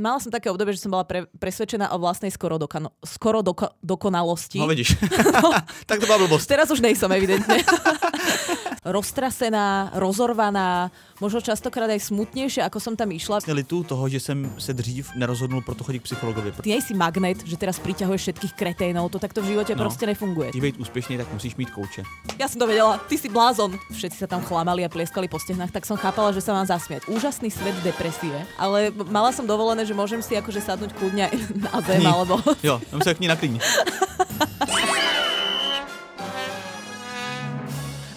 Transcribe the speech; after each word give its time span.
mala 0.00 0.18
som 0.18 0.32
také 0.32 0.48
obdobie, 0.48 0.72
že 0.74 0.88
som 0.88 0.90
bola 0.90 1.04
pre, 1.04 1.28
presvedčená 1.36 1.92
o 1.92 2.00
vlastnej 2.00 2.32
skoro, 2.32 2.56
dokano, 2.56 2.96
skoro 3.04 3.44
doko, 3.44 3.76
dokonalosti. 3.84 4.58
No 4.58 4.66
vidíš. 4.66 4.96
tak 5.88 6.00
to 6.00 6.08
bola 6.08 6.26
blbosť. 6.26 6.46
Teraz 6.48 6.72
už 6.72 6.80
nejsom, 6.80 7.12
evidentne. 7.12 7.60
Roztrasená, 8.80 9.92
rozorvaná, 9.92 10.88
možno 11.20 11.44
častokrát 11.44 11.84
aj 11.92 12.00
smutnejšia, 12.00 12.64
ako 12.64 12.80
som 12.80 12.94
tam 12.96 13.12
išla. 13.12 13.44
Litu 13.44 13.84
toho, 13.84 14.08
že 14.08 14.20
jsem 14.20 14.52
se 14.58 14.72
dřív 14.72 15.10
nerozhodnul 15.14 15.60
pro 15.60 15.74
to 15.74 15.84
chodit 15.84 15.98
k 16.00 16.02
psychologovi. 16.08 16.52
Ty 16.64 16.70
nie 16.70 16.80
si 16.80 16.94
magnet, 16.96 17.44
že 17.44 17.60
teraz 17.60 17.76
priťahuješ 17.76 18.20
všetkých 18.22 18.52
kreténov, 18.56 19.12
to 19.12 19.20
takto 19.20 19.44
v 19.44 19.52
živote 19.52 19.76
No. 19.76 19.84
proste 19.84 20.06
nefunguje. 20.08 20.48
Chceš 20.48 20.60
být 20.64 20.80
úspěšný, 20.80 21.16
tak 21.20 21.28
musíš 21.32 21.56
mít 21.60 21.70
kouče. 21.70 22.02
Ja 22.40 22.48
som 22.48 22.56
to 22.56 22.66
vedela, 22.66 22.96
ty 23.04 23.20
si 23.20 23.28
blázon. 23.28 23.76
Všetci 23.92 24.16
sa 24.16 24.26
tam 24.26 24.40
chlamali 24.40 24.80
a 24.80 24.88
plieskali 24.88 25.28
po 25.28 25.36
stehnách, 25.36 25.76
tak 25.76 25.84
som 25.84 26.00
chápala, 26.00 26.32
že 26.32 26.40
sa 26.40 26.56
mám 26.56 26.64
zasmiať. 26.64 27.04
Úžasný 27.12 27.52
svet 27.52 27.76
depresie, 27.84 28.32
ale 28.56 28.88
mala 29.12 29.28
som 29.36 29.44
dovolené, 29.44 29.84
že 29.84 29.92
môžem 29.92 30.24
si 30.24 30.32
akože 30.40 30.64
sadnúť 30.64 30.96
kľudne 30.96 31.28
na 31.68 31.84
zem, 31.84 32.00
Ní. 32.00 32.08
alebo... 32.08 32.40
Jo, 32.64 32.80
tam 32.90 33.04
se 33.04 33.12
k 33.12 33.20
ní. 33.20 33.28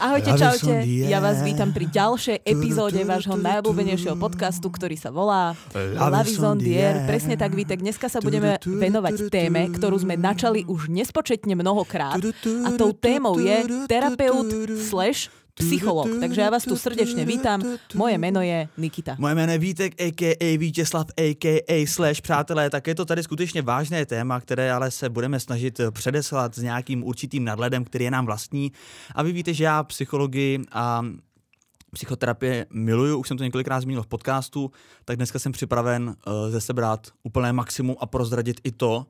Ahojte, 0.03 0.35
čaute. 0.35 0.83
Ja 0.83 1.23
vás 1.23 1.39
vítam 1.47 1.71
pri 1.71 1.87
ďalšej 1.87 2.43
epizóde 2.43 2.99
vášho 3.07 3.39
najobľúbenejšieho 3.39 4.19
podcastu, 4.19 4.67
ktorý 4.67 4.99
sa 4.99 5.15
volá 5.15 5.55
Love 5.71 6.27
is 6.27 6.43
on 6.43 6.59
the 6.59 6.75
air. 6.75 7.07
Presne 7.07 7.39
tak, 7.39 7.55
Vítek. 7.55 7.79
Dneska 7.79 8.11
sa 8.11 8.19
budeme 8.19 8.59
venovať 8.59 9.31
téme, 9.31 9.71
ktorú 9.71 9.95
sme 10.03 10.19
načali 10.19 10.67
už 10.67 10.91
nespočetne 10.91 11.55
mnohokrát. 11.55 12.19
A 12.19 12.69
tou 12.75 12.91
témou 12.91 13.39
je 13.39 13.87
terapeut 13.87 14.75
slash 14.75 15.31
psycholog. 15.53 16.09
Takže 16.19 16.41
ja 16.41 16.49
vás 16.49 16.65
tu 16.65 16.73
srdečne 16.73 17.25
vítam. 17.25 17.61
Moje 17.93 18.17
meno 18.17 18.41
je 18.41 18.67
Nikita. 18.77 19.15
Moje 19.19 19.35
jméno 19.35 19.51
je 19.51 19.57
Vítek, 19.57 19.91
a.k.a. 20.01 20.57
Vítězslav, 20.57 21.07
a.k.a. 21.17 21.85
Slash, 21.87 22.21
přátelé, 22.21 22.69
tak 22.69 22.87
je 22.87 22.95
to 22.95 23.05
tady 23.05 23.23
skutečně 23.23 23.61
vážné 23.61 24.05
téma, 24.05 24.39
které 24.39 24.73
ale 24.73 24.91
se 24.91 25.09
budeme 25.09 25.39
snažit 25.39 25.79
eh, 25.79 25.91
předeslat 25.91 26.55
s 26.55 26.61
nějakým 26.61 27.03
určitým 27.03 27.45
nadhledem, 27.45 27.85
který 27.85 28.05
je 28.05 28.11
nám 28.11 28.25
vlastní. 28.25 28.71
A 29.15 29.23
vy 29.23 29.31
víte, 29.31 29.53
že 29.53 29.63
já 29.63 29.83
psychologii 29.83 30.59
a 30.71 31.05
psychoterapie 31.93 32.65
miluju, 32.73 33.17
už 33.17 33.27
jsem 33.27 33.37
to 33.37 33.43
několikrát 33.43 33.81
zmínil 33.81 34.03
v 34.03 34.07
podcastu, 34.07 34.71
tak 35.05 35.15
dneska 35.17 35.39
jsem 35.39 35.51
připraven 35.51 36.03
uh, 36.07 36.33
ze 36.49 36.61
sebe 36.61 36.81
dát 36.81 37.07
úplné 37.23 37.53
maximum 37.53 37.95
a 37.99 38.05
prozradit 38.05 38.61
i 38.63 38.71
to, 38.71 39.05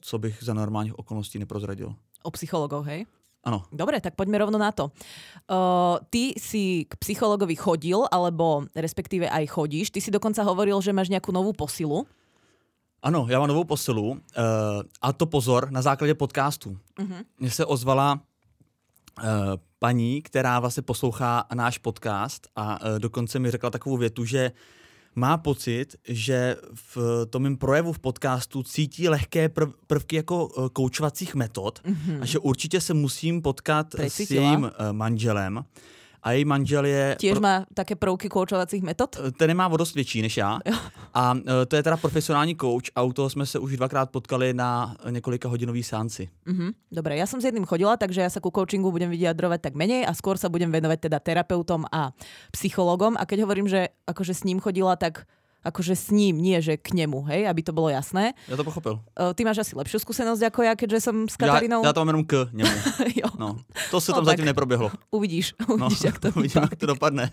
co 0.00 0.18
bych 0.18 0.38
za 0.42 0.54
normálních 0.54 0.98
okolností 0.98 1.38
neprozradil. 1.38 1.94
O 2.22 2.30
psychologov, 2.30 2.86
hej? 2.86 3.06
Ano, 3.44 3.68
Dobre, 3.68 4.00
tak 4.00 4.16
poďme 4.16 4.40
rovno 4.40 4.56
na 4.56 4.72
to. 4.72 4.88
Uh, 5.44 6.00
ty 6.08 6.32
si 6.40 6.88
k 6.88 6.96
psychologovi 6.96 7.52
chodil, 7.56 8.00
alebo 8.08 8.64
respektíve 8.72 9.28
aj 9.28 9.52
chodíš. 9.52 9.92
Ty 9.92 10.00
si 10.00 10.10
dokonca 10.10 10.40
hovoril, 10.40 10.80
že 10.80 10.96
máš 10.96 11.12
nejakú 11.12 11.28
novú 11.28 11.52
posilu. 11.52 12.08
Ano, 13.04 13.26
já 13.28 13.38
mám 13.38 13.48
novou 13.48 13.64
posilu 13.64 14.10
uh, 14.10 14.18
a 15.02 15.12
to 15.12 15.26
pozor 15.26 15.70
na 15.70 15.82
základě 15.82 16.14
podcastu. 16.14 16.78
Mhm. 16.98 17.24
Mně 17.38 17.50
se 17.50 17.64
ozvala 17.64 18.16
uh, 18.16 19.24
paní, 19.78 20.22
která 20.22 20.60
vlastně 20.60 20.82
poslouchá 20.82 21.44
náš 21.54 21.78
podcast 21.78 22.48
a 22.56 22.80
uh, 22.80 22.98
dokonce 22.98 23.38
mi 23.38 23.50
řekla 23.50 23.70
takovou 23.70 23.96
větu, 23.96 24.24
že 24.24 24.52
má 25.14 25.36
pocit, 25.38 25.96
že 26.08 26.56
v 26.94 27.26
tom 27.30 27.42
mém 27.42 27.56
projevu 27.56 27.92
v 27.92 27.98
podcastu 27.98 28.62
cítí 28.62 29.08
lehké 29.08 29.48
prv, 29.48 29.68
prvky 29.86 30.16
jako 30.16 30.46
uh, 30.46 30.68
koučovacích 30.68 31.34
metod 31.34 31.80
Mhm. 31.84 32.18
a 32.22 32.24
že 32.26 32.38
určitě 32.38 32.80
se 32.80 32.94
musím 32.94 33.42
potkat 33.42 33.86
s 33.92 33.96
Precítila. 33.96 34.42
jejím 34.44 34.62
uh, 34.62 34.70
manželem. 34.92 35.64
A 36.24 36.32
její 36.32 36.44
manžel 36.44 36.88
je... 36.88 37.16
Tiež 37.20 37.36
má 37.36 37.68
také 37.76 38.00
prvky 38.00 38.32
koučovacích 38.32 38.82
metod? 38.82 39.12
ten 39.36 39.48
nemá 39.48 39.68
o 39.68 39.76
dost 39.76 39.94
větší 39.94 40.22
než 40.22 40.36
já. 40.36 40.58
A 41.14 41.36
e, 41.36 41.66
to 41.66 41.76
je 41.76 41.82
teda 41.82 41.96
profesionální 41.96 42.56
coach 42.56 42.88
a 42.96 43.02
u 43.02 43.12
toho 43.12 43.30
jsme 43.30 43.46
se 43.46 43.58
už 43.58 43.76
dvakrát 43.76 44.10
potkali 44.10 44.54
na 44.54 44.96
několika 45.10 45.48
hodinový 45.48 45.82
seanci. 45.82 46.28
Mhm. 46.46 46.72
Dobre, 46.88 47.18
ja 47.20 47.26
som 47.26 47.42
s 47.42 47.44
jedným 47.44 47.68
chodila, 47.68 47.98
takže 48.00 48.22
ja 48.24 48.30
sa 48.30 48.40
ku 48.40 48.48
coachingu 48.54 48.88
budem 48.88 49.10
vyjadrovať 49.10 49.60
tak 49.60 49.74
menej 49.74 50.06
a 50.06 50.14
skôr 50.14 50.38
sa 50.40 50.48
budem 50.48 50.70
venovať 50.72 51.10
teda 51.10 51.18
terapeutom 51.20 51.84
a 51.92 52.14
psychologom. 52.54 53.18
A 53.20 53.26
keď 53.28 53.44
hovorím, 53.44 53.68
že 53.68 53.92
akože 54.08 54.32
s 54.32 54.46
ním 54.48 54.62
chodila, 54.62 54.96
tak 54.96 55.28
akože 55.64 55.96
s 55.96 56.12
ním, 56.12 56.38
nie 56.38 56.60
že 56.60 56.76
k 56.76 56.92
nemu, 56.92 57.24
hej, 57.26 57.48
aby 57.48 57.60
to 57.64 57.72
bolo 57.72 57.88
jasné. 57.88 58.36
Já 58.48 58.56
to 58.56 58.64
pochopil. 58.64 59.00
Uh, 59.16 59.32
ty 59.34 59.44
máš 59.44 59.58
asi 59.58 59.72
lepšiu 59.72 59.98
skúsenosť 59.98 60.42
ako 60.52 60.60
ja, 60.62 60.76
keďže 60.76 61.00
som 61.00 61.24
s 61.24 61.36
Katarínou. 61.40 61.80
já 61.84 61.92
to 61.92 62.00
mám 62.00 62.08
jenom 62.08 62.24
k 62.24 62.46
němu. 62.52 62.70
jo, 63.16 63.28
No, 63.38 63.56
to 63.90 64.00
se 64.00 64.12
No 64.12 64.16
tam 64.16 64.24
tak. 64.24 64.32
zatím 64.32 64.44
neproběhlo. 64.44 64.90
uvidíš, 65.10 65.54
No, 65.68 65.74
uvidíš, 65.88 66.04
jak 66.04 66.18
to 66.18 66.28
uvidíme, 66.36 66.68
jak 66.70 66.78
to 66.78 66.86
dopadne. 66.86 67.30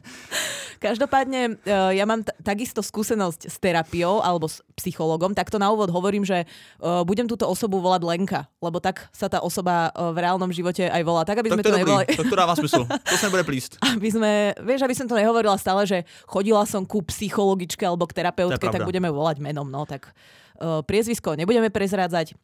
Každopádne, 0.80 1.62
uh, 1.62 1.94
ja 1.94 2.06
mám 2.10 2.26
t- 2.26 2.34
takisto 2.42 2.82
skúsenosť 2.82 3.46
s 3.46 3.58
terapiou 3.60 4.18
alebo 4.18 4.50
s 4.50 4.66
psychologom, 4.74 5.38
tak 5.38 5.54
to 5.54 5.62
na 5.62 5.70
úvod 5.70 5.94
hovorím, 5.94 6.26
že 6.26 6.50
uh, 6.82 7.06
budem 7.06 7.30
túto 7.30 7.46
osobu 7.46 7.78
volať 7.78 8.02
Lenka, 8.02 8.50
lebo 8.58 8.82
tak 8.82 9.06
sa 9.14 9.30
tá 9.30 9.40
osoba 9.40 9.94
uh, 9.94 10.10
v 10.10 10.26
reálnom 10.26 10.50
živote 10.50 10.90
aj 10.90 11.02
volá. 11.04 11.22
Tak, 11.22 11.46
aby 11.46 11.54
Tak 11.54 11.56
sme 11.56 11.64
to 11.64 11.70
to 11.70 11.78
nevolali... 11.78 12.06
tak 12.10 12.26
to 12.26 12.36
dává 12.36 12.54
smysl. 12.56 12.84
To 12.90 13.16
se 13.16 13.26
nebude 13.26 13.44
plíst. 13.44 13.78
aby 13.78 14.10
sme, 14.10 14.32
vieš, 14.58 14.82
aby 14.82 14.96
som 14.96 15.06
to 15.06 15.14
nehovorila 15.14 15.54
stále, 15.56 15.86
že 15.86 16.02
chodila 16.26 16.66
som 16.66 16.82
ku 16.82 17.06
psychologičke 17.06 17.86
alebo 17.86 18.10
k 18.10 18.18
terapeutke, 18.22 18.70
tak 18.70 18.86
budeme 18.86 19.10
volať 19.10 19.42
menom, 19.42 19.66
no 19.66 19.90
tak 19.90 20.14
uh, 20.62 20.86
priezvisko 20.86 21.34
nebudeme 21.34 21.74
prezrádzať. 21.74 22.38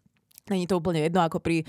Není 0.47 0.63
to 0.63 0.79
úplne 0.79 1.03
jedno, 1.03 1.19
ako 1.19 1.43
pri 1.43 1.67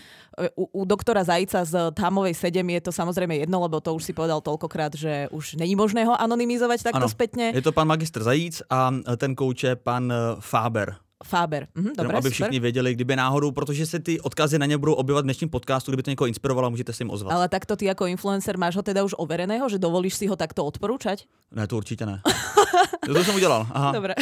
u, 0.55 0.71
u 0.71 0.87
doktora 0.87 1.27
Zajica 1.27 1.67
z 1.67 1.91
Támovej 1.99 2.31
7 2.31 2.63
je 2.63 2.81
to 2.87 2.95
samozrejme 2.95 3.35
jedno, 3.35 3.59
lebo 3.59 3.83
to 3.83 3.91
už 3.91 4.07
si 4.07 4.15
povedal 4.15 4.39
toľkokrát, 4.39 4.95
že 4.95 5.27
už 5.35 5.59
není 5.59 5.75
možné 5.75 6.07
ho 6.07 6.15
anonymizovať 6.15 6.87
takto 6.87 7.03
Ano. 7.03 7.11
spätne. 7.11 7.51
Je 7.51 7.59
to 7.59 7.75
pan 7.75 7.91
magistr 7.91 8.23
Zajíc 8.23 8.63
a 8.71 8.95
ten 9.19 9.35
kouč 9.35 9.67
je 9.67 9.75
pan 9.75 10.07
e, 10.07 10.39
Faber. 10.39 10.95
Faber. 11.27 11.67
Mhm, 11.75 11.91
Jenom 11.99 12.07
dobre, 12.07 12.17
aby 12.23 12.31
super. 12.31 12.33
všichni 12.33 12.59
věděli, 12.61 12.95
kdyby 12.95 13.17
náhodou, 13.19 13.51
protože 13.51 13.87
se 13.87 13.99
ty 13.99 14.21
odkazy 14.23 14.59
na 14.59 14.67
ně 14.67 14.79
budou 14.79 14.95
objevovat 14.95 15.27
v 15.27 15.31
dnešním 15.35 15.51
podcastu, 15.51 15.91
kdyby 15.91 16.03
to 16.03 16.11
někoho 16.11 16.29
inspirovalo, 16.31 16.71
můžete 16.71 16.93
se 16.95 17.03
jim 17.03 17.11
ozvat. 17.11 17.35
Ale 17.35 17.49
takto 17.51 17.75
ty 17.75 17.91
ako 17.91 18.07
influencer 18.07 18.55
máš 18.55 18.79
ho 18.79 18.83
teda 18.87 19.03
už 19.03 19.19
overeného, 19.19 19.67
že 19.67 19.83
dovolíš 19.83 20.15
si 20.15 20.31
ho 20.31 20.39
takto 20.39 20.63
odporúčať? 20.63 21.27
Ne, 21.51 21.67
to 21.67 21.77
určitě 21.77 22.07
ne. 22.07 22.23
to 23.07 23.25
jsem 23.25 23.35
udělal. 23.35 23.67
Aha. 23.73 23.93
Dobre. 23.93 24.15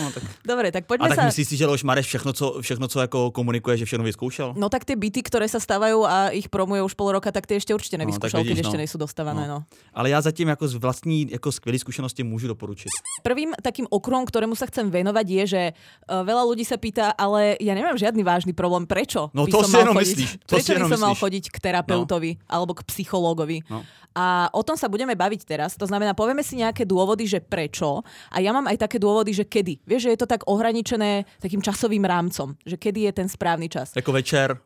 No, 0.00 0.10
tak. 0.10 0.22
Dobre, 0.46 0.72
tak 0.72 0.84
A 0.84 0.88
poďme 0.88 1.08
tak 1.08 1.18
sa... 1.18 1.24
myslíš 1.30 1.46
si, 1.48 1.56
že 1.56 1.66
Leoš 1.66 1.84
Mareš 1.84 2.06
všechno, 2.06 2.32
co, 2.32 2.46
všechno, 2.60 2.88
co 2.88 3.00
jako 3.00 3.30
komunikuje, 3.30 3.76
že 3.76 3.84
všechno 3.84 4.04
vyzkoušel? 4.04 4.54
No 4.56 4.68
tak 4.68 4.84
tie 4.84 4.96
byty, 4.96 5.22
ktoré 5.22 5.46
sa 5.48 5.60
stavajú 5.60 6.04
a 6.06 6.34
ich 6.34 6.48
promuje 6.48 6.82
už 6.82 6.94
pol 6.94 7.12
roka, 7.12 7.32
tak 7.32 7.46
tie 7.46 7.56
ešte 7.56 7.74
určite 7.74 7.98
nevyskúšal, 8.00 8.42
vidíš, 8.42 8.50
keď 8.50 8.64
ešte 8.66 8.78
no. 8.78 8.82
nejsú 8.82 8.96
dostávané. 8.98 9.44
No. 9.46 9.62
Ale 9.94 10.10
já 10.10 10.20
zatím 10.20 10.48
jako 10.48 10.68
z 10.68 10.74
vlastní 10.74 11.30
jako 11.30 11.52
skvělé 11.52 11.78
zkušenosti 11.78 12.22
můžu 12.22 12.46
doporučit. 12.48 12.90
Prvým 13.22 13.54
takým 13.62 13.86
okruhom, 13.90 14.26
ktorému 14.26 14.56
sa 14.56 14.66
chcem 14.66 14.90
venovať, 14.90 15.26
je, 15.30 15.44
že 15.46 15.62
uh, 15.72 16.26
veľa 16.26 16.42
ľudí 16.44 16.64
sa 16.66 16.76
pýta, 16.76 17.14
ale 17.14 17.56
ja 17.60 17.72
nemám 17.74 17.96
žiadny 17.96 18.22
vážny 18.24 18.52
problém, 18.52 18.86
prečo 18.86 19.30
No 19.34 19.46
to 19.46 19.62
si 19.62 19.76
jenom 19.76 19.94
chodiť, 19.94 20.16
myslíš, 20.18 20.30
to 20.46 20.54
prečo 20.58 20.70
si 20.74 20.80
by 20.80 20.90
som 20.90 21.02
mal 21.02 21.14
chodiť 21.14 21.44
k 21.50 21.56
terapeutovi 21.62 22.30
alebo 22.50 22.74
k 22.74 22.82
psychológovi. 22.86 23.62
No. 23.70 23.86
A 24.14 24.50
o 24.54 24.62
tom 24.62 24.78
sa 24.78 24.90
budeme 24.90 25.14
baviť 25.14 25.42
teraz. 25.42 25.74
To 25.74 25.86
znamená, 25.90 26.14
povieme 26.14 26.42
si 26.46 26.58
nejaké 26.58 26.86
dôvody, 26.86 27.26
že 27.26 27.42
prečo. 27.42 27.93
A 28.32 28.40
ja 28.40 28.50
mám 28.56 28.66
aj 28.66 28.80
také 28.80 28.96
dôvody, 28.98 29.36
že 29.36 29.44
kedy. 29.44 29.84
Vieš, 29.84 30.08
že 30.08 30.12
je 30.16 30.20
to 30.24 30.30
tak 30.30 30.48
ohraničené 30.48 31.28
takým 31.38 31.60
časovým 31.60 32.02
rámcom, 32.02 32.56
že 32.64 32.80
kedy 32.80 33.10
je 33.10 33.12
ten 33.12 33.28
správny 33.28 33.68
čas. 33.68 33.92
Jako 33.94 34.12
večer, 34.18 34.58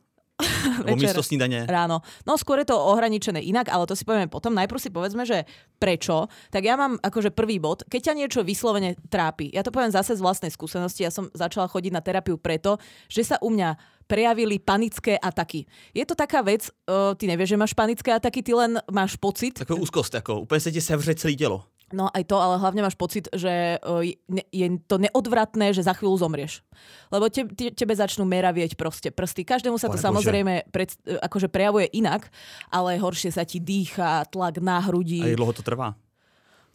místo 0.95 1.23
snídaně. 1.23 1.67
Ráno. 1.69 2.01
No 2.27 2.39
skôr 2.39 2.59
je 2.59 2.71
to 2.71 2.79
ohraničené 2.79 3.43
inak, 3.43 3.69
ale 3.69 3.87
to 3.87 3.97
si 3.99 4.07
povieme 4.07 4.31
potom. 4.31 4.55
Najprv 4.55 4.79
si 4.79 4.91
povedzme, 4.91 5.27
že 5.27 5.45
prečo. 5.79 6.31
Tak 6.51 6.63
ja 6.65 6.79
mám 6.79 6.99
akože 7.03 7.35
prvý 7.35 7.59
bod, 7.59 7.83
keď 7.91 8.11
ťa 8.11 8.15
niečo 8.15 8.41
vyslovene 8.47 8.95
trápi. 9.11 9.51
Ja 9.51 9.67
to 9.67 9.75
poviem 9.75 9.91
zase 9.91 10.15
z 10.15 10.23
vlastnej 10.23 10.55
skúsenosti. 10.55 11.03
Ja 11.03 11.11
som 11.11 11.31
začala 11.35 11.67
chodiť 11.67 11.93
na 11.93 12.03
terapiu 12.03 12.39
preto, 12.39 12.79
že 13.11 13.27
sa 13.27 13.37
u 13.43 13.51
mňa 13.51 13.75
prejavili 14.07 14.63
panické 14.63 15.19
ataky. 15.19 15.67
Je 15.93 16.05
to 16.07 16.15
taká 16.15 16.41
vec, 16.41 16.71
uh, 16.89 17.13
ty 17.13 17.29
nevieš, 17.29 17.53
že 17.53 17.61
máš 17.61 17.75
panické 17.77 18.09
ataky, 18.15 18.41
ty 18.41 18.55
len 18.55 18.81
máš 18.89 19.21
pocit, 19.21 19.59
Takovou 19.59 19.83
úzkost, 19.83 20.15
jako 20.15 20.41
úplně 20.41 20.61
se 20.61 20.73
ti 20.73 20.81
sevře 20.81 21.15
celé 21.15 21.35
tělo. 21.35 21.65
No 21.89 22.13
aj 22.13 22.29
to, 22.29 22.37
ale 22.37 22.61
hlavne 22.61 22.85
máš 22.85 23.01
pocit, 23.01 23.33
že 23.33 23.81
uh, 23.81 24.05
je, 24.53 24.67
to 24.85 25.01
neodvratné, 25.01 25.73
že 25.73 25.81
za 25.81 25.97
chvíľu 25.97 26.21
zomrieš. 26.21 26.61
Lebo 27.09 27.33
te, 27.33 27.49
te, 27.49 27.73
tebe 27.73 27.97
začnú 27.97 28.29
meravieť 28.29 28.77
proste 28.77 29.09
prsty. 29.09 29.49
Každému 29.49 29.81
sa 29.81 29.89
to 29.89 29.97
Pane 29.97 30.05
samozrejme 30.05 30.69
pred, 30.69 30.93
e, 31.09 31.17
akože 31.17 31.49
prejavuje 31.49 31.89
inak, 31.97 32.29
ale 32.69 33.01
horšie 33.01 33.33
sa 33.33 33.49
ti 33.49 33.57
dýcha, 33.57 34.29
tlak 34.29 34.61
na 34.61 34.85
hrudi. 34.85 35.25
A 35.25 35.33
dlouho 35.33 35.57
to 35.57 35.65
trvá? 35.65 35.97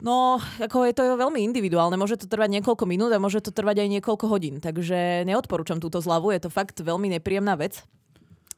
No, 0.03 0.41
ako 0.57 0.89
je 0.89 0.93
to 0.97 1.15
veľmi 1.15 1.39
individuálne. 1.45 1.95
Môže 1.95 2.19
to 2.19 2.27
trvať 2.27 2.59
niekoľko 2.59 2.83
minút 2.89 3.13
a 3.13 3.21
môže 3.21 3.39
to 3.39 3.55
trvať 3.55 3.85
aj 3.85 3.89
niekoľko 4.01 4.25
hodín. 4.27 4.59
Takže 4.59 5.23
neodporúčam 5.23 5.77
túto 5.77 6.01
zľavu. 6.01 6.33
Je 6.33 6.43
to 6.43 6.49
fakt 6.49 6.81
veľmi 6.81 7.07
nepríjemná 7.15 7.55
vec. 7.55 7.85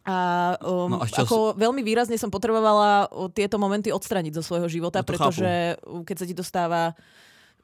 A 0.05 0.17
um, 0.61 0.95
No 0.95 1.01
a 1.01 1.09
čo 1.09 1.25
ako 1.25 1.37
veľmi 1.57 1.81
výrazne 1.81 2.13
som 2.21 2.29
potrebovala 2.29 3.09
tieto 3.33 3.57
momenty 3.57 3.89
odstraniť 3.89 4.37
zo 4.37 4.45
svojho 4.45 4.69
života, 4.69 5.01
No 5.01 5.05
to 5.05 5.09
pretože 5.09 5.51
uh, 5.81 6.05
keď 6.05 6.15
sa 6.21 6.25
ti 6.29 6.35
dostáva 6.37 6.93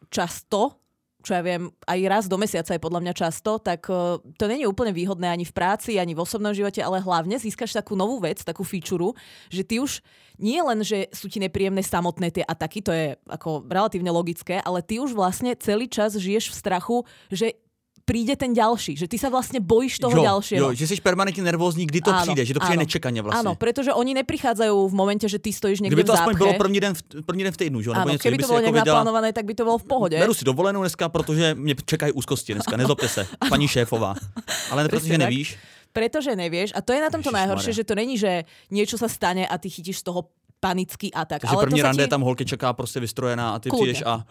často, 0.10 0.82
čo 1.22 1.38
ja 1.38 1.46
viem, 1.46 1.70
aj 1.86 2.00
raz 2.10 2.24
do 2.26 2.34
mesiaca 2.42 2.74
je 2.74 2.82
podľa 2.82 3.06
mňa 3.06 3.14
často, 3.14 3.62
tak 3.62 3.86
uh, 3.94 4.18
to 4.42 4.50
není 4.50 4.66
úplne 4.66 4.90
výhodné 4.90 5.30
ani 5.30 5.46
v 5.46 5.54
práci, 5.54 6.02
ani 6.02 6.18
v 6.18 6.24
osobnom 6.26 6.50
živote, 6.50 6.82
ale 6.82 6.98
hlavne 6.98 7.38
získaš 7.38 7.78
takú 7.78 7.94
novú 7.94 8.18
vec, 8.18 8.42
takú 8.42 8.66
feature, 8.66 9.14
že 9.54 9.62
ty 9.62 9.78
už 9.78 10.02
nie 10.42 10.58
len, 10.58 10.82
že 10.82 11.14
sú 11.14 11.30
ti 11.30 11.38
nepríjemné 11.38 11.86
samotné 11.86 12.34
tie 12.34 12.42
ataky, 12.42 12.80
to 12.82 12.90
je 12.90 13.14
ako 13.30 13.70
relatívne 13.70 14.10
logické, 14.10 14.58
ale 14.66 14.82
ty 14.82 14.98
už 14.98 15.14
vlastne 15.14 15.54
celý 15.54 15.86
čas 15.86 16.18
žiješ 16.18 16.50
v 16.50 16.58
strachu, 16.58 16.98
že 17.30 17.54
príde 18.12 18.36
ten 18.36 18.52
ďalší, 18.52 19.00
že 19.00 19.08
ty 19.08 19.16
sa 19.16 19.32
vlastne 19.32 19.64
bojíš 19.64 20.04
toho 20.04 20.12
jo, 20.12 20.24
ďalšieho. 20.28 20.60
Jo, 20.60 20.70
že 20.76 20.84
jsi 20.84 21.00
permanentne 21.00 21.48
nervózní, 21.48 21.88
kdy 21.88 22.04
to 22.04 22.12
Áno, 22.12 22.20
přijde, 22.28 22.44
že 22.44 22.54
to 22.54 22.60
přijde 22.60 22.76
áno. 22.76 22.84
nečekane 22.84 23.20
vlastne. 23.24 23.40
Áno, 23.40 23.52
pretože 23.56 23.96
oni 23.96 24.12
neprichádzajú 24.20 24.76
v 24.76 24.94
momente, 24.94 25.24
že 25.32 25.40
ty 25.40 25.56
stojíš 25.56 25.80
niekde 25.80 25.96
Kdyby 25.96 26.12
to 26.12 26.14
v 26.14 26.20
aspoň 26.20 26.36
bylo 26.36 26.54
první 26.60 26.80
den, 26.84 26.92
v, 26.92 27.02
první 27.24 27.44
den 27.48 27.54
v 27.56 27.58
týdnu, 27.58 27.80
že? 27.80 27.96
Áno, 27.96 28.12
něco, 28.12 28.24
keby 28.28 28.38
to 28.38 28.44
si 28.44 28.52
bolo 28.52 28.62
nejak 28.68 28.80
naplánované, 28.84 29.30
tak 29.32 29.48
by 29.48 29.54
to 29.56 29.64
bolo 29.64 29.78
v 29.80 29.88
pohode. 29.88 30.18
Beru 30.20 30.36
si 30.36 30.44
dovolenou 30.44 30.84
dneska, 30.84 31.08
protože 31.08 31.56
mě 31.56 31.76
čekají 31.88 32.12
úzkosti 32.12 32.54
dneska, 32.54 32.76
nezlobte 32.76 33.08
se, 33.08 33.28
paní 33.50 33.72
šéfová. 33.72 34.20
Ale 34.68 34.92
tak. 34.92 35.04
nevíš, 35.08 35.56
Pretože 35.92 36.36
nevieš. 36.36 36.72
A 36.76 36.80
to 36.80 36.96
je 36.96 37.04
na 37.04 37.12
tomto 37.12 37.36
najhoršie, 37.36 37.76
že 37.76 37.84
to 37.84 38.00
není, 38.00 38.16
že 38.16 38.48
niečo 38.72 38.96
sa 38.96 39.12
stane 39.12 39.44
a 39.44 39.60
ty 39.60 39.68
chytíš 39.68 40.00
z 40.00 40.04
toho 40.08 40.32
panický 40.62 41.12
atak. 41.12 41.42
takže 41.42 41.56
ale 41.56 41.64
první 41.68 41.82
rande 41.82 42.04
ti... 42.04 42.10
tam 42.10 42.22
holky 42.22 42.46
čeká 42.46 42.74
prostě 42.74 43.00
vystrojená 43.00 43.56
a 43.56 43.60
ty 43.60 43.70
Kľudne. 43.70 43.76
přijdeš 43.76 44.04
a 44.06 44.24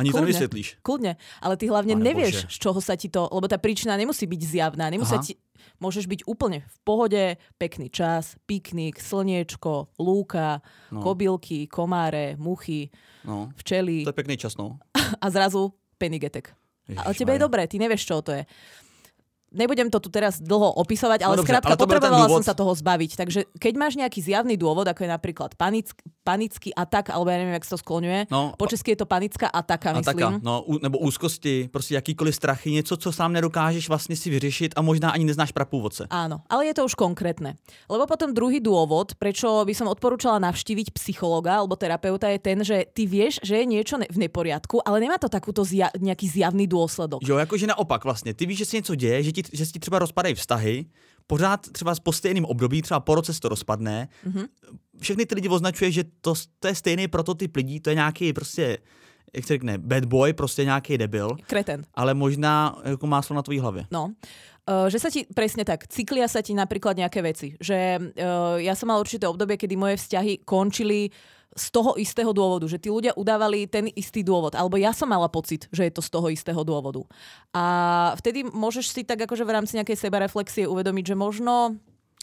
ani 0.00 0.08
to 0.08 0.12
kľudne. 0.12 0.24
nevysvětlíš. 0.26 0.68
Kľudne, 0.80 1.12
ale 1.38 1.54
ty 1.54 1.64
hlavne 1.66 1.94
Pane 1.94 2.04
nevieš, 2.04 2.34
Bože. 2.34 2.48
z 2.48 2.58
čoho 2.58 2.80
sa 2.80 2.94
ti 2.94 3.06
to, 3.06 3.28
lebo 3.28 3.44
tá 3.44 3.56
príčina 3.56 3.94
nemusí 3.94 4.24
byť 4.24 4.40
zjavná, 4.42 4.88
nemusí 4.88 5.16
ti, 5.20 5.32
môžeš 5.76 6.04
byť 6.06 6.20
úplne 6.24 6.64
v 6.64 6.76
pohode, 6.80 7.24
pekný 7.54 7.88
čas, 7.88 8.40
piknik, 8.44 8.96
slniečko, 8.96 9.92
lúka, 9.96 10.64
No. 10.88 11.00
kobylky, 11.00 11.66
komáre, 11.66 12.34
muchy, 12.34 12.88
No, 13.20 13.52
včely 13.54 14.02
to 14.02 14.10
je 14.10 14.18
pekný 14.18 14.34
čas, 14.34 14.56
no. 14.56 14.80
a 15.22 15.26
zrazu 15.28 15.70
penigetek. 15.94 16.56
Ale 16.90 17.12
tebe 17.12 17.36
je 17.36 17.40
dobré, 17.40 17.68
ty 17.68 17.76
nevieš, 17.76 18.02
čo 18.02 18.18
to 18.18 18.32
je. 18.32 18.42
Nebudem 19.50 19.90
to 19.90 19.98
tu 19.98 20.10
teraz 20.10 20.38
dlho 20.38 20.78
opisovať, 20.78 21.26
ale 21.26 21.34
No 21.34 21.42
dobře, 21.42 21.50
skrátka 21.50 21.74
ale 21.74 21.82
potrebovala 21.82 22.30
som 22.30 22.38
sa 22.40 22.54
toho 22.54 22.70
zbaviť. 22.70 23.18
Takže 23.18 23.40
keď 23.58 23.72
máš 23.74 23.98
nejaký 23.98 24.22
zjavný 24.22 24.54
dôvod, 24.54 24.86
ako 24.86 25.02
je 25.02 25.10
napríklad 25.10 25.58
panick, 25.58 25.90
panický 26.20 26.70
atak, 26.70 27.10
alebo 27.10 27.30
ja 27.30 27.40
neviem, 27.40 27.56
jak 27.56 27.64
sa 27.64 27.74
to 27.74 27.82
skloňuje, 27.82 28.28
No, 28.30 28.52
po 28.54 28.66
česky 28.66 28.92
je 28.92 29.00
to 29.00 29.06
panická 29.08 29.48
ataka, 29.48 29.90
a 29.90 30.02
taka, 30.02 30.30
myslím. 30.30 30.44
no, 30.44 30.64
nebo 30.82 30.98
úzkosti, 30.98 31.68
prostě 31.72 31.94
jakýkoliv 31.94 32.34
strachy, 32.34 32.70
něco, 32.70 32.96
co 32.96 33.12
sám 33.12 33.32
nedokážeš 33.32 33.88
vlastně 33.88 34.16
si 34.16 34.30
vyřešit 34.30 34.72
a 34.76 34.82
možná 34.82 35.10
ani 35.10 35.24
neznáš 35.24 35.52
prapůvodce. 35.52 36.06
Áno, 36.10 36.40
ale 36.50 36.66
je 36.66 36.74
to 36.74 36.84
už 36.84 36.94
konkrétne. 36.94 37.56
Lebo 37.88 38.06
potom 38.06 38.34
druhý 38.34 38.60
dôvod, 38.60 39.16
prečo 39.18 39.64
by 39.64 39.74
som 39.74 39.88
odporúčala 39.88 40.38
navštíviť 40.38 40.92
psychologa 40.92 41.56
alebo 41.56 41.76
terapeuta 41.76 42.28
je 42.28 42.38
ten, 42.38 42.58
že 42.64 42.84
ty 42.92 43.06
vieš, 43.06 43.40
že 43.42 43.56
je 43.56 43.66
niečo 43.66 43.96
ne- 43.98 44.06
v 44.10 44.18
neporiadku, 44.28 44.80
ale 44.84 45.00
nemá 45.00 45.16
to 45.18 45.28
takúto 45.28 45.64
zja- 45.64 45.90
nejaký 45.98 46.28
zjavný 46.28 46.68
dôsledok. 46.68 47.24
Jo, 47.24 47.38
jakože 47.38 47.66
naopak 47.66 48.04
vlastně. 48.04 48.34
Ty 48.34 48.46
víš, 48.46 48.58
že 48.58 48.64
se 48.64 48.76
něco 48.76 48.94
děje, 48.94 49.22
že, 49.22 49.32
ti, 49.32 49.42
že 49.52 49.66
si 49.66 49.72
ti 49.72 49.78
třeba 49.80 49.98
rozpadají 49.98 50.34
vztahy, 50.34 50.84
pořád 51.30 51.70
třeba 51.70 51.94
po 52.02 52.10
stejném 52.12 52.44
období, 52.44 52.82
třeba 52.82 53.00
po 53.00 53.14
roce 53.14 53.30
se 53.30 53.40
to 53.40 53.48
rozpadne. 53.54 54.10
Mhm. 54.26 54.34
Mm-hmm. 54.34 54.48
Všechny 55.00 55.26
ty 55.26 55.34
lidi 55.34 55.48
označuje, 55.48 55.90
že 55.90 56.04
to, 56.20 56.34
to 56.58 56.68
je 56.68 56.74
stejný 56.74 57.08
prototyp 57.08 57.56
lidí, 57.56 57.80
to 57.80 57.90
je 57.90 57.96
nějaký 57.96 58.32
prostě, 58.32 58.78
jak 59.32 59.46
se 59.46 59.54
řekne, 59.54 59.78
bad 59.78 60.04
boy, 60.04 60.32
prostě 60.32 60.64
nějaký 60.64 60.98
debil, 60.98 61.36
Kreten. 61.46 61.86
ale 61.94 62.14
možná 62.14 62.76
jako 62.84 63.06
máslo 63.06 63.36
na 63.36 63.42
tvojí 63.42 63.58
hlavě. 63.58 63.86
No. 63.90 64.12
Uh, 64.70 64.92
že 64.92 65.00
sa 65.02 65.10
ti, 65.10 65.24
presne 65.24 65.64
tak, 65.64 65.88
cyklia 65.88 66.28
sa 66.28 66.44
ti 66.44 66.54
napríklad 66.54 66.94
nejaké 66.94 67.24
veci. 67.24 67.56
Že 67.58 68.12
uh, 68.12 68.60
ja 68.60 68.76
som 68.76 68.92
mala 68.92 69.02
určité 69.02 69.26
obdobie, 69.26 69.56
kedy 69.56 69.74
moje 69.74 69.96
vzťahy 69.98 70.46
končili 70.46 71.10
z 71.50 71.66
toho 71.74 71.98
istého 71.98 72.30
dôvodu, 72.30 72.70
že 72.70 72.78
tí 72.78 72.86
ľudia 72.86 73.10
udávali 73.18 73.66
ten 73.66 73.90
istý 73.98 74.22
dôvod, 74.22 74.54
alebo 74.54 74.78
ja 74.78 74.94
som 74.94 75.10
mala 75.10 75.26
pocit, 75.26 75.66
že 75.74 75.90
je 75.90 75.92
to 75.92 76.02
z 76.02 76.10
toho 76.10 76.30
istého 76.30 76.62
dôvodu. 76.62 77.02
A 77.50 77.64
vtedy 78.22 78.46
môžeš 78.46 78.94
si 78.94 79.02
tak 79.02 79.18
akože 79.26 79.42
v 79.42 79.54
rámci 79.58 79.74
nejakej 79.74 79.98
sebareflexie 79.98 80.70
uvedomiť, 80.70 81.14
že 81.14 81.16
možno 81.18 81.78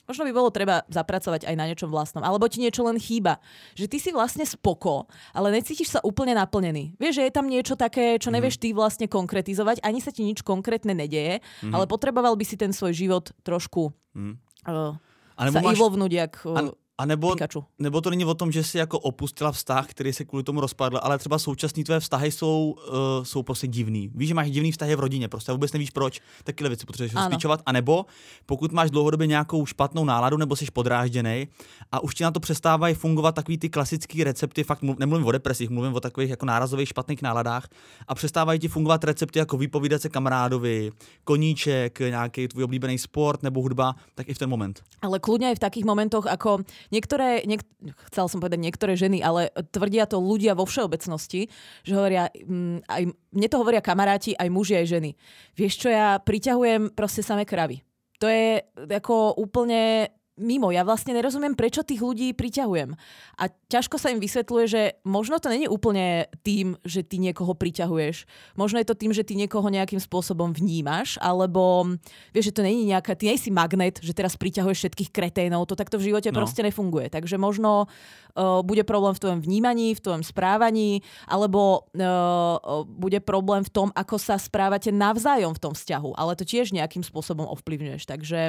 Možno 0.07 0.24
by 0.24 0.31
bolo 0.31 0.47
treba 0.56 0.88
zapracovať 0.88 1.44
aj 1.44 1.56
na 1.59 1.68
niečom 1.68 1.91
vlastnom. 1.91 2.24
Alebo 2.24 2.47
ti 2.47 2.63
niečo 2.63 2.79
len 2.88 2.95
chýba. 2.95 3.44
Že 3.75 3.85
ty 3.91 3.97
si 4.00 4.09
vlastne 4.15 4.47
spoko, 4.47 5.12
ale 5.35 5.51
necítiš 5.51 5.91
sa 5.91 6.00
úplne 6.00 6.31
naplnený. 6.31 6.95
Vieš, 6.95 7.19
že 7.19 7.25
je 7.27 7.35
tam 7.35 7.51
niečo 7.51 7.75
také, 7.75 8.15
čo 8.15 8.31
nevieš 8.31 8.56
ty 8.56 8.71
vlastne 8.71 9.12
konkretizovať, 9.12 9.83
ani 9.83 10.00
sa 10.00 10.15
ti 10.15 10.24
nič 10.24 10.47
konkrétne 10.47 10.95
nedeje, 10.95 11.44
ale 11.59 11.85
potreboval 11.91 12.39
by 12.39 12.45
si 12.47 12.56
ten 12.56 12.71
svoj 12.71 12.95
život 12.95 13.35
trošku 13.44 13.91
uh, 13.91 14.95
A 15.35 15.41
nebo 15.44 15.59
sa 15.59 15.68
máš, 15.68 15.75
ivovnúť 15.75 16.12
jak 16.15 16.33
uh, 16.47 16.56
a, 16.56 16.62
a 16.97 17.05
nebo, 17.05 17.31
Pikachu. 17.31 17.65
nebo 17.79 18.01
to 18.01 18.09
není 18.09 18.25
o 18.25 18.33
tom, 18.33 18.51
že 18.51 18.63
jsi 18.63 18.77
jako 18.77 18.99
opustila 18.99 19.51
vztah, 19.51 19.88
který 19.88 20.13
se 20.13 20.25
kvůli 20.25 20.44
tomu 20.44 20.61
rozpadl, 20.61 20.99
ale 21.01 21.17
třeba 21.17 21.39
současný 21.39 21.83
tvé 21.83 21.99
vztahy 21.99 22.31
jsou, 22.31 22.75
uh, 22.89 23.23
jsou 23.23 23.44
prostě 23.44 23.67
divný. 23.67 24.11
Víš, 24.15 24.27
že 24.27 24.33
máš 24.33 24.51
divný 24.51 24.71
vztahy 24.71 24.95
v 24.95 24.99
rodině, 24.99 25.27
prostě 25.27 25.51
a 25.51 25.53
vůbec 25.53 25.73
nevíš 25.73 25.89
proč, 25.89 26.21
takové 26.44 26.69
věci 26.69 26.85
potřebuješ 26.85 27.13
rozklíčovat. 27.13 27.61
A 27.65 27.71
nebo 27.71 28.05
pokud 28.45 28.71
máš 28.71 28.91
dlouhodobě 28.91 29.27
nějakou 29.27 29.65
špatnou 29.65 30.05
náladu 30.05 30.38
nebo 30.38 30.55
jsi 30.55 30.65
podrážděný 30.73 31.47
a 31.91 32.03
už 32.03 32.15
ti 32.15 32.23
na 32.23 32.31
to 32.31 32.39
přestávají 32.39 32.95
fungovat 32.95 33.35
takový 33.35 33.57
ty 33.57 33.69
klasické 33.69 34.23
recepty, 34.23 34.63
fakt 34.63 34.81
mluv, 34.81 34.97
nemluvím 34.97 35.27
o 35.27 35.31
depresích, 35.31 35.69
mluvím 35.69 35.93
o 35.93 36.00
takových 36.00 36.29
jako 36.29 36.45
nárazových 36.45 36.89
špatných 36.89 37.21
náladách 37.21 37.67
a 38.07 38.15
přestávají 38.15 38.59
ti 38.59 38.67
fungovat 38.67 39.03
recepty 39.03 39.39
jako 39.39 39.57
vypovídat 39.57 40.01
se 40.01 40.09
kamarádovi, 40.09 40.91
koníček, 41.23 42.00
nějaký 42.00 42.47
tvůj 42.47 42.63
oblíbený 42.63 42.97
sport 42.97 43.43
nebo 43.43 43.61
hudba, 43.61 43.95
tak 44.15 44.29
i 44.29 44.33
v 44.33 44.38
ten 44.38 44.50
moment. 44.50 44.81
Ale 45.01 45.21
kľudne 45.21 45.53
aj 45.53 45.61
v 45.61 45.63
takých 45.63 45.85
momentoch, 45.85 46.25
ako 46.25 46.65
niektoré, 46.89 47.44
niek- 47.45 47.68
chcel 48.12 48.25
som 48.28 48.39
povedať 48.39 48.60
niektoré 48.62 48.94
ženy, 48.98 49.22
ale 49.24 49.54
tvrdia 49.72 50.07
to 50.10 50.19
ľudia 50.19 50.57
vo 50.57 50.66
všeobecnosti, 50.66 51.51
že 51.84 51.94
hovoria, 51.94 52.31
mm, 52.34 52.88
aj, 52.88 53.04
mne 53.12 53.48
to 53.48 53.60
hovoria 53.60 53.84
kamaráti, 53.84 54.36
aj 54.36 54.50
muži, 54.50 54.80
aj 54.80 54.88
ženy. 54.88 55.12
Vieš 55.56 55.74
čo, 55.86 55.88
ja 55.92 56.18
priťahujem 56.19 56.95
proste 56.95 57.22
samé 57.22 57.44
kravy. 57.48 57.84
To 58.18 58.25
je 58.25 58.66
ako 58.74 59.38
úplne 59.38 60.10
mimo. 60.38 60.69
Ja 60.72 60.86
vlastne 60.86 61.13
nerozumiem, 61.18 61.57
prečo 61.57 61.81
tých 61.81 62.00
ľudí 62.01 62.31
priťahujem. 62.38 62.94
A 63.42 63.44
ťažko 63.50 63.98
sa 63.98 64.13
im 64.13 64.22
vysvetľuje, 64.22 64.66
že 64.69 64.81
možno 65.04 65.42
to 65.42 65.50
není 65.50 65.66
úplne 65.66 66.30
tým, 66.45 66.78
že 66.86 67.01
ty 67.01 67.18
niekoho 67.18 67.57
priťahuješ. 67.57 68.30
Možno 68.56 68.78
je 68.80 68.88
to 68.88 68.95
tým, 68.95 69.12
že 69.12 69.25
ty 69.25 69.34
niekoho 69.34 69.66
nejakým 69.68 70.00
spôsobom 70.00 70.54
vnímaš, 70.54 71.18
alebo 71.19 71.89
vieš, 72.31 72.54
že 72.54 72.56
to 72.56 72.66
není 72.66 72.86
nejaká, 72.86 73.18
ty 73.18 73.34
nie 73.34 73.38
si 73.38 73.50
magnet, 73.50 74.00
že 74.00 74.13
teraz 74.13 74.38
priťahuješ 74.38 74.78
všetkých 74.88 75.10
kreténov, 75.12 75.66
to 75.66 75.75
takto 75.75 75.98
v 75.98 76.13
živote 76.13 76.30
No. 76.30 76.45
proste 76.45 76.62
nefunguje. 76.62 77.10
Takže 77.10 77.42
možno 77.42 77.89
uh, 77.89 78.62
bude 78.62 78.86
problém 78.86 79.18
v 79.18 79.22
tvojom 79.25 79.39
vnímaní, 79.42 79.98
v 79.98 80.04
tvojom 80.04 80.24
správaní, 80.24 81.01
alebo 81.25 81.89
uh, 81.98 82.86
bude 82.86 83.18
problém 83.19 83.66
v 83.66 83.74
tom, 83.74 83.88
ako 83.95 84.22
sa 84.22 84.38
správate 84.38 84.94
navzájom 84.94 85.57
v 85.57 85.62
tom 85.63 85.74
vzťahu. 85.74 86.13
Ale 86.13 86.38
to 86.38 86.45
tiež 86.45 86.75
nejakým 86.75 87.01
spôsobom 87.01 87.50
ovplyvňuješ. 87.50 88.06
Takže 88.06 88.39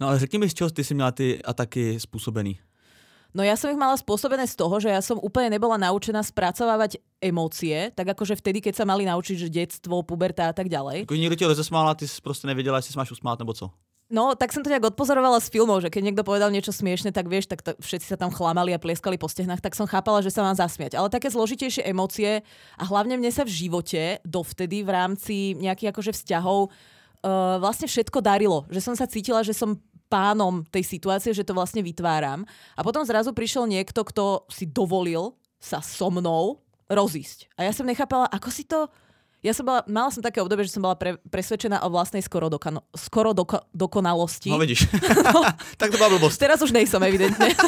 No 0.00 0.08
ale 0.08 0.18
řekni 0.18 0.38
mi, 0.38 0.48
z 0.48 0.54
čeho 0.54 0.70
ty 0.70 0.84
jsi 0.84 0.94
měla 0.94 1.12
ty 1.12 1.33
ataky 1.44 2.00
způsobený. 2.00 2.58
No 3.34 3.42
ja 3.42 3.58
som 3.58 3.66
ich 3.66 3.80
mala 3.80 3.98
spôsobené 3.98 4.46
z 4.46 4.54
toho, 4.54 4.78
že 4.78 4.94
ja 4.94 5.02
som 5.02 5.18
úplne 5.18 5.50
nebola 5.50 5.74
naučená 5.74 6.22
spracovávať 6.22 7.02
emócie, 7.18 7.90
tak 7.90 8.14
akože 8.14 8.38
vtedy, 8.38 8.62
keď 8.62 8.78
sa 8.78 8.84
mali 8.86 9.02
naučiť, 9.10 9.36
že 9.42 9.50
detstvo, 9.50 10.06
puberta 10.06 10.46
a 10.46 10.54
tak 10.54 10.70
ďalej. 10.70 11.10
Jako 11.10 11.14
někdo 11.14 11.36
tě 11.36 11.46
rozesmál 11.46 11.88
a 11.88 11.94
ty 11.94 12.08
jsi 12.08 12.22
prostě 12.22 12.46
nevěděla, 12.46 12.78
jestli 12.78 12.92
se 12.92 12.98
máš 12.98 13.10
usmát 13.10 13.38
nebo 13.38 13.52
co. 13.52 13.70
No, 14.10 14.36
tak 14.36 14.52
som 14.52 14.60
to 14.60 14.68
nejak 14.68 14.94
odpozorovala 14.94 15.40
z 15.40 15.48
filmov, 15.48 15.80
že 15.80 15.88
keď 15.88 16.02
niekto 16.04 16.28
povedal 16.28 16.52
niečo 16.52 16.76
smiešne, 16.76 17.08
tak 17.08 17.24
vieš, 17.24 17.48
tak 17.48 17.64
to, 17.64 17.72
všetci 17.80 18.12
sa 18.12 18.20
tam 18.20 18.28
chlamali 18.28 18.76
a 18.76 18.78
plieskali 18.78 19.16
po 19.16 19.32
stehnách, 19.32 19.64
tak 19.64 19.72
som 19.72 19.88
chápala, 19.88 20.20
že 20.20 20.28
sa 20.28 20.44
mám 20.44 20.52
zasmiať. 20.52 20.92
Ale 20.94 21.08
také 21.08 21.32
zložitejšie 21.32 21.88
emócie 21.88 22.44
a 22.76 22.84
hlavne 22.84 23.16
mne 23.16 23.32
sa 23.32 23.48
v 23.48 23.56
živote 23.64 24.20
dovtedy 24.22 24.84
v 24.84 24.90
rámci 24.92 25.56
nejakých 25.56 25.96
akože 25.96 26.12
vzťahov 26.20 26.68
uh, 26.68 27.56
vlastne 27.58 27.88
všetko 27.88 28.20
darilo. 28.20 28.68
Že 28.68 28.92
som 28.92 28.94
sa 28.94 29.08
cítila, 29.08 29.40
že 29.40 29.56
som 29.56 29.80
pánom 30.08 30.62
tej 30.68 30.84
situácie, 30.86 31.32
že 31.34 31.46
to 31.46 31.56
vlastne 31.56 31.80
vytváram. 31.80 32.46
A 32.76 32.80
potom 32.84 33.02
zrazu 33.02 33.32
prišiel 33.32 33.66
niekto, 33.66 34.04
kto 34.04 34.46
si 34.52 34.68
dovolil 34.68 35.34
sa 35.58 35.80
so 35.80 36.12
mnou 36.12 36.60
rozísť. 36.90 37.48
A 37.56 37.64
ja 37.64 37.72
som 37.72 37.88
nechápala, 37.88 38.28
ako 38.28 38.48
si 38.52 38.68
to... 38.68 38.88
Ja 39.44 39.52
som 39.52 39.68
bola, 39.68 39.84
mala 39.84 40.08
som 40.08 40.24
také 40.24 40.40
obdobie, 40.40 40.64
že 40.64 40.72
som 40.72 40.80
bola 40.80 40.96
pre, 40.96 41.20
presvedčená 41.28 41.84
o 41.84 41.92
vlastnej 41.92 42.24
skoro, 42.24 42.48
dokano, 42.48 42.80
skoro 42.96 43.36
doko, 43.36 43.60
dokonalosti. 43.76 44.48
No 44.48 44.56
vidíš. 44.56 44.88
tak 45.80 45.92
to 45.92 46.00
byla 46.00 46.08
blbost. 46.16 46.40
Teraz 46.40 46.64
už 46.64 46.72
nejsom, 46.72 47.04
evidentne. 47.04 47.52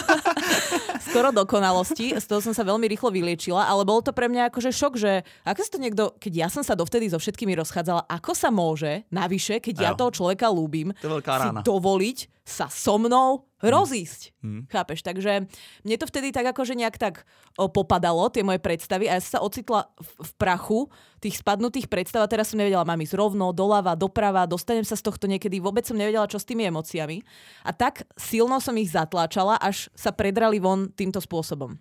Skoro 1.07 1.31
dokonalosti, 1.33 2.19
z 2.19 2.27
toho 2.27 2.43
som 2.43 2.53
sa 2.53 2.67
veľmi 2.67 2.89
rýchlo 2.91 3.09
vyliečila, 3.15 3.63
ale 3.65 3.87
bol 3.89 4.03
to 4.03 4.11
pre 4.11 4.27
mňa 4.27 4.51
akože 4.51 4.75
šok, 4.75 4.95
že 5.01 5.23
ako 5.47 5.61
sa 5.63 5.71
to 5.71 5.79
niekto, 5.79 6.03
keď 6.19 6.33
ja 6.35 6.49
som 6.51 6.67
sa 6.67 6.75
dovtedy 6.75 7.09
so 7.09 7.17
všetkými 7.17 7.57
rozchádzala, 7.57 8.11
ako 8.11 8.33
sa 8.35 8.51
môže, 8.51 9.07
navyše, 9.09 9.63
keď 9.63 9.75
ja 9.81 9.91
Jo. 9.95 10.01
toho 10.03 10.11
človeka 10.13 10.51
ľúbim, 10.51 10.93
To 11.01 11.23
si 11.23 11.49
dovoliť 11.63 12.19
sa 12.43 12.67
so 12.69 12.99
mnou 13.01 13.49
rozísť. 13.69 14.35
Hmm. 14.41 14.65
Chápeš? 14.71 15.03
Takže 15.03 15.51
mne 15.83 15.97
to 15.99 16.07
vtedy 16.07 16.31
tak 16.31 16.47
akože 16.51 16.79
nejak 16.79 16.97
tak 16.97 17.29
o, 17.59 17.67
popadalo, 17.67 18.31
tie 18.31 18.47
moje 18.47 18.63
predstavy 18.63 19.11
a 19.11 19.19
ja 19.19 19.23
sa 19.23 19.43
ocitla 19.43 19.91
v, 19.99 20.11
v 20.23 20.31
prachu 20.39 20.81
tých 21.19 21.41
spadnutých 21.41 21.91
predstav 21.91 22.25
a 22.25 22.31
teraz 22.31 22.53
som 22.53 22.61
nevedela, 22.61 22.87
mám 22.87 23.01
ísť 23.01 23.17
rovno, 23.17 23.51
doľava, 23.51 23.99
doprava, 23.99 24.47
dostanem 24.47 24.85
sa 24.85 24.95
z 24.95 25.05
tohto 25.05 25.27
niekedy, 25.27 25.59
vôbec 25.59 25.83
som 25.83 25.99
nevedela, 25.99 26.31
čo 26.31 26.39
s 26.39 26.49
tými 26.49 26.69
emóciami. 26.69 27.25
A 27.67 27.75
tak 27.75 28.07
silno 28.15 28.61
som 28.63 28.77
ich 28.79 28.93
zatláčala, 28.93 29.59
až 29.59 29.91
sa 29.97 30.13
predrali 30.13 30.63
von 30.63 30.93
týmto 30.93 31.19
spôsobom. 31.19 31.77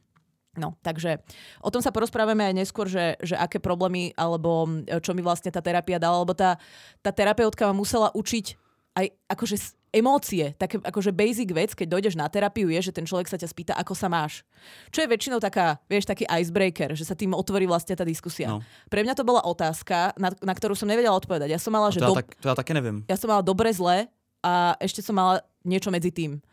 No, 0.56 0.80
takže 0.80 1.20
o 1.60 1.68
tom 1.68 1.84
sa 1.84 1.92
porozprávame 1.92 2.48
aj 2.48 2.56
neskôr, 2.56 2.88
že, 2.88 3.20
že 3.20 3.36
aké 3.36 3.60
problémy 3.60 4.16
alebo 4.16 4.64
mm, 4.64 5.04
čo 5.04 5.12
mi 5.12 5.20
vlastne 5.20 5.52
tá 5.52 5.60
terapia 5.60 6.00
dala, 6.00 6.24
lebo 6.24 6.32
tá, 6.32 6.56
tá 7.04 7.12
terapeutka 7.12 7.68
ma 7.68 7.76
musela 7.76 8.08
učiť 8.16 8.65
aj 8.96 9.12
akože 9.28 9.56
emócie, 9.96 10.52
také 10.60 10.76
akože 10.80 11.12
basic 11.16 11.50
vec, 11.56 11.72
keď 11.72 11.88
dojdeš 11.88 12.16
na 12.20 12.28
terapiu, 12.28 12.68
je, 12.68 12.92
že 12.92 12.96
ten 12.96 13.08
človek 13.08 13.32
sa 13.32 13.40
ťa 13.40 13.48
spýta, 13.48 13.74
ako 13.80 13.96
sa 13.96 14.12
máš. 14.12 14.44
Čo 14.92 15.04
je 15.04 15.08
väčšinou 15.08 15.40
taká, 15.40 15.80
vieš, 15.88 16.08
taký 16.08 16.28
icebreaker, 16.28 16.92
že 16.96 17.08
sa 17.08 17.16
tým 17.16 17.32
otvorí 17.32 17.64
vlastne 17.64 17.96
tá 17.96 18.04
diskusia. 18.04 18.52
No. 18.52 18.60
Pre 18.92 19.00
mňa 19.04 19.16
to 19.16 19.24
bola 19.24 19.40
otázka, 19.48 20.12
na, 20.20 20.36
na 20.44 20.54
ktorú 20.56 20.76
som 20.76 20.92
nevedela 20.92 21.16
odpovedať. 21.16 21.48
Ja 21.48 21.60
som 21.60 21.72
mala, 21.72 21.96
že 21.96 22.04
To 22.04 22.08
ja, 22.08 22.10
do, 22.12 22.16
tak, 22.20 22.28
to 22.40 22.48
ja 22.52 22.56
také 22.56 22.76
neviem. 22.76 23.08
ja 23.08 23.16
som 23.16 23.32
mala 23.32 23.44
dobre, 23.44 23.72
zle 23.72 24.12
a 24.44 24.76
ešte 24.84 25.00
som 25.00 25.16
mala 25.16 25.40
niečo 25.64 25.88
medzi 25.92 26.12
tým. 26.12 26.44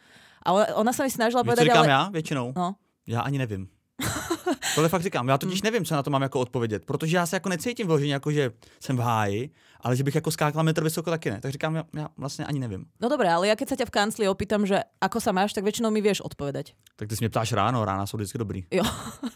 A 0.47 0.49
ona, 0.55 0.67
ona 0.79 0.93
sa 0.95 1.03
mi 1.03 1.11
snažila 1.11 1.43
Víš, 1.43 1.51
povedať, 1.55 1.67
ale... 1.71 1.89
já 1.89 2.11
většinou? 2.11 2.53
No. 2.57 2.75
Já 3.07 3.21
ani 3.21 3.39
nevím. 3.39 3.69
Tohle 4.75 4.89
fakt 4.89 5.03
říkám, 5.03 5.29
já 5.29 5.39
totiž 5.39 5.63
nevím, 5.63 5.85
co 5.85 5.95
na 5.95 6.03
to 6.03 6.11
mám 6.11 6.23
jako 6.23 6.41
odpovědět, 6.41 6.85
protože 6.85 7.17
já 7.17 7.27
se 7.27 7.37
jako 7.37 7.49
necítím 7.49 7.87
vyloženě 7.87 8.13
jako, 8.13 8.33
že 8.33 8.51
jsem 8.81 8.97
v 8.97 9.01
háji, 9.01 9.51
ale 9.81 9.97
že 9.97 10.05
bych 10.05 10.15
jako 10.15 10.31
skákala 10.31 10.63
metr 10.63 10.83
vysoko 10.85 11.11
taky 11.11 11.31
ne. 11.31 11.41
Tak 11.41 11.53
říkám, 11.53 11.75
já, 11.75 11.85
já 11.97 12.09
vlastně 12.17 12.47
ani 12.47 12.59
nevím. 12.59 12.85
No 13.01 13.09
dobre, 13.09 13.33
ale 13.33 13.49
ja 13.49 13.57
keď 13.59 13.69
sa 13.69 13.77
ťa 13.77 13.87
v 13.91 13.95
kancli 13.95 14.25
opýtam, 14.31 14.63
že 14.63 14.79
ako 15.03 15.19
sa 15.19 15.35
máš, 15.35 15.53
tak 15.53 15.67
väčšinou 15.67 15.91
mi 15.91 15.99
vieš 15.99 16.23
odpovedať. 16.23 16.75
Tak 16.97 17.09
ty 17.09 17.17
si 17.17 17.23
mě 17.23 17.29
ptáš 17.29 17.53
ráno, 17.53 17.85
rána 17.85 18.07
jsou 18.07 18.17
vždycky 18.17 18.39
dobrý. 18.39 18.65
Jo. 18.71 18.85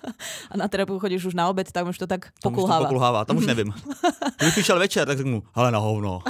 A 0.50 0.56
na 0.56 0.68
terapiu 0.68 0.98
chodíš 0.98 1.24
už 1.24 1.34
na 1.34 1.48
obed, 1.48 1.72
tak 1.72 1.86
už 1.86 1.98
to 1.98 2.06
tak 2.06 2.30
Tam 2.42 2.54
už 2.54 2.62
to 2.62 2.78
pokulhává, 2.78 3.24
tam 3.24 3.36
už 3.36 3.46
nevím. 3.46 3.74
Kdybych 4.36 4.54
přišel 4.54 4.78
večer, 4.78 5.06
tak 5.06 5.18
řeknu, 5.18 5.42
hele 5.54 5.70
na 5.70 5.78
hovno, 5.78 6.22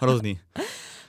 hrozný. 0.00 0.40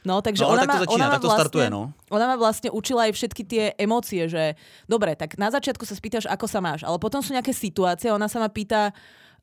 No, 0.10 0.26
takže 0.26 0.42
No 0.42 0.58
ona, 0.58 0.66
tak 0.66 0.74
to 0.74 0.84
začína, 0.90 1.06
ona, 1.06 1.14
tak 1.14 1.22
to 1.22 1.30
vlastne, 1.30 1.42
startuje, 1.46 1.68
no. 1.70 1.94
ona 2.10 2.26
ma 2.26 2.36
vlastne 2.42 2.70
učila 2.74 3.06
aj 3.06 3.14
všetky 3.14 3.42
tie 3.46 3.64
emócie, 3.78 4.26
že 4.26 4.58
dobre, 4.90 5.14
tak 5.14 5.38
na 5.38 5.54
začiatku 5.54 5.86
sa 5.86 5.94
spýtaš, 5.94 6.26
ako 6.26 6.50
sa 6.50 6.58
máš, 6.58 6.82
ale 6.82 6.98
potom 6.98 7.22
sú 7.22 7.30
nejaké 7.38 7.54
situácie, 7.54 8.10
ona 8.10 8.26
sa 8.26 8.42
ma 8.42 8.50
pýta, 8.50 8.90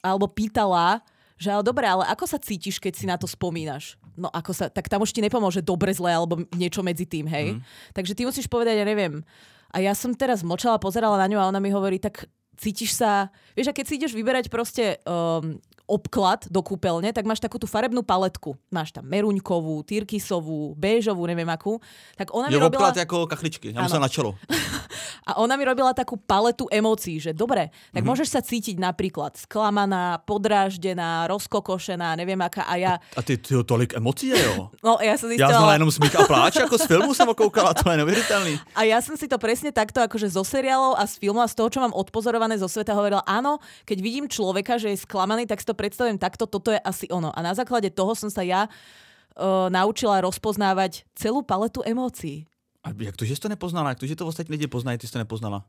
alebo 0.03 0.27
pýtala, 0.27 1.07
že 1.39 1.55
ale 1.55 1.63
dobre, 1.63 1.87
ale 1.87 2.03
ako 2.11 2.27
sa 2.27 2.43
cítiš, 2.43 2.83
keď 2.83 2.93
si 2.99 3.07
na 3.07 3.15
to 3.15 3.31
spomínaš? 3.31 3.95
No 4.19 4.27
ako 4.33 4.51
sa, 4.51 4.67
tak 4.67 4.91
tam 4.91 5.07
už 5.07 5.15
ti 5.15 5.23
nepomôže 5.23 5.63
dobre, 5.63 5.95
zle 5.95 6.11
alebo 6.11 6.43
niečo 6.57 6.83
medzi 6.83 7.07
tým, 7.07 7.31
hej? 7.31 7.55
Mhm. 7.55 7.61
Takže 7.95 8.13
ty 8.19 8.27
musíš 8.27 8.51
povedať, 8.51 8.83
ja 8.83 8.87
neviem. 8.89 9.23
A 9.71 9.79
ja 9.79 9.95
som 9.95 10.11
teraz 10.17 10.43
mlčala, 10.43 10.83
pozerala 10.83 11.21
na 11.21 11.29
ňu 11.31 11.39
a 11.39 11.49
ona 11.53 11.61
mi 11.63 11.71
hovorí, 11.71 12.01
tak 12.03 12.27
cítiš 12.57 12.97
sa, 12.97 13.29
vieš, 13.53 13.71
a 13.71 13.77
keď 13.77 13.85
si 13.85 13.95
ideš 14.01 14.13
vyberať 14.17 14.49
proste 14.49 14.97
um, 15.05 15.61
obklad 15.87 16.51
do 16.51 16.61
kúpeľne, 16.63 17.15
tak 17.15 17.25
máš 17.25 17.39
takú 17.39 17.57
tú 17.57 17.67
farebnú 17.67 18.03
paletku. 18.03 18.59
Máš 18.69 18.91
tam 18.91 19.07
meruňkovú, 19.07 19.87
tyrkysovú, 19.87 20.75
béžovú, 20.75 21.23
neviem 21.27 21.47
akú. 21.49 21.79
Tak 22.19 22.35
ona 22.35 22.51
mi 22.51 22.55
Je 22.55 22.61
robila... 22.61 22.91
obklad 22.91 22.97
jako 22.97 23.27
kachličky, 23.27 23.69
já 23.73 23.79
Ano. 23.79 23.89
musel 23.89 24.01
na 24.01 24.09
čelo. 24.09 24.35
A 25.27 25.43
ona 25.43 25.59
mi 25.59 25.67
robila 25.67 25.91
takú 25.91 26.15
paletu 26.23 26.71
emócií, 26.71 27.19
že 27.19 27.35
dobre, 27.35 27.75
tak 27.91 28.07
Mhm. 28.07 28.09
môžeš 28.15 28.29
sa 28.31 28.41
cítiť 28.43 28.79
napríklad 28.79 29.35
sklamaná, 29.35 30.23
podráždená, 30.23 31.27
rozkokošená, 31.27 32.15
neviem 32.15 32.39
aká. 32.39 32.63
A 32.63 32.75
ja, 32.79 32.93
A 33.19 33.23
ty, 33.27 33.35
ty 33.39 33.55
tolik 33.67 33.95
je, 34.23 34.39
jo. 34.39 34.71
no 34.87 34.99
ja 35.03 35.19
som 35.19 35.27
zistila... 35.27 35.51
znala 35.51 35.73
jenom 35.75 35.91
smích 35.91 36.15
a 36.15 36.23
pláč, 36.31 36.57
jako 36.63 36.79
z 36.79 36.87
filmu 36.87 37.15
jsem 37.15 37.29
okoukala, 37.29 37.75
to 37.75 37.91
je 37.91 37.97
neuvěřitelný. 37.97 38.55
A 38.75 38.83
ja 38.87 39.03
som 39.03 39.19
si 39.19 39.27
to 39.29 39.39
presne 39.39 39.75
takto 39.75 39.99
akože 39.99 40.31
zo 40.31 40.47
seriálov 40.47 40.95
a 40.95 41.03
z 41.11 41.19
filmov 41.19 41.43
a 41.43 41.51
z 41.51 41.55
toho, 41.59 41.69
čo 41.75 41.81
mám 41.83 41.91
odpozorované 41.95 42.55
zo 42.59 42.71
sveta, 42.71 42.95
hovorila, 42.95 43.27
áno, 43.27 43.59
keď 43.83 43.99
vidím 43.99 44.27
človeka, 44.31 44.79
že 44.79 44.95
je 44.95 45.03
sklamaný, 45.03 45.47
tak 45.51 45.59
si 45.59 45.67
to 45.67 45.75
predstavujem 45.77 46.17
takto, 46.17 46.49
toto 46.49 46.73
je 46.73 46.81
asi 46.81 47.07
ono. 47.13 47.31
A 47.31 47.45
na 47.45 47.53
základe 47.53 47.93
toho 47.93 48.17
som 48.17 48.33
sa 48.33 48.41
ja 48.41 48.67
uh, 48.67 49.69
naučila 49.69 50.25
rozpoznávať 50.25 51.05
celú 51.13 51.45
paletu 51.45 51.85
emócií. 51.85 52.49
A 52.81 52.95
jak 52.97 53.17
to, 53.19 53.29
že 53.29 53.37
jsi 53.37 53.43
to 53.47 53.53
nepoznala? 53.53 53.93
Jak 53.93 54.01
to, 54.01 54.07
že 54.07 54.17
to 54.17 54.27
ostatní 54.27 54.57
lidi 54.57 54.67
poznají, 54.67 54.99
ty 54.99 55.07
jsi 55.07 55.13
to 55.13 55.23
nepoznala? 55.23 55.69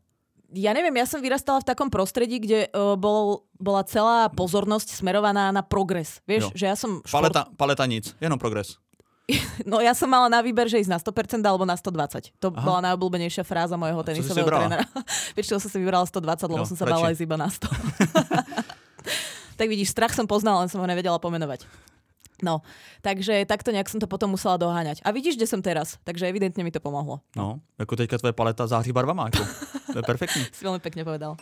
Ja 0.55 0.71
neviem, 0.71 0.95
ja 0.95 1.03
som 1.03 1.19
vyrastala 1.19 1.59
v 1.59 1.67
takom 1.67 1.91
prostredí, 1.91 2.39
kde 2.39 2.71
uh, 2.71 2.95
bol, 2.95 3.43
bola 3.59 3.83
celá 3.83 4.31
pozornosť 4.31 4.95
smerovaná 4.95 5.51
na 5.51 5.59
progres. 5.59 6.23
Vieš, 6.23 6.55
Jo. 6.55 6.55
že 6.55 6.65
ja 6.71 6.75
som... 6.79 7.03
Šport... 7.03 7.11
Paleta, 7.11 7.41
paleta 7.59 7.83
nic, 7.83 8.15
jenom 8.23 8.39
progres. 8.39 8.79
No 9.67 9.83
ja 9.83 9.91
som 9.91 10.07
mala 10.07 10.31
na 10.31 10.39
výber, 10.39 10.71
že 10.71 10.79
ísť 10.79 10.91
na 10.91 10.99
100% 10.99 11.43
alebo 11.43 11.67
na 11.67 11.75
120. 11.75 12.31
To 12.39 12.47
Aha. 12.55 12.63
bola 12.63 12.79
najobľúbenejšia 12.91 13.43
fráza 13.43 13.75
si 13.75 13.83
si 13.83 14.03
tenisového 14.07 14.47
trénera. 14.47 14.85
Väčšinou 15.37 15.59
som 15.59 15.67
si 15.67 15.77
vybrala 15.83 16.05
120, 16.07 16.47
lebo 16.47 16.63
Jo, 16.63 16.69
som 16.71 16.77
sa 16.79 16.85
bala 16.87 17.11
ísť 17.11 17.23
iba 17.27 17.35
na 17.35 17.51
100. 17.51 17.67
tak 19.57 19.67
vidíš, 19.67 19.91
strach 19.91 20.13
som 20.13 20.29
poznala, 20.29 20.63
len 20.63 20.69
som 20.69 20.79
ho 20.79 20.87
nevedela 20.87 21.17
pomenovať. 21.17 21.65
No, 22.37 22.61
takže 23.01 23.49
takto 23.49 23.73
nejak 23.73 23.89
som 23.89 23.97
to 23.97 24.05
potom 24.05 24.37
musela 24.37 24.61
doháňať. 24.61 25.01
A 25.01 25.09
vidíš, 25.09 25.41
kde 25.41 25.49
som 25.49 25.61
teraz, 25.65 25.97
takže 26.05 26.29
evidentne 26.29 26.61
mi 26.61 26.69
to 26.69 26.77
pomohlo. 26.77 27.25
No, 27.33 27.59
jako 27.81 27.95
teďka 27.95 28.17
tvoje 28.17 28.33
paleta 28.33 28.67
září 28.67 28.91
barvama, 28.93 29.25
jako. 29.25 29.43
To 29.93 29.99
je 29.99 30.03
perfektní. 30.03 30.45
Si 30.53 30.61
veľmi 30.61 30.79
pekne 30.79 31.01
povedal. 31.01 31.33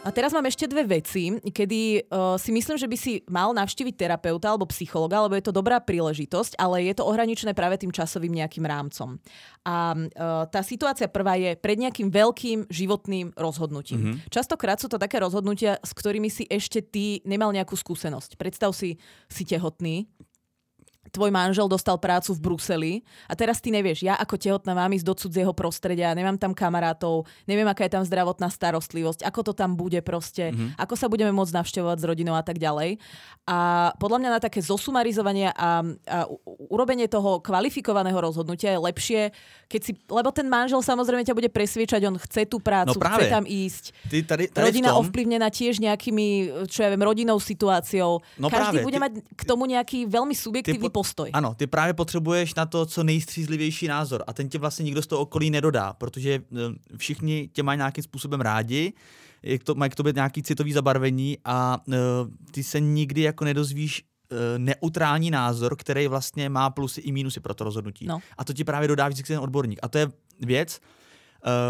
A 0.00 0.08
teraz 0.08 0.32
mám 0.32 0.48
ešte 0.48 0.64
dve 0.64 0.88
veci, 0.88 1.28
kedy 1.44 2.08
uh, 2.08 2.40
si 2.40 2.56
myslím, 2.56 2.80
že 2.80 2.88
by 2.88 2.96
si 2.96 3.20
mal 3.28 3.52
navštíviť 3.52 4.00
terapeuta 4.00 4.48
alebo 4.48 4.64
psychologa, 4.72 5.20
lebo 5.20 5.36
je 5.36 5.44
to 5.44 5.52
dobrá 5.52 5.76
príležitosť, 5.76 6.56
ale 6.56 6.88
je 6.88 6.96
to 6.96 7.04
ohraničené 7.04 7.52
práve 7.52 7.76
tým 7.76 7.92
časovým 7.92 8.32
nejakým 8.32 8.64
rámcom. 8.64 9.20
A 9.68 9.92
uh, 9.92 10.48
tá 10.48 10.64
situácia 10.64 11.04
prvá 11.04 11.36
je 11.36 11.52
pred 11.52 11.76
nejakým 11.76 12.08
veľkým 12.08 12.72
životným 12.72 13.36
rozhodnutím. 13.36 14.00
Mm-hmm. 14.00 14.32
Častokrát 14.32 14.80
sú 14.80 14.88
to 14.88 14.96
také 14.96 15.20
rozhodnutia, 15.20 15.76
s 15.84 15.92
ktorými 15.92 16.32
si 16.32 16.48
ešte 16.48 16.80
ty 16.80 17.20
nemal 17.28 17.52
nejakú 17.52 17.76
skúsenosť. 17.76 18.40
Predstav 18.40 18.72
si, 18.72 18.96
si 19.28 19.44
tehotný, 19.44 20.08
tvoj 21.08 21.32
manžel 21.32 21.64
dostal 21.64 21.96
prácu 21.96 22.36
v 22.36 22.40
Bruseli 22.44 22.92
a 23.24 23.32
teraz 23.32 23.56
ty 23.56 23.72
nevieš, 23.72 24.04
ja 24.04 24.20
ako 24.20 24.36
tehotná 24.36 24.76
mám 24.76 24.92
ísť 24.92 25.06
do 25.08 25.14
cudzieho 25.16 25.52
prostredia, 25.56 26.12
nemám 26.12 26.36
tam 26.36 26.52
kamarátov, 26.52 27.24
neviem, 27.48 27.64
aká 27.64 27.88
je 27.88 27.96
tam 27.96 28.04
zdravotná 28.04 28.52
starostlivosť, 28.52 29.24
ako 29.24 29.40
to 29.50 29.52
tam 29.56 29.80
bude 29.80 29.96
proste, 30.04 30.52
mm-hmm. 30.52 30.76
ako 30.76 30.94
sa 31.00 31.08
budeme 31.08 31.32
môcť 31.32 31.56
navštevovať 31.56 31.96
s 31.96 32.04
rodinou 32.04 32.36
a 32.36 32.44
tak 32.44 32.60
ďalej. 32.60 33.00
A 33.48 33.90
podľa 33.96 34.18
mňa 34.20 34.30
na 34.36 34.40
také 34.44 34.60
zosumarizovanie 34.60 35.48
a, 35.56 35.80
a 35.80 36.28
urobenie 36.68 37.08
toho 37.08 37.40
kvalifikovaného 37.40 38.20
rozhodnutia 38.20 38.76
je 38.76 38.80
lepšie, 38.84 39.20
keď 39.72 39.80
si, 39.80 39.92
lebo 40.04 40.28
ten 40.36 40.46
manžel 40.52 40.84
samozrejme 40.84 41.24
ťa 41.24 41.32
bude 41.32 41.48
presviečať, 41.48 42.00
on 42.04 42.20
chce 42.20 42.44
tú 42.44 42.60
prácu, 42.60 43.00
No 43.00 43.08
chce 43.16 43.32
tam 43.32 43.44
ísť. 43.48 43.84
Ty 44.12 44.16
tady, 44.22 44.44
tady 44.52 44.64
Rodina 44.68 44.92
tom, 44.92 45.08
ovplyvnená 45.08 45.48
tiež 45.48 45.80
nejakými, 45.80 46.26
čo 46.68 46.84
ja 46.84 46.92
viem, 46.92 47.00
rodinnou 47.00 47.40
situáciou. 47.40 48.20
No 48.36 48.52
Každý 48.52 48.82
práve, 48.82 48.86
bude 48.86 48.98
ty- 49.00 49.02
mať 49.02 49.12
k 49.34 49.42
tomu 49.48 49.64
nejaký 49.64 50.04
veľmi 50.04 50.34
subjektívny 50.36 50.89
postoj. 50.90 51.30
Ano, 51.32 51.54
ty 51.54 51.66
právě 51.66 51.94
potřebuješ 51.94 52.54
na 52.54 52.66
to 52.66 52.86
co 52.86 53.04
nejstřízlivější 53.04 53.88
názor 53.88 54.24
a 54.26 54.32
ten 54.32 54.48
tě 54.48 54.58
vlastně 54.58 54.82
nikdo 54.82 55.02
z 55.02 55.06
toho 55.06 55.22
okolí 55.22 55.50
nedodá, 55.50 55.92
protože 55.92 56.30
eh, 56.34 56.96
všichni 56.96 57.48
tě 57.52 57.62
mají 57.62 57.76
nějakým 57.76 58.04
způsobem 58.04 58.40
rádi, 58.40 58.92
je 59.42 59.58
to, 59.58 59.74
mají 59.74 59.90
k 59.90 59.94
tobě 59.94 60.12
nějaký 60.12 60.42
citový 60.42 60.72
zabarvení 60.72 61.38
a 61.44 61.80
uh, 61.86 61.94
ty 62.50 62.62
se 62.62 62.80
nikdy 62.80 63.20
jako 63.20 63.44
nedozvíš 63.44 64.02
eh, 64.02 64.58
neutrální 64.58 65.30
názor, 65.30 65.76
který 65.76 66.06
vlastně 66.06 66.48
má 66.48 66.70
plusy 66.70 67.00
i 67.00 67.12
mínusy 67.12 67.40
pro 67.40 67.54
to 67.54 67.64
rozhodnutí. 67.64 68.06
No. 68.06 68.20
A 68.38 68.44
to 68.44 68.52
ti 68.52 68.64
právě 68.64 68.88
dodá 68.88 69.08
vždycky 69.08 69.32
ten 69.32 69.40
odborník. 69.40 69.78
A 69.82 69.88
to 69.88 69.98
je 69.98 70.08
věc, 70.40 70.80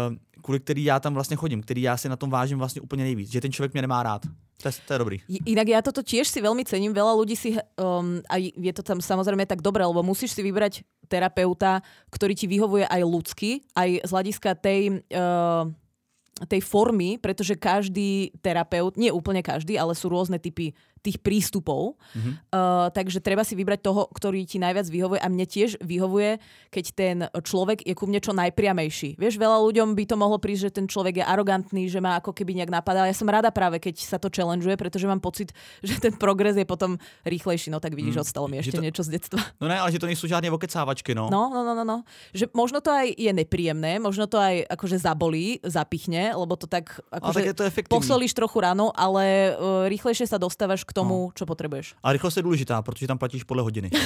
uh, 0.09 0.15
kvůli 0.41 0.59
který 0.59 0.83
já 0.83 0.99
tam 0.99 1.13
vlastně 1.13 1.37
chodím, 1.37 1.61
který 1.61 1.81
já 1.81 1.97
si 1.97 2.09
na 2.09 2.15
tom 2.15 2.29
vážím 2.29 2.57
vlastně 2.57 2.81
úplně 2.81 3.03
nejvíc, 3.03 3.31
že 3.31 3.41
ten 3.41 3.51
člověk 3.51 3.73
mě 3.73 3.81
nemá 3.81 4.03
rád. 4.03 4.21
To 4.61 4.67
je, 4.69 4.73
to 4.87 4.93
je 4.93 4.99
dobrý. 4.99 5.17
Inak 5.49 5.67
ja 5.67 5.81
toto 5.81 6.05
tiež 6.05 6.29
si 6.29 6.37
veľmi 6.37 6.61
cením. 6.61 6.93
Veľa 6.93 7.17
ľudí 7.17 7.33
si, 7.33 7.57
um, 7.81 8.21
aj 8.29 8.41
je 8.53 8.73
to 8.77 8.85
tam 8.85 9.01
samozrejme 9.01 9.49
tak 9.49 9.65
dobre, 9.65 9.81
lebo 9.81 10.05
musíš 10.05 10.37
si 10.37 10.45
vybrať 10.45 10.85
terapeuta, 11.09 11.81
ktorý 12.13 12.37
ti 12.37 12.45
vyhovuje 12.45 12.85
aj 12.85 13.01
ľudsky, 13.01 13.65
aj 13.73 14.05
z 14.05 14.09
hľadiska 14.13 14.53
tej, 14.61 15.01
uh, 15.17 15.65
tej 16.45 16.61
formy, 16.61 17.17
pretože 17.17 17.57
každý 17.57 18.37
terapeut, 18.45 19.01
nie 19.01 19.09
úplne 19.09 19.41
každý, 19.41 19.81
ale 19.81 19.97
sú 19.97 20.13
rôzne 20.13 20.37
typy 20.37 20.77
tých 21.01 21.17
prístupov. 21.17 21.97
Mm-hmm. 22.13 22.33
Uh, 22.53 22.87
takže 22.93 23.19
treba 23.19 23.41
si 23.41 23.57
vybrať 23.57 23.81
toho, 23.81 24.05
ktorý 24.13 24.45
ti 24.45 24.61
najviac 24.61 24.85
vyhovuje 24.85 25.19
a 25.19 25.27
mne 25.27 25.45
tiež 25.49 25.81
vyhovuje, 25.81 26.37
keď 26.69 26.85
ten 26.93 27.17
človek 27.41 27.81
je 27.81 27.97
ku 27.97 28.05
mne 28.05 28.21
čo 28.21 28.37
najpriamejší. 28.37 29.17
Vieš, 29.17 29.41
veľa 29.41 29.57
ľuďom 29.65 29.97
by 29.97 30.03
to 30.05 30.15
mohlo 30.15 30.37
prísť, 30.37 30.61
že 30.69 30.71
ten 30.77 30.85
človek 30.85 31.21
je 31.21 31.25
arogantný, 31.25 31.89
že 31.89 31.97
ma 31.97 32.21
ako 32.21 32.37
keby 32.37 32.61
nejak 32.61 32.71
napadá. 32.71 33.09
Ja 33.09 33.17
som 33.17 33.25
rada 33.25 33.49
práve, 33.49 33.81
keď 33.81 33.97
sa 33.97 34.21
to 34.21 34.29
challengeuje, 34.29 34.77
pretože 34.77 35.09
mám 35.09 35.19
pocit, 35.19 35.51
že 35.85 35.97
ten 35.97 36.13
progres 36.13 36.53
je 36.53 36.65
potom 36.69 37.01
rýchlejší. 37.25 37.73
No 37.73 37.81
tak 37.81 37.97
vidíš, 37.97 38.21
mm. 38.21 38.23
ostalo 38.23 38.45
mi 38.45 38.61
ešte 38.61 38.77
to- 38.77 38.85
niečo 38.85 39.01
z 39.01 39.17
detstva. 39.17 39.41
No 39.57 39.65
ne, 39.65 39.81
ale 39.81 39.89
že 39.89 39.97
to 39.97 40.05
nejsou 40.05 40.29
žádné 40.29 40.53
okecávačky, 40.53 41.17
no. 41.17 41.33
No, 41.33 41.49
no, 41.49 41.65
no, 41.65 41.73
no, 41.73 41.83
no. 41.83 41.97
Že 42.37 42.53
možno 42.53 42.77
to 42.77 42.93
aj 42.93 43.17
je 43.17 43.31
nepríjemné, 43.33 43.97
možno 43.97 44.29
to 44.29 44.37
aj 44.37 44.69
akože 44.69 45.01
zabolí, 45.01 45.57
zapichne, 45.65 46.37
lebo 46.37 46.53
to 46.53 46.69
tak 46.69 47.01
akože 47.09 47.57
posolíš 47.89 48.37
trochu 48.37 48.61
ráno, 48.61 48.93
ale 48.93 49.55
uh, 49.55 49.89
rýchlejšie 49.89 50.29
sa 50.29 50.37
dostávaš 50.37 50.83
k 50.91 50.93
tomu, 50.93 51.31
čo 51.31 51.47
potrebuješ. 51.47 51.95
A 52.03 52.11
rychlost 52.11 52.37
je 52.37 52.43
důležitá, 52.43 52.81
protože 52.81 53.07
tam 53.07 53.17
platíš 53.17 53.43
podle 53.47 53.63
hodiny. 53.63 53.89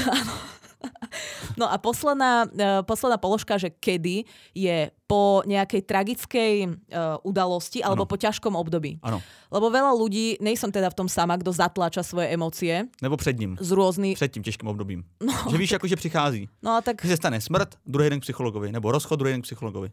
No 1.57 1.71
a 1.71 1.77
posledná, 1.77 2.43
uh, 2.45 2.83
posledná 2.83 3.17
položka, 3.17 3.57
že 3.57 3.69
kedy 3.71 4.27
je 4.55 4.91
po 5.07 5.39
nejakej 5.47 5.81
tragickej 5.87 6.53
uh, 6.67 7.15
udalosti 7.23 7.79
alebo 7.79 8.03
Ano. 8.03 8.11
po 8.11 8.17
ťažkom 8.19 8.53
období. 8.59 8.99
Ano. 8.99 9.23
Lebo 9.47 9.71
veľa 9.71 9.95
ľudí, 9.95 10.35
nejsom 10.43 10.69
teda 10.75 10.91
v 10.91 10.97
tom 10.99 11.07
sama, 11.07 11.39
kto 11.39 11.55
zatláča 11.55 12.03
svoje 12.03 12.27
emócie 12.35 12.91
Nebo 13.01 13.17
před 13.17 13.39
ním. 13.39 13.55
z 13.59 13.71
rôznych... 13.71 14.15
Před 14.19 14.31
tím 14.31 14.43
těžkým 14.43 14.67
obdobím. 14.67 15.03
No. 15.23 15.33
Že 15.51 15.57
víš, 15.57 15.71
jako 15.71 15.87
že 15.87 15.95
přichází. 15.95 16.49
No 16.63 16.71
a 16.75 16.81
tak, 16.81 17.01
Že 17.01 17.09
se 17.09 17.17
stane 17.17 17.41
smrt, 17.41 17.75
druhý 17.85 18.09
den 18.09 18.19
k 18.19 18.23
psychologovi. 18.23 18.71
Nebo 18.71 18.91
rozchod, 18.91 19.19
druhý 19.19 19.33
den 19.33 19.41
k 19.41 19.45
psychologovi. 19.45 19.91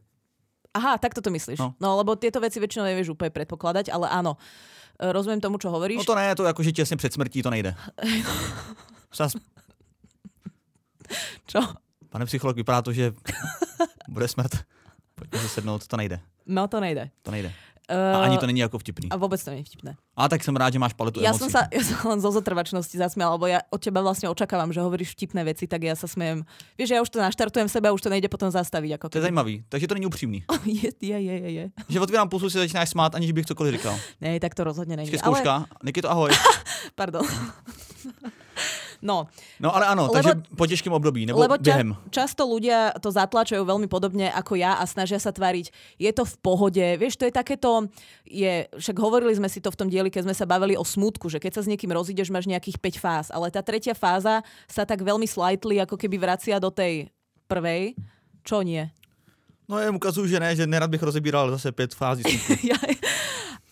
aha, 0.75 0.99
tak 0.99 1.15
to 1.15 1.31
myslíš. 1.31 1.59
No. 1.59 1.77
No. 1.81 1.89
no, 1.89 1.97
lebo 2.01 2.17
tieto 2.17 2.41
veci 2.41 2.57
väčšinou 2.57 2.89
nevieš 2.89 3.13
úplne 3.13 3.29
predpokladať, 3.29 3.93
ale 3.93 4.09
áno, 4.09 4.41
e, 4.41 4.82
rozumiem 5.03 5.41
tomu, 5.43 5.59
čo 5.59 5.71
hovoríš. 5.71 5.99
No 5.99 6.05
to 6.07 6.15
ne, 6.15 6.35
to 6.35 6.45
jako, 6.45 6.63
že 6.63 6.73
těsně 6.73 6.97
před 6.97 7.13
smrtí 7.13 7.43
to 7.43 7.51
nejde. 7.51 7.75
Zas, 9.15 9.33
Čo? 11.47 11.61
Pane 12.09 12.27
psycholog, 12.27 12.57
vypadá 12.57 12.83
to, 12.83 12.93
že 12.93 13.13
bude 14.09 14.29
smrt. 14.29 14.53
Pojďme 15.15 15.39
se 15.39 15.49
sednout, 15.49 15.87
to 15.87 15.97
nejde. 15.97 16.21
No 16.47 16.69
to 16.69 16.81
nejde. 16.81 17.11
To 17.23 17.31
nejde. 17.31 17.53
A 17.93 18.23
ani 18.25 18.39
to 18.39 18.47
není 18.47 18.61
jako 18.61 18.79
vtipný. 18.79 19.13
A 19.13 19.17
vôbec 19.21 19.39
to 19.45 19.51
nie 19.53 19.61
je 19.63 19.69
vtipné. 19.69 19.97
A 20.17 20.29
tak 20.29 20.45
som 20.45 20.57
rád, 20.57 20.73
že 20.73 20.81
máš 20.81 20.93
paletu 20.97 21.21
Ja 21.21 21.33
emocí. 21.33 21.45
som 21.45 21.49
sa 21.53 21.69
ja 21.69 21.81
som 21.85 22.17
len 22.17 22.21
zo 22.21 22.33
zotrvačnosti 22.33 22.97
zasmiala, 22.97 23.37
lebo 23.37 23.47
ja 23.49 23.61
od 23.69 23.81
teba 23.81 24.01
vlastne 24.01 24.29
očakávam, 24.29 24.73
že 24.73 24.81
hovoríš 24.81 25.13
vtipné 25.17 25.45
veci, 25.45 25.65
tak 25.69 25.85
ja 25.85 25.97
sa 25.97 26.09
smejem. 26.09 26.45
Vieš, 26.77 26.89
ja 26.93 27.01
už 27.05 27.09
to 27.13 27.19
naštartujem 27.21 27.69
sebe 27.69 27.89
a 27.89 27.93
už 27.93 28.01
to 28.01 28.11
nejde 28.13 28.29
potom 28.29 28.49
zastaviť. 28.53 28.97
Ako 29.01 29.09
To 29.13 29.19
je 29.21 29.27
zajímavý, 29.29 29.65
takže 29.69 29.89
to 29.89 29.95
není 29.95 30.07
upřímný. 30.07 30.45
je, 30.65 30.91
je, 31.01 31.19
je, 31.21 31.35
je, 31.41 31.51
je. 31.53 31.65
Že 31.89 32.01
otvírám 32.01 32.29
pusu, 32.29 32.51
si 32.51 32.59
začínáš 32.59 32.91
smát, 32.93 33.15
aniž 33.15 33.33
bych 33.33 33.47
cokoliv 33.47 33.75
říkal. 33.81 33.97
Ne, 34.21 34.41
tak 34.41 34.55
to 34.55 34.65
rozhodne 34.65 34.97
není. 34.97 35.09
Počkej, 35.09 35.19
zkouška. 35.21 35.65
Nikito, 35.85 36.11
ahoj. 36.11 36.31
Pardon. 36.95 37.25
No, 39.03 39.27
No 39.59 39.75
ale 39.75 39.87
ano, 39.87 40.03
Lebo- 40.03 40.15
takže 40.15 40.33
po 40.57 40.67
těžkém 40.67 40.93
období, 40.93 41.27
nebo 41.27 41.43
lebo 41.43 41.55
ča- 41.59 41.75
během. 41.75 41.91
často 42.15 42.47
ľudia 42.47 42.95
to 43.03 43.11
zatlačujú 43.11 43.67
veľmi 43.67 43.91
podobne 43.91 44.31
ako 44.31 44.55
ja 44.55 44.79
a 44.79 44.87
snažia 44.87 45.19
sa 45.19 45.35
tváriť, 45.35 45.75
je 45.99 46.11
to 46.15 46.23
v 46.23 46.35
pohode. 46.39 46.87
Vieš, 47.03 47.19
to 47.19 47.27
je 47.27 47.35
takéto, 47.35 47.91
je, 48.23 48.71
však 48.79 48.97
hovorili 49.03 49.35
sme 49.35 49.51
si 49.51 49.59
to 49.59 49.75
v 49.75 49.79
tom 49.83 49.89
dieli, 49.91 50.07
keď 50.07 50.31
sme 50.31 50.35
sa 50.39 50.47
bavili 50.47 50.79
o 50.79 50.87
smutku, 50.87 51.27
že 51.27 51.43
keď 51.43 51.59
sa 51.59 51.63
s 51.67 51.71
niekým 51.71 51.91
rozídeš, 51.91 52.31
máš 52.31 52.47
nejakých 52.47 52.79
5 52.79 53.03
fáz, 53.03 53.27
ale 53.35 53.51
tá 53.51 53.59
tretia 53.59 53.99
fáza 53.99 54.47
sa 54.71 54.87
tak 54.87 55.03
veľmi 55.03 55.27
slightly 55.27 55.83
ako 55.83 55.99
keby 55.99 56.23
vracia 56.23 56.63
do 56.63 56.71
tej 56.71 57.11
prvej. 57.51 57.99
Čo 58.47 58.63
nie? 58.63 58.87
No 59.67 59.79
jen 59.79 59.95
ukazuju, 59.95 60.27
že 60.29 60.39
ne, 60.39 60.51
že 60.55 60.67
nerad 60.67 60.91
bych 60.91 61.03
rozebíral 61.03 61.51
zase 61.51 61.73
pět 61.73 61.95
fází. 61.95 62.23
smutku. 62.23 62.67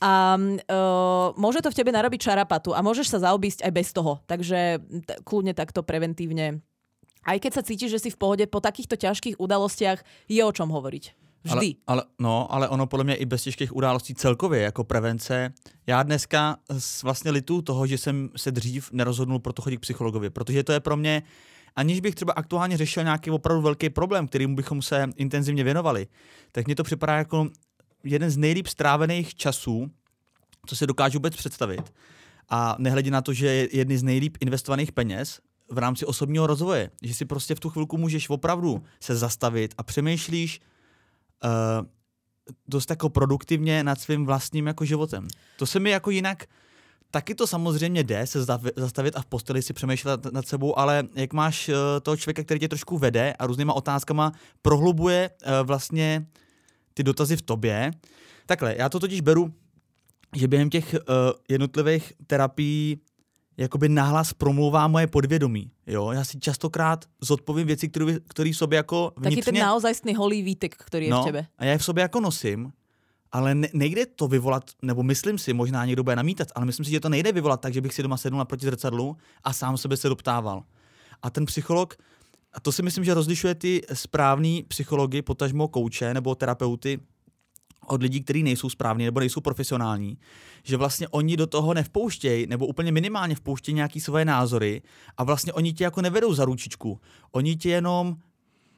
A 0.01 0.41
uh, 0.41 1.37
môže 1.37 1.61
to 1.61 1.69
v 1.69 1.77
tebe 1.77 1.93
narobiť 1.93 2.21
čarapatu 2.25 2.73
a 2.73 2.81
môžeš 2.81 3.13
sa 3.13 3.19
zaobísť 3.21 3.69
aj 3.69 3.73
bez 3.73 3.89
toho. 3.93 4.25
Takže 4.25 4.81
t- 4.81 5.19
kľudne 5.29 5.53
takto 5.53 5.85
preventívne. 5.85 6.65
Aj 7.21 7.37
keď 7.37 7.61
sa 7.61 7.63
cítiš, 7.63 8.01
že 8.01 8.09
si 8.09 8.11
v 8.11 8.17
pohode, 8.17 8.45
po 8.49 8.65
takýchto 8.65 8.97
ťažkých 8.97 9.37
udalostiach 9.37 10.01
je 10.25 10.41
o 10.41 10.53
čom 10.53 10.73
hovoriť. 10.73 11.21
Vždy. 11.45 11.77
Ale, 11.87 12.01
ale, 12.01 12.03
no, 12.19 12.53
ale 12.53 12.69
ono 12.69 12.87
podle 12.87 13.05
mě 13.05 13.15
i 13.15 13.25
bez 13.25 13.43
těžkých 13.43 13.77
událostí 13.77 14.15
celkově 14.15 14.63
jako 14.63 14.85
prevence. 14.85 15.53
Já 15.87 16.03
dneska 16.03 16.57
vlastně 17.03 17.31
litu 17.31 17.63
toho, 17.63 17.87
že 17.87 17.99
jsem 17.99 18.29
se 18.37 18.53
dřív 18.53 18.93
nerozhodnul 18.93 19.39
pro 19.39 19.53
to 19.53 19.63
chodit 19.63 19.77
k 19.77 19.81
psychologovi, 19.81 20.31
protože 20.31 20.63
to 20.63 20.73
je 20.73 20.81
pro 20.81 20.97
mě, 20.97 21.23
aniž 21.77 22.01
bych 22.01 22.15
třeba 22.15 22.33
aktuálně 22.33 22.77
řešil 22.77 23.05
nějaký 23.05 23.31
opravdu 23.31 23.63
velký 23.63 23.91
problém, 23.91 24.29
kterým 24.29 24.55
bychom 24.55 24.83
se 24.83 25.09
intenzivně 25.17 25.65
věnovali, 25.65 26.07
tak 26.53 26.67
mně 26.67 26.75
to 26.75 26.85
připadá 26.85 27.17
jako 27.17 27.49
jeden 28.05 28.31
z 28.31 28.37
nejlíp 28.37 28.67
strávených 28.67 29.35
časů, 29.35 29.91
co 30.67 30.77
si 30.77 30.87
dokážu 30.87 31.19
vůbec 31.19 31.37
představit. 31.37 31.93
A 32.49 32.77
nehledě 32.79 33.11
na 33.11 33.23
to, 33.23 33.33
že 33.33 33.47
je 33.47 33.77
jedny 33.77 33.99
z 33.99 34.03
nejlíp 34.03 34.37
investovaných 34.41 34.93
peněz 34.93 35.41
v 35.71 35.79
rámci 35.79 36.07
osobního 36.07 36.47
rozvoje, 36.47 36.91
že 37.03 37.15
si 37.15 37.25
prostě 37.25 37.55
v 37.55 37.61
tu 37.61 37.71
chvilku 37.71 37.99
můžeš 37.99 38.31
opravdu 38.31 38.83
se 39.01 39.17
zastavit 39.17 39.75
a 39.79 39.83
přemýšlíš 39.83 40.61
uh, 41.45 41.87
dost 42.69 42.91
jako 42.91 43.09
produktivně 43.09 43.85
nad 43.85 44.01
svým 44.01 44.27
vlastním 44.27 44.67
jako 44.67 44.85
životem. 44.85 45.29
To 45.59 45.67
se 45.67 45.81
mi 45.81 45.91
jako 45.91 46.11
jinak 46.11 46.45
Taky 47.13 47.35
to 47.35 47.47
samozřejmě 47.47 48.05
jde 48.05 48.27
se 48.27 48.45
zastavit 48.77 49.17
a 49.17 49.23
v 49.23 49.27
posteli 49.27 49.63
si 49.63 49.73
přemýšlet 49.73 50.27
nad 50.33 50.47
sebou, 50.47 50.79
ale 50.79 51.05
jak 51.15 51.33
máš 51.33 51.69
uh, 51.69 51.75
toho 52.03 52.17
člověka, 52.17 52.43
který 52.43 52.61
tě 52.61 52.69
trošku 52.69 52.99
vede 52.99 53.35
a 53.39 53.47
různýma 53.47 53.73
otázkama 53.73 54.33
prohlubuje 54.63 55.31
uh, 55.31 55.67
vlastně 55.67 56.27
ty 56.95 57.03
dotazy 57.03 57.37
v 57.37 57.43
tobě. 57.43 57.91
Takhle, 58.47 58.75
já 58.79 58.89
to 58.89 59.01
totiž 59.01 59.21
beru, 59.21 59.55
že 60.37 60.49
během 60.49 60.71
těch 60.71 60.95
uh, 60.95 60.99
jednotlivých 61.49 62.13
terapií 62.27 63.01
jakoby 63.57 63.89
nahlas 63.89 64.33
promlouvá 64.33 64.89
moje 64.89 65.07
podvědomí. 65.07 65.71
Jo? 65.87 66.11
Já 66.11 66.25
si 66.25 66.39
častokrát 66.39 67.05
zodpovím 67.21 67.67
věci, 67.67 67.89
které, 67.89 68.19
které 68.29 68.51
v 68.51 68.57
sobě 68.57 68.77
jako 68.77 69.11
Taký 69.11 69.23
ten 69.23 69.33
vnitřně... 69.33 69.61
naozajstný 69.61 70.15
holý 70.15 70.43
výtek, 70.43 70.75
ktorý 70.77 71.05
je 71.07 71.13
v 71.13 71.13
no, 71.13 71.25
tebe. 71.25 71.47
a 71.59 71.65
já 71.65 71.73
je 71.73 71.79
v 71.79 71.85
sobě 71.85 72.03
jako 72.03 72.21
nosím, 72.21 72.73
ale 73.33 73.55
ne, 73.55 73.69
nejde 73.73 74.07
to 74.07 74.29
vyvolat, 74.29 74.71
nebo 74.83 75.03
myslím 75.03 75.39
si, 75.39 75.53
možná 75.53 75.85
někdo 75.85 76.03
bude 76.03 76.17
namítat, 76.17 76.49
ale 76.55 76.67
myslím 76.67 76.85
si, 76.85 76.91
že 76.91 77.01
to 77.01 77.09
nejde 77.09 77.33
vyvolat 77.33 77.61
tak, 77.61 77.73
že 77.73 77.81
bych 77.81 77.95
si 77.95 78.03
doma 78.03 78.17
sednul 78.17 78.39
naproti 78.39 78.67
zrcadlu 78.67 79.17
a 79.45 79.53
sám 79.53 79.77
sebe 79.77 79.97
se 79.97 80.09
doptával. 80.09 80.63
A 81.23 81.31
ten 81.31 81.45
psycholog, 81.47 81.95
a 82.53 82.61
to 82.61 82.73
si 82.73 82.83
myslím, 82.83 83.05
že 83.05 83.15
rozlišuje 83.15 83.55
ty 83.55 83.83
správný 83.93 84.65
psychologi, 84.69 85.23
potažmo 85.23 85.69
kouče 85.69 86.15
nebo 86.15 86.35
terapeuty 86.35 87.01
od 87.87 88.03
lidí, 88.03 88.21
kteří 88.21 88.43
nejsou 88.43 88.69
správní 88.69 89.05
nebo 89.05 89.21
nejsou 89.21 89.41
profesionální, 89.41 90.19
že 90.63 90.77
vlastně 90.77 91.09
oni 91.09 91.37
do 91.37 91.47
toho 91.47 91.75
nevpouštějí, 91.75 92.47
nebo 92.47 92.67
úplně 92.67 92.93
minimálně 92.93 93.35
vpouštějí 93.35 93.75
nějaký 93.75 94.01
svoje 94.01 94.25
názory 94.25 94.83
a 95.17 95.25
vlastně 95.25 95.53
oni 95.53 95.73
tě 95.73 95.85
jako 95.85 96.03
nevedou 96.03 96.35
za 96.35 96.45
ručičku. 96.45 97.01
Oni 97.33 97.57
tě 97.57 97.71
jenom 97.71 98.17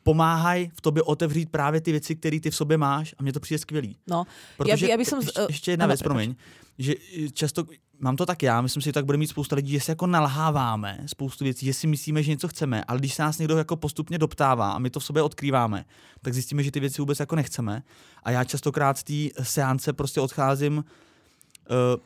pomáhají 0.02 0.70
v 0.74 0.80
tobě 0.80 1.02
otevřít 1.02 1.50
právě 1.50 1.80
ty 1.80 1.90
věci, 1.90 2.16
které 2.16 2.40
ty 2.40 2.50
v 2.50 2.56
sobě 2.56 2.78
máš 2.78 3.14
a 3.18 3.22
mně 3.22 3.32
to 3.32 3.40
přijde 3.40 3.58
skvělý. 3.58 3.96
No, 4.06 4.24
Protože, 4.56 4.86
ja 4.86 4.96
by 4.96 5.04
som... 5.04 5.20
ještě, 5.20 5.40
eh, 5.40 5.46
ještě 5.48 5.70
jedna 5.70 5.84
áno, 5.84 5.90
věc, 5.90 6.02
promiň, 6.02 6.34
že 6.78 6.94
eh, 6.94 7.30
často, 7.30 7.64
mám 8.02 8.16
to 8.16 8.26
tak 8.26 8.42
já, 8.42 8.60
myslím 8.60 8.82
si, 8.82 8.88
že 8.88 8.92
tak 8.92 9.04
bude 9.04 9.18
mít 9.18 9.26
spousta 9.26 9.56
lidí, 9.56 9.72
že 9.72 9.80
se 9.80 9.92
jako 9.92 10.06
nalháváme 10.06 10.98
spoustu 11.06 11.44
věcí, 11.44 11.66
že 11.66 11.74
si 11.74 11.86
myslíme, 11.86 12.22
že 12.22 12.30
něco 12.30 12.48
chceme, 12.48 12.84
ale 12.84 12.98
když 12.98 13.14
se 13.14 13.22
nás 13.22 13.38
někdo 13.38 13.58
jako 13.58 13.76
postupně 13.76 14.18
doptává 14.18 14.72
a 14.72 14.78
my 14.78 14.90
to 14.90 15.00
v 15.00 15.04
sobě 15.04 15.22
odkrýváme, 15.22 15.84
tak 16.22 16.34
zjistíme, 16.34 16.62
že 16.62 16.70
ty 16.70 16.80
věci 16.80 17.02
vůbec 17.02 17.20
jako 17.20 17.36
nechceme. 17.36 17.82
A 18.22 18.30
já 18.30 18.44
častokrát 18.44 18.98
z 18.98 19.04
té 19.04 19.44
seance 19.44 19.92
prostě 19.92 20.20
odcházím 20.20 20.76
uh, 20.76 22.02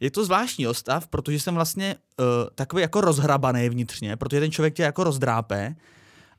je 0.00 0.10
to 0.10 0.24
zvláštní 0.24 0.66
stav, 0.72 1.08
protože 1.08 1.40
jsem 1.40 1.54
vlastně 1.54 1.96
uh, 2.20 2.26
takový 2.54 2.82
jako 2.82 3.00
rozhrabaný 3.00 3.68
vnitřně, 3.68 4.16
protože 4.16 4.40
ten 4.40 4.50
člověk 4.50 4.74
tě 4.74 4.82
jako 4.82 5.04
rozdrápe, 5.04 5.74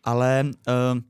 ale 0.04 0.46
uh, 0.46 1.02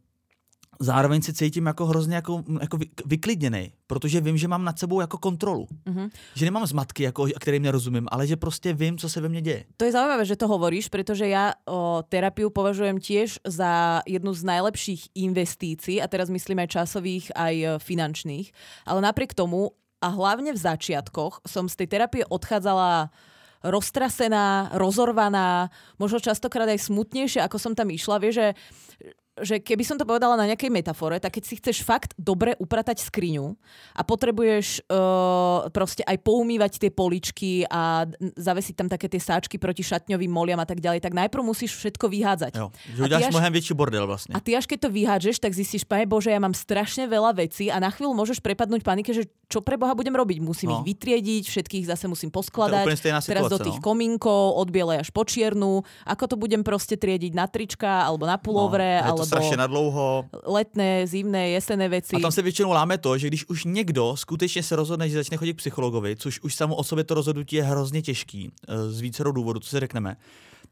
zároveň 0.82 1.22
se 1.22 1.34
cítím 1.34 1.66
jako 1.66 1.86
hrozně 1.86 2.16
jako, 2.16 2.44
jako 2.62 2.78
vy- 2.78 2.90
vyklidněný, 3.06 3.72
protože 3.88 4.22
vím, 4.22 4.38
že 4.38 4.48
mám 4.48 4.66
nad 4.66 4.80
sebou 4.80 5.02
jako 5.02 5.18
kontrolu. 5.18 5.68
Mhm. 5.86 6.10
Že 6.36 6.46
nemám 6.46 6.66
zmatky, 6.68 7.04
jako, 7.04 7.28
kterým 7.40 7.64
nerozumím, 7.64 8.08
ale 8.12 8.28
že 8.28 8.36
prostě 8.36 8.74
vím, 8.74 8.98
co 8.98 9.10
se 9.10 9.22
ve 9.22 9.30
mně 9.30 9.42
děje. 9.42 9.64
To 9.78 9.86
je 9.86 9.92
zaujímavé, 9.92 10.26
že 10.26 10.36
to 10.36 10.48
hovoríš, 10.48 10.90
pretože 10.90 11.28
ja 11.28 11.54
o, 11.66 12.04
terapiu 12.10 12.50
považujem 12.50 12.98
tiež 12.98 13.40
za 13.46 14.02
jednu 14.10 14.34
z 14.34 14.44
najlepších 14.44 15.02
investícií, 15.16 16.02
a 16.02 16.08
teraz 16.08 16.30
myslím 16.30 16.66
aj 16.66 16.68
časových, 16.68 17.26
aj 17.36 17.56
e, 17.56 17.68
finančných. 17.80 18.52
Ale 18.86 19.00
napriek 19.02 19.34
tomu, 19.38 19.78
a 20.02 20.10
hlavne 20.10 20.50
v 20.50 20.60
začiatkoch, 20.60 21.46
som 21.46 21.70
z 21.70 21.86
tej 21.86 21.88
terapie 21.94 22.24
odchádzala 22.26 23.14
roztrasená, 23.62 24.74
rozorvaná, 24.74 25.70
možno 26.02 26.18
častokrát 26.18 26.66
aj 26.66 26.90
smutnejšia, 26.90 27.46
ako 27.46 27.58
som 27.62 27.74
tam 27.78 27.94
išla. 27.94 28.18
Vieš, 28.18 28.36
že 28.42 28.48
že 29.42 29.60
keby 29.60 29.84
som 29.84 29.98
to 29.98 30.06
povedala 30.06 30.38
na 30.38 30.50
nejakej 30.54 30.70
metafore, 30.70 31.20
tak 31.20 31.38
keď 31.38 31.44
si 31.44 31.58
chceš 31.58 31.84
fakt 31.84 32.14
dobre 32.16 32.54
upratať 32.58 33.02
skriňu 33.02 33.58
a 33.98 34.02
potrebuješ 34.06 34.86
uh, 34.88 35.68
proste 35.74 36.06
aj 36.06 36.18
poumývať 36.22 36.78
tie 36.82 36.92
poličky 36.94 37.66
a 37.68 38.06
zavesiť 38.18 38.76
tam 38.78 38.88
také 38.88 39.10
tie 39.10 39.20
sáčky 39.22 39.58
proti 39.58 39.82
šatňovým 39.82 40.32
moliam 40.32 40.62
a 40.62 40.68
tak 40.68 40.80
ďalej, 40.80 41.02
tak 41.02 41.18
najprv 41.18 41.44
musíš 41.44 41.76
všetko 41.78 42.06
vyhádzať. 42.08 42.54
Jo. 42.58 42.70
Že 42.96 43.16
až- 43.18 43.34
mnohem 43.34 43.54
větší 43.54 43.74
bordel 43.74 44.08
vlastně. 44.08 44.36
A 44.36 44.40
ty 44.40 44.56
až 44.56 44.66
keď 44.66 44.80
to 44.88 44.90
vyhádžeš, 44.90 45.40
tak 45.40 45.54
zistíš, 45.54 45.84
pane 45.84 46.06
Bože, 46.06 46.32
ja 46.32 46.40
mám 46.40 46.54
strašne 46.54 47.08
veľa 47.08 47.34
vecí 47.36 47.72
a 47.72 47.80
na 47.80 47.90
chvíľu 47.90 48.14
môžeš 48.14 48.40
prepadnúť 48.40 48.86
panike, 48.86 49.12
že 49.14 49.28
čo 49.52 49.60
pre 49.60 49.76
Boha 49.76 49.92
budem 49.92 50.16
robiť? 50.16 50.40
Musím 50.40 50.72
No. 50.72 50.80
ich 50.80 50.96
vytriediť, 50.96 51.44
všetkých 51.52 51.84
zase 51.92 52.08
musím 52.08 52.32
poskladať. 52.32 52.88
Teraz 53.28 53.52
do 53.52 53.60
tých 53.60 53.78
no. 53.78 53.84
komínkov, 53.84 54.56
od 54.56 54.72
bielej 54.72 55.04
až 55.04 55.12
po 55.12 55.28
čiernu. 55.28 55.84
Ako 56.08 56.32
to 56.32 56.36
budem 56.40 56.64
proste 56.64 56.96
triediť 56.96 57.36
na 57.36 57.52
trička, 57.52 58.08
alebo 58.08 58.24
na 58.24 58.40
pulovre, 58.40 58.80
no, 58.80 58.96
je 58.96 59.02
to 59.02 59.12
alebo 59.12 59.26
strašně 59.26 59.58
nadlouho. 59.58 60.26
letné, 60.48 61.08
zimné, 61.08 61.50
jesenné 61.50 61.90
veci. 61.90 62.16
A 62.16 62.20
tam 62.20 62.32
se 62.32 62.42
většinou 62.42 62.72
láme 62.72 62.98
to, 62.98 63.18
že 63.18 63.28
když 63.28 63.50
už 63.50 63.66
někdo 63.66 64.16
skutečně 64.16 64.64
se 64.64 64.76
rozhodne, 64.76 65.10
že 65.10 65.16
začne 65.18 65.38
chodit 65.38 65.54
k 65.54 65.58
psychologovi, 65.58 66.16
což 66.16 66.40
už 66.40 66.56
samo 66.56 66.76
o 66.76 66.84
sobě 66.84 67.04
to 67.04 67.14
rozhodnutí 67.14 67.56
je 67.56 67.64
hrozně 67.64 68.02
těžký, 68.02 68.52
eh, 68.68 68.90
z 68.90 69.00
vícero 69.02 69.32
důvodů, 69.32 69.60
co 69.60 69.70
si 69.70 69.80
řekneme, 69.80 70.16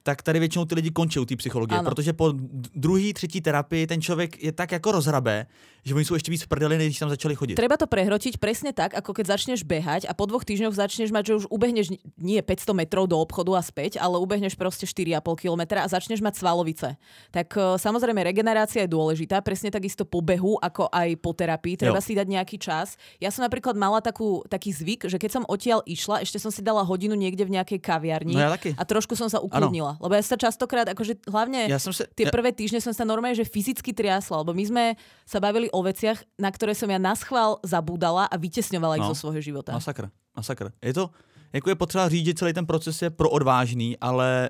tak 0.03 0.21
tady 0.23 0.39
většinou 0.39 0.65
ty 0.65 0.75
lidi 0.75 0.91
končí 0.91 1.19
u 1.19 1.25
té 1.25 1.35
psychologie, 1.35 1.77
Ano. 1.79 1.89
protože 1.89 2.13
po 2.13 2.33
druhý, 2.75 3.13
třetí 3.13 3.41
terapii 3.41 3.87
ten 3.87 4.01
člověk 4.01 4.43
je 4.43 4.51
tak 4.51 4.71
jako 4.71 4.91
rozhrabe, 4.91 5.45
že 5.83 5.95
oni 5.95 6.05
jsou 6.05 6.13
ještě 6.13 6.31
víc 6.31 6.43
v 6.43 6.47
prdeli, 6.47 6.77
než 6.77 6.99
tam 6.99 7.09
začali 7.09 7.35
chodit. 7.35 7.55
Treba 7.55 7.79
to 7.79 7.87
prehrotiť 7.87 8.35
presne 8.37 8.75
tak, 8.75 8.91
ako 8.99 9.15
keď 9.15 9.25
začneš 9.39 9.63
behať 9.63 10.05
a 10.05 10.13
po 10.13 10.27
dvoch 10.27 10.43
týždňoch 10.43 10.75
začneš 10.75 11.07
mať, 11.11 11.23
že 11.25 11.33
už 11.39 11.45
ubehneš 11.47 11.87
ni- 11.95 12.03
nie 12.19 12.39
500 12.43 12.75
metrov 12.75 13.07
do 13.07 13.15
obchodu 13.15 13.55
a 13.55 13.63
späť, 13.63 13.95
ale 13.95 14.19
ubehneš 14.19 14.59
proste 14.59 14.83
4,5 14.83 15.39
kilometra 15.39 15.81
a 15.83 15.87
začneš 15.87 16.19
mať 16.19 16.35
svalovice. 16.35 16.87
Tak 17.31 17.47
e, 17.55 17.79
samozrejme 17.79 18.19
regenerácia 18.21 18.83
je 18.83 18.91
dôležitá, 18.91 19.39
presne 19.39 19.71
takisto 19.71 20.03
po 20.03 20.19
behu, 20.19 20.59
ako 20.59 20.91
aj 20.91 21.15
po 21.15 21.31
terapii. 21.31 21.79
Treba 21.79 21.97
Jo. 21.97 22.05
si 22.05 22.11
dať 22.13 22.27
nejaký 22.27 22.59
čas. 22.59 22.99
Ja 23.17 23.31
som 23.31 23.47
napríklad 23.47 23.79
mala 23.79 24.03
takú, 24.03 24.43
taký 24.45 24.75
zvyk, 24.75 25.07
že 25.07 25.15
keď 25.15 25.31
som 25.31 25.43
odtiaľ 25.47 25.79
išla, 25.87 26.19
ešte 26.19 26.43
som 26.43 26.51
si 26.51 26.59
dala 26.59 26.83
hodinu 26.83 27.15
niekde 27.15 27.47
v 27.47 27.55
nejakej 27.55 27.79
kaviarni 27.79 28.35
No 28.35 28.43
ja 28.43 28.51
taky. 28.51 28.75
a 28.75 28.83
trošku 28.83 29.15
som 29.15 29.31
sa 29.31 29.39
ukludnila. 29.39 29.88
Lebo 29.97 30.13
ja 30.13 30.21
sa 30.21 30.37
častokrát, 30.37 30.85
akože 30.93 31.25
hlavne 31.25 31.65
Já 31.71 31.79
jsem 31.79 31.93
se, 31.93 32.03
tie 32.15 32.29
ja, 32.29 32.31
prvé 32.31 32.53
týždne 32.53 32.77
som 32.83 32.93
sa 32.93 33.07
normálne 33.07 33.33
že 33.33 33.49
fyzicky 33.49 33.89
triasla, 33.97 34.45
lebo 34.45 34.53
my 34.53 34.63
sme 34.65 34.85
sa 35.25 35.41
bavili 35.41 35.65
o 35.73 35.81
veciach, 35.81 36.21
na 36.37 36.53
ktoré 36.53 36.77
som 36.77 36.85
ja 36.91 37.01
na 37.01 37.15
schvál 37.15 37.57
zabúdala 37.65 38.29
a 38.29 38.35
vytesňovala 38.37 39.01
ich 39.01 39.07
No. 39.07 39.11
zo 39.15 39.25
svojho 39.25 39.41
života. 39.41 39.73
Masakr, 39.73 40.09
masakr. 40.35 40.69
Je 40.83 40.93
to, 40.93 41.09
jako 41.53 41.69
je 41.69 41.75
potřeba 41.75 42.09
říct, 42.09 42.25
že 42.25 42.33
celý 42.33 42.53
ten 42.53 42.65
proces 42.65 43.01
je 43.01 43.09
pro 43.09 43.29
odvážný, 43.29 43.97
ale 43.97 44.49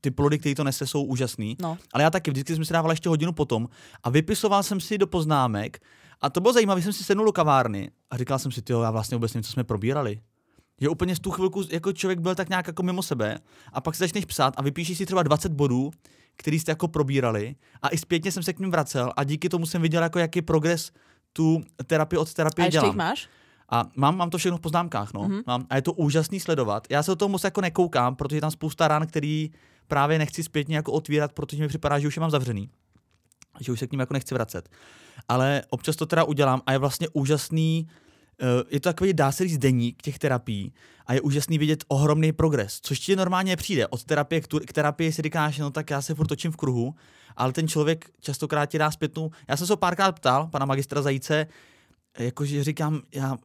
ty 0.00 0.10
plody, 0.10 0.38
které 0.38 0.54
to 0.54 0.64
nese, 0.64 0.86
jsou 0.86 1.04
úžasný. 1.04 1.56
No. 1.62 1.78
Ale 1.92 2.02
já 2.02 2.10
taky 2.10 2.30
vždycky 2.30 2.54
jsem 2.54 2.64
si 2.64 2.72
dával 2.72 2.90
ještě 2.92 3.08
hodinu 3.08 3.32
potom 3.32 3.68
a 4.02 4.10
vypisoval 4.10 4.62
jsem 4.62 4.80
si 4.80 4.98
do 4.98 5.06
poznámek 5.06 5.78
a 6.20 6.30
to 6.30 6.40
bylo 6.40 6.52
zajímavé, 6.52 6.82
jsem 6.82 6.92
si 6.92 7.04
sednul 7.04 7.26
do 7.26 7.32
kavárny 7.32 7.90
a 8.10 8.16
říkal 8.16 8.38
jsem 8.38 8.52
si, 8.52 8.62
jo, 8.68 8.80
já 8.82 8.90
vlastně 8.90 9.16
vůbec 9.16 9.34
nevím, 9.34 9.44
co 9.44 9.52
jsme 9.52 9.64
probírali. 9.64 10.20
Že 10.80 10.88
úplně 10.88 11.16
z 11.16 11.20
tu 11.20 11.30
chvilku 11.30 11.62
jako 11.70 11.92
člověk 11.92 12.18
byl 12.18 12.34
tak 12.34 12.48
nějak 12.48 12.66
jako 12.66 12.82
mimo 12.82 13.02
sebe 13.02 13.38
a 13.72 13.80
pak 13.80 13.94
si 13.94 13.98
začneš 13.98 14.24
psát 14.24 14.54
a 14.56 14.62
vypíšeš 14.62 14.98
si 14.98 15.06
třeba 15.06 15.22
20 15.22 15.52
bodů, 15.52 15.90
který 16.36 16.60
jste 16.60 16.72
jako 16.72 16.88
probírali 16.88 17.56
a 17.82 17.88
i 17.88 17.98
zpětně 17.98 18.32
jsem 18.32 18.42
se 18.42 18.52
k 18.52 18.58
ním 18.58 18.70
vracel 18.70 19.12
a 19.16 19.24
díky 19.24 19.48
tomu 19.48 19.66
jsem 19.66 19.82
viděl, 19.82 20.02
jako 20.02 20.18
jaký 20.18 20.42
progres 20.42 20.92
tu 21.32 21.62
terapii 21.86 22.18
od 22.18 22.34
terapie 22.34 22.66
A 22.66 22.70
dělám. 22.70 22.96
máš? 22.96 23.28
A 23.68 23.84
mám, 23.96 24.16
mám 24.16 24.30
to 24.30 24.38
všechno 24.38 24.58
v 24.58 24.60
poznámkách, 24.60 25.12
no. 25.14 25.20
Mm-hmm. 25.20 25.42
Mám, 25.46 25.66
a 25.70 25.76
je 25.76 25.82
to 25.82 25.92
úžasný 25.92 26.40
sledovat. 26.40 26.86
Já 26.90 27.02
se 27.02 27.12
o 27.12 27.16
toho 27.16 27.28
moc 27.28 27.44
jako 27.44 27.60
nekoukám, 27.60 28.16
protože 28.16 28.36
je 28.36 28.40
tam 28.40 28.50
spousta 28.50 28.88
rán, 28.88 29.06
který 29.06 29.50
právě 29.88 30.18
nechci 30.18 30.42
zpětně 30.42 30.76
jako 30.76 30.92
otvírat, 30.92 31.32
protože 31.32 31.62
mi 31.62 31.68
připadá, 31.68 31.98
že 31.98 32.08
už 32.08 32.16
je 32.16 32.20
mám 32.20 32.30
zavřený. 32.30 32.70
Že 33.60 33.72
už 33.72 33.78
se 33.78 33.86
k 33.86 33.92
ním 33.92 34.00
jako 34.00 34.14
nechci 34.14 34.34
vracet. 34.34 34.68
Ale 35.28 35.62
občas 35.70 35.96
to 35.96 36.06
teda 36.06 36.24
udělám 36.24 36.62
a 36.66 36.72
je 36.72 36.78
vlastně 36.78 37.08
úžasný, 37.12 37.88
je 38.70 38.80
to 38.80 38.88
takový, 38.88 39.12
dá 39.12 39.32
se 39.32 39.48
říct, 39.48 39.58
deník 39.58 40.02
těch 40.02 40.18
terapií 40.18 40.72
a 41.06 41.14
je 41.14 41.20
úžasný 41.20 41.58
vidět 41.58 41.84
ohromný 41.88 42.32
progres, 42.32 42.80
což 42.82 42.98
ti 42.98 43.16
normálně 43.16 43.56
přijde. 43.56 43.86
Od 43.86 44.04
terapie 44.04 44.40
k, 44.40 44.46
tu, 44.46 44.60
k 44.66 44.72
terapii 44.72 45.12
si 45.12 45.22
říkáš, 45.22 45.58
no 45.58 45.70
tak 45.70 45.90
já 45.90 46.02
se 46.02 46.14
furt 46.14 46.26
točím 46.26 46.52
v 46.52 46.56
kruhu, 46.56 46.94
ale 47.36 47.52
ten 47.52 47.68
člověk 47.68 48.10
častokrát 48.20 48.70
ti 48.70 48.78
dá 48.78 48.90
zpětnou. 48.90 49.30
Já 49.48 49.56
jsem 49.56 49.66
se 49.66 49.72
ho 49.72 49.76
párkrát 49.76 50.12
ptal, 50.12 50.46
pana 50.46 50.66
magistra 50.66 51.02
Zajíce, 51.02 51.46
jakože 52.18 52.64
říkám, 52.64 53.02
já 53.14 53.36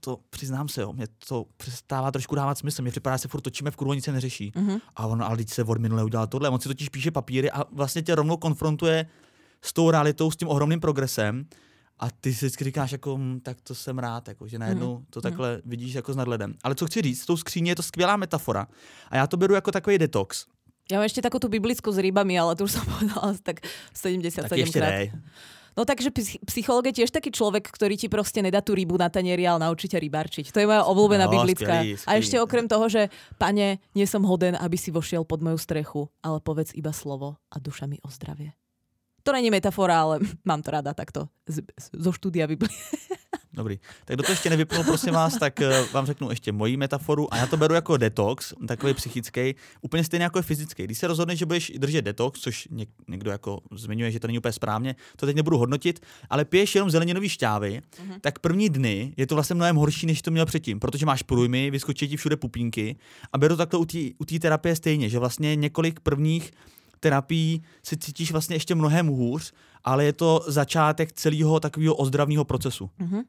to 0.00 0.18
přiznám 0.30 0.68
se, 0.68 0.80
jo, 0.80 0.92
mě 0.92 1.06
to 1.28 1.46
přestává 1.56 2.10
trošku 2.10 2.34
dávat 2.34 2.58
smysl. 2.58 2.82
Mně 2.82 2.90
připadá, 2.90 3.16
že 3.16 3.18
se 3.18 3.28
furt 3.28 3.40
točíme 3.40 3.70
v 3.70 3.76
kruhu, 3.76 3.94
nic 3.94 4.04
se 4.04 4.12
neřeší. 4.12 4.52
Mhm. 4.54 4.78
A 4.96 5.06
on, 5.06 5.22
ale 5.22 5.36
teď 5.36 5.50
se 5.50 5.64
od 5.64 5.78
minule 5.78 6.04
udělal 6.04 6.26
tohle. 6.26 6.48
On 6.48 6.60
si 6.60 6.68
totiž 6.68 6.88
píše 6.88 7.10
papíry 7.10 7.50
a 7.50 7.64
vlastně 7.72 8.02
tě 8.02 8.14
rovnou 8.14 8.36
konfrontuje 8.36 9.06
s 9.62 9.72
tou 9.72 9.90
realitou, 9.90 10.30
s 10.30 10.36
tím 10.36 10.48
ohromným 10.48 10.80
progresem. 10.80 11.46
A 12.00 12.08
ty 12.10 12.32
si 12.34 12.44
vždycky 12.46 12.64
říkáš, 12.64 12.92
jako, 12.92 13.16
hm, 13.16 13.40
tak 13.44 13.60
to 13.60 13.74
jsem 13.74 13.98
rád, 13.98 14.28
jako, 14.28 14.48
že 14.48 14.58
najednou 14.58 14.94
Mhm. 14.96 15.04
to 15.10 15.20
takhle 15.20 15.60
vidíš 15.64 15.94
jako 15.94 16.12
s 16.12 16.16
nadhledem. 16.16 16.54
Ale 16.64 16.74
co 16.74 16.86
chci 16.86 17.02
říct, 17.02 17.22
s 17.22 17.26
tou 17.26 17.36
skříní 17.36 17.68
je 17.68 17.76
to 17.76 17.82
skvělá 17.82 18.16
metafora. 18.16 18.66
A 19.10 19.16
já 19.16 19.26
to 19.26 19.36
beru 19.36 19.54
jako 19.54 19.70
takový 19.72 19.98
detox. 19.98 20.46
Ja 20.90 20.98
mám 20.98 21.06
ešte 21.06 21.22
takú 21.22 21.38
tú 21.38 21.46
biblickú 21.46 21.92
s 21.94 22.02
rybami, 22.02 22.34
ale 22.34 22.58
to 22.58 22.66
už 22.66 22.72
som 22.74 22.84
povedala 22.90 23.38
tak 23.46 23.62
77 23.94 24.48
Tak 24.50 24.58
ještě 24.58 24.80
krát. 24.80 25.08
No 25.78 25.84
takže 25.86 26.10
psych- 26.10 26.42
psychológ 26.44 26.86
je 26.90 26.92
tiež 26.92 27.14
taký 27.14 27.30
človek, 27.30 27.62
ktorý 27.70 27.94
ti 27.94 28.10
proste 28.10 28.42
nedá 28.42 28.58
tú 28.58 28.74
rybu 28.74 28.98
na 28.98 29.06
tanieri, 29.06 29.46
ale 29.46 29.62
naučí 29.62 29.86
ťa 29.86 30.02
rybárčiť. 30.02 30.50
To 30.50 30.58
je 30.58 30.66
moja 30.66 30.82
obľúbená 30.82 31.30
No, 31.30 31.32
biblická. 31.38 31.78
skvelý, 31.78 31.90
A 31.94 31.96
skvelý. 31.96 32.18
ešte 32.18 32.36
okrem 32.42 32.66
toho, 32.66 32.90
že 32.90 33.06
pane, 33.38 33.78
nie 33.94 34.02
som 34.02 34.26
hoden, 34.26 34.58
aby 34.58 34.74
si 34.74 34.90
vošiel 34.90 35.22
pod 35.22 35.38
moju 35.46 35.54
strechu, 35.62 36.10
ale 36.26 36.42
povedz 36.42 36.74
iba 36.74 36.90
slovo 36.90 37.38
a 37.54 37.62
duša 37.62 37.86
mi 37.86 38.02
ozdravie. 38.02 38.50
To 39.22 39.32
není 39.32 39.50
metafora, 39.50 40.00
ale 40.00 40.18
mám 40.44 40.62
to 40.62 40.70
rada 40.70 40.94
takto 40.94 41.28
z, 41.48 41.60
zo 41.92 42.12
štúdia 42.12 42.46
Biblie. 42.46 42.70
Dobrý. 43.52 43.78
Tak 44.04 44.16
do 44.16 44.22
toho 44.22 44.32
ještě 44.32 44.50
nevypnul, 44.50 44.84
prosím 44.84 45.12
vás, 45.14 45.38
tak 45.38 45.60
eh, 45.60 45.84
vám 45.92 46.06
řeknu 46.06 46.30
ještě 46.30 46.52
moji 46.52 46.76
metaforu 46.76 47.34
a 47.34 47.36
já 47.36 47.46
to 47.46 47.56
beru 47.56 47.74
jako 47.74 47.96
detox, 47.96 48.54
takový 48.68 48.94
psychický, 48.94 49.54
úplně 49.80 50.04
stejně 50.04 50.24
jako 50.24 50.38
je 50.38 50.42
fyzický. 50.42 50.84
Když 50.84 50.98
se 50.98 51.06
rozhodneš, 51.06 51.38
že 51.38 51.46
budeš 51.46 51.72
držet 51.78 52.02
detox, 52.02 52.40
což 52.40 52.68
něk, 52.70 52.88
někdo 53.08 53.30
jako 53.30 53.60
zmiňuje, 53.74 54.10
že 54.10 54.20
to 54.20 54.26
není 54.26 54.38
úplně 54.38 54.52
správně, 54.52 54.94
to 55.16 55.26
teď 55.26 55.36
nebudu 55.36 55.58
hodnotit, 55.58 56.00
ale 56.30 56.44
piješ 56.44 56.74
jenom 56.74 56.90
zeleninový 56.90 57.28
šťávy, 57.28 57.80
Mhm. 58.06 58.20
tak 58.20 58.38
první 58.38 58.68
dny 58.70 59.14
je 59.16 59.26
to 59.26 59.34
vlastně 59.34 59.54
mnohem 59.54 59.76
horší, 59.76 60.06
než 60.06 60.22
to 60.22 60.30
měl 60.30 60.46
předtím, 60.46 60.80
protože 60.80 61.06
máš 61.06 61.22
průjmy, 61.22 61.70
vyskočí 61.70 62.08
ti 62.08 62.16
všude 62.16 62.36
pupínky 62.36 62.96
a 63.32 63.38
beru 63.38 63.56
takhle 63.56 63.80
u 64.18 64.24
té 64.24 64.38
terapie 64.40 64.76
stejně, 64.76 65.08
že 65.08 65.18
vlastně 65.18 65.56
několik 65.56 66.00
prvních 66.00 66.50
terapií 67.00 67.62
se 67.82 67.96
cítíš 67.96 68.32
vlastně 68.32 68.56
ještě 68.56 68.74
mnohem 68.74 69.06
hůř, 69.06 69.52
ale 69.84 70.04
je 70.04 70.12
to 70.12 70.44
začátek 70.46 71.12
celého 71.12 71.60
takového 71.60 71.94
ozdravného 71.94 72.44
procesu. 72.44 72.90
Mhm. 72.98 73.20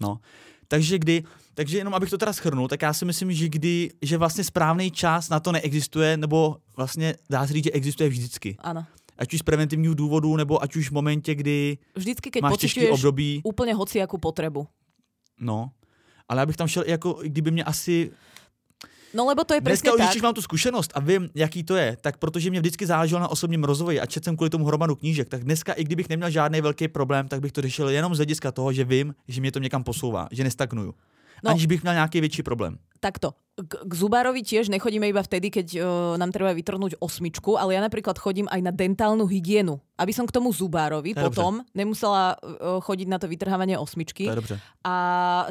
No. 0.00 0.20
Takže 0.68 0.98
kdy, 0.98 1.24
takže 1.54 1.78
jenom 1.78 1.94
abych 1.94 2.10
to 2.10 2.18
teda 2.18 2.32
schrnul, 2.32 2.68
tak 2.68 2.82
já 2.82 2.92
si 2.92 3.04
myslím, 3.04 3.32
že 3.32 3.48
kdy, 3.48 3.90
že 4.02 4.18
vlastně 4.18 4.44
správný 4.44 4.90
čas 4.90 5.28
na 5.28 5.40
to 5.40 5.52
neexistuje, 5.52 6.16
nebo 6.16 6.56
vlastně 6.76 7.14
dá 7.30 7.46
se 7.46 7.52
říct, 7.52 7.64
že 7.64 7.70
existuje 7.70 8.08
vždycky. 8.08 8.56
Áno. 8.58 8.86
Ať 9.18 9.34
už 9.34 9.40
z 9.40 9.42
preventivních 9.42 9.94
důvodů, 9.94 10.36
nebo 10.36 10.62
ať 10.62 10.76
už 10.76 10.90
v 10.90 10.92
momentě, 10.92 11.34
kdy 11.34 11.78
Vždycky, 11.96 12.30
keď 12.30 12.42
máš 12.42 12.56
těžký 12.56 12.88
období, 12.88 13.42
úplne 13.44 13.74
hociakú 13.74 14.18
potrebu. 14.18 14.66
no. 15.40 15.70
Ale 16.28 16.40
já 16.40 16.46
bych 16.46 16.56
tam 16.56 16.68
šel 16.68 16.84
jako, 16.86 17.12
kdyby 17.22 17.50
mě 17.50 17.64
asi 17.64 18.10
No 19.14 19.26
lebo 19.26 19.44
to 19.44 19.54
je 19.54 19.60
Dneska 19.60 19.90
presne 19.90 19.92
už, 19.92 19.98
tak. 19.98 20.10
když 20.10 20.22
mám 20.22 20.34
tu 20.34 20.42
zkušenost 20.42 20.90
a 20.94 21.00
vím, 21.00 21.28
jaký 21.34 21.64
to 21.64 21.76
je, 21.76 21.96
tak 22.00 22.16
protože 22.16 22.50
mě 22.50 22.60
vždycky 22.60 22.86
záleželo 22.86 23.20
na 23.20 23.28
osobním 23.28 23.64
rozvoji 23.64 24.00
a 24.00 24.06
četl 24.06 24.24
jsem 24.24 24.36
kvůli 24.36 24.50
tomu 24.50 24.64
hromadu 24.64 24.96
knížek, 24.96 25.28
tak 25.28 25.44
dneska, 25.44 25.72
i 25.72 25.84
kdybych 25.84 26.08
neměl 26.08 26.30
žádný 26.30 26.60
velký 26.60 26.88
problém, 26.88 27.28
tak 27.28 27.40
bych 27.40 27.52
to 27.52 27.60
řešil 27.60 27.88
jenom 27.88 28.14
z 28.14 28.18
hlediska 28.18 28.52
toho, 28.52 28.72
že 28.72 28.84
vím, 28.84 29.14
že 29.28 29.40
mě 29.40 29.52
to 29.52 29.58
někam 29.58 29.84
posouvá, 29.84 30.28
že 30.30 30.44
nestagnuju. 30.44 30.94
No. 31.44 31.50
Aniž 31.50 31.66
bych 31.66 31.82
měl 31.82 31.94
nějaký 31.94 32.20
větší 32.20 32.42
problém. 32.42 32.78
Takto. 33.00 33.34
K, 33.58 33.74
k 33.90 33.92
zubárovi 33.94 34.42
tiež 34.42 34.70
nechodíme 34.70 35.10
iba 35.10 35.22
vtedy, 35.22 35.50
keď 35.50 35.66
uh, 35.78 35.82
nám 36.14 36.30
treba 36.30 36.54
vytrhnúť 36.54 36.98
osmičku, 37.02 37.58
ale 37.58 37.74
ja 37.74 37.82
napríklad 37.82 38.14
chodím 38.18 38.46
aj 38.50 38.62
na 38.62 38.70
dentálnu 38.70 39.26
hygienu. 39.26 39.82
Aby 39.98 40.14
som 40.14 40.26
k 40.26 40.34
tomu 40.34 40.54
zubárovi 40.54 41.10
To 41.14 41.26
potom 41.26 41.66
nemusela 41.74 42.38
uh, 42.38 42.78
chodiť 42.78 43.06
na 43.10 43.18
to 43.18 43.26
vytrhávanie 43.26 43.74
osmičky. 43.78 44.30
To 44.30 44.38
dobře. 44.38 44.62
A 44.86 44.94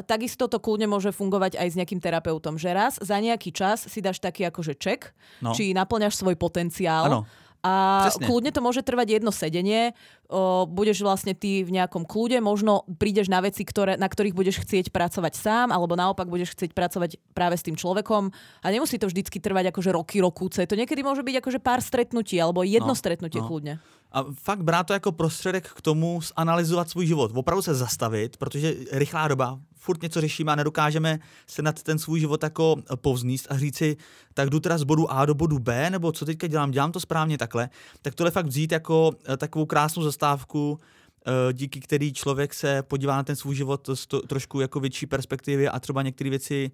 takisto 0.08 0.48
to 0.48 0.56
kľudne 0.56 0.88
môže 0.88 1.12
fungovať 1.12 1.60
aj 1.60 1.68
s 1.68 1.76
nejakým 1.76 2.00
terapeutom, 2.00 2.56
že 2.56 2.72
raz 2.72 2.96
za 2.96 3.16
nejaký 3.20 3.52
čas 3.52 3.84
si 3.84 4.00
dáš 4.00 4.20
taký 4.20 4.48
akože 4.48 4.76
ček, 4.80 5.12
No. 5.44 5.52
či 5.52 5.76
naplňaš 5.76 6.16
svoj 6.16 6.36
potenciál. 6.36 7.12
Ano. 7.12 7.20
A 7.58 8.06
Presne. 8.06 8.26
kľudne 8.30 8.50
to 8.54 8.62
môže 8.62 8.86
trvať 8.86 9.18
jedno 9.18 9.34
sedenie, 9.34 9.90
o, 10.30 10.62
budeš 10.62 11.02
vlastne 11.02 11.34
ty 11.34 11.66
v 11.66 11.74
nejakom 11.74 12.06
kľude, 12.06 12.38
možno 12.38 12.86
prídeš 13.02 13.26
na 13.26 13.42
veci, 13.42 13.66
ktoré, 13.66 13.98
na 13.98 14.06
ktorých 14.06 14.30
budeš 14.30 14.62
chcieť 14.62 14.94
pracovať 14.94 15.34
sám, 15.34 15.74
alebo 15.74 15.98
naopak 15.98 16.30
budeš 16.30 16.54
chcieť 16.54 16.70
pracovať 16.70 17.18
práve 17.34 17.58
s 17.58 17.66
tým 17.66 17.74
človekom 17.74 18.30
a 18.62 18.66
nemusí 18.70 18.94
to 18.94 19.10
vždycky 19.10 19.42
trvať 19.42 19.74
akože 19.74 19.90
roky, 19.90 20.22
rokúce. 20.22 20.62
To 20.62 20.78
niekedy 20.78 21.02
môže 21.02 21.26
byť 21.26 21.34
akože 21.42 21.58
pár 21.58 21.82
stretnutí, 21.82 22.38
alebo 22.38 22.62
jedno 22.62 22.94
No, 22.94 22.98
stretnutie 22.98 23.42
no. 23.42 23.48
kľudne. 23.50 23.74
A 24.12 24.24
fakt 24.32 24.62
brát 24.64 24.86
to 24.86 24.92
jako 24.92 25.12
prostředek 25.12 25.68
k 25.68 25.80
tomu 25.80 26.20
zanalizovat 26.38 26.90
svůj 26.90 27.06
život. 27.06 27.30
Opravdu 27.34 27.62
se 27.62 27.74
zastavit, 27.74 28.36
protože 28.36 28.74
rychlá 28.92 29.28
doba, 29.28 29.58
furt 29.78 30.02
něco 30.02 30.20
řešíme 30.20 30.52
a 30.52 30.54
nedokážeme 30.54 31.18
se 31.46 31.62
nad 31.62 31.82
ten 31.82 31.98
svůj 31.98 32.20
život 32.20 32.42
jako 32.42 32.76
povzníst 32.94 33.46
a 33.50 33.58
říct 33.58 33.76
si, 33.76 33.96
tak 34.34 34.50
jdu 34.50 34.60
teda 34.60 34.78
z 34.78 34.82
bodu 34.82 35.12
A 35.12 35.26
do 35.26 35.34
bodu 35.34 35.58
B, 35.58 35.90
nebo 35.90 36.12
co 36.12 36.24
teďka 36.24 36.46
dělám, 36.46 36.70
dělám 36.70 36.92
to 36.92 37.00
správně 37.00 37.38
takhle. 37.38 37.68
Tak 38.02 38.14
tohle 38.14 38.30
fakt 38.30 38.46
vzít 38.46 38.72
jako 38.72 39.12
eh, 39.28 39.36
takovou 39.36 39.66
krásnou 39.66 40.02
zastávku, 40.02 40.80
eh, 41.26 41.52
díky 41.52 41.80
který 41.80 42.12
člověk 42.12 42.54
se 42.54 42.82
podívá 42.82 43.16
na 43.16 43.22
ten 43.22 43.36
svůj 43.36 43.54
život 43.54 43.90
z 43.94 44.06
to, 44.06 44.20
trošku 44.20 44.60
jako 44.60 44.80
větší 44.80 45.06
perspektivy 45.06 45.68
a 45.68 45.80
třeba 45.80 46.02
některé 46.02 46.30
věci 46.30 46.70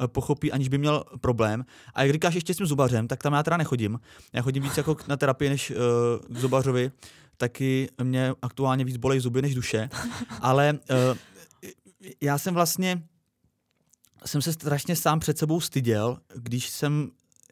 eh, 0.00 0.08
pochopí, 0.08 0.52
aniž 0.52 0.68
by 0.68 0.78
měl 0.78 1.04
problém. 1.20 1.64
A 1.94 2.02
jak 2.02 2.12
říkáš 2.12 2.34
ještě 2.34 2.54
s 2.54 2.56
tím 2.56 2.66
zubařem, 2.66 3.08
tak 3.08 3.22
tam 3.22 3.32
já 3.32 3.42
teda 3.42 3.56
nechodím. 3.56 4.00
Já 4.32 4.42
chodím 4.42 4.62
víc 4.62 4.76
jako 4.76 4.96
na 5.08 5.16
terapii 5.16 5.50
než 5.50 5.70
uh, 5.70 5.76
k 6.36 6.38
zubařovi. 6.38 6.90
Taky 7.36 7.88
mě 8.02 8.32
aktuálně 8.42 8.84
víc 8.84 8.96
bolej 8.96 9.20
zuby 9.20 9.42
než 9.42 9.54
duše. 9.54 9.88
Ale 10.40 10.78
uh, 10.90 11.16
já 12.20 12.38
jsem 12.38 12.54
vlastně 12.54 13.02
jsem 14.24 14.42
se 14.42 14.52
strašně 14.52 14.96
sám 14.96 15.20
před 15.20 15.38
sebou 15.38 15.60
styděl, 15.60 16.18
když 16.34 16.68
jsem 16.68 17.10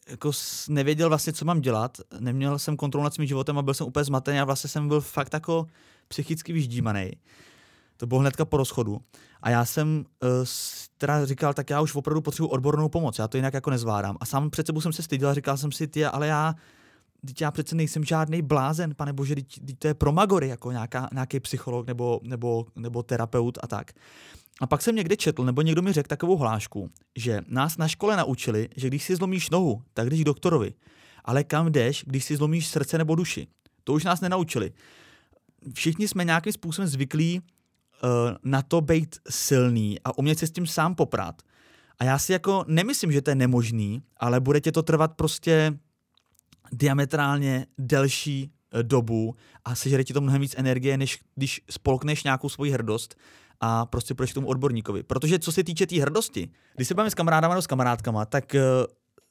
jako 0.09 0.31
nevěděl 0.69 1.09
vlastně, 1.09 1.33
co 1.33 1.45
mám 1.45 1.61
dělat, 1.61 1.99
neměl 2.21 2.59
jsem 2.59 2.77
kontrolu 2.77 3.05
nad 3.05 3.15
svým 3.15 3.27
životem 3.27 3.59
a 3.59 3.63
byl 3.63 3.75
jsem 3.75 3.87
úplně 3.87 4.05
zmatený 4.05 4.41
a 4.41 4.45
vlastně 4.45 4.71
jsem 4.71 4.89
byl 4.89 5.01
fakt 5.01 5.33
jako 5.33 5.67
psychicky 6.09 6.53
vyždímaný. 6.53 7.13
To 7.97 8.07
bylo 8.07 8.21
hnedka 8.21 8.45
po 8.45 8.57
rozchodu. 8.57 9.01
A 9.43 9.51
já 9.51 9.65
jsem 9.65 10.05
uh, 10.23 10.29
teda 10.99 11.27
říkal, 11.27 11.55
tak 11.55 11.71
já 11.71 11.81
už 11.81 11.95
opravdu 11.95 12.21
potřebuji 12.21 12.49
odbornou 12.49 12.89
pomoc, 12.89 13.19
já 13.19 13.29
to 13.29 13.37
jinak 13.37 13.55
jako 13.55 13.71
nezvládám. 13.71 14.17
A 14.21 14.27
sám 14.27 14.51
před 14.51 14.67
sebou 14.67 14.81
jsem 14.81 14.93
se 14.93 15.03
styděl 15.03 15.29
a 15.29 15.35
říkal 15.35 15.57
jsem 15.57 15.73
si, 15.73 15.87
ty, 15.87 16.05
ale 16.05 16.27
já, 16.27 16.55
teď 17.27 17.41
já 17.41 17.51
přece 17.51 17.75
nejsem 17.75 18.05
žádný 18.05 18.43
blázen, 18.43 18.95
pane 18.95 19.13
bože, 19.13 19.35
teď, 19.35 19.61
teď 19.67 19.79
to 19.79 19.89
je 19.89 19.95
pro 19.95 20.13
magory, 20.13 20.49
jako 20.49 20.73
nějaká, 20.73 21.09
nějaký 21.13 21.41
psycholog 21.41 21.87
nebo, 21.87 22.21
nebo, 22.23 22.67
nebo 22.77 23.03
terapeut 23.03 23.59
a 23.63 23.67
tak. 23.67 23.93
A 24.61 24.67
pak 24.67 24.83
jsem 24.83 24.97
někde 24.97 25.17
četl, 25.17 25.45
nebo 25.45 25.63
někdo 25.63 25.83
mi 25.83 25.93
řekl 25.93 26.09
takovou 26.09 26.37
hlášku, 26.37 26.91
že 27.17 27.41
nás 27.49 27.77
na 27.77 27.89
škole 27.89 28.17
naučili, 28.17 28.69
že 28.77 28.89
když 28.89 29.05
si 29.05 29.17
zlomíš 29.17 29.51
nohu, 29.51 29.83
tak 29.95 30.11
jdeš 30.11 30.21
k 30.21 30.25
doktorovi. 30.25 30.75
Ale 31.25 31.45
kam 31.45 31.73
jdeš, 31.73 32.05
když 32.07 32.25
si 32.25 32.37
zlomíš 32.37 32.67
srdce 32.67 32.99
nebo 32.99 33.15
duši? 33.15 33.47
To 33.85 33.93
už 33.93 34.05
nás 34.05 34.21
nenaučili. 34.21 34.73
Všichni 35.75 36.09
jsme 36.09 36.25
nějakým 36.25 36.53
způsobem 36.53 36.89
zvyklí 36.89 37.41
uh, 37.41 38.11
na 38.45 38.63
to 38.63 38.81
být 38.81 39.17
silný 39.31 39.99
a 40.05 40.19
umět 40.19 40.39
se 40.39 40.47
s 40.47 40.51
tím 40.51 40.67
sám 40.67 40.95
poprat. 40.95 41.43
A 41.99 42.05
já 42.05 42.19
si 42.19 42.33
jako 42.33 42.65
nemyslím, 42.69 43.13
že 43.13 43.23
to 43.23 43.31
je 43.31 43.35
nemožný, 43.35 44.03
ale 44.17 44.41
bude 44.41 44.61
tě 44.61 44.73
to 44.73 44.83
trvat 44.83 45.13
prostě 45.17 45.79
diametrálně 46.73 47.67
delší 47.79 48.51
eh, 48.73 48.83
dobu 48.83 49.37
a 49.65 49.75
sežere 49.75 50.05
ti 50.05 50.13
to 50.13 50.21
mnohem 50.21 50.41
víc 50.41 50.55
energie, 50.59 50.97
než 50.97 51.19
když 51.35 51.61
spolkneš 51.71 52.25
nějakou 52.25 52.49
svoji 52.49 52.73
hrdost 52.73 53.17
a 53.65 53.87
prostě 53.87 54.15
půjdeš 54.15 54.31
k 54.31 54.35
tomu 54.35 54.47
odborníkovi. 54.53 55.03
Protože 55.03 55.39
co 55.39 55.53
se 55.53 55.65
týče 55.65 55.87
té 55.87 55.91
tý 55.97 56.01
hrdosti, 56.01 56.49
když 56.77 56.89
se 56.89 56.95
bavíme 56.95 57.11
s 57.11 57.15
kamarádama 57.15 57.55
nebo 57.55 57.63
s 57.63 57.67
kamarádkama, 57.67 58.25
tak 58.25 58.45
uh, 58.55 58.61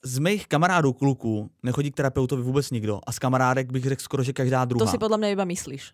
z 0.04 0.20
mých 0.20 0.48
kamarádů 0.48 0.94
kluků 0.94 1.50
nechodí 1.64 1.92
k 1.92 1.96
terapeutovi 1.96 2.42
vůbec 2.42 2.72
nikdo 2.72 3.00
a 3.08 3.12
z 3.12 3.20
kamarádek 3.20 3.72
bych 3.72 3.84
řekl 3.84 4.02
skoro, 4.02 4.24
že 4.24 4.34
každá 4.34 4.66
druhá. 4.66 4.86
To 4.86 4.92
si 4.92 4.98
podľa 4.98 5.22
mňa 5.22 5.30
iba 5.38 5.46
myslíš. 5.46 5.94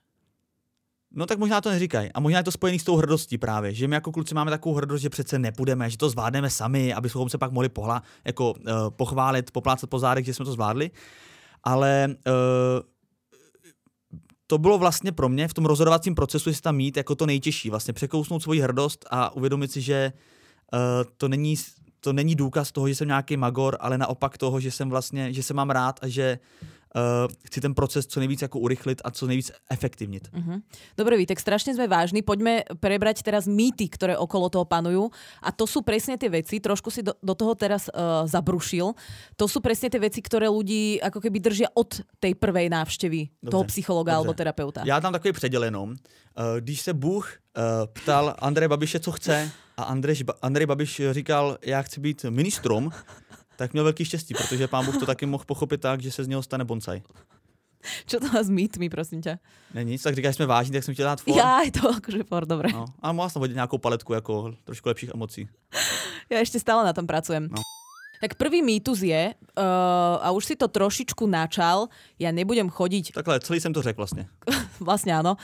No 1.11 1.25
tak 1.25 1.41
možná 1.41 1.61
to 1.61 1.69
neříkají. 1.69 2.13
A 2.13 2.19
možná 2.19 2.39
je 2.39 2.47
to 2.47 2.55
spojený 2.55 2.79
s 2.79 2.87
tou 2.87 2.95
hrdostí 2.95 3.37
právě, 3.37 3.73
že 3.73 3.87
my 3.87 3.95
jako 3.95 4.11
kluci 4.11 4.35
máme 4.35 4.51
takovou 4.51 4.75
hrdost, 4.75 5.01
že 5.01 5.09
přece 5.09 5.39
nepůjdeme, 5.39 5.89
že 5.89 5.97
to 5.97 6.09
zvládneme 6.09 6.49
sami, 6.49 6.93
abychom 6.93 7.29
se 7.29 7.37
pak 7.37 7.51
mohli 7.51 7.69
pohla, 7.69 8.01
jako, 8.25 8.53
uh, 8.53 8.89
pochválit, 8.89 9.51
poplácat 9.51 9.89
po 9.89 9.99
zádech, 9.99 10.25
že 10.25 10.33
jsme 10.33 10.45
to 10.45 10.51
zvládli. 10.51 10.91
Ale 11.63 12.07
uh, 12.07 12.85
to 14.49 14.57
bylo 14.57 14.77
vlastně 14.77 15.11
pro 15.11 15.29
mě 15.29 15.47
v 15.47 15.53
tom 15.53 15.65
rozhodovacím 15.65 16.15
procesu, 16.15 16.49
jestli 16.49 16.61
tam 16.61 16.75
mít 16.75 16.97
jako 16.97 17.15
to 17.15 17.25
nejtěžší, 17.25 17.69
vlastně 17.69 17.93
překousnout 17.93 18.43
svoji 18.43 18.59
hrdost 18.59 19.05
a 19.09 19.35
uvědomit 19.35 19.71
si, 19.71 19.81
že 19.81 20.13
uh, 20.73 20.79
to 21.17 21.27
není 21.27 21.55
to 22.01 22.13
není 22.13 22.35
důkaz 22.35 22.71
toho, 22.71 22.87
že 22.87 22.95
jsem 22.95 23.07
nějaký 23.07 23.37
magor, 23.37 23.77
ale 23.79 23.97
naopak 23.97 24.37
toho, 24.37 24.59
že 24.59 24.71
jsem 24.71 24.89
vlastně, 24.89 25.33
že 25.33 25.43
se 25.43 25.53
mám 25.53 25.69
rád 25.69 25.99
a 26.01 26.07
že 26.07 26.39
chci 27.45 27.61
ten 27.61 27.73
proces 27.73 28.07
co 28.07 28.19
nejvíc 28.19 28.41
jako 28.41 28.59
urychlit 28.59 29.01
a 29.05 29.11
co 29.11 29.27
nejvíc 29.27 29.51
efektivnit. 29.69 30.29
Uh-huh. 30.33 30.61
Dobre, 30.97 31.17
Vítek, 31.17 31.37
strašne 31.39 31.77
sme 31.77 31.85
vážni. 31.85 32.25
Poďme 32.25 32.65
prebrať 32.81 33.21
teraz 33.21 33.45
mýty, 33.45 33.85
ktoré 33.85 34.17
okolo 34.17 34.49
toho 34.49 34.65
panujú. 34.65 35.13
A 35.45 35.53
to 35.53 35.69
sú 35.69 35.85
presne 35.85 36.17
tie 36.17 36.29
veci, 36.33 36.57
trošku 36.57 36.89
si 36.89 37.05
do, 37.05 37.13
do 37.21 37.33
toho 37.37 37.53
teraz 37.53 37.93
uh, 37.93 38.25
zabrušil, 38.25 38.97
to 39.37 39.45
sú 39.45 39.61
presne 39.61 39.93
tie 39.93 40.01
veci, 40.01 40.21
ktoré 40.21 40.49
ľudí 40.49 40.97
ako 40.97 41.21
keby 41.21 41.37
držia 41.39 41.69
od 41.77 42.01
tej 42.19 42.33
prvej 42.33 42.69
návštevy 42.73 43.29
Dobře. 43.43 43.51
toho 43.51 43.63
psychologa 43.63 44.11
Dobře. 44.11 44.17
alebo 44.17 44.33
terapeuta. 44.33 44.81
Já 44.85 45.01
tam 45.01 45.13
takový 45.13 45.31
předěl 45.33 45.63
jenom. 45.63 45.89
Uh, 45.89 45.95
když 46.59 46.81
se 46.81 46.93
Bůh 46.93 47.37
uh, 47.57 47.63
ptal 47.93 48.35
Andreje 48.39 48.69
Babiše, 48.69 48.99
co 48.99 49.11
chce, 49.11 49.51
a 49.77 49.83
Andrej, 49.83 50.15
Andrej 50.41 50.65
Babiš 50.65 51.01
říkal, 51.11 51.57
já 51.65 51.81
chci 51.81 51.99
být 51.99 52.25
ministrom, 52.29 52.91
tak 53.59 53.73
měl 53.73 53.83
velký 53.83 54.05
štěstí, 54.05 54.33
protože 54.33 54.67
pán 54.67 54.85
Bůh 54.85 54.97
to 54.97 55.05
taky 55.05 55.25
mohl 55.25 55.43
pochopit 55.43 55.81
tak, 55.81 56.01
že 56.01 56.11
se 56.11 56.23
z 56.23 56.27
něho 56.27 56.43
stane 56.43 56.63
bonsai. 56.63 57.03
Čo 58.07 58.19
to 58.19 58.27
má 58.27 58.43
s 58.43 58.51
mýtmi, 58.51 58.91
prosím 58.91 59.23
ťa? 59.23 59.39
Není 59.75 59.95
nic, 59.95 60.03
tak 60.03 60.15
říkáš, 60.15 60.35
jsme 60.35 60.45
vážní, 60.45 60.73
tak 60.73 60.83
jsem 60.83 60.93
chtěl 60.93 61.05
dát 61.05 61.21
for. 61.21 61.37
Já, 61.37 61.61
je 61.61 61.71
to 61.71 61.89
akože 61.95 62.23
for, 62.23 62.45
dobre. 62.45 62.71
No, 62.71 62.85
a 62.99 63.11
mohla 63.11 63.29
som 63.29 63.39
hodit 63.39 63.55
nějakou 63.55 63.77
paletku 63.77 64.13
jako 64.13 64.55
trošku 64.63 64.89
lepších 64.89 65.11
emocí. 65.15 65.47
Ja 66.29 66.43
ešte 66.43 66.59
stále 66.59 66.83
na 66.83 66.93
tom 66.93 67.07
pracujem. 67.07 67.47
No. 67.51 67.63
Tak 68.19 68.35
prvý 68.35 68.59
mýtus 68.59 68.99
je, 68.99 69.31
uh, 69.31 70.19
a 70.19 70.31
už 70.35 70.45
si 70.45 70.55
to 70.59 70.67
trošičku 70.67 71.23
načal, 71.23 71.87
ja 72.19 72.35
nebudem 72.35 72.67
chodiť... 72.67 73.15
Takhle, 73.15 73.39
celý 73.39 73.59
jsem 73.59 73.73
to 73.73 73.81
řekl 73.81 73.97
vlastně. 73.97 74.27
vlastne 74.79 75.11
áno 75.11 75.35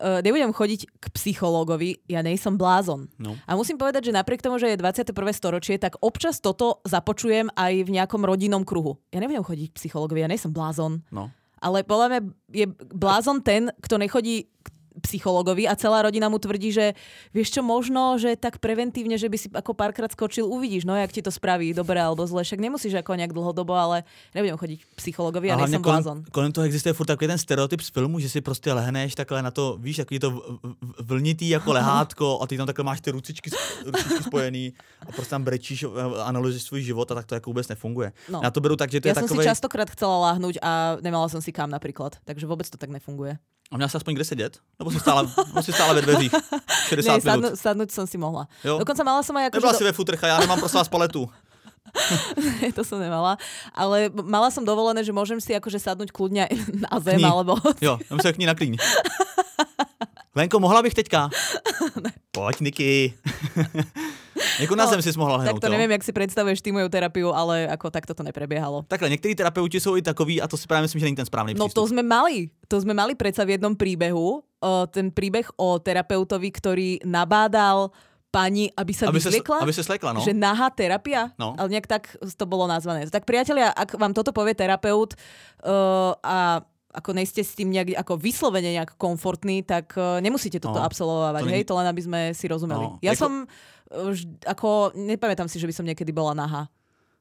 uh, 0.00 0.24
nebudem 0.24 0.50
chodiť 0.50 0.80
k 0.98 1.04
psychológovi, 1.12 2.00
ja 2.08 2.24
nejsom 2.24 2.56
blázon. 2.56 3.12
No. 3.20 3.36
A 3.44 3.54
musím 3.54 3.76
povedať, 3.76 4.08
že 4.08 4.16
napriek 4.16 4.40
tomu, 4.40 4.56
že 4.56 4.72
je 4.72 4.80
21. 4.80 5.12
storočie, 5.36 5.76
tak 5.76 6.00
občas 6.00 6.40
toto 6.40 6.80
započujem 6.88 7.52
aj 7.52 7.84
v 7.84 7.90
nejakom 7.92 8.24
rodinnom 8.24 8.64
kruhu. 8.64 8.96
Ja 9.12 9.20
nebudem 9.20 9.44
chodiť 9.44 9.70
k 9.70 9.78
psychológovi, 9.78 10.24
ja 10.24 10.32
nejsom 10.32 10.56
blázon. 10.56 11.04
No. 11.12 11.28
Ale 11.60 11.84
podľa 11.84 12.06
mňa 12.08 12.20
je 12.56 12.66
blázon 12.96 13.44
ten, 13.44 13.68
kto 13.84 14.00
nechodí 14.00 14.48
k 14.64 14.68
psychologovi 14.98 15.70
a 15.70 15.78
celá 15.78 16.02
rodina 16.02 16.26
mu 16.26 16.38
tvrdí, 16.42 16.74
že 16.74 16.98
vieš 17.30 17.54
čo, 17.54 17.62
možno, 17.62 18.18
že 18.18 18.34
tak 18.34 18.58
preventívne, 18.58 19.14
že 19.14 19.30
by 19.30 19.36
si 19.38 19.48
ako 19.54 19.72
párkrát 19.74 20.10
skočil, 20.10 20.46
uvidíš, 20.50 20.82
no 20.82 20.98
jak 20.98 21.14
ti 21.14 21.22
to 21.22 21.30
spraví, 21.30 21.70
dobre 21.70 22.02
alebo 22.02 22.26
zle, 22.26 22.42
však 22.42 22.58
nemusíš 22.58 22.98
ako 22.98 23.14
nejak 23.14 23.30
dlhodobo, 23.30 23.74
ale 23.74 24.02
nebudem 24.34 24.58
chodiť 24.58 24.78
k 24.82 24.88
psychologovi 24.98 25.50
a, 25.50 25.54
a 25.54 25.62
nejsem 25.62 25.82
kolem, 25.82 26.02
blázon. 26.02 26.18
Kolem 26.34 26.50
toho 26.52 26.66
existuje 26.66 26.92
furt 26.92 27.06
takový 27.06 27.28
ten 27.28 27.38
stereotyp 27.38 27.80
z 27.80 27.90
filmu, 27.90 28.18
že 28.18 28.28
si 28.28 28.40
prostě 28.40 28.72
lehneš 28.72 29.14
takhle 29.14 29.42
na 29.42 29.50
to, 29.50 29.78
víš, 29.80 29.96
takový 29.96 30.18
to 30.18 30.58
vlnitý 30.98 31.48
jako 31.48 31.72
lehátko 31.78 32.42
a 32.42 32.46
ty 32.46 32.56
tam 32.56 32.66
takhle 32.66 32.84
máš 32.84 33.00
ty 33.00 33.10
rucičky, 33.10 33.50
rucičky 33.86 34.22
spojený 34.22 34.72
a 35.06 35.12
prostě 35.12 35.30
tam 35.30 35.44
brečíš, 35.44 35.84
analyzuješ 36.24 36.62
svůj 36.62 36.82
život 36.82 37.10
a 37.12 37.14
tak 37.14 37.26
to 37.26 37.34
jako 37.34 37.50
vůbec 37.50 37.68
nefunguje. 37.68 38.12
No. 38.28 38.40
Já 38.44 38.50
to 38.50 38.60
beru 38.60 38.76
tak, 38.76 38.90
že 38.90 39.00
to 39.00 39.08
ja 39.08 39.14
je 39.14 39.20
som 39.20 39.28
si 39.28 39.44
častokrát 39.44 39.90
chcela 39.90 40.32
láhnuť 40.32 40.54
a 40.62 40.96
nemala 41.04 41.28
som 41.28 41.44
si 41.44 41.52
kam 41.52 41.70
napríklad, 41.70 42.16
takže 42.24 42.48
vôbec 42.48 42.66
to 42.66 42.80
tak 42.80 42.90
nefunguje. 42.90 43.36
A 43.70 43.76
měla 43.76 43.88
jsi 43.88 43.96
aspoň 43.96 44.14
kde 44.14 44.24
sedět? 44.24 44.58
Nebo 44.78 44.90
jsi 44.90 45.00
stála, 45.00 45.30
jsi 45.60 45.72
stála 45.72 45.92
ve 45.92 46.02
dveřích? 46.02 46.34
60 46.88 47.14
ne, 47.14 47.20
sadnu, 47.20 47.42
minut. 47.42 47.58
sadnúť 47.58 47.90
som 47.94 48.06
si 48.06 48.18
mohla. 48.18 48.50
Jo? 48.64 48.82
Dokonca 48.82 49.02
mala 49.06 49.22
som 49.22 49.36
aj 49.38 49.46
ako... 49.46 49.56
Nebyla 49.62 49.74
si 49.78 49.84
ve 49.84 49.92
futrcha, 49.92 50.26
já 50.26 50.38
nemám 50.40 50.58
prosím 50.58 50.78
vás 50.78 50.88
paletu. 50.88 51.30
ne, 52.62 52.72
to 52.74 52.82
som 52.84 52.98
nemala. 52.98 53.38
Ale 53.74 54.10
mala 54.10 54.50
som 54.50 54.66
dovolené, 54.66 55.02
že 55.06 55.14
môžem 55.14 55.38
si 55.38 55.54
akože 55.54 55.78
sadnúť 55.78 56.10
kľudne 56.10 56.46
na 56.86 56.94
zem, 57.02 57.22
alebo... 57.22 57.58
Jo, 57.82 57.98
ja 57.98 58.14
sa 58.18 58.34
k 58.34 58.38
ní 58.42 58.46
naklíň. 58.46 58.74
Lenko, 60.30 60.60
mohla 60.62 60.82
bych 60.82 60.94
teďka? 60.94 61.26
Pojď, 62.36 62.60
Niky. 62.60 63.14
Jako 64.60 64.76
na 64.76 64.84
no, 64.84 64.90
zem 64.90 65.02
si 65.02 65.18
mohla 65.18 65.36
hnout, 65.36 65.60
Tak 65.60 65.60
to 65.60 65.66
jo? 65.66 65.72
neviem, 65.72 65.90
jak 65.90 66.04
si 66.04 66.12
predstavuješ 66.12 66.60
ty 66.60 66.72
moju 66.72 66.88
terapiu, 66.88 67.32
ale 67.32 67.68
ako 67.68 67.90
takto 67.90 68.14
to 68.14 68.22
neprebiehalo. 68.24 68.84
Takhle, 68.88 69.12
niektorí 69.12 69.36
terapeuti 69.36 69.80
sú 69.80 69.96
i 69.96 70.02
takoví 70.04 70.40
a 70.40 70.48
to 70.48 70.56
si 70.56 70.64
práve 70.64 70.88
myslím, 70.88 71.00
že 71.00 71.06
není 71.08 71.18
ten 71.18 71.28
správny 71.28 71.56
No 71.56 71.68
to 71.68 71.84
sme 71.84 72.00
mali. 72.00 72.48
To 72.68 72.80
sme 72.80 72.96
mali 72.96 73.16
predsa 73.16 73.44
v 73.44 73.56
jednom 73.56 73.76
príbehu. 73.76 74.40
Uh, 74.60 74.84
ten 74.88 75.12
príbeh 75.12 75.44
o 75.56 75.76
terapeutovi, 75.80 76.48
ktorý 76.52 76.88
nabádal 77.04 77.92
pani, 78.32 78.70
aby 78.76 78.92
sa 78.94 79.10
aby 79.10 79.18
vyzliekla. 79.18 79.60
Sa, 79.60 79.64
aby 79.66 79.74
sa 79.76 79.84
slekla, 79.84 80.10
no. 80.14 80.20
Že 80.22 80.32
nahá 80.36 80.70
terapia. 80.70 81.34
No. 81.36 81.58
Ale 81.58 81.68
nejak 81.76 81.88
tak 81.90 82.02
to 82.20 82.44
bolo 82.46 82.70
nazvané. 82.70 83.08
Tak 83.10 83.26
priatelia, 83.26 83.74
ak 83.74 83.98
vám 83.98 84.14
toto 84.14 84.30
povie 84.30 84.54
terapeut 84.54 85.18
uh, 85.66 86.14
a 86.22 86.64
ako 86.90 87.10
nejste 87.14 87.46
s 87.46 87.54
tým 87.54 87.70
nejak 87.70 87.94
ako 88.02 88.18
vyslovene 88.18 88.74
nejak 88.74 88.98
komfortní, 88.98 89.62
tak 89.62 89.94
uh, 89.94 90.18
nemusíte 90.18 90.58
toto 90.58 90.82
no, 90.82 90.86
absolvovať, 90.86 91.42
to 91.46 91.50
hej, 91.50 91.62
to 91.66 91.74
len 91.78 91.86
aby 91.86 92.02
sme 92.02 92.20
si 92.34 92.46
rozumeli. 92.50 92.86
No, 92.86 92.98
ja 92.98 93.14
jako... 93.14 93.20
som 93.22 93.32
uh, 93.46 94.14
ako, 94.46 94.94
nepamätám 94.98 95.46
si, 95.46 95.62
že 95.62 95.70
by 95.70 95.74
som 95.74 95.86
niekedy 95.86 96.10
bola 96.10 96.34
nahá. 96.34 96.66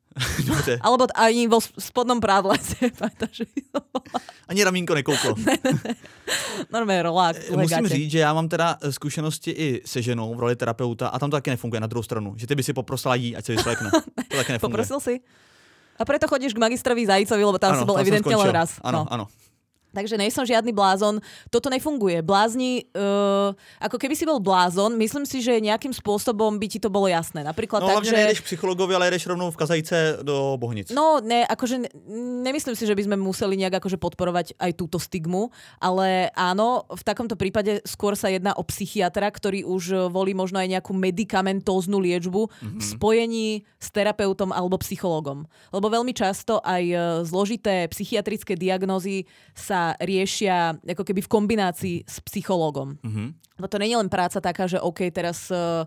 Dobře. 0.46 0.80
Alebo 0.82 1.06
ani 1.16 1.48
vo 1.48 1.62
spodnom 1.62 2.20
prádle 2.22 2.58
že 3.32 3.46
Ani 4.48 4.64
ramínko 4.64 4.94
nekouklo. 4.96 5.36
ne, 5.46 5.58
ne, 5.64 5.72
ne. 5.86 5.96
Normálně 6.74 7.04
rolák. 7.04 7.36
Musím 7.56 7.88
říct, 7.88 8.12
že 8.12 8.20
já 8.20 8.34
mám 8.34 8.50
teda 8.50 8.78
zkušenosti 8.90 9.52
i 9.52 9.82
se 9.86 10.02
ženou 10.02 10.36
v 10.36 10.40
roli 10.40 10.56
terapeuta 10.56 11.08
a 11.08 11.20
tam 11.20 11.30
to 11.30 11.38
taky 11.38 11.50
nefunguje 11.50 11.80
na 11.80 11.88
druhou 11.88 12.04
stranu. 12.04 12.34
Že 12.38 12.48
ty 12.48 12.56
by 12.56 12.64
si 12.64 12.74
poprosila 12.74 13.16
jí, 13.16 13.36
ať 13.36 13.46
se 13.46 13.52
vyslekne. 13.52 13.90
To 14.32 14.38
taky 14.38 14.52
nefunguje. 14.52 14.60
Poprosil 14.60 15.00
si? 15.00 15.20
A 16.00 16.08
preto 16.08 16.32
chodíš 16.32 16.56
k 16.56 16.64
magistrovi 16.64 17.04
Zajicovi, 17.04 17.44
lebo 17.44 17.60
tam 17.60 17.76
ano, 17.76 17.84
si 17.84 17.86
bol 17.86 18.00
evidentne 18.00 18.32
len 18.32 18.56
raz. 18.56 18.80
Áno, 18.80 19.04
no. 19.04 19.12
áno. 19.12 19.26
Takže 19.90 20.22
nejsom 20.22 20.46
žiadny 20.46 20.70
blázon. 20.70 21.18
Toto 21.50 21.74
nefunguje. 21.74 22.22
Blázni, 22.22 22.86
uh, 22.94 23.58
ako 23.82 23.98
keby 23.98 24.14
si 24.14 24.22
bol 24.22 24.38
blázon, 24.38 24.94
myslím 25.02 25.26
si, 25.26 25.42
že 25.42 25.58
nejakým 25.58 25.90
spôsobom 25.90 26.62
by 26.62 26.68
ti 26.70 26.78
to 26.78 26.94
bolo 26.94 27.10
jasné. 27.10 27.42
Napríklad 27.42 27.82
no, 27.82 27.90
tak, 27.98 28.06
že... 28.06 28.14
nejdeš 28.14 28.46
psychologovi, 28.46 28.94
ale 28.94 29.10
jdeš 29.10 29.34
rovnou 29.34 29.50
v 29.50 29.58
kazajce 29.58 30.22
do 30.22 30.54
Bohnic. 30.62 30.94
No, 30.94 31.18
ne, 31.18 31.42
akože 31.42 31.82
ne, 31.82 31.90
nemyslím 32.46 32.78
si, 32.78 32.86
že 32.86 32.94
by 32.94 33.10
sme 33.10 33.18
museli 33.18 33.58
nejak 33.58 33.82
akože 33.82 33.98
podporovať 33.98 34.54
aj 34.62 34.72
túto 34.78 35.02
stigmu, 35.02 35.50
ale 35.82 36.30
áno, 36.38 36.86
v 36.86 37.02
takomto 37.02 37.34
prípade 37.34 37.82
skôr 37.82 38.14
sa 38.14 38.30
jedná 38.30 38.54
o 38.54 38.62
psychiatra, 38.62 39.26
ktorý 39.26 39.66
už 39.66 40.14
volí 40.14 40.38
možno 40.38 40.62
aj 40.62 40.70
nejakú 40.70 40.94
medicamentóznu 40.94 41.98
liečbu 41.98 42.46
mm-hmm. 42.46 42.78
v 42.78 42.84
spojení 42.86 43.48
s 43.82 43.88
terapeutom 43.90 44.54
alebo 44.54 44.78
psychologom. 44.86 45.50
Lebo 45.74 45.90
veľmi 45.90 46.14
často 46.14 46.62
aj 46.62 46.84
e, 46.86 46.96
zložité 47.26 47.90
psychiatrické 47.90 48.54
diagnózy 48.54 49.26
sa 49.58 49.79
riešia 50.00 50.76
ako 50.84 51.04
keby 51.04 51.22
v 51.24 51.32
kombinácii 51.32 51.96
s 52.08 52.18
psychológom. 52.24 52.98
Mm-hmm. 53.00 53.28
No 53.60 53.66
to 53.68 53.78
nie 53.80 53.92
je 53.92 54.00
len 54.00 54.10
práca 54.12 54.40
taká, 54.40 54.66
že 54.72 54.80
OK, 54.80 55.12
teraz 55.12 55.52
uh, 55.52 55.84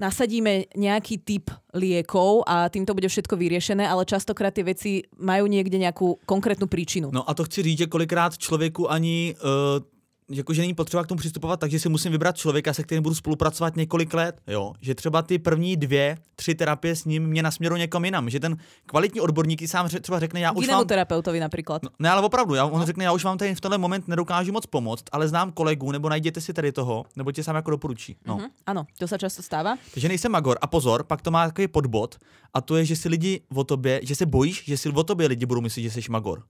nasadíme 0.00 0.66
nejaký 0.72 1.20
typ 1.20 1.52
liekov 1.76 2.48
a 2.48 2.72
týmto 2.72 2.96
bude 2.96 3.06
všetko 3.06 3.36
vyriešené, 3.36 3.84
ale 3.84 4.08
častokrát 4.08 4.50
tie 4.50 4.64
veci 4.64 5.04
majú 5.20 5.44
niekde 5.44 5.76
nejakú 5.76 6.24
konkrétnu 6.24 6.66
príčinu. 6.66 7.12
No 7.12 7.22
a 7.28 7.36
to 7.36 7.44
chci 7.44 7.62
říct, 7.62 7.78
že 7.78 7.92
kolikrát 7.92 8.38
člověku 8.38 8.90
ani 8.90 9.36
uh, 9.36 9.84
jakože 10.30 10.60
není 10.62 10.74
potřeba 10.74 11.04
k 11.04 11.06
tomu 11.06 11.18
přistupovat, 11.18 11.60
takže 11.60 11.78
si 11.78 11.88
musím 11.88 12.12
vybrat 12.12 12.36
člověka, 12.36 12.72
se 12.72 12.82
kterým 12.82 13.02
budu 13.02 13.14
spolupracovat 13.14 13.76
několik 13.76 14.14
let. 14.14 14.40
Jo? 14.46 14.72
Že 14.80 14.94
třeba 14.94 15.22
ty 15.22 15.38
první 15.38 15.76
dvě, 15.76 16.18
tři 16.36 16.54
terapie 16.54 16.96
s 16.96 17.04
ním 17.04 17.26
mě 17.26 17.42
nasměru 17.42 17.76
někam 17.76 18.04
jinam. 18.04 18.30
Že 18.30 18.40
ten 18.40 18.56
kvalitní 18.86 19.20
odborník 19.20 19.68
sám 19.68 19.88
třeba 19.88 20.20
řekne, 20.20 20.40
já 20.40 20.52
už 20.52 20.68
vám... 20.68 20.86
terapeutovi 20.86 21.40
například. 21.40 21.82
No, 21.82 21.90
ne, 21.98 22.10
ale 22.10 22.22
opravdu, 22.22 22.54
já, 22.54 22.64
on 22.64 22.80
no. 22.80 22.86
řekne, 22.86 23.04
já 23.04 23.12
už 23.12 23.24
vám 23.24 23.38
tady 23.38 23.54
v 23.54 23.60
tenhle 23.60 23.78
moment 23.78 24.08
nedokážu 24.08 24.52
moc 24.52 24.66
pomoct, 24.66 25.04
ale 25.12 25.28
znám 25.28 25.52
kolegu, 25.52 25.92
nebo 25.92 26.08
najděte 26.08 26.40
si 26.40 26.52
tady 26.52 26.72
toho, 26.72 27.04
nebo 27.16 27.32
tě 27.32 27.44
sám 27.44 27.56
jako 27.56 27.70
doporučí. 27.70 28.16
No. 28.26 28.36
Mm-hmm, 28.36 28.48
ano, 28.66 28.86
to 28.98 29.08
se 29.08 29.18
často 29.18 29.42
stává. 29.42 29.76
Takže 29.94 30.08
nejsem 30.08 30.32
magor. 30.32 30.58
A 30.60 30.66
pozor, 30.66 31.04
pak 31.04 31.22
to 31.22 31.30
má 31.30 31.46
takový 31.46 31.68
podbod, 31.68 32.18
a 32.54 32.60
to 32.60 32.76
je, 32.76 32.84
že 32.84 32.96
si 32.96 33.08
lidi 33.08 33.40
o 33.54 33.64
tobě, 33.64 34.00
že 34.02 34.14
se 34.14 34.26
bojíš, 34.26 34.64
že 34.66 34.76
si 34.76 34.88
o 34.88 35.04
tobě 35.04 35.26
lidi 35.26 35.46
budou 35.46 35.60
myslet, 35.60 35.82
že 35.82 35.90
jsi 35.90 36.10
magor 36.10 36.42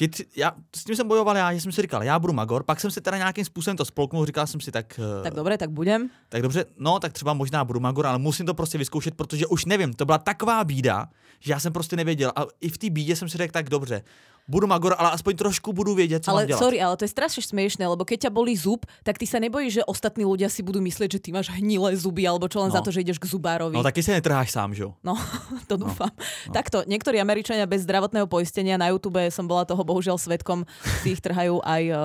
že 0.00 0.08
já, 0.36 0.52
s 0.76 0.84
tím 0.84 0.96
jsem 0.96 1.08
bojoval 1.08 1.36
já, 1.36 1.50
jsem 1.50 1.72
si 1.72 1.82
říkal, 1.82 2.02
já 2.02 2.18
budu 2.18 2.32
magor, 2.32 2.62
pak 2.62 2.80
jsem 2.80 2.90
si 2.90 3.00
teda 3.00 3.16
nějakým 3.16 3.44
způsobem 3.44 3.76
to 3.76 3.84
spolknul, 3.84 4.26
říkal 4.26 4.46
jsem 4.46 4.60
si 4.60 4.72
tak... 4.72 5.00
Eh, 5.20 5.22
tak 5.22 5.34
dobře, 5.34 5.58
tak 5.58 5.70
budem. 5.70 6.10
Tak 6.28 6.42
dobře, 6.42 6.64
no 6.78 6.98
tak 6.98 7.12
třeba 7.12 7.34
možná 7.34 7.64
budu 7.64 7.80
magor, 7.80 8.06
ale 8.06 8.18
musím 8.18 8.46
to 8.46 8.54
prostě 8.54 8.78
vyzkoušet, 8.78 9.14
protože 9.14 9.46
už 9.46 9.64
nevím, 9.64 9.92
to 9.92 10.04
byla 10.04 10.18
taková 10.18 10.64
bída, 10.64 11.08
že 11.40 11.52
já 11.52 11.60
jsem 11.60 11.72
prostě 11.72 11.96
nevěděl 11.96 12.32
a 12.36 12.44
i 12.60 12.68
v 12.68 12.78
té 12.78 12.90
bídě 12.90 13.16
jsem 13.16 13.28
si 13.28 13.38
řekl 13.38 13.52
tak 13.52 13.70
dobře, 13.70 14.02
budu 14.48 14.66
magor, 14.66 14.94
ale 14.98 15.10
aspoň 15.10 15.36
trošku 15.36 15.72
budu 15.72 15.94
vědět, 15.94 16.24
co 16.24 16.30
ale 16.30 16.42
mám 16.42 16.48
dělat. 16.48 16.58
sorry, 16.58 16.78
ale 16.82 16.94
to 16.96 17.04
je 17.04 17.10
strašne 17.10 17.42
smiešné, 17.42 17.82
lebo 17.86 18.06
keď 18.06 18.26
ťa 18.26 18.30
bolí 18.30 18.54
zub, 18.54 18.86
tak 19.02 19.18
ty 19.18 19.26
sa 19.26 19.42
nebojíš, 19.42 19.72
že 19.72 19.82
ostatní 19.84 20.22
ľudia 20.22 20.46
si 20.46 20.62
budú 20.62 20.78
myslieť, 20.78 21.18
že 21.18 21.20
ty 21.20 21.34
máš 21.34 21.50
hnilé 21.50 21.98
zuby, 21.98 22.22
alebo 22.30 22.46
čo 22.46 22.62
len 22.62 22.70
No. 22.70 22.76
za 22.78 22.82
to, 22.86 22.94
že 22.94 23.02
ideš 23.02 23.18
k 23.18 23.26
zubárovi. 23.26 23.74
No 23.74 23.82
taky 23.82 24.02
se 24.06 24.14
netrháš 24.14 24.54
sám, 24.54 24.70
že? 24.74 24.86
No, 25.02 25.18
to 25.70 25.74
dúfam. 25.74 26.10
No. 26.46 26.52
Takto, 26.54 26.86
niektorí 26.86 27.18
Američania 27.18 27.66
bez 27.66 27.82
zdravotného 27.82 28.30
poistenia 28.30 28.78
na 28.78 28.94
YouTube 28.94 29.18
som 29.34 29.50
bola 29.50 29.66
toho 29.66 29.82
bohužiaľ 29.82 30.14
svetkom, 30.18 30.62
si 31.02 31.18
ich 31.18 31.20
trhajú 31.20 31.58
aj 31.66 31.82
uh, 31.90 31.98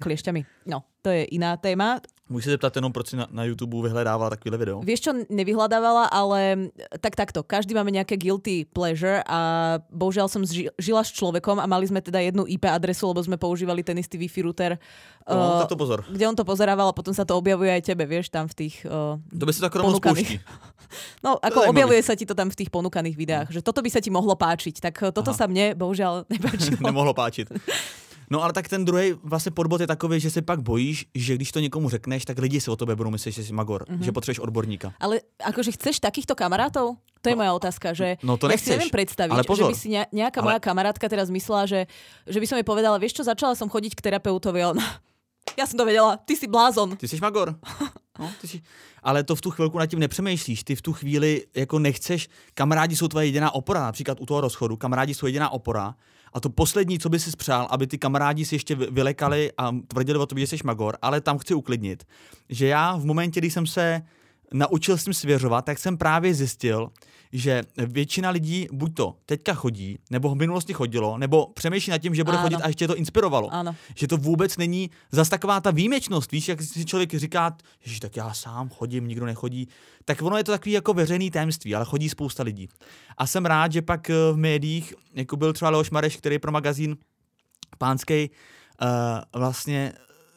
kliešťami. 0.00 0.64
No, 0.64 0.84
to 1.04 1.12
je 1.12 1.28
iná 1.36 1.56
téma. 1.60 2.00
Můžu 2.28 2.44
se 2.44 2.50
zeptat 2.50 2.76
jenom, 2.76 2.92
proč 2.92 3.08
si 3.08 3.16
na, 3.16 3.28
na 3.30 3.44
YouTube 3.44 3.82
vyhledával 3.82 4.30
takovýhle 4.30 4.58
video? 4.58 4.80
Vieš, 4.80 5.00
čo 5.00 5.12
nevyhľadávala, 5.28 6.08
ale 6.08 6.72
tak 7.04 7.20
takto. 7.20 7.44
Každý 7.44 7.76
máme 7.76 7.92
nejaké 7.92 8.16
guilty 8.16 8.64
pleasure 8.64 9.20
a 9.28 9.38
bohužiaľ 9.92 10.32
som 10.32 10.40
ži- 10.40 10.72
žila 10.80 11.04
s 11.04 11.12
človekom 11.12 11.60
a 11.60 11.68
mali 11.68 11.84
sme 11.84 12.00
teda 12.00 12.24
jednu 12.24 12.48
IP 12.48 12.64
adresu, 12.64 13.12
lebo 13.12 13.20
sme 13.20 13.36
používali 13.36 13.84
ten 13.84 14.00
istý 14.00 14.16
Wi-Fi 14.16 14.40
router. 14.40 14.80
No, 15.28 15.60
uh, 15.60 15.68
to 15.68 15.76
pozor. 15.76 16.00
kde 16.08 16.24
on 16.24 16.32
to 16.32 16.48
pozerával 16.48 16.88
a 16.88 16.96
potom 16.96 17.12
sa 17.12 17.28
to 17.28 17.36
objavuje 17.36 17.68
aj 17.68 17.92
tebe, 17.92 18.08
vieš, 18.08 18.32
tam 18.32 18.48
v 18.48 18.56
tých... 18.56 18.88
Uh, 18.88 19.20
To 19.20 19.44
by 19.44 19.52
si 19.52 19.60
tak 19.60 19.76
spouští. 19.76 20.40
no, 21.24 21.36
ako 21.44 21.76
objavuje 21.76 22.00
sa 22.00 22.16
ti 22.16 22.24
to 22.24 22.32
tam 22.32 22.48
v 22.48 22.56
tých 22.56 22.72
ponúkaných 22.72 23.20
videách, 23.20 23.48
že 23.52 23.60
toto 23.60 23.84
by 23.84 23.92
sa 23.92 24.00
ti 24.00 24.08
mohlo 24.08 24.32
páčiť. 24.32 24.80
Tak 24.80 25.12
toto 25.12 25.36
Aha. 25.36 25.36
sa 25.36 25.44
mne 25.44 25.76
bohužiaľ 25.76 26.24
nepáčilo. 26.32 26.80
Nemohlo 26.80 27.12
páčit. 27.12 27.52
No 28.34 28.42
ale 28.42 28.50
tak 28.50 28.66
ten 28.68 28.82
druhý 28.84 29.14
vlastně 29.22 29.54
podbod 29.54 29.80
je 29.80 29.86
takový, 29.86 30.18
že 30.20 30.30
se 30.30 30.42
pak 30.42 30.58
bojíš, 30.58 31.06
že 31.14 31.34
když 31.38 31.52
to 31.54 31.60
někomu 31.62 31.86
řekneš, 31.86 32.24
tak 32.24 32.38
lidi 32.42 32.58
si 32.60 32.66
o 32.70 32.74
tebe 32.76 32.96
budou 32.98 33.10
myslet, 33.14 33.30
že 33.32 33.44
jsi 33.46 33.52
magor, 33.54 33.84
Mhm. 33.86 33.98
mm-hmm. 33.98 34.04
že 34.04 34.12
potřebuješ 34.12 34.38
odborníka. 34.42 34.90
Ale 34.98 35.22
akože 35.38 35.70
chceš 35.78 36.02
takýchto 36.02 36.34
kamarátov? 36.34 36.98
To 37.22 37.26
je 37.30 37.38
moja 37.38 37.54
otázka, 37.54 37.94
že 37.94 38.18
no 38.26 38.34
to 38.36 38.50
ja 38.50 38.58
nechceš, 38.58 38.66
si 38.68 38.74
neviem 38.74 38.90
predstaviť, 38.90 39.32
ale 39.32 39.40
že 39.40 39.48
pozor. 39.48 39.70
by 39.70 39.76
si 39.78 39.88
ne, 39.88 40.02
nejaká 40.12 40.42
Ale- 40.42 40.46
moja 40.50 40.60
kamarátka 40.60 41.06
teraz 41.08 41.30
myslela, 41.30 41.64
že, 41.64 41.86
že 42.26 42.36
by 42.36 42.46
som 42.50 42.56
jej 42.58 42.66
povedala, 42.66 42.98
vieš 43.00 43.16
čo, 43.16 43.24
začala 43.24 43.54
som 43.54 43.70
chodiť 43.70 43.96
k 43.96 44.04
terapeutovi 44.10 44.60
ona, 44.66 44.84
ja 45.56 45.64
som 45.64 45.78
to 45.78 45.86
vedela, 45.86 46.18
ty 46.20 46.34
si 46.34 46.44
blázon. 46.44 46.98
Ty 46.98 47.06
jsi 47.08 47.16
magor. 47.22 47.54
No, 48.18 48.30
ty 48.40 48.48
jsi... 48.48 48.62
Ale 49.02 49.24
to 49.24 49.36
v 49.36 49.40
tu 49.40 49.50
chvilku 49.50 49.78
nad 49.78 49.86
tím 49.86 49.98
nepřemýšlíš. 49.98 50.64
Ty 50.64 50.74
v 50.74 50.82
tu 50.82 50.92
chvíli 50.92 51.46
jako 51.54 51.78
nechceš, 51.78 52.28
kamarádi 52.54 52.96
jsou 52.96 53.08
tvoje 53.08 53.26
jediná 53.26 53.54
opora, 53.54 53.80
například 53.80 54.20
u 54.20 54.26
toho 54.26 54.40
rozchodu, 54.40 54.76
kamarádi 54.76 55.14
jsou 55.14 55.26
jediná 55.26 55.50
opora. 55.50 55.94
A 56.32 56.40
to 56.40 56.50
poslední, 56.50 56.98
co 56.98 57.08
by 57.08 57.20
si 57.20 57.30
spřál, 57.30 57.66
aby 57.70 57.86
ty 57.86 57.98
kamarádi 57.98 58.44
si 58.44 58.54
ještě 58.54 58.74
vy- 58.74 58.86
vylekali 58.90 59.52
a 59.58 59.72
tvrdili 59.88 60.18
o 60.18 60.26
tobě, 60.26 60.46
že 60.46 60.56
jsi 60.56 60.64
magor, 60.64 60.96
ale 61.02 61.20
tam 61.20 61.38
chci 61.38 61.54
uklidnit, 61.54 62.04
že 62.48 62.66
já 62.66 62.96
v 62.96 63.04
momentě, 63.04 63.40
kdy 63.40 63.50
jsem 63.50 63.66
se 63.66 64.02
naučil 64.52 64.98
s 64.98 65.04
tím 65.04 65.14
svěřovat, 65.14 65.64
tak 65.64 65.78
jsem 65.78 65.98
právě 65.98 66.34
zjistil, 66.34 66.90
že 67.32 67.62
většina 67.76 68.30
lidí 68.30 68.68
buď 68.72 68.94
to 68.94 69.16
teďka 69.26 69.54
chodí, 69.54 69.98
nebo 70.10 70.28
v 70.28 70.34
minulosti 70.34 70.72
chodilo, 70.72 71.18
nebo 71.18 71.46
přemýšlí 71.46 71.90
nad 71.90 71.98
tím, 71.98 72.14
že 72.14 72.24
bude 72.24 72.36
Áno. 72.36 72.42
chodit 72.42 72.62
a 72.62 72.66
ještě 72.68 72.84
je 72.84 72.88
to 72.88 72.96
inspirovalo 72.96 73.48
Áno. 73.54 73.74
že 73.94 74.06
to 74.08 74.16
vůbec 74.16 74.56
není 74.56 74.90
zas 75.12 75.28
taková 75.28 75.60
ta 75.60 75.70
výjimečnost, 75.70 76.32
víš, 76.32 76.48
jak 76.48 76.62
si 76.62 76.84
člověk 76.84 77.14
říká, 77.14 77.56
že 77.80 78.00
tak 78.00 78.16
já 78.16 78.34
sám 78.34 78.68
chodím, 78.68 79.08
nikdo 79.08 79.26
nechodí, 79.26 79.68
tak 80.04 80.22
ono 80.22 80.36
je 80.36 80.44
to 80.44 80.52
takový 80.52 80.72
jako 80.72 80.94
veřejný 80.94 81.30
tajemství, 81.30 81.74
ale 81.74 81.84
chodí 81.84 82.08
spousta 82.08 82.42
lidí. 82.42 82.68
A 83.18 83.26
jsem 83.26 83.46
rád, 83.46 83.72
že 83.72 83.82
pak 83.82 84.10
eh, 84.10 84.14
v 84.32 84.36
médiích, 84.36 84.94
jako 85.14 85.36
byl 85.36 85.52
třeba 85.52 85.70
Leoš 85.70 85.90
Mareš, 85.90 86.16
který 86.16 86.38
pro 86.38 86.52
magazín 86.52 86.96
pánský 87.78 88.30
uh, 88.82 89.40
vlastně 89.40 89.92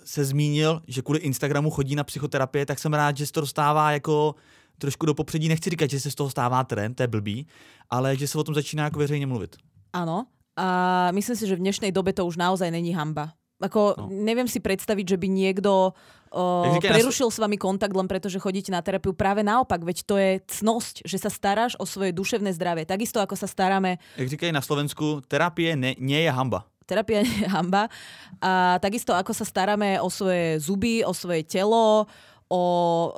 se 0.07 0.25
zmínil, 0.25 0.81
že 0.87 1.01
kvůli 1.01 1.19
Instagramu 1.19 1.69
chodí 1.69 1.95
na 1.95 2.03
psychoterapie, 2.03 2.65
tak 2.65 2.79
jsem 2.79 2.93
rád, 2.93 3.17
že 3.17 3.25
se 3.25 3.31
to 3.31 3.41
dostává 3.41 3.91
jako 3.91 4.35
trošku 4.77 5.05
do 5.05 5.13
popředí. 5.13 5.47
Nechci 5.47 5.69
říkat, 5.69 5.89
že 5.89 5.99
se 5.99 6.11
z 6.11 6.15
toho 6.15 6.29
stává 6.29 6.63
trend, 6.63 6.95
to 6.95 7.03
je 7.03 7.07
blbý, 7.07 7.47
ale 7.89 8.15
že 8.17 8.27
se 8.27 8.37
o 8.37 8.43
tom 8.43 8.55
začíná 8.55 8.83
jako 8.83 8.99
veřejně 8.99 9.27
mluvit. 9.27 9.55
Áno. 9.93 10.25
A 10.57 11.11
myslím 11.11 11.35
si, 11.35 11.47
že 11.47 11.55
v 11.55 11.61
dnešnej 11.61 11.91
dobe 11.93 12.13
to 12.13 12.25
už 12.25 12.37
naozaj 12.37 12.71
není 12.71 12.93
hamba. 12.93 13.37
Ako, 13.61 13.97
No. 13.97 14.09
neviem 14.09 14.45
si 14.45 14.61
predstaviť, 14.61 15.05
že 15.13 15.17
by 15.17 15.27
niekto 15.29 15.97
na 16.33 16.77
prerušil 16.77 17.33
s 17.33 17.41
vami 17.41 17.57
kontakt 17.57 17.95
len 17.95 18.05
preto, 18.05 18.29
že 18.29 18.37
chodíte 18.37 18.69
na 18.69 18.81
terapiu. 18.85 19.17
Práve 19.17 19.41
naopak, 19.41 19.81
veď 19.81 19.97
to 20.05 20.15
je 20.17 20.41
cnosť, 20.45 21.01
že 21.09 21.17
sa 21.17 21.29
staráš 21.33 21.73
o 21.81 21.85
svoje 21.85 22.13
duševné 22.13 22.53
zdravie. 22.53 22.85
Takisto 22.85 23.17
ako 23.17 23.33
sa 23.33 23.49
staráme 23.49 23.97
Jak 24.17 24.29
říkají 24.29 24.51
na 24.51 24.61
Slovensku, 24.61 25.21
terapie 25.25 25.73
ne, 25.73 25.97
nie 25.97 26.21
je 26.21 26.29
hamba. 26.29 26.69
Terapia 26.87 27.21
nie 27.27 27.43
je 27.43 27.49
hamba. 27.51 27.91
A 28.39 28.79
takisto 28.79 29.11
ako 29.11 29.35
sa 29.35 29.43
staráme 29.43 29.99
o 29.99 30.07
svoje 30.07 30.63
zuby, 30.63 31.03
o 31.03 31.11
svoje 31.11 31.43
telo, 31.43 32.07
o 32.47 32.63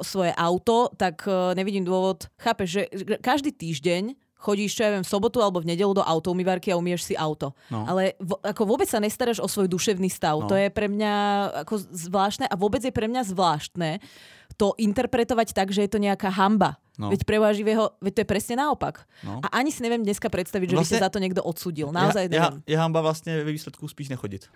svoje 0.02 0.34
auto, 0.34 0.90
tak 0.98 1.22
eh, 1.30 1.54
nevidím 1.54 1.86
dôvod. 1.86 2.26
Chápeš, 2.42 2.68
že 2.68 2.84
každý 3.22 3.54
týždeň 3.54 4.18
chodíš, 4.40 4.80
čo 4.80 4.88
ja 4.88 4.96
viem, 4.96 5.04
v 5.04 5.12
sobotu 5.12 5.44
alebo 5.44 5.60
v 5.60 5.76
nedelu 5.76 5.92
do 5.92 6.00
autoumývarky 6.00 6.72
a 6.72 6.80
umieš 6.80 7.12
si 7.12 7.14
auto. 7.14 7.52
No. 7.68 7.84
Ale 7.84 8.16
v, 8.24 8.40
ako 8.40 8.64
vôbec 8.64 8.88
sa 8.88 9.04
nestaráš 9.04 9.44
o 9.44 9.52
svoj 9.52 9.68
duševný 9.68 10.08
stav. 10.08 10.40
No. 10.40 10.48
To 10.48 10.56
je 10.56 10.72
pre 10.72 10.88
mňa 10.88 11.14
ako 11.68 11.76
zvláštne 11.92 12.48
a 12.48 12.56
vôbec 12.56 12.80
je 12.80 12.96
pre 12.96 13.12
mňa 13.12 13.28
zvláštne 13.28 14.00
to 14.56 14.74
interpretovať 14.80 15.52
tak, 15.52 15.76
že 15.76 15.86
je 15.86 15.92
to 15.92 16.00
nejaká 16.00 16.32
hamba. 16.32 16.80
No. 17.00 17.08
Veď 17.08 17.24
pre 17.24 17.40
živého, 17.56 17.96
veď 18.04 18.12
to 18.12 18.22
je 18.22 18.28
presne 18.28 18.56
naopak. 18.60 19.08
No. 19.24 19.40
A 19.40 19.64
ani 19.64 19.72
si 19.72 19.80
neviem 19.80 20.04
dneska 20.04 20.28
predstaviť, 20.28 20.68
že 20.68 20.76
by 20.76 20.80
Vlastne- 20.84 21.00
sa 21.00 21.08
za 21.08 21.14
to 21.16 21.24
niekto 21.24 21.40
odsudil. 21.40 21.96
Naozaj 21.96 22.28
je, 22.28 22.32
neviem. 22.36 22.60
je, 22.68 22.76
je 22.76 22.78
hamba 22.78 23.00
vlastně 23.02 23.40
ve 23.44 23.52
výsledku 23.56 23.88
spíš 23.88 24.10
nechodit. 24.12 24.52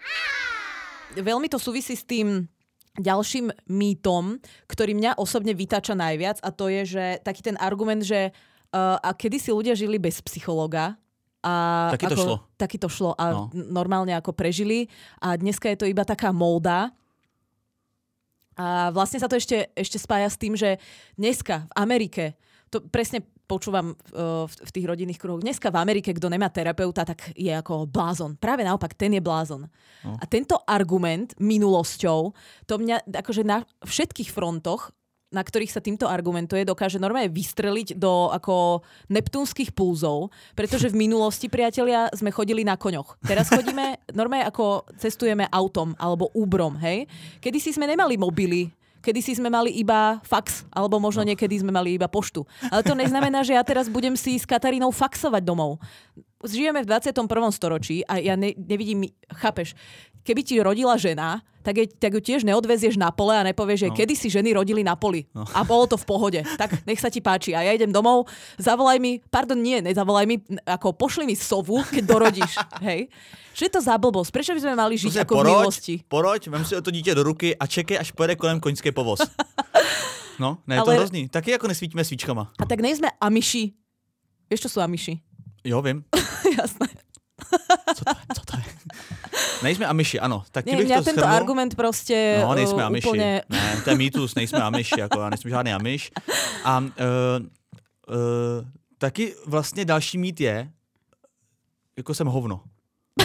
veľmi 1.15 1.47
to 1.47 1.56
súvisí 1.62 1.95
s 1.95 2.03
tým 2.03 2.49
ďalším 2.99 3.49
mýtom, 3.69 4.38
ktorý 4.67 4.93
mňa 4.93 5.17
osobne 5.17 5.53
vytáča 5.53 5.95
najviac 5.95 6.38
a 6.43 6.49
to 6.51 6.67
je, 6.69 6.82
že 6.86 7.06
taký 7.23 7.41
ten 7.41 7.58
argument, 7.58 8.03
že 8.06 8.29
uh, 8.29 8.97
a 9.01 9.13
kedy 9.13 9.38
si 9.39 9.49
ľudia 9.49 9.73
žili 9.73 9.97
bez 9.97 10.21
psychologa 10.21 10.97
a 11.43 11.53
Taky 11.95 12.06
to 12.08 12.15
ako, 12.15 12.23
šlo. 12.23 12.36
Taky 12.58 12.77
to 12.79 12.89
šlo 12.89 13.12
a 13.17 13.25
No. 13.32 13.41
normálne 13.53 14.13
ako 14.13 14.32
prežili 14.34 14.88
a 15.21 15.36
dneska 15.36 15.69
je 15.69 15.77
to 15.79 15.86
iba 15.86 16.06
taká 16.06 16.32
móda. 16.32 16.91
A 18.58 18.94
vlastne 18.94 19.18
sa 19.18 19.30
to 19.30 19.38
ešte, 19.38 19.74
ešte 19.74 19.98
spája 19.98 20.30
s 20.30 20.38
tým, 20.38 20.54
že 20.54 20.78
dneska 21.18 21.66
v 21.70 21.72
Amerike, 21.78 22.24
to 22.70 22.82
presne 22.89 23.22
počúvam 23.46 23.94
uh, 23.94 24.50
v, 24.50 24.54
v 24.66 24.72
tých 24.74 24.86
rodinných 24.88 25.20
kruhoch, 25.20 25.44
dneska 25.44 25.70
v 25.70 25.78
Amerike, 25.78 26.16
kto 26.16 26.32
nemá 26.32 26.50
terapeuta, 26.50 27.06
tak 27.06 27.36
je 27.38 27.52
ako 27.52 27.86
blázon. 27.86 28.39
Práve 28.39 28.66
naopak, 28.66 28.96
ten 28.98 29.13
je 29.13 29.22
blázon. 29.22 29.68
No. 30.02 30.18
A 30.18 30.24
tento 30.26 30.58
argument 30.66 31.36
minulosťou, 31.38 32.34
to 32.66 32.74
mňa 32.80 33.10
akože 33.12 33.44
na 33.46 33.62
všetkých 33.86 34.32
frontoch, 34.32 34.96
na 35.34 35.41
ktorých 35.41 35.74
sa 35.74 35.82
týmto 35.82 36.06
argumentuje, 36.06 36.62
dokáže 36.63 37.02
normálne 37.02 37.34
vystreliť 37.34 37.98
do 37.98 38.30
ako 38.30 38.86
neptúnskych 39.10 39.74
pulzov, 39.74 40.30
pretože 40.54 40.93
v 40.93 41.10
minulosti, 41.10 41.50
priatelia, 41.50 42.13
sme 42.13 42.30
chodili 42.30 42.62
na 42.62 42.78
koňoch. 42.78 43.17
Teraz 43.26 43.50
chodíme, 43.50 43.98
normálne 44.13 44.46
ako 44.46 44.86
cestujeme 45.02 45.50
autom 45.50 45.98
alebo 45.98 46.30
úbrom, 46.38 46.78
hej? 46.78 47.10
Kedy 47.41 47.58
si 47.58 47.74
sme 47.74 47.89
nemali 47.89 48.15
mobily, 48.15 48.69
Kedy 49.04 49.19
si 49.19 49.36
sme 49.36 49.52
mali 49.52 49.76
iba 49.76 50.24
fax, 50.24 50.63
alebo 50.72 50.96
možno 50.96 51.28
niekedy 51.28 51.60
sme 51.60 51.76
mali 51.76 52.00
iba 52.00 52.08
poštu. 52.08 52.48
Ale 52.72 52.88
to 52.88 52.96
neznamená, 52.96 53.43
že 53.43 53.52
ja 53.52 53.60
teraz 53.60 53.91
budem 53.91 54.15
si 54.15 54.39
s 54.39 54.48
Katarínou 54.48 54.96
faxovať 54.96 55.43
domov. 55.43 55.76
Žijeme 56.39 56.88
v 56.88 56.88
21. 56.88 57.28
storočí 57.52 58.08
a 58.08 58.24
ja 58.24 58.39
ne, 58.39 58.56
nevidím, 58.56 59.12
chápeš, 59.28 59.76
keby 60.23 60.41
ti 60.41 60.55
rodila 60.57 60.95
žena, 60.95 61.39
tak, 61.59 61.77
je, 61.77 61.88
tak 61.88 62.12
ju 62.12 62.21
tiež 62.21 62.43
neodvezieš 62.43 62.95
na 62.95 63.07
pole 63.07 63.31
a 63.31 63.43
nepovieš, 63.45 63.79
že 63.79 63.89
No. 63.89 63.95
kedy 63.95 64.13
si 64.13 64.27
ženy 64.27 64.51
rodili 64.51 64.81
na 64.81 64.95
poli. 64.95 65.23
No. 65.31 65.47
A 65.47 65.63
bolo 65.63 65.88
to 65.88 65.95
v 65.95 66.03
pohode. 66.03 66.39
Tak 66.57 66.83
nech 66.83 66.99
sa 66.99 67.07
ti 67.07 67.19
páči. 67.19 67.51
A 67.51 67.62
ja 67.62 67.71
idem 67.71 67.88
domov, 67.88 68.27
zavolaj 68.59 68.99
mi, 68.99 69.23
pardon, 69.23 69.55
nie, 69.55 69.79
nezavolaj 69.79 70.25
mi, 70.25 70.36
ako 70.62 70.91
pošli 70.91 71.23
mi 71.23 71.33
sovu, 71.33 71.79
keď 71.81 72.03
dorodíš. 72.03 72.51
Hej? 72.83 73.07
Čo 73.53 73.62
je 73.63 73.71
to 73.71 73.81
za 73.81 73.95
blbosť? 73.95 74.29
Prečo 74.29 74.51
by 74.51 74.59
sme 74.59 74.73
mali 74.75 74.97
žiť 74.97 75.07
Prostě 75.07 75.21
ako 75.21 75.33
v 75.33 75.43
minulosti? 75.45 75.95
poroď, 76.03 76.41
vem 76.47 76.63
si 76.65 76.75
to 76.75 76.91
dítě 76.91 77.15
do 77.15 77.23
ruky 77.23 77.53
a 77.53 77.63
čekej, 77.63 77.95
až 77.97 78.12
pojede 78.12 78.36
kolem 78.36 78.59
koňský 78.59 78.91
povoz. 78.91 79.23
No, 80.39 80.57
ne, 80.67 80.75
je 80.75 80.81
to 80.81 80.89
Ale- 80.89 80.97
hrozný. 80.97 81.29
Taky 81.29 81.51
jako 81.51 81.67
nesvítíme 81.67 82.03
svíčkama. 82.03 82.51
A 82.59 82.65
tak 82.65 82.81
nejsme 82.81 83.05
amiši. 83.21 83.69
Vieš, 84.49 84.62
čo 84.62 84.69
sú 84.69 84.79
amiši? 84.81 85.21
Jo, 85.63 85.77
vím. 85.81 86.01
Jasné. 86.57 86.88
Co 87.95 88.01
to 88.01 88.09
je? 88.09 88.25
Co 88.33 88.41
to? 88.41 88.42
Nejsme 89.63 89.86
amiši, 89.88 90.19
ano. 90.19 90.43
Tak 90.52 90.65
Nie, 90.65 90.76
mňa 90.84 90.97
to 90.99 91.04
tento 91.04 91.21
shrnul. 91.23 91.36
argument 91.36 91.71
proste 91.76 92.43
No, 92.43 92.52
nejsme 92.56 92.84
uh, 92.84 92.89
amiši. 92.91 93.08
úplne... 93.08 93.30
Ne, 93.49 93.82
to 93.84 93.89
je 93.89 93.97
mýtus, 93.97 94.36
nejsme 94.36 94.60
amiši, 94.62 94.99
jako 94.99 95.21
já 95.21 95.30
nejsem 95.30 95.49
žádný 95.52 95.73
amiš. 95.73 96.12
A 96.63 96.80
uh, 96.80 96.88
uh, 97.39 98.67
taky 98.97 99.36
vlastně 99.47 99.86
další 99.86 100.17
mít 100.17 100.41
je, 100.41 100.71
jako 101.97 102.13
jsem 102.13 102.28
hovno. 102.28 102.62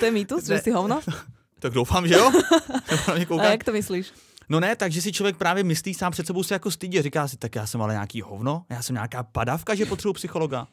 To 0.00 0.04
je 0.04 0.10
mýtus, 0.12 0.44
že 0.46 0.58
si 0.58 0.70
hovno? 0.70 1.00
Tak 1.60 1.72
doufám, 1.72 2.08
že 2.08 2.14
jo? 2.14 2.32
A 3.40 3.44
jak 3.44 3.64
to 3.64 3.72
myslíš? 3.72 4.12
No 4.48 4.60
ne, 4.60 4.76
takže 4.76 5.02
si 5.02 5.12
člověk 5.12 5.36
právě 5.36 5.64
myslí 5.64 5.94
sám 5.94 6.12
před 6.12 6.26
sebou 6.26 6.42
se 6.42 6.54
jako 6.54 6.70
stydí 6.70 7.02
říká 7.02 7.28
si, 7.28 7.36
tak 7.36 7.54
já 7.54 7.66
jsem 7.66 7.82
ale 7.82 7.92
nějaký 7.92 8.20
hovno, 8.20 8.64
já 8.70 8.82
jsem 8.82 8.94
nějaká 8.94 9.22
padavka, 9.22 9.74
že 9.74 9.86
potřebuji 9.86 10.12
psychologa. 10.12 10.66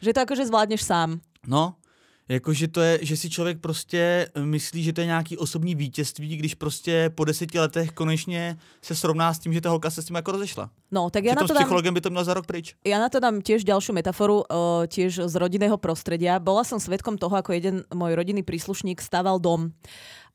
Že 0.00 0.12
to 0.12 0.20
akože 0.20 0.46
zvládneš 0.46 0.82
sám. 0.82 1.20
No, 1.46 1.74
Jakože 2.28 2.68
to 2.68 2.80
je, 2.80 2.98
že 3.02 3.16
si 3.16 3.30
člověk 3.30 3.60
prostě 3.60 4.30
myslí, 4.38 4.82
že 4.82 4.92
to 4.92 5.00
je 5.00 5.06
nějaký 5.06 5.38
osobní 5.38 5.74
vítězství, 5.74 6.36
když 6.36 6.54
prostě 6.54 7.10
po 7.14 7.24
deseti 7.24 7.60
letech 7.60 7.90
konečně 7.90 8.56
se 8.82 8.94
srovná 8.94 9.34
s 9.34 9.38
tím, 9.38 9.52
že 9.52 9.60
ta 9.60 9.70
holka 9.70 9.90
se 9.90 10.02
s 10.02 10.04
tím 10.04 10.16
jako 10.16 10.32
rozešla. 10.32 10.70
No, 10.92 11.10
tak 11.10 11.24
ja 11.24 11.34
na 11.34 11.42
to 11.42 11.48
s 11.48 11.56
dám... 11.56 11.64
psychologem 11.64 11.94
by 11.94 12.00
to 12.00 12.10
měl 12.10 12.24
za 12.24 12.34
rok 12.34 12.46
pryč. 12.46 12.76
Ja 12.86 13.00
na 13.00 13.08
to 13.08 13.18
dám 13.20 13.42
tiež 13.42 13.64
ďalšiu 13.64 13.96
metaforu, 13.96 14.44
uh, 14.44 14.84
tiež 14.86 15.24
z 15.24 15.34
rodinného 15.34 15.80
prostredia. 15.80 16.38
Bola 16.38 16.62
som 16.62 16.78
svetkom 16.78 17.18
toho, 17.18 17.32
ako 17.32 17.56
jeden 17.56 17.82
môj 17.90 18.14
rodinný 18.14 18.44
príslušník 18.46 19.00
staval 19.00 19.40
dom. 19.40 19.72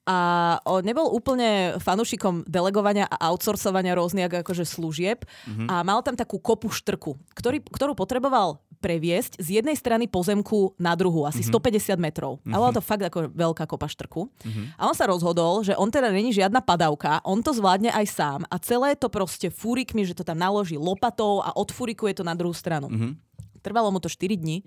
A 0.08 0.56
nebol 0.88 1.12
úplne 1.12 1.76
fanúšikom 1.84 2.48
delegovania 2.48 3.12
a 3.12 3.28
outsourcovania 3.28 3.92
rôznych 3.92 4.32
akože 4.32 4.64
služieb 4.64 5.28
mm-hmm. 5.28 5.68
a 5.68 5.84
mal 5.84 6.00
tam 6.00 6.16
takú 6.16 6.40
kopu 6.40 6.72
štrku, 6.72 7.20
ktorý, 7.36 7.60
ktorú 7.60 7.92
potreboval 7.92 8.64
previesť 8.78 9.42
z 9.42 9.62
jednej 9.62 9.76
strany 9.76 10.06
pozemku 10.06 10.78
na 10.78 10.94
druhú, 10.94 11.26
asi 11.26 11.42
mm-hmm. 11.46 11.98
150 11.98 11.98
metrov. 12.00 12.40
Mm-hmm. 12.42 12.54
A 12.54 12.60
bola 12.62 12.72
to 12.74 12.84
fakt 12.84 13.04
ako 13.04 13.30
veľká 13.34 13.66
kopa 13.66 13.90
štrku. 13.90 14.30
Mm-hmm. 14.30 14.66
A 14.78 14.82
on 14.88 14.96
sa 14.96 15.10
rozhodol, 15.10 15.66
že 15.66 15.74
on 15.76 15.90
teda 15.90 16.14
není 16.14 16.32
žiadna 16.32 16.62
padavka, 16.62 17.20
on 17.26 17.42
to 17.42 17.52
zvládne 17.52 17.90
aj 17.92 18.06
sám 18.08 18.42
a 18.48 18.56
celé 18.62 18.94
to 18.94 19.10
proste 19.10 19.50
fúrikmi, 19.50 20.06
že 20.06 20.14
to 20.14 20.24
tam 20.24 20.38
naloží 20.38 20.78
lopatou 20.78 21.42
a 21.42 21.52
odfúrikuje 21.58 22.18
to 22.18 22.24
na 22.24 22.38
druhú 22.38 22.54
stranu. 22.54 22.90
Mhm. 22.90 23.18
Trvalo 23.66 23.92
mu 23.92 24.00
to 24.00 24.08
4 24.08 24.38
dní. 24.38 24.64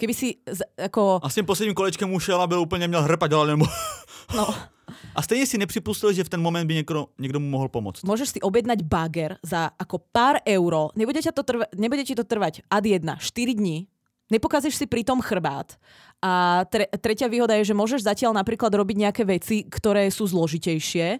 Keby 0.00 0.14
si 0.16 0.40
z, 0.48 0.64
ako... 0.80 1.20
A 1.20 1.28
s 1.28 1.36
tím 1.36 1.44
posledním 1.44 1.76
kolečkem 1.76 2.08
ušel 2.08 2.40
a 2.40 2.46
byl 2.46 2.60
úplně 2.60 2.88
měl 2.88 3.02
hrpat, 3.02 3.32
ale 3.32 3.52
nebo... 3.52 3.66
No, 4.36 4.54
A 5.14 5.22
stejně 5.22 5.46
si 5.46 5.58
nepřipustil, 5.58 6.12
že 6.12 6.24
v 6.24 6.28
ten 6.28 6.42
moment 6.42 6.66
by 6.66 6.74
někdo, 6.74 7.06
někdo 7.18 7.40
mu 7.40 7.48
mohl 7.50 7.68
pomoct. 7.68 8.02
môžeš 8.02 8.28
si 8.28 8.38
objednať 8.40 8.82
bager 8.82 9.36
za 9.42 9.70
ako 9.78 9.98
pár 10.12 10.38
euro, 10.46 10.90
nebude, 10.94 11.22
to 11.22 11.42
trva, 11.42 11.66
nebude 11.74 12.04
ti 12.04 12.14
to 12.14 12.24
trvať 12.24 12.62
ad 12.70 12.86
1, 12.86 13.16
4 13.18 13.54
dní, 13.54 13.86
nepokazíš 14.30 14.74
si 14.76 14.86
pritom 14.86 15.20
chrbát. 15.20 15.74
A 16.22 16.62
tre, 16.68 16.86
tretia 17.00 17.26
výhoda 17.32 17.56
je, 17.58 17.72
že 17.72 17.74
môžeš 17.74 18.04
zatiaľ 18.04 18.36
napríklad 18.36 18.70
robiť 18.70 18.96
nejaké 19.08 19.22
veci, 19.24 19.64
ktoré 19.66 20.12
sú 20.12 20.28
zložitejšie 20.28 21.18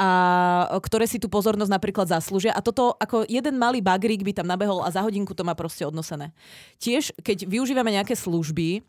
a 0.00 0.80
ktoré 0.80 1.04
si 1.04 1.20
tú 1.20 1.28
pozornosť 1.28 1.68
napríklad 1.68 2.08
zaslúžia. 2.08 2.56
A 2.56 2.64
toto 2.64 2.96
ako 2.96 3.28
jeden 3.28 3.60
malý 3.60 3.84
bagrík 3.84 4.24
by 4.24 4.32
tam 4.32 4.48
nabehol 4.48 4.80
a 4.80 4.88
za 4.88 5.04
hodinku 5.04 5.36
to 5.36 5.44
má 5.44 5.52
proste 5.52 5.84
odnosené. 5.84 6.32
Tiež, 6.80 7.12
keď 7.20 7.44
využívame 7.44 7.92
nejaké 7.92 8.16
služby, 8.16 8.80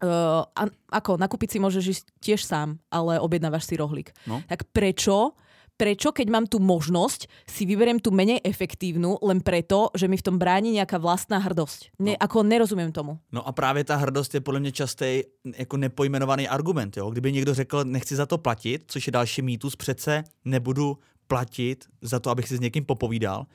Uh, 0.00 0.48
a, 0.56 0.64
ako, 0.96 1.20
nakúpiť 1.20 1.52
si 1.52 1.58
môžeš 1.60 1.84
ísť 1.84 2.04
tiež 2.24 2.40
sám, 2.40 2.80
ale 2.88 3.20
objednávaš 3.20 3.68
si 3.68 3.76
rohlík. 3.76 4.16
No. 4.24 4.40
Tak 4.48 4.72
prečo, 4.72 5.36
prečo, 5.80 6.12
keď 6.12 6.26
mám 6.28 6.44
tú 6.44 6.60
možnosť, 6.60 7.24
si 7.48 7.64
vyberiem 7.64 7.96
tú 7.96 8.12
menej 8.12 8.44
efektívnu, 8.44 9.16
len 9.24 9.40
preto, 9.40 9.88
že 9.96 10.04
mi 10.12 10.20
v 10.20 10.26
tom 10.28 10.36
bráni 10.36 10.76
nejaká 10.76 11.00
vlastná 11.00 11.40
hrdosť. 11.40 11.96
Ne, 11.96 12.20
Ako 12.20 12.44
nerozumiem 12.44 12.92
tomu. 12.92 13.16
No 13.32 13.40
a 13.40 13.52
právě 13.52 13.84
ta 13.84 13.96
hrdost 13.96 14.34
je 14.34 14.40
podle 14.40 14.60
mě 14.60 14.72
častý 14.72 15.22
jako 15.56 15.76
nepojmenovaný 15.76 16.48
argument. 16.48 16.96
Jo? 16.96 17.10
Kdyby 17.10 17.32
někdo 17.32 17.54
řekl, 17.54 17.84
nechci 17.84 18.16
za 18.16 18.26
to 18.26 18.38
platit, 18.38 18.84
což 18.86 19.06
je 19.06 19.12
další 19.12 19.42
mýtus, 19.42 19.76
přece 19.76 20.24
nebudu 20.44 20.98
platit 21.26 21.84
za 22.02 22.20
to, 22.20 22.30
abych 22.30 22.48
si 22.48 22.56
s 22.56 22.60
někým 22.60 22.84
popovídal. 22.84 23.46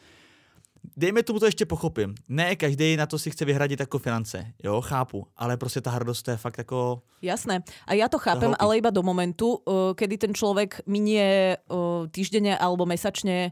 Dejme 0.97 1.23
tomu 1.23 1.39
to 1.39 1.45
ještě 1.45 1.65
pochopím. 1.65 2.15
Ne 2.29 2.55
každý 2.55 2.97
na 2.97 3.05
to 3.05 3.19
si 3.19 3.31
chce 3.31 3.45
vyhradit 3.45 3.79
jako 3.79 3.99
finance, 3.99 4.45
jo, 4.63 4.81
chápu, 4.81 5.27
ale 5.37 5.57
prostě 5.57 5.81
ta 5.81 5.91
hrdost 5.91 6.25
to 6.25 6.31
je 6.31 6.37
fakt 6.37 6.57
jako... 6.57 7.01
Jasné. 7.21 7.63
A 7.87 7.93
ja 7.93 8.09
to 8.09 8.19
chápem, 8.19 8.53
ale 8.59 8.77
iba 8.77 8.89
do 8.89 9.03
momentu, 9.03 9.57
uh, 9.65 9.93
kedy 9.97 10.17
ten 10.17 10.33
človek 10.33 10.85
minie 10.85 11.57
uh, 11.57 12.05
týždenne 12.11 12.57
alebo 12.57 12.85
mesačne 12.85 13.51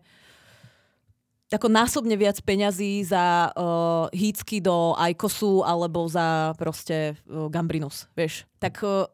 ako 1.54 1.70
násobne 1.70 2.18
viac 2.18 2.42
peňazí 2.42 3.06
za 3.06 3.50
uh, 3.54 4.10
hýcky 4.14 4.62
do 4.62 4.98
Aikosu 4.98 5.62
alebo 5.66 6.06
za 6.10 6.54
proste 6.58 7.14
uh, 7.30 7.50
Gambrinus, 7.50 8.10
vieš. 8.18 8.46
Tak 8.58 8.82
uh, 8.82 9.06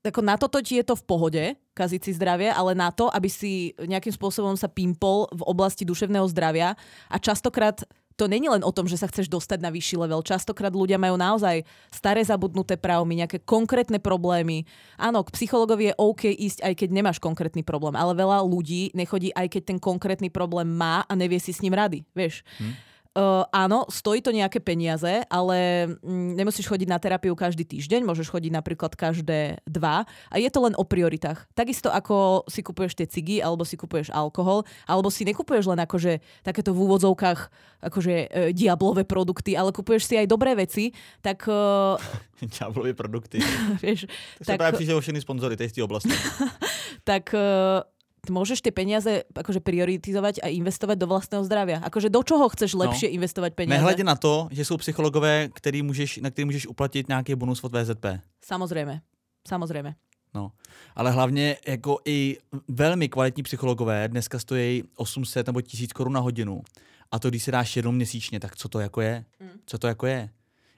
ako 0.00 0.20
na 0.24 0.40
toto 0.40 0.56
ti 0.64 0.80
je 0.80 0.84
to 0.84 0.96
v 0.96 1.04
pohode, 1.04 1.44
kaziť 1.76 2.00
si 2.00 2.16
zdravie, 2.16 2.48
ale 2.48 2.72
na 2.72 2.88
to, 2.88 3.12
aby 3.12 3.28
si 3.28 3.76
nejakým 3.76 4.12
spôsobom 4.12 4.56
sa 4.56 4.68
pimpol 4.68 5.28
v 5.28 5.42
oblasti 5.44 5.84
duševného 5.84 6.24
zdravia 6.32 6.72
a 7.12 7.16
častokrát 7.20 7.84
to 8.20 8.28
není 8.28 8.52
len 8.52 8.60
o 8.60 8.68
tom, 8.68 8.84
že 8.84 9.00
sa 9.00 9.08
chceš 9.08 9.32
dostať 9.32 9.64
na 9.64 9.72
vyšší 9.72 9.96
level. 9.96 10.20
Častokrát 10.20 10.68
ľudia 10.76 11.00
majú 11.00 11.16
naozaj 11.16 11.64
staré 11.88 12.20
zabudnuté 12.20 12.76
pravmy, 12.76 13.24
nejaké 13.24 13.40
konkrétne 13.40 13.96
problémy. 13.96 14.68
Áno, 15.00 15.24
k 15.24 15.32
psychologovi 15.32 15.88
je 15.88 15.94
OK 15.96 16.28
ísť, 16.28 16.60
aj 16.60 16.74
keď 16.84 16.88
nemáš 16.92 17.16
konkrétny 17.16 17.64
problém, 17.64 17.96
ale 17.96 18.12
veľa 18.12 18.44
ľudí 18.44 18.92
nechodí, 18.92 19.32
aj 19.32 19.56
keď 19.56 19.62
ten 19.72 19.78
konkrétny 19.80 20.28
problém 20.28 20.68
má 20.68 21.00
a 21.08 21.12
nevie 21.16 21.40
si 21.40 21.56
s 21.56 21.64
ním 21.64 21.72
rady, 21.72 22.04
vieš. 22.12 22.44
Hm. 22.60 22.89
Uh, 23.20 23.44
áno, 23.52 23.84
stojí 23.92 24.24
to 24.24 24.32
nejaké 24.32 24.64
peniaze, 24.64 25.20
ale 25.28 25.92
mm, 26.00 26.40
nemusíš 26.40 26.64
chodiť 26.72 26.88
na 26.88 26.96
terapiu 26.96 27.36
každý 27.36 27.68
týždeň, 27.68 28.08
môžeš 28.08 28.32
chodiť 28.32 28.48
napríklad 28.48 28.96
každé 28.96 29.60
dva 29.68 30.08
a 30.32 30.34
je 30.40 30.48
to 30.48 30.64
len 30.64 30.72
o 30.80 30.88
prioritách. 30.88 31.44
Takisto 31.52 31.92
ako 31.92 32.48
si 32.48 32.64
kupuješ 32.64 32.96
tie 32.96 33.04
cigy, 33.04 33.44
alebo 33.44 33.68
si 33.68 33.76
kupuješ 33.76 34.08
alkohol, 34.08 34.64
alebo 34.88 35.12
si 35.12 35.28
nekupuješ 35.28 35.68
len 35.68 35.84
akože 35.84 36.24
takéto 36.40 36.72
v 36.72 36.80
úvodzovkách 36.80 37.40
akože 37.84 38.14
e, 38.28 38.52
diablové 38.56 39.04
produkty, 39.04 39.52
ale 39.52 39.72
kupuješ 39.72 40.08
si 40.08 40.14
aj 40.16 40.24
dobré 40.24 40.56
veci, 40.56 40.92
tak 41.20 41.44
uh, 41.52 42.00
Ďáblově 42.40 42.94
produkty. 42.94 43.38
vieš, 43.82 44.06
Tak... 44.38 44.46
tak, 44.46 44.56
Právě 44.56 44.76
přišli 44.76 45.00
všechny 45.00 45.20
sponzory 45.20 45.56
tej 45.56 45.82
oblasti. 45.82 46.10
tak 47.04 47.34
uh, 47.34 47.84
môžeš 48.28 48.60
tie 48.60 48.74
peniaze 48.74 49.24
akože 49.32 49.64
prioritizovať 49.64 50.44
a 50.44 50.52
investovať 50.52 50.96
do 51.00 51.06
vlastného 51.08 51.40
zdravia. 51.46 51.80
Akože 51.80 52.12
do 52.12 52.20
čoho 52.20 52.44
chceš 52.52 52.76
lepšie 52.76 53.08
no. 53.08 53.14
investovať 53.16 53.56
peniaze? 53.56 53.80
Nehledě 53.80 54.04
na 54.04 54.16
to, 54.16 54.48
že 54.50 54.64
jsou 54.64 54.76
psychologové, 54.76 55.48
který 55.48 55.82
můžeš, 55.82 56.20
na 56.20 56.30
který 56.30 56.44
můžeš 56.44 56.66
uplatit 56.66 57.08
nějaký 57.08 57.34
bonus 57.34 57.64
od 57.64 57.72
VZP. 57.72 58.20
Samozrejme. 58.44 59.00
Samozrejme. 59.48 59.94
No, 60.34 60.52
ale 60.94 61.10
hlavně 61.10 61.56
jako 61.66 61.98
i 62.04 62.36
velmi 62.68 63.08
kvalitní 63.08 63.42
psychologové 63.42 64.08
dneska 64.08 64.38
stojí 64.38 64.82
800 64.96 65.46
nebo 65.46 65.60
1000 65.60 65.92
korun 65.92 66.12
na 66.12 66.20
hodinu. 66.20 66.62
A 67.10 67.18
to, 67.18 67.30
když 67.30 67.42
si 67.42 67.50
dáš 67.50 67.76
jednou 67.76 67.92
měsíčně, 67.92 68.40
tak 68.40 68.56
co 68.56 68.68
to 68.68 68.80
jako 68.80 69.00
je? 69.00 69.24
Co 69.66 69.78
to 69.78 69.86
jako 69.86 70.06
je? 70.06 70.30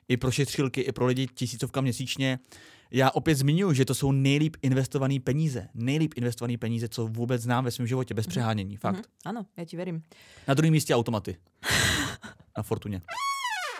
I 0.08 0.16
pro 0.16 0.30
šetřilky, 0.30 0.80
i 0.80 0.92
pro 0.92 1.06
lidi 1.06 1.26
tisícovka 1.26 1.80
měsíčně. 1.80 2.38
Já 2.92 3.10
opět 3.10 3.34
zmiňuji, 3.34 3.74
že 3.74 3.84
to 3.84 3.94
jsou 3.94 4.12
nejlíp 4.12 4.56
investované 4.62 5.20
peníze. 5.20 5.68
Nejlíp 5.74 6.12
investované 6.16 6.58
peníze, 6.58 6.88
co 6.88 7.06
vůbec 7.06 7.42
znám 7.42 7.64
ve 7.64 7.70
svém 7.70 7.86
životě, 7.86 8.14
bez 8.14 8.26
přehánění. 8.26 8.76
Fakt. 8.76 8.96
Mhm. 8.96 9.04
Áno, 9.24 9.40
ja 9.56 9.64
ti 9.64 9.76
verím. 9.76 10.02
Na 10.48 10.54
druhém 10.54 10.72
místě 10.72 10.94
automaty. 10.94 11.36
Na 12.56 12.62
Fortuně. 12.62 13.00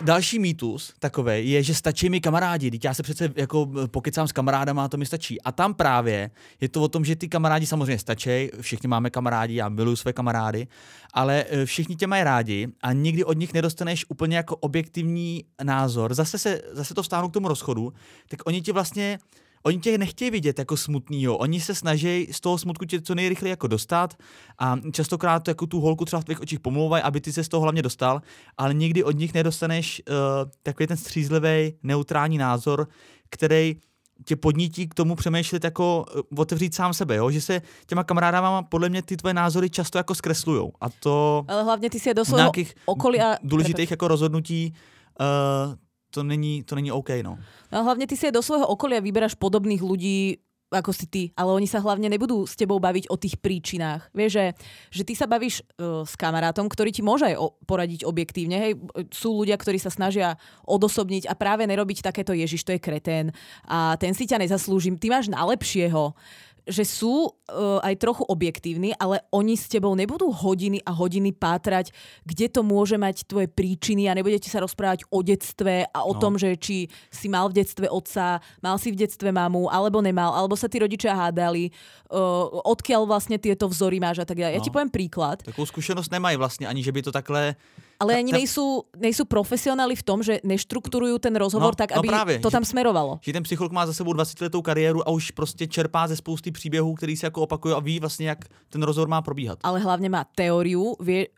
Další 0.02 0.38
mýtus 0.38 0.92
takový 0.98 1.50
je, 1.50 1.62
že 1.62 1.74
stačí 1.74 2.08
mi 2.10 2.20
kamarádi. 2.20 2.70
Teď 2.70 2.84
já 2.84 2.94
se 2.94 3.02
přece 3.02 3.32
jako 3.36 3.70
pokecám 3.86 4.28
s 4.28 4.32
kamarádama 4.32 4.84
a 4.84 4.88
to 4.88 4.96
mi 4.96 5.06
stačí. 5.06 5.42
A 5.42 5.52
tam 5.52 5.74
právě 5.74 6.30
je 6.60 6.68
to 6.68 6.82
o 6.82 6.88
tom, 6.88 7.04
že 7.04 7.16
ty 7.16 7.28
kamarádi 7.28 7.66
samozřejmě 7.66 7.98
stačí, 7.98 8.50
všichni 8.60 8.88
máme 8.88 9.10
kamarádi, 9.10 9.54
já 9.54 9.68
miluju 9.68 9.96
své 9.96 10.12
kamarády, 10.12 10.66
ale 11.14 11.44
eh, 11.48 11.66
všichni 11.66 11.96
tě 11.96 12.06
mají 12.06 12.24
rádi 12.24 12.68
a 12.82 12.92
nikdy 12.92 13.24
od 13.24 13.38
nich 13.38 13.54
nedostaneš 13.54 14.04
úplně 14.08 14.36
jako 14.36 14.56
objektivní 14.56 15.44
názor. 15.62 16.14
Zase, 16.14 16.38
se, 16.38 16.62
zase 16.72 16.94
to 16.94 17.02
vstáhnu 17.02 17.28
k 17.28 17.32
tomu 17.32 17.48
rozchodu, 17.48 17.92
tak 18.28 18.40
oni 18.46 18.60
ti 18.60 18.72
vlastně 18.72 19.18
Oni 19.62 19.78
tě 19.78 19.98
nechtějí 19.98 20.30
vidět 20.30 20.58
jako 20.58 20.76
smutnýho, 20.76 21.36
oni 21.36 21.60
se 21.60 21.74
snaží 21.74 22.28
z 22.30 22.40
toho 22.40 22.58
smutku 22.58 22.84
tě 22.84 23.00
co 23.00 23.14
nejrychleji 23.14 23.50
jako 23.50 23.66
dostat 23.66 24.14
a 24.58 24.76
častokrát 24.92 25.48
jako 25.48 25.66
tu 25.66 25.80
holku 25.80 26.04
třeba 26.04 26.20
v 26.20 26.24
tvých 26.24 26.40
očích 26.40 26.60
pomlouvají, 26.60 27.02
aby 27.02 27.20
ty 27.20 27.32
se 27.32 27.44
z 27.44 27.48
toho 27.48 27.60
hlavně 27.60 27.82
dostal, 27.82 28.22
ale 28.58 28.74
nikdy 28.74 29.04
od 29.04 29.18
nich 29.18 29.34
nedostaneš 29.34 30.02
uh, 30.08 30.14
takový 30.62 30.86
ten 30.86 30.96
střízlivý, 30.96 31.74
neutrální 31.82 32.38
názor, 32.38 32.88
který 33.30 33.76
tě 34.24 34.36
podnítí 34.36 34.88
k 34.88 34.94
tomu 34.94 35.14
přemýšlet 35.14 35.64
jako 35.64 36.06
uh, 36.14 36.40
otevřít 36.40 36.74
sám 36.74 36.94
sebe, 36.94 37.16
jo? 37.16 37.30
že 37.30 37.40
se 37.40 37.62
těma 37.86 38.04
kamarádama 38.04 38.62
podle 38.62 38.88
mě 38.88 39.02
ty 39.02 39.16
tvoje 39.16 39.34
názory 39.34 39.70
často 39.70 39.98
jako 39.98 40.14
zkreslujou. 40.14 40.72
A 40.80 40.86
to 40.90 41.44
Ale 41.48 41.62
hlavne 41.62 41.90
ty 41.90 42.00
si 42.00 42.10
aj 42.10 42.14
do 42.14 42.24
svojho 42.24 42.44
nějakých 42.44 42.74
okolia... 42.84 43.36
důležitých 43.42 43.90
jako 43.90 44.08
rozhodnutí 44.08 44.74
uh, 45.20 45.74
to 46.12 46.20
není, 46.20 46.60
to 46.62 46.76
není 46.76 46.92
OK, 46.92 47.24
no. 47.24 47.40
No 47.72 47.74
a 47.80 47.82
hlavne 47.88 48.04
ty 48.04 48.14
si 48.20 48.28
aj 48.28 48.36
do 48.36 48.44
svojho 48.44 48.68
okolia 48.68 49.00
vyberáš 49.00 49.32
podobných 49.32 49.80
ľudí, 49.80 50.36
ako 50.72 50.92
si 50.92 51.06
ty, 51.08 51.22
ale 51.36 51.52
oni 51.52 51.68
sa 51.68 51.84
hlavne 51.84 52.08
nebudú 52.08 52.48
s 52.48 52.56
tebou 52.56 52.80
baviť 52.80 53.12
o 53.12 53.20
tých 53.20 53.36
príčinách. 53.36 54.08
Vieš, 54.16 54.30
že, 54.32 54.46
že 54.88 55.02
ty 55.04 55.12
sa 55.12 55.28
bavíš 55.28 55.60
uh, 55.60 56.02
s 56.02 56.16
kamarátom, 56.16 56.64
ktorý 56.64 56.88
ti 56.88 57.04
môže 57.04 57.28
aj 57.28 57.36
o, 57.36 57.52
poradiť 57.68 58.08
objektívne. 58.08 58.56
Hej, 58.56 58.72
sú 59.12 59.44
ľudia, 59.44 59.60
ktorí 59.60 59.76
sa 59.76 59.92
snažia 59.92 60.40
odosobniť 60.64 61.28
a 61.28 61.36
práve 61.36 61.68
nerobiť 61.68 62.00
takéto 62.00 62.32
Ježiš, 62.32 62.64
to 62.64 62.72
je 62.72 62.80
kretén 62.80 63.36
a 63.68 64.00
ten 64.00 64.16
si 64.16 64.24
ťa 64.24 64.40
nezaslúžim, 64.40 64.96
ty 64.96 65.12
máš 65.12 65.28
najlepšieho 65.28 66.16
že 66.62 66.86
sú 66.86 67.26
uh, 67.26 67.82
aj 67.82 67.98
trochu 67.98 68.22
objektívni, 68.22 68.94
ale 68.94 69.18
oni 69.30 69.58
s 69.58 69.66
tebou 69.66 69.94
nebudú 69.94 70.30
hodiny 70.30 70.78
a 70.86 70.94
hodiny 70.94 71.34
pátrať, 71.34 71.90
kde 72.22 72.46
to 72.48 72.62
môže 72.62 72.94
mať 72.94 73.26
tvoje 73.26 73.50
príčiny 73.50 74.06
a 74.06 74.14
nebudete 74.14 74.46
sa 74.46 74.62
rozprávať 74.62 75.02
o 75.10 75.22
detstve 75.22 75.90
a 75.90 76.00
o 76.06 76.14
No. 76.14 76.20
tom, 76.20 76.38
že 76.38 76.54
či 76.54 76.86
si 77.10 77.26
mal 77.26 77.50
v 77.50 77.58
detstve 77.58 77.90
otca, 77.90 78.38
mal 78.62 78.78
si 78.78 78.94
v 78.94 79.02
detstve 79.02 79.34
mamu, 79.34 79.66
alebo 79.66 79.98
nemal, 79.98 80.30
alebo 80.32 80.54
sa 80.54 80.70
tí 80.70 80.78
rodičia 80.78 81.18
hádali, 81.18 81.74
uh, 82.14 82.46
odkiaľ 82.62 83.10
vlastne 83.10 83.42
tieto 83.42 83.66
vzory 83.66 83.98
máš 83.98 84.22
a 84.22 84.26
tak 84.26 84.38
ďalej. 84.38 84.54
Ja 84.54 84.60
No. 84.62 84.66
ti 84.66 84.70
poviem 84.70 84.90
príklad. 84.90 85.42
Takovou 85.42 85.66
zkušenost 85.66 86.10
nemají 86.10 86.36
vlastně, 86.36 86.68
ani 86.68 86.82
že 86.82 86.92
by 86.92 87.02
to 87.02 87.12
takhle 87.12 87.54
Ale 88.02 88.18
ani 88.18 88.32
nejsou, 88.34 88.84
nejsou 88.98 89.24
profesionáli 89.24 89.94
v 89.94 90.02
tom, 90.02 90.18
že 90.22 90.42
neštruktúrujú 90.42 91.22
ten 91.22 91.30
rozhovor 91.38 91.72
No, 91.72 91.78
tak, 91.78 91.94
no 91.94 92.02
aby 92.02 92.08
právě, 92.08 92.34
to 92.42 92.50
že- 92.50 92.56
tam 92.58 92.64
smerovalo. 92.66 93.18
Že 93.22 93.32
ten 93.32 93.42
psycholog 93.46 93.72
má 93.72 93.86
za 93.86 93.94
sebou 93.94 94.12
20 94.12 94.40
letou 94.40 94.62
kariéru 94.62 95.06
a 95.06 95.10
už 95.14 95.30
prostě 95.30 95.66
čerpá 95.66 96.08
ze 96.10 96.16
spousty 96.16 96.50
příběhů, 96.50 96.94
který 96.94 97.16
se 97.16 97.26
jako 97.26 97.42
opakují 97.42 97.74
a 97.74 97.80
ví 97.80 98.00
vlastně, 98.00 98.28
jak 98.28 98.38
ten 98.70 98.82
rozhovor 98.82 99.08
má 99.08 99.22
probíhat. 99.22 99.58
ale 99.62 99.78
hlavne 99.80 100.08
má 100.08 100.24
teóriu, 100.34 100.96
vie, 101.00 101.30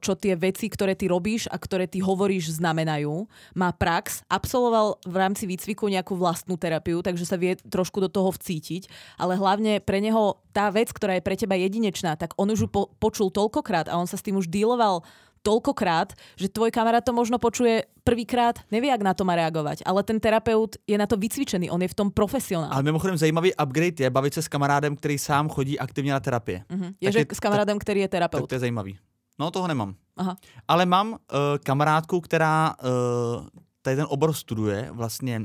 čo 0.00 0.12
tie 0.14 0.36
veci, 0.38 0.70
ktoré 0.70 0.94
ty 0.94 1.08
robíš 1.10 1.50
a 1.50 1.58
ktoré 1.58 1.90
ty 1.90 1.98
hovoríš, 1.98 2.54
znamenajú. 2.54 3.26
Má 3.58 3.72
prax, 3.74 4.22
absolvoval 4.30 5.02
v 5.02 5.16
rámci 5.16 5.44
výcviku 5.50 5.88
nejakú 5.90 6.14
vlastnú 6.14 6.54
terapiu, 6.54 7.02
takže 7.02 7.26
sa 7.26 7.34
vie 7.40 7.56
trošku 7.56 7.98
do 7.98 8.06
toho 8.12 8.30
vcítiť, 8.30 8.86
ale 9.18 9.34
hlavne 9.34 9.80
pre 9.82 9.98
neho 9.98 10.38
tá 10.54 10.70
vec, 10.70 10.92
ktorá 10.94 11.18
je 11.18 11.26
pre 11.26 11.34
teba 11.34 11.58
jedinečná, 11.58 12.14
tak 12.14 12.36
on 12.38 12.50
už 12.52 12.60
ju 12.60 12.68
po, 12.70 12.86
počul 13.02 13.32
toľkokrát 13.34 13.90
a 13.90 13.98
on 13.98 14.06
sa 14.06 14.14
s 14.14 14.22
tým 14.22 14.38
už 14.38 14.46
dealoval 14.46 15.02
toľkokrát, 15.44 16.16
že 16.34 16.48
tvoj 16.48 16.72
kamarát 16.72 17.04
to 17.04 17.12
možno 17.12 17.36
počuje 17.36 17.84
prvýkrát, 18.00 18.56
nevie, 18.72 18.88
jak 18.88 19.04
na 19.04 19.12
to 19.12 19.28
má 19.28 19.36
reagovať. 19.36 19.84
Ale 19.84 20.00
ten 20.02 20.16
terapeut 20.16 20.80
je 20.88 20.96
na 20.96 21.04
to 21.04 21.20
vycvičený, 21.20 21.68
on 21.68 21.84
je 21.84 21.92
v 21.92 21.94
tom 21.94 22.08
profesionál. 22.08 22.72
Ale 22.72 22.82
mimochodem 22.82 23.20
zajímavý 23.20 23.52
upgrade 23.54 24.00
je 24.00 24.10
bavit 24.10 24.34
se 24.34 24.42
s 24.42 24.48
kamarádem, 24.48 24.96
který 24.96 25.18
sám 25.18 25.48
chodí 25.48 25.78
aktivně 25.78 26.12
na 26.12 26.20
terapie. 26.20 26.64
Mhm. 26.72 26.84
Je, 27.00 27.06
tak 27.08 27.12
že 27.12 27.18
je- 27.18 27.26
s 27.36 27.40
kamarádem, 27.40 27.76
ktorý 27.78 28.00
je 28.00 28.08
Tak 28.08 28.12
terapeut. 28.16 28.48
to 28.48 28.54
je 28.56 28.64
zajímavý. 28.64 28.96
No 29.38 29.50
toho 29.50 29.68
nemám. 29.68 29.94
Aha. 30.16 30.36
Ale 30.68 30.86
mám 30.86 31.12
uh, 31.12 31.18
kamarádku, 31.62 32.20
která 32.20 32.74
uh, 32.80 33.46
tady 33.82 33.96
ten 33.96 34.06
obor 34.08 34.32
studuje, 34.32 34.88
vlastně 34.92 35.40
uh, 35.40 35.44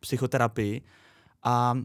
psychoterapii 0.00 0.82
a 1.42 1.72
uh, 1.76 1.82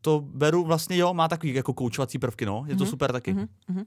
to 0.00 0.20
beru 0.24 0.64
vlastně, 0.64 0.96
jo, 0.96 1.14
má 1.14 1.28
takový 1.28 1.54
jako 1.54 1.72
koučovací 1.74 2.18
prvky, 2.18 2.46
no, 2.46 2.64
je 2.66 2.76
to 2.76 2.84
Mhm. 2.84 2.90
super 2.90 3.12
taky. 3.12 3.34
Mhm. 3.34 3.84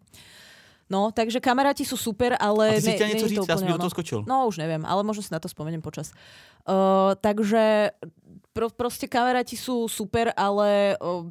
No, 0.85 1.09
takže 1.09 1.41
kamaráti 1.41 1.81
sú 1.81 1.97
super, 1.97 2.37
ale... 2.37 2.77
A 2.77 2.77
ty 2.77 2.81
si 2.81 2.93
ne- 2.93 2.99
není 2.99 3.25
říct, 3.25 3.41
to 3.41 3.45
do 3.45 3.57
toho 3.57 3.75
ono. 3.75 3.89
skočil. 3.89 4.19
No, 4.29 4.45
už 4.45 4.61
neviem, 4.61 4.85
ale 4.85 5.01
možno 5.01 5.25
si 5.25 5.33
na 5.33 5.41
to 5.41 5.49
spomeniem 5.49 5.81
počas. 5.81 6.13
Uh, 6.65 7.17
takže 7.17 7.89
pro, 8.53 8.69
proste 8.69 9.09
kamaráti 9.09 9.57
sú 9.57 9.89
super, 9.89 10.29
ale 10.37 10.93
uh, 11.01 11.25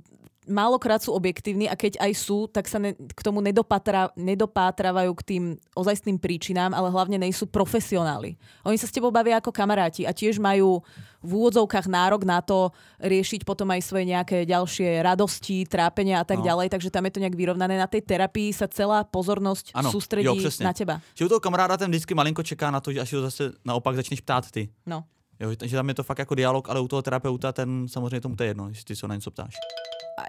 málokrát 0.46 1.00
sú 1.00 1.12
objektívni 1.12 1.66
a 1.66 1.74
keď 1.74 1.96
aj 2.00 2.12
sú, 2.14 2.46
tak 2.46 2.68
sa 2.68 2.76
ne, 2.76 2.92
k 2.92 3.20
tomu 3.20 3.40
nedopatra, 3.40 4.12
nedopátravajú 4.14 5.12
k 5.16 5.22
tým 5.24 5.42
ozajstným 5.72 6.18
príčinám, 6.18 6.70
ale 6.70 6.90
hlavne 6.90 7.16
nejsú 7.16 7.46
profesionáli. 7.46 8.36
Oni 8.64 8.76
sa 8.76 8.86
s 8.86 8.92
tebou 8.92 9.08
bavia 9.08 9.40
ako 9.40 9.50
kamaráti 9.50 10.04
a 10.04 10.12
tiež 10.12 10.36
majú 10.38 10.84
v 11.24 11.30
úvodzovkách 11.32 11.88
nárok 11.88 12.28
na 12.28 12.44
to 12.44 12.68
riešiť 13.00 13.48
potom 13.48 13.72
aj 13.72 13.80
svoje 13.80 14.04
nejaké 14.04 14.44
ďalšie 14.44 15.00
radosti, 15.00 15.64
trápenia 15.64 16.20
a 16.20 16.24
tak 16.28 16.38
No. 16.38 16.44
ďalej, 16.44 16.68
takže 16.68 16.92
tam 16.92 17.04
je 17.08 17.12
to 17.16 17.20
nejak 17.24 17.32
vyrovnané. 17.34 17.80
Na 17.80 17.88
tej 17.88 18.04
terapii 18.04 18.52
sa 18.52 18.68
celá 18.68 19.04
pozornosť 19.08 19.72
Ano, 19.72 19.88
sústredí 19.88 20.28
jo, 20.28 20.36
přesně. 20.36 20.64
na 20.64 20.72
teba. 20.72 21.00
Že 21.16 21.24
u 21.24 21.28
toho 21.28 21.40
kamaráda 21.40 21.76
ten 21.76 21.88
vždycky 21.90 22.12
malinko 22.14 22.42
čeká 22.42 22.68
na 22.70 22.80
to, 22.80 22.92
že 22.92 23.00
až 23.00 23.12
ho 23.12 23.20
zase 23.24 23.52
naopak 23.64 23.96
začneš 23.96 24.20
ptát 24.20 24.50
ty. 24.50 24.68
No. 24.86 25.04
Jo, 25.40 25.50
že- 25.50 25.68
že 25.68 25.76
tam 25.76 25.88
je 25.88 25.94
to 25.94 26.02
fakt 26.02 26.18
jako 26.18 26.34
dialog, 26.34 26.68
ale 26.68 26.80
u 26.80 26.88
toho 26.88 27.02
terapeuta 27.02 27.52
ten 27.52 27.88
samozřejmě 27.88 28.20
tomu 28.20 28.36
to 28.36 28.42
je 28.42 28.48
jedno, 28.50 28.68
jestli 28.68 28.84
ty 28.84 28.96
se 28.96 29.08
na 29.08 29.14
něco 29.14 29.30
ptáš. 29.30 29.54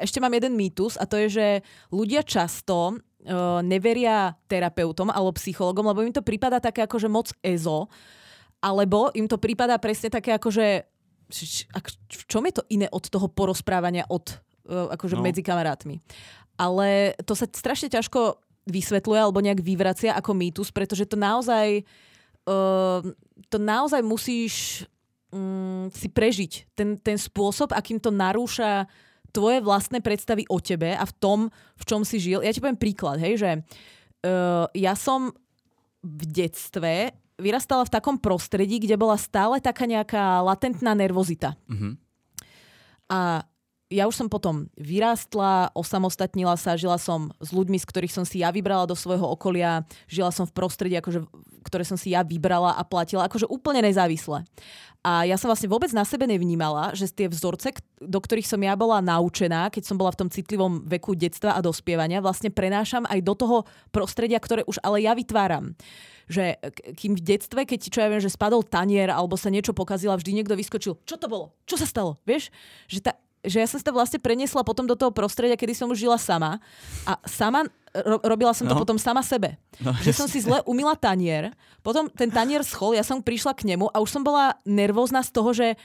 Ešte 0.01 0.17
mám 0.17 0.33
jeden 0.33 0.57
mýtus 0.57 0.97
a 0.97 1.05
to 1.05 1.17
je, 1.25 1.27
že 1.29 1.47
ľudia 1.93 2.25
často 2.25 2.95
uh, 2.95 3.61
neveria 3.61 4.33
terapeutom 4.49 5.13
alebo 5.13 5.37
psychologom, 5.37 5.85
lebo 5.89 6.01
im 6.01 6.13
to 6.13 6.25
prípada 6.25 6.57
také 6.57 6.85
akože 6.85 7.09
moc 7.09 7.29
ezo, 7.45 7.89
alebo 8.61 9.13
im 9.13 9.29
to 9.29 9.37
prípada 9.37 9.77
presne 9.77 10.09
také 10.09 10.33
akože 10.33 10.85
v 11.25 12.23
čom 12.29 12.45
je 12.45 12.61
to 12.61 12.63
iné 12.69 12.85
od 12.93 13.09
toho 13.09 13.25
porozprávania 13.29 14.05
od 14.09 14.29
uh, 14.69 14.93
akože 14.93 15.17
No. 15.17 15.25
medzi 15.25 15.41
kamarátmi. 15.41 15.97
Ale 16.55 17.17
to 17.25 17.33
sa 17.33 17.49
strašne 17.49 17.89
ťažko 17.89 18.37
vysvetľuje 18.69 19.19
alebo 19.21 19.41
nejak 19.41 19.61
vyvracia 19.61 20.13
ako 20.13 20.33
mýtus, 20.37 20.69
pretože 20.69 21.05
to 21.09 21.17
naozaj 21.17 21.81
uh, 22.45 23.01
to 23.49 23.57
naozaj 23.57 24.01
musíš 24.05 24.85
mm, 25.33 25.91
si 25.93 26.07
prežiť 26.09 26.77
ten, 26.77 26.97
ten 26.97 27.17
spôsob, 27.17 27.73
akým 27.73 27.99
to 27.99 28.13
narúša 28.13 28.85
tvoje 29.35 29.59
vlastné 29.59 29.99
predstavy 29.99 30.47
o 30.47 30.63
tebe 30.63 30.95
a 30.95 31.03
v 31.03 31.13
tom, 31.19 31.39
v 31.75 31.83
čom 31.83 32.07
si 32.07 32.23
žil. 32.23 32.39
Ja 32.39 32.55
ti 32.55 32.63
poviem 32.63 32.79
príklad, 32.79 33.19
hej, 33.19 33.35
že 33.35 33.51
uh, 33.59 34.71
ja 34.71 34.95
som 34.95 35.35
v 35.99 36.23
detstve 36.31 37.11
vyrastala 37.35 37.83
v 37.83 37.91
takom 37.91 38.15
prostredí, 38.15 38.79
kde 38.79 38.95
bola 38.95 39.19
stále 39.19 39.59
taká 39.59 39.83
nejaká 39.83 40.39
latentná 40.39 40.95
nervozita. 40.95 41.59
Mhm. 41.67 41.99
A 43.11 43.43
ja 43.93 44.09
už 44.09 44.17
som 44.17 44.27
potom 44.27 44.65
vyrástla, 44.73 45.69
osamostatnila 45.77 46.57
sa, 46.57 46.73
žila 46.73 46.97
som 46.97 47.29
s 47.37 47.53
ľuďmi, 47.53 47.77
z 47.77 47.85
ktorých 47.85 48.15
som 48.15 48.25
si 48.25 48.41
ja 48.41 48.49
vybrala 48.49 48.89
do 48.89 48.97
svojho 48.97 49.29
okolia, 49.29 49.85
žila 50.09 50.33
som 50.33 50.49
v 50.49 50.57
prostredí, 50.57 50.97
akože, 50.97 51.21
ktoré 51.61 51.85
som 51.85 51.93
si 51.93 52.17
ja 52.17 52.25
vybrala 52.25 52.73
a 52.73 52.81
platila, 52.81 53.29
akože 53.29 53.45
úplne 53.45 53.85
nezávisle. 53.85 54.41
A 55.05 55.21
ja 55.29 55.37
som 55.37 55.53
vlastne 55.53 55.69
vôbec 55.69 55.93
na 55.93 56.01
sebe 56.01 56.25
nevnímala, 56.25 56.97
že 56.97 57.05
tie 57.13 57.29
vzorce, 57.29 57.77
do 58.01 58.17
ktorých 58.17 58.49
som 58.49 58.57
ja 58.57 58.73
bola 58.73 59.05
naučená, 59.05 59.69
keď 59.69 59.85
som 59.85 60.01
bola 60.01 60.09
v 60.09 60.25
tom 60.25 60.29
citlivom 60.33 60.81
veku 60.89 61.13
detstva 61.13 61.53
a 61.53 61.61
dospievania, 61.61 62.25
vlastne 62.25 62.49
prenášam 62.49 63.05
aj 63.05 63.21
do 63.21 63.37
toho 63.37 63.57
prostredia, 63.93 64.41
ktoré 64.41 64.65
už 64.65 64.81
ale 64.81 65.05
ja 65.05 65.13
vytváram 65.13 65.77
že 66.25 66.57
kým 66.97 67.13
v 67.13 67.21
detstve, 67.21 67.69
keď 67.69 67.79
čo 67.85 68.01
ja 68.01 68.09
viem, 68.09 68.17
že 68.17 68.33
spadol 68.33 68.65
tanier 68.65 69.13
alebo 69.13 69.37
sa 69.37 69.53
niečo 69.53 69.77
pokazila, 69.77 70.17
vždy 70.17 70.41
niekto 70.41 70.57
vyskočil. 70.57 70.97
Čo 71.05 71.15
to 71.21 71.29
bolo? 71.29 71.53
Čo 71.69 71.77
sa 71.77 71.85
stalo? 71.85 72.17
Vieš? 72.25 72.49
Že, 72.89 72.99
ta, 73.05 73.13
že 73.45 73.57
ja 73.57 73.67
som 73.67 73.77
si 73.77 73.85
to 73.85 73.89
vlastne 73.89 74.17
preniesla 74.17 74.61
potom 74.61 74.83
do 74.83 74.93
toho 74.93 75.09
prostredia, 75.09 75.53
kedy 75.53 75.73
som 75.73 75.87
už 75.87 75.97
žila 75.99 76.17
sama 76.17 76.57
a 77.03 77.17
sama 77.23 77.65
ro, 77.93 78.17
robila 78.21 78.51
som 78.51 78.65
to 78.65 78.73
No. 78.73 78.81
potom 78.81 78.97
sama 78.97 79.21
sebe. 79.21 79.55
No, 79.79 79.93
že 79.99 80.11
som 80.11 80.25
si 80.25 80.39
zle 80.39 80.59
umila 80.65 80.93
tanier, 80.93 81.53
potom 81.79 82.09
ten 82.09 82.27
tanier 82.27 82.61
schol, 82.61 82.91
ja 82.91 83.01
som 83.01 83.19
prišla 83.19 83.53
k 83.53 83.67
nemu 83.67 83.87
a 83.89 83.97
už 83.99 84.09
som 84.09 84.21
bola 84.21 84.57
nervózna 84.63 85.21
z 85.21 85.31
toho, 85.31 85.49
že 85.51 85.77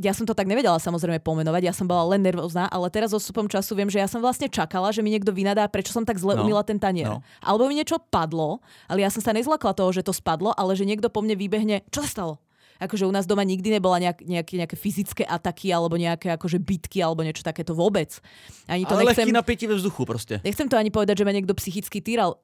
ja 0.00 0.16
som 0.16 0.24
to 0.24 0.32
tak 0.32 0.48
nevedela 0.48 0.80
samozrejme 0.80 1.20
pomenovať, 1.20 1.62
ja 1.68 1.74
som 1.76 1.84
bola 1.84 2.16
len 2.16 2.24
nervózna, 2.24 2.64
ale 2.66 2.88
teraz 2.88 3.12
odstupom 3.12 3.44
času 3.44 3.76
viem, 3.76 3.92
že 3.92 4.00
ja 4.00 4.08
som 4.08 4.24
vlastne 4.24 4.48
čakala, 4.48 4.88
že 4.88 5.04
mi 5.04 5.12
niekto 5.12 5.28
vynadá, 5.30 5.68
prečo 5.68 5.92
som 5.92 6.00
tak 6.00 6.16
zle 6.16 6.32
No, 6.32 6.48
umila 6.48 6.64
ten 6.64 6.80
tanier. 6.80 7.12
no. 7.12 7.20
Alebo 7.44 7.68
mi 7.68 7.76
niečo 7.76 8.00
padlo, 8.00 8.64
ale 8.88 9.04
ja 9.04 9.12
som 9.12 9.20
sa 9.20 9.36
nezlakla 9.36 9.76
toho, 9.76 9.92
že 9.92 10.00
to 10.00 10.16
spadlo, 10.16 10.56
ale 10.56 10.72
že 10.72 10.88
niekto 10.88 11.12
po 11.12 11.20
mne 11.20 11.36
vybehne, 11.36 11.84
čo 11.92 12.00
sa 12.00 12.08
stalo? 12.08 12.40
Akože 12.80 13.06
u 13.06 13.12
nás 13.12 13.26
doma 13.26 13.42
nikdy 13.42 13.70
nebola 13.70 13.98
nejak, 13.98 14.22
nejaké, 14.22 14.56
nejaké 14.56 14.76
fyzické 14.76 15.24
ataky 15.26 15.74
alebo 15.74 15.96
nejaké 15.96 16.32
akože 16.32 16.58
bitky 16.58 17.02
alebo 17.02 17.22
niečo 17.22 17.42
takéto 17.42 17.74
vôbec. 17.74 18.20
Ani 18.68 18.84
to 18.86 18.94
Ale 18.94 19.04
nechcem, 19.04 19.24
lehký 19.28 19.32
napětí 19.32 19.66
ve 19.66 19.74
vzduchu 19.74 20.04
prostě. 20.04 20.40
nechcem 20.44 20.68
to 20.68 20.76
ani 20.76 20.90
povedať, 20.90 21.18
že 21.18 21.24
ma 21.24 21.32
niekto 21.32 21.54
psychicky 21.54 22.00
týral. 22.00 22.36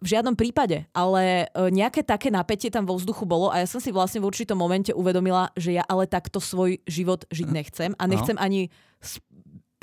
V 0.00 0.08
žiadnom 0.08 0.32
prípade, 0.40 0.88
ale 0.96 1.52
e, 1.52 1.68
nejaké 1.68 2.00
také 2.00 2.32
napätie 2.32 2.72
tam 2.72 2.88
vo 2.88 2.96
vzduchu 2.96 3.28
bolo 3.28 3.52
a 3.52 3.60
ja 3.60 3.68
som 3.68 3.76
si 3.76 3.92
vlastne 3.92 4.24
v 4.24 4.32
určitom 4.32 4.56
momente 4.56 4.88
uvedomila, 4.96 5.52
že 5.52 5.76
ja 5.76 5.84
ale 5.84 6.08
takto 6.08 6.40
svoj 6.40 6.80
život 6.88 7.28
žiť 7.28 7.48
nechcem 7.52 7.92
a 8.00 8.04
nechcem 8.08 8.40
ani 8.40 8.72
s- 9.04 9.20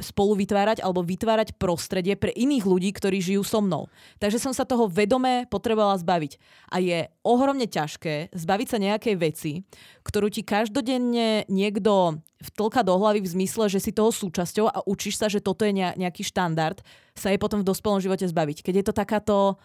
spolu 0.01 0.33
vytvárať 0.41 0.81
alebo 0.81 1.05
vytvárať 1.05 1.53
prostredie 1.61 2.17
pre 2.17 2.33
iných 2.33 2.65
ľudí, 2.65 2.89
ktorí 2.89 3.21
žijú 3.21 3.45
so 3.45 3.61
mnou. 3.61 3.85
Takže 4.17 4.41
som 4.41 4.49
sa 4.49 4.65
toho 4.65 4.89
vedome 4.89 5.45
potrebovala 5.53 6.01
zbaviť. 6.01 6.41
A 6.73 6.81
je 6.81 7.05
ohromne 7.21 7.69
ťažké 7.69 8.33
zbaviť 8.33 8.67
sa 8.67 8.77
nejakej 8.81 9.15
veci, 9.21 9.51
ktorú 10.01 10.33
ti 10.33 10.41
každodenne 10.41 11.45
niekto 11.45 12.17
vtlka 12.41 12.81
do 12.81 12.97
hlavy 12.97 13.21
v 13.21 13.31
zmysle, 13.37 13.69
že 13.69 13.79
si 13.79 13.93
toho 13.93 14.09
súčasťou 14.09 14.65
a 14.67 14.81
učíš 14.83 15.21
sa, 15.21 15.29
že 15.29 15.39
toto 15.39 15.63
je 15.63 15.71
ne- 15.71 15.95
nejaký 15.95 16.25
štandard, 16.25 16.81
sa 17.13 17.29
je 17.29 17.37
potom 17.37 17.61
v 17.61 17.69
dospelom 17.69 18.01
živote 18.01 18.25
zbaviť. 18.25 18.65
Keď 18.65 18.73
je 18.81 18.85
to 18.89 18.93
takáto 18.97 19.61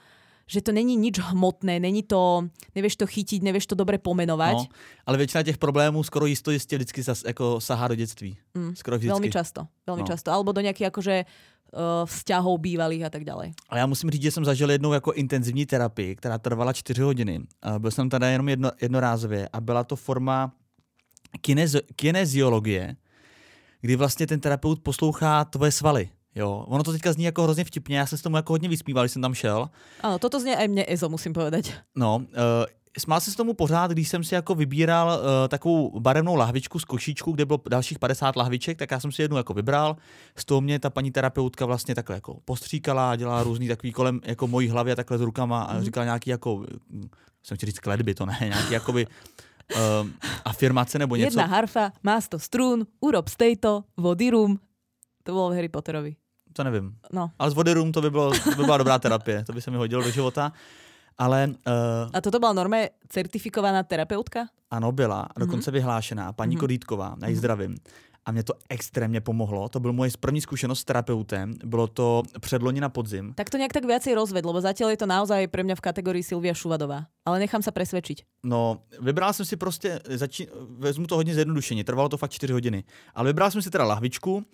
že 0.48 0.64
to 0.64 0.72
není 0.72 0.96
nič 0.96 1.18
hmotné, 1.20 1.76
není 1.80 2.02
to, 2.02 2.48
nevieš 2.74 2.96
to 2.96 3.06
chytiť, 3.06 3.42
nevieš 3.44 3.66
to 3.68 3.74
dobre 3.76 4.00
pomenovať. 4.00 4.56
No, 4.56 4.66
ale 5.06 5.16
většina 5.20 5.42
těch 5.42 5.58
problémů 5.58 6.02
skoro 6.02 6.26
jisto 6.26 6.50
jistě 6.50 6.76
vždycky 6.76 7.02
zas, 7.02 7.24
jako 7.26 7.60
sahá 7.60 7.88
do 7.88 7.94
dětství. 7.94 8.36
Mm, 8.56 8.72
Skoro 8.76 8.96
vždycky. 8.96 9.12
Veľmi 9.12 9.28
často, 9.30 9.60
veľmi 9.86 10.02
No. 10.02 10.08
často. 10.08 10.32
Alebo 10.32 10.52
do 10.56 10.60
nejakých 10.64 10.88
akože 10.88 11.16
uh, 11.24 12.08
vzťahov 12.08 12.58
bývalých 12.64 13.04
a 13.04 13.10
tak 13.12 13.24
ďalej. 13.28 13.52
A 13.68 13.78
já 13.78 13.86
musím 13.86 14.10
říct, 14.10 14.22
že 14.22 14.30
jsem 14.30 14.44
zažil 14.44 14.70
jednou 14.70 14.92
jako 14.92 15.12
intenzivní 15.12 15.66
terapii, 15.66 16.16
která 16.16 16.38
trvala 16.38 16.72
čtyři 16.72 17.02
hodiny. 17.02 17.40
A 17.62 17.78
byl 17.78 17.90
jsem 17.90 18.08
tady 18.08 18.26
jenom 18.26 18.48
jedno, 18.48 18.70
jednorázově 18.82 19.48
a 19.52 19.60
byla 19.60 19.84
to 19.84 19.96
forma 19.96 20.52
kinezi- 21.44 21.82
kineziologie, 21.96 22.96
kdy 23.80 23.96
vlastně 23.96 24.26
ten 24.26 24.40
terapeut 24.40 24.80
poslouchá 24.80 25.44
tvoje 25.44 25.72
svaly. 25.72 26.08
Jo, 26.38 26.64
ono 26.70 26.82
to 26.86 26.92
teďka 26.92 27.12
zní 27.12 27.24
jako 27.24 27.42
hrozně 27.42 27.64
vtipně, 27.64 27.98
já 27.98 28.06
jsem 28.06 28.18
s 28.18 28.22
tomu 28.22 28.36
jako 28.36 28.52
hodně 28.52 28.68
vysmíval, 28.68 29.04
když 29.04 29.12
jsem 29.12 29.22
tam 29.22 29.34
šel. 29.34 29.66
Áno, 30.06 30.22
toto 30.22 30.38
znie 30.38 30.54
aj 30.54 30.68
mne 30.70 30.86
Ezo, 30.86 31.10
musím 31.10 31.34
povedať. 31.34 31.74
No, 31.98 32.22
uh, 32.22 32.66
smál 32.94 33.18
se 33.20 33.30
s 33.30 33.36
tomu 33.36 33.58
pořád, 33.58 33.90
když 33.90 34.08
jsem 34.08 34.22
si 34.24 34.34
jako 34.38 34.54
vybíral 34.54 35.08
uh, 35.18 35.48
takovou 35.50 36.00
barevnou 36.00 36.34
lahvičku 36.38 36.78
z 36.78 36.84
košíčku, 36.84 37.32
kde 37.32 37.44
bylo 37.44 37.58
dalších 37.68 37.98
50 37.98 38.36
lahviček, 38.36 38.78
tak 38.78 38.90
já 38.90 39.00
jsem 39.00 39.12
si 39.12 39.22
jednu 39.22 39.36
jako 39.36 39.54
vybral. 39.54 39.96
Z 40.36 40.44
toho 40.44 40.60
mě 40.60 40.78
ta 40.78 40.90
paní 40.90 41.10
terapeutka 41.10 41.66
vlastně 41.66 41.94
takhle 41.94 42.16
jako 42.16 42.38
postříkala 42.44 43.10
a 43.10 43.16
dělala 43.16 43.42
různý 43.42 43.68
takový 43.68 43.92
kolem 43.92 44.20
jako 44.24 44.46
mojí 44.46 44.68
hlavy 44.68 44.92
a 44.92 44.96
takhle 44.96 45.18
s 45.18 45.20
rukama 45.20 45.62
a 45.62 45.74
Mhm. 45.74 45.84
říkala 45.84 46.04
nějaký 46.04 46.30
jako, 46.30 46.56
hm, 46.90 47.08
jsem 47.42 47.56
chtěl 47.56 47.66
říct 47.66 47.78
kledby, 47.78 48.14
to 48.14 48.26
ne, 48.26 48.38
nějaký 48.54 48.72
jakoby 48.74 49.06
uh, 49.06 50.08
afirmace 50.44 50.98
nebo 50.98 51.16
něco. 51.16 51.26
Jedna 51.40 51.46
harfa, 51.46 51.92
má 52.02 52.20
100 52.20 52.38
strún, 52.38 52.86
urob 53.00 53.28
z 53.28 53.36
tejto, 53.36 53.84
vody 53.96 54.30
rum. 54.30 54.58
To 55.22 55.32
bolo 55.34 55.50
v 55.50 55.54
Harry 55.54 55.68
Potterovi. 55.68 56.16
To 56.52 56.64
nevím. 56.64 56.94
No. 57.12 57.30
Ale 57.38 57.50
z 57.50 57.54
vody 57.54 57.72
rum 57.72 57.92
to 57.92 58.00
by, 58.02 58.10
bylo, 58.10 58.30
to 58.30 58.50
by 58.56 58.64
byla 58.64 58.76
dobrá 58.76 58.98
terapie, 58.98 59.44
to 59.44 59.52
by 59.52 59.60
se 59.60 59.70
mi 59.70 59.76
hodilo 59.76 60.02
do 60.02 60.10
života. 60.10 60.52
Ale 61.18 61.48
uh, 61.50 62.10
A 62.14 62.20
toto 62.20 62.38
bola 62.38 62.52
norme 62.54 62.94
certifikovaná 63.10 63.82
terapeutka? 63.82 64.46
ano, 64.70 64.92
byla, 64.92 65.20
a 65.36 65.40
dokonce 65.40 65.70
vyhlášená, 65.70 66.32
paní 66.32 66.54
Mhm. 66.54 66.60
Kodítková, 66.60 67.16
na 67.18 67.28
její 67.28 67.36
zdravím. 67.36 67.76
A 68.26 68.32
mě 68.32 68.42
to 68.42 68.52
extrémně 68.68 69.20
pomohlo. 69.20 69.68
To 69.68 69.80
byl 69.80 69.92
moje 69.92 70.10
první 70.20 70.40
zkušenost 70.40 70.80
s 70.80 70.84
terapeutem. 70.84 71.54
Bylo 71.64 71.86
to 71.86 72.22
předloni 72.40 72.80
na 72.80 72.88
podzim. 72.88 73.32
Tak 73.34 73.50
to 73.50 73.56
nejak 73.58 73.72
tak 73.72 73.84
viacej 73.88 74.12
rozved, 74.14 74.44
lebo 74.44 74.60
zatiaľ 74.60 74.92
je 74.92 75.00
to 75.00 75.08
naozaj 75.08 75.48
pre 75.48 75.64
mňa 75.64 75.74
v 75.74 75.80
kategórii 75.80 76.20
Silvia 76.22 76.52
Šuvadová. 76.52 77.08
Ale 77.24 77.40
nechám 77.40 77.64
sa 77.64 77.72
presvedčiť. 77.72 78.44
No, 78.44 78.84
vybral 79.00 79.32
jsem 79.32 79.46
si 79.48 79.56
prostě, 79.56 80.00
začí, 80.12 80.46
vezmu 80.78 81.06
to 81.08 81.16
hodně 81.16 81.34
zjednodušeně, 81.34 81.84
trvalo 81.84 82.08
to 82.08 82.16
fakt 82.20 82.30
4 82.36 82.52
hodiny, 82.52 82.84
ale 83.14 83.32
vybral 83.32 83.50
jsem 83.50 83.62
si 83.62 83.70
teda 83.70 83.84
lahvičku 83.84 84.44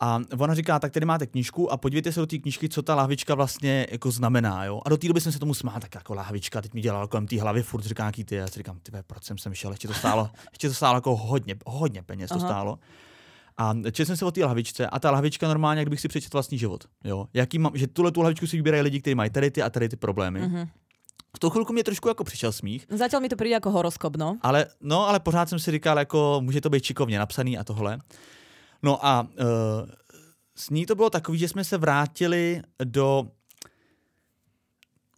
a 0.00 0.20
ona 0.38 0.54
říká, 0.54 0.78
tak 0.78 0.92
tady 0.92 1.06
máte 1.06 1.26
knížku 1.26 1.72
a 1.72 1.76
podívejte 1.76 2.12
se 2.12 2.20
do 2.20 2.26
té 2.26 2.38
knížky, 2.38 2.68
co 2.68 2.82
ta 2.82 2.94
lahvička 2.94 3.34
vlastně 3.34 3.86
jako 3.90 4.10
znamená, 4.10 4.64
jo. 4.64 4.80
A 4.84 4.88
do 4.88 4.96
té 4.96 5.08
doby 5.08 5.20
jsem 5.20 5.32
se 5.32 5.38
tomu 5.38 5.54
smál, 5.54 5.80
tak 5.80 5.94
jako 5.94 6.14
lahvička, 6.14 6.62
teď 6.62 6.74
mi 6.74 6.80
dělala 6.80 7.06
kolem 7.06 7.26
té 7.26 7.40
hlavy, 7.40 7.62
furt 7.62 7.82
říká 7.82 8.02
nějaký 8.02 8.24
ty, 8.24 8.34
já 8.34 8.46
si 8.46 8.54
říkám, 8.54 8.78
ty 8.82 8.92
proč 9.06 9.24
jsem 9.24 9.38
sem 9.38 9.54
šel, 9.54 9.70
ještě 9.70 9.88
to 9.88 9.94
stálo, 9.94 10.30
ještě 10.52 10.68
to 10.68 10.74
stálo 10.74 10.96
jako 10.96 11.16
hodně, 11.16 11.56
hodně 11.66 12.02
peněz 12.02 12.28
to 12.28 12.34
Aha. 12.34 12.48
stálo. 12.48 12.78
A 13.56 13.74
četl 13.92 14.04
jsem 14.04 14.16
se 14.16 14.24
o 14.24 14.30
té 14.30 14.44
lahvičce 14.44 14.86
a 14.86 14.98
ta 14.98 15.10
lahvička 15.10 15.48
normálně, 15.48 15.82
kdybych 15.82 16.00
si 16.00 16.08
přečetl 16.08 16.36
vlastní 16.36 16.58
život. 16.58 16.84
Jo? 17.04 17.26
Jaký 17.34 17.58
mám, 17.58 17.72
že 17.74 17.86
tuhle 17.86 18.12
tu 18.12 18.22
lahvičku 18.22 18.46
si 18.46 18.56
vybírají 18.56 18.82
lidi, 18.82 19.00
kteří 19.00 19.14
mají 19.14 19.30
tady 19.30 19.50
ty 19.50 19.62
a 19.62 19.70
tady 19.70 19.88
ty 19.88 19.96
problémy. 19.96 20.40
Mm-hmm. 20.40 20.50
Mhm. 20.50 20.68
V 21.36 21.38
tu 21.38 21.50
chvilku 21.50 21.72
mě 21.72 21.84
trošku 21.84 22.08
jako 22.08 22.24
přišel 22.24 22.52
smích, 22.52 22.86
Zatiaľ 22.90 23.20
mi 23.20 23.28
to 23.28 23.36
príde 23.36 23.60
ako 23.60 23.70
horoskop, 23.70 24.16
no. 24.16 24.40
ale, 24.42 24.66
no, 24.80 25.08
ale 25.08 25.20
pořád 25.20 25.48
jsem 25.48 25.58
si 25.58 25.70
říkal, 25.70 25.98
jako 25.98 26.40
může 26.40 26.60
to 26.60 26.70
být 26.70 26.82
čikovně 26.82 27.18
napsaný 27.18 27.58
a 27.58 27.64
tohle. 27.64 27.98
No 28.82 29.06
a 29.06 29.22
uh, 29.22 29.28
s 30.56 30.70
ní 30.70 30.86
to 30.86 30.94
bylo 30.94 31.10
takový, 31.10 31.38
že 31.38 31.48
jsme 31.48 31.64
se 31.64 31.78
vrátili 31.78 32.62
do... 32.84 33.24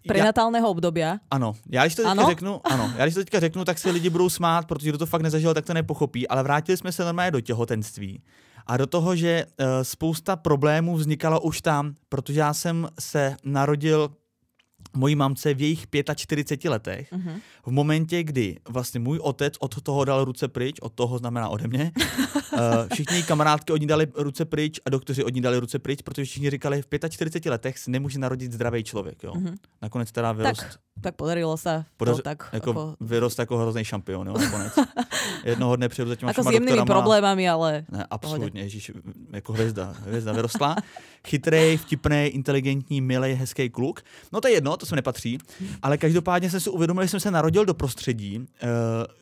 Prenatálneho 0.09 0.69
obdobia. 0.71 1.19
ano, 1.31 1.53
já 1.69 1.83
když 1.85 1.95
to 1.95 2.03
teďka 2.03 2.11
Ano? 2.11 2.27
řeknu, 2.27 2.61
ano, 2.65 2.93
já 2.97 3.05
když 3.05 3.15
to 3.15 3.21
teďka 3.21 3.41
řeknu, 3.41 3.65
tak 3.65 3.79
se 3.79 3.91
lidi 3.91 4.11
budou 4.11 4.29
smát, 4.29 4.67
protože 4.67 4.89
kdo 4.89 4.99
to 4.99 5.07
fakt 5.07 5.23
nezažil, 5.23 5.55
tak 5.55 5.65
to 5.67 5.75
nepochopí, 5.75 6.29
ale 6.29 6.43
vrátili 6.43 6.77
jsme 6.77 6.93
se 6.93 7.05
normálně 7.05 7.31
do 7.31 7.41
těhotenství 7.41 8.23
a 8.67 8.77
do 8.77 8.87
toho, 8.87 9.17
že 9.17 9.45
uh, 9.47 9.67
spousta 9.83 10.37
problémů 10.37 10.97
vznikala 10.97 11.39
už 11.39 11.61
tam, 11.61 11.95
protože 12.09 12.41
já 12.41 12.55
jsem 12.55 12.89
se 13.01 13.37
narodil 13.45 14.11
mojí 14.97 15.17
mamce 15.17 15.55
v 15.55 15.61
jejich 15.61 15.87
45 16.15 16.71
letech, 16.71 17.13
Mhm. 17.13 17.41
v 17.67 17.71
momentě, 17.71 18.23
kdy 18.23 18.57
vlastně 18.69 19.01
můj 19.01 19.19
otec 19.23 19.55
od 19.61 19.83
toho 19.83 20.05
dal 20.05 20.25
ruce 20.25 20.49
pryč, 20.49 20.77
od 20.81 20.93
toho 20.93 21.19
znamená 21.19 21.49
ode 21.49 21.69
mě, 21.69 21.93
uh, 22.53 22.59
všichni 22.93 23.23
kamarádky 23.23 23.73
od 23.73 23.81
ní 23.81 23.87
dali 23.87 24.07
ruce 24.15 24.45
pryč 24.45 24.81
a 24.87 24.91
doktoři 24.91 25.25
od 25.25 25.35
ní 25.35 25.41
dali 25.41 25.59
ruce 25.59 25.79
pryč, 25.79 26.03
protože 26.03 26.25
všichni 26.25 26.51
říkali, 26.51 26.83
v 26.83 26.87
45 27.09 27.51
letech 27.51 27.79
se 27.79 27.91
nemůže 27.91 28.19
narodit 28.19 28.53
zdravý 28.53 28.85
člověk. 28.85 29.23
Jo? 29.23 29.33
Mhm. 29.35 29.55
Nakonec 29.83 30.13
teda 30.13 30.33
vyrost, 30.33 30.61
Tak, 30.61 30.79
tak 31.01 31.15
podarilo 31.17 31.57
sa 31.57 31.85
Podaři- 31.97 32.17
to 32.17 32.23
tak 32.23 32.49
jako, 32.53 32.71
ako, 32.71 32.97
vyrost 33.01 33.39
jako 33.39 33.59
hrozný 33.59 33.85
šampion, 33.85 34.27
jo, 34.27 34.35
nakonec. 34.39 34.73
Jednoho 35.45 35.77
dne 35.77 35.89
přijdu 35.89 36.09
za 36.09 36.17
těma 36.17 36.31
ako 36.31 36.43
s 36.43 36.53
jemnými 36.53 36.85
problémami, 36.85 37.49
ale 37.49 37.85
Ne, 37.89 38.05
absolutně, 38.11 38.63
ježíš, 38.63 38.93
jako 39.33 39.53
hvězda, 39.53 39.95
hvězda 40.05 40.33
vyrostla. 40.33 40.77
Chytrej, 41.29 41.77
vtipný, 41.77 42.27
inteligentní, 42.27 43.01
milý, 43.01 43.33
hezký 43.33 43.71
kluk. 43.71 44.01
No 44.33 44.41
to 44.41 44.49
je 44.49 44.55
jedno, 44.55 44.77
to 44.81 44.87
se 44.87 44.97
nepatří, 44.97 45.39
ale 45.83 45.99
každopádně 45.99 46.51
jsem 46.51 46.61
si 46.61 46.71
uvědomil, 46.71 47.05
že 47.05 47.09
jsem 47.09 47.21
se 47.21 47.31
narodil 47.31 47.65
do 47.65 47.75
prostředí, 47.75 48.41
eh, 48.41 48.67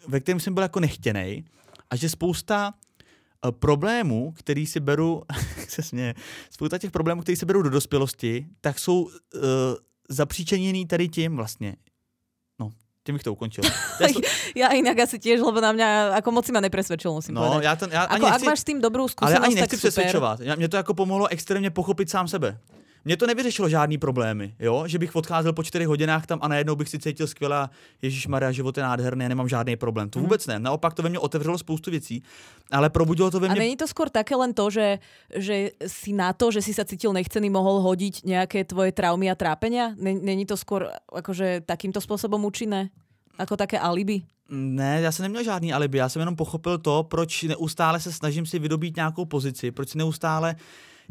ve 0.08 0.20
kterém 0.20 0.40
jsem 0.40 0.54
byl 0.54 0.62
jako 0.62 0.80
nechtěný 0.80 1.44
a 1.90 1.96
že 1.96 2.08
spousta 2.08 2.72
eh, 2.72 3.52
problémů, 3.52 4.32
který 4.32 4.66
si 4.66 4.80
beru, 4.80 5.22
se 5.68 5.82
směje, 5.82 6.14
spousta 6.50 6.78
těch 6.78 6.90
problémů, 6.90 7.22
který 7.22 7.36
si 7.36 7.46
beru 7.46 7.62
do 7.62 7.70
dospělosti, 7.70 8.46
tak 8.60 8.78
jsou 8.78 9.02
uh, 9.02 9.10
zapříčeněný 10.08 10.86
tady 10.86 11.08
tím 11.08 11.36
vlastně. 11.36 11.76
No, 12.60 12.70
tím 13.06 13.14
bych 13.14 13.22
to 13.22 13.32
ukončil. 13.32 13.64
To 13.98 14.04
je, 14.04 14.12
ja 14.64 14.68
inak 14.72 14.98
asi 14.98 15.18
tiež, 15.18 15.40
lebo 15.40 15.60
na 15.60 15.72
mňa 15.72 15.88
ako 16.20 16.28
moc 16.32 16.44
si 16.46 16.52
ma 16.52 16.60
nepresvedčil, 16.60 17.12
musím 17.12 17.34
no, 17.34 17.44
povedať. 17.44 17.64
já, 17.64 17.76
to, 17.76 17.84
já 17.92 18.02
ani 18.02 18.20
Ako, 18.20 18.26
ak 18.26 18.32
nechci, 18.32 18.46
máš 18.46 18.58
s 18.60 18.66
tým 18.68 18.78
dobrú 18.80 19.04
ale 19.04 19.12
skúsenosť, 19.12 19.44
ani 19.44 19.54
nechci 19.54 19.76
přesvědčovat. 19.76 20.40
Já- 20.40 20.56
Mě 20.56 20.68
to 20.68 20.76
jako 20.76 20.94
pomohlo 20.94 21.28
extrémně 21.28 21.70
pochopit 21.70 22.10
sám 22.10 22.28
sebe. 22.28 22.58
Mě 23.04 23.16
to 23.16 23.26
nevyřešilo 23.26 23.68
žádný 23.68 23.98
problémy, 23.98 24.54
jo? 24.60 24.84
že 24.86 24.98
bych 24.98 25.16
odcházel 25.16 25.52
po 25.52 25.62
čtyřech 25.62 25.88
hodinách 25.88 26.26
tam 26.26 26.38
a 26.42 26.48
najednou 26.48 26.76
bych 26.76 26.88
si 26.88 26.98
cítil 26.98 27.26
skvěle 27.26 27.56
a 27.56 27.70
Ježíš 28.02 28.26
Maria, 28.26 28.52
život 28.52 28.76
je 28.76 28.82
nádherný, 28.82 29.22
já 29.22 29.28
nemám 29.28 29.48
žádný 29.48 29.76
problém. 29.76 30.10
To 30.10 30.18
Mhm. 30.18 30.26
vůbec 30.26 30.46
ne. 30.46 30.58
Naopak 30.58 30.94
to 30.94 31.02
ve 31.02 31.08
mně 31.08 31.18
otevřelo 31.18 31.58
spoustu 31.58 31.90
věcí, 31.90 32.22
ale 32.70 32.90
probudilo 32.90 33.30
to 33.30 33.40
ve 33.40 33.48
A 33.48 33.50
mně. 33.50 33.60
není 33.60 33.76
to 33.76 33.84
skôr 33.86 34.08
také 34.10 34.36
len 34.36 34.54
to, 34.54 34.70
že, 34.70 34.98
že 35.36 35.70
si 35.86 36.12
na 36.12 36.32
to, 36.32 36.50
že 36.50 36.62
si 36.62 36.74
sa 36.74 36.84
cítil 36.84 37.12
nechcený, 37.12 37.50
mohol 37.50 37.80
hodiť 37.80 38.24
nejaké 38.24 38.64
tvoje 38.68 38.92
traumy 38.92 39.30
a 39.30 39.34
trápenia? 39.34 39.94
Nen- 39.96 40.20
Není 40.22 40.44
to 40.46 40.56
skôr 40.56 40.88
akože 41.12 41.64
takýmto 41.64 42.00
spôsobom 42.04 42.44
účinné? 42.44 42.90
Ako 43.38 43.56
také 43.56 43.78
alibi? 43.78 44.22
Ne, 44.50 45.00
já 45.00 45.12
jsem 45.12 45.22
neměl 45.22 45.44
žádný 45.44 45.72
alibi, 45.72 45.98
já 45.98 46.08
jsem 46.08 46.20
jenom 46.20 46.36
pochopil 46.36 46.78
to, 46.78 47.02
proč 47.02 47.42
neustále 47.42 48.00
se 48.00 48.12
snažím 48.12 48.46
si 48.46 48.58
vydobít 48.58 48.96
nějakou 48.96 49.24
pozici, 49.24 49.70
proč 49.70 49.88
si 49.88 49.98
neustále... 49.98 50.56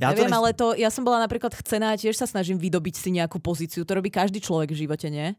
Já 0.02 0.10
Neviem, 0.10 0.30
to 0.30 0.32
nes- 0.32 0.38
ale 0.38 0.50
to, 0.54 0.68
ja 0.78 0.90
som 0.94 1.02
bola 1.04 1.18
napríklad 1.20 1.58
chcená 1.58 1.98
tiež 1.98 2.14
sa 2.14 2.30
snažím 2.30 2.62
vydobiť 2.62 2.96
si 3.02 3.10
nejakú 3.10 3.42
pozíciu. 3.42 3.82
To 3.82 3.98
robí 3.98 4.14
každý 4.14 4.38
človek 4.38 4.70
v 4.70 4.86
živote, 4.86 5.10
nie? 5.10 5.34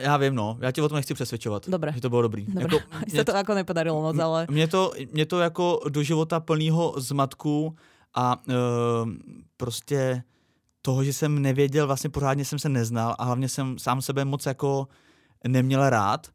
Já 0.00 0.16
vím, 0.16 0.34
no, 0.34 0.56
já 0.60 0.70
tě 0.72 0.82
o 0.82 0.88
tom 0.88 0.96
nechci 0.96 1.14
přesvědčovat, 1.14 1.68
Dobre. 1.68 1.92
že 1.94 2.00
to 2.00 2.08
bylo 2.08 2.22
dobrý. 2.22 2.46
Dobre, 2.48 2.62
Jako, 2.62 2.78
Mne 3.06 3.18
sa 3.20 3.24
to 3.24 3.36
ako 3.36 3.52
nepodarilo 3.54 4.02
moc, 4.02 4.18
ale... 4.18 4.46
Mě 4.50 4.66
to, 4.68 4.92
mě 5.12 5.26
to 5.26 5.40
jako 5.40 5.80
do 5.88 6.02
života 6.02 6.40
plného 6.40 6.94
zmatku 6.96 7.76
a 8.14 8.40
uh, 8.48 8.54
prostě 9.56 10.22
toho, 10.82 11.04
že 11.04 11.12
jsem 11.12 11.42
nevěděl, 11.42 11.86
vlastně 11.86 12.10
pořádně 12.10 12.44
jsem 12.44 12.58
se 12.58 12.68
neznal 12.68 13.14
a 13.18 13.24
hlavně 13.24 13.48
jsem 13.48 13.78
sám 13.78 14.02
sebe 14.02 14.24
moc 14.24 14.46
jako 14.46 14.88
neměl 15.48 15.90
rád, 15.90 16.26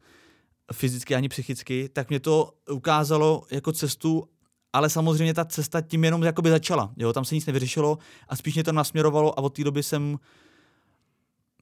fyzicky 0.74 1.16
ani 1.16 1.30
psychicky, 1.30 1.90
tak 1.90 2.10
mě 2.10 2.20
to 2.20 2.52
ukázalo 2.72 3.44
jako 3.52 3.72
cestu, 3.72 4.28
ale 4.74 4.90
samozřejmě 4.90 5.34
ta 5.34 5.46
cesta 5.46 5.82
tím 5.82 6.04
jenom 6.04 6.24
jakoby 6.24 6.50
začala. 6.50 6.92
Jo? 6.98 7.14
Tam 7.14 7.26
se 7.26 7.36
nic 7.36 7.46
nevyřešilo 7.46 7.98
a 8.30 8.36
spíš 8.36 8.54
mě 8.54 8.64
to 8.64 8.72
nasměrovalo 8.72 9.40
a 9.40 9.42
od 9.42 9.50
té 9.56 9.64
doby 9.64 9.84
jsem 9.84 10.18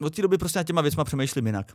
od 0.02 0.16
té 0.16 0.22
doby 0.22 0.38
prostě 0.38 0.60
nad 0.60 0.64
těma 0.68 0.82
věcma 0.82 1.04
přemýšlím 1.04 1.46
jinak. 1.46 1.72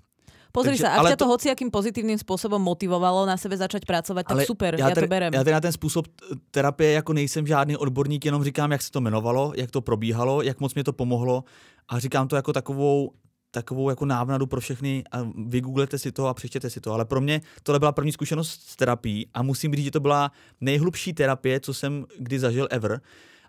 Pozri 0.53 0.75
Takže- 0.75 0.83
sa, 0.83 0.99
ak 0.99 1.15
ťa 1.15 1.17
to 1.17 1.25
to- 1.25 1.31
hociakým 1.31 1.71
pozitívnym 1.71 2.19
spôsobom 2.19 2.59
motivovalo 2.59 3.23
na 3.23 3.39
sebe 3.39 3.55
začať 3.55 3.87
pracovať, 3.87 4.27
tak 4.27 4.51
super, 4.51 4.75
ja, 4.75 4.91
tady, 4.91 5.07
to 5.07 5.11
berem. 5.11 5.31
Já 5.31 5.41
tady 5.47 5.55
na 5.55 5.61
ten 5.63 5.73
způsob 5.73 6.11
t- 6.11 6.25
terapie 6.51 6.91
jako 6.93 7.13
nejsem 7.13 7.47
žádný 7.47 7.77
odborník, 7.79 8.25
jenom 8.25 8.43
říkám, 8.45 8.73
jak 8.73 8.83
se 8.83 8.91
to 8.91 8.99
jmenovalo, 8.99 9.53
jak 9.57 9.71
to 9.71 9.81
probíhalo, 9.81 10.43
jak 10.43 10.61
moc 10.61 10.75
mě 10.75 10.85
to 10.85 10.93
pomohlo 10.93 11.45
a 11.89 11.99
říkám 11.99 12.29
to 12.29 12.37
jako 12.37 12.53
takovou 12.53 13.13
takovou 13.51 13.91
jako 13.91 14.05
návnadu 14.07 14.47
pro 14.47 14.61
všechny 14.61 15.05
a 15.13 15.19
vygooglete 15.47 15.99
si 15.99 16.13
to 16.13 16.27
a 16.27 16.35
přečtěte 16.35 16.71
si 16.71 16.81
to. 16.81 16.93
Ale 16.93 17.05
pro 17.05 17.21
mě 17.21 17.41
tohle 17.63 17.79
byla 17.79 17.93
první 17.93 18.13
zkušenost 18.13 18.63
s 18.67 18.77
terapií 18.77 19.27
a 19.35 19.43
musím 19.43 19.75
říct, 19.75 19.85
že 19.85 19.91
to 19.91 20.01
byla 20.01 20.33
nejhlubší 20.61 21.13
terapie, 21.13 21.61
co 21.61 21.75
jsem 21.75 22.07
kdy 22.19 22.39
zažil 22.39 22.69
ever. 22.71 23.01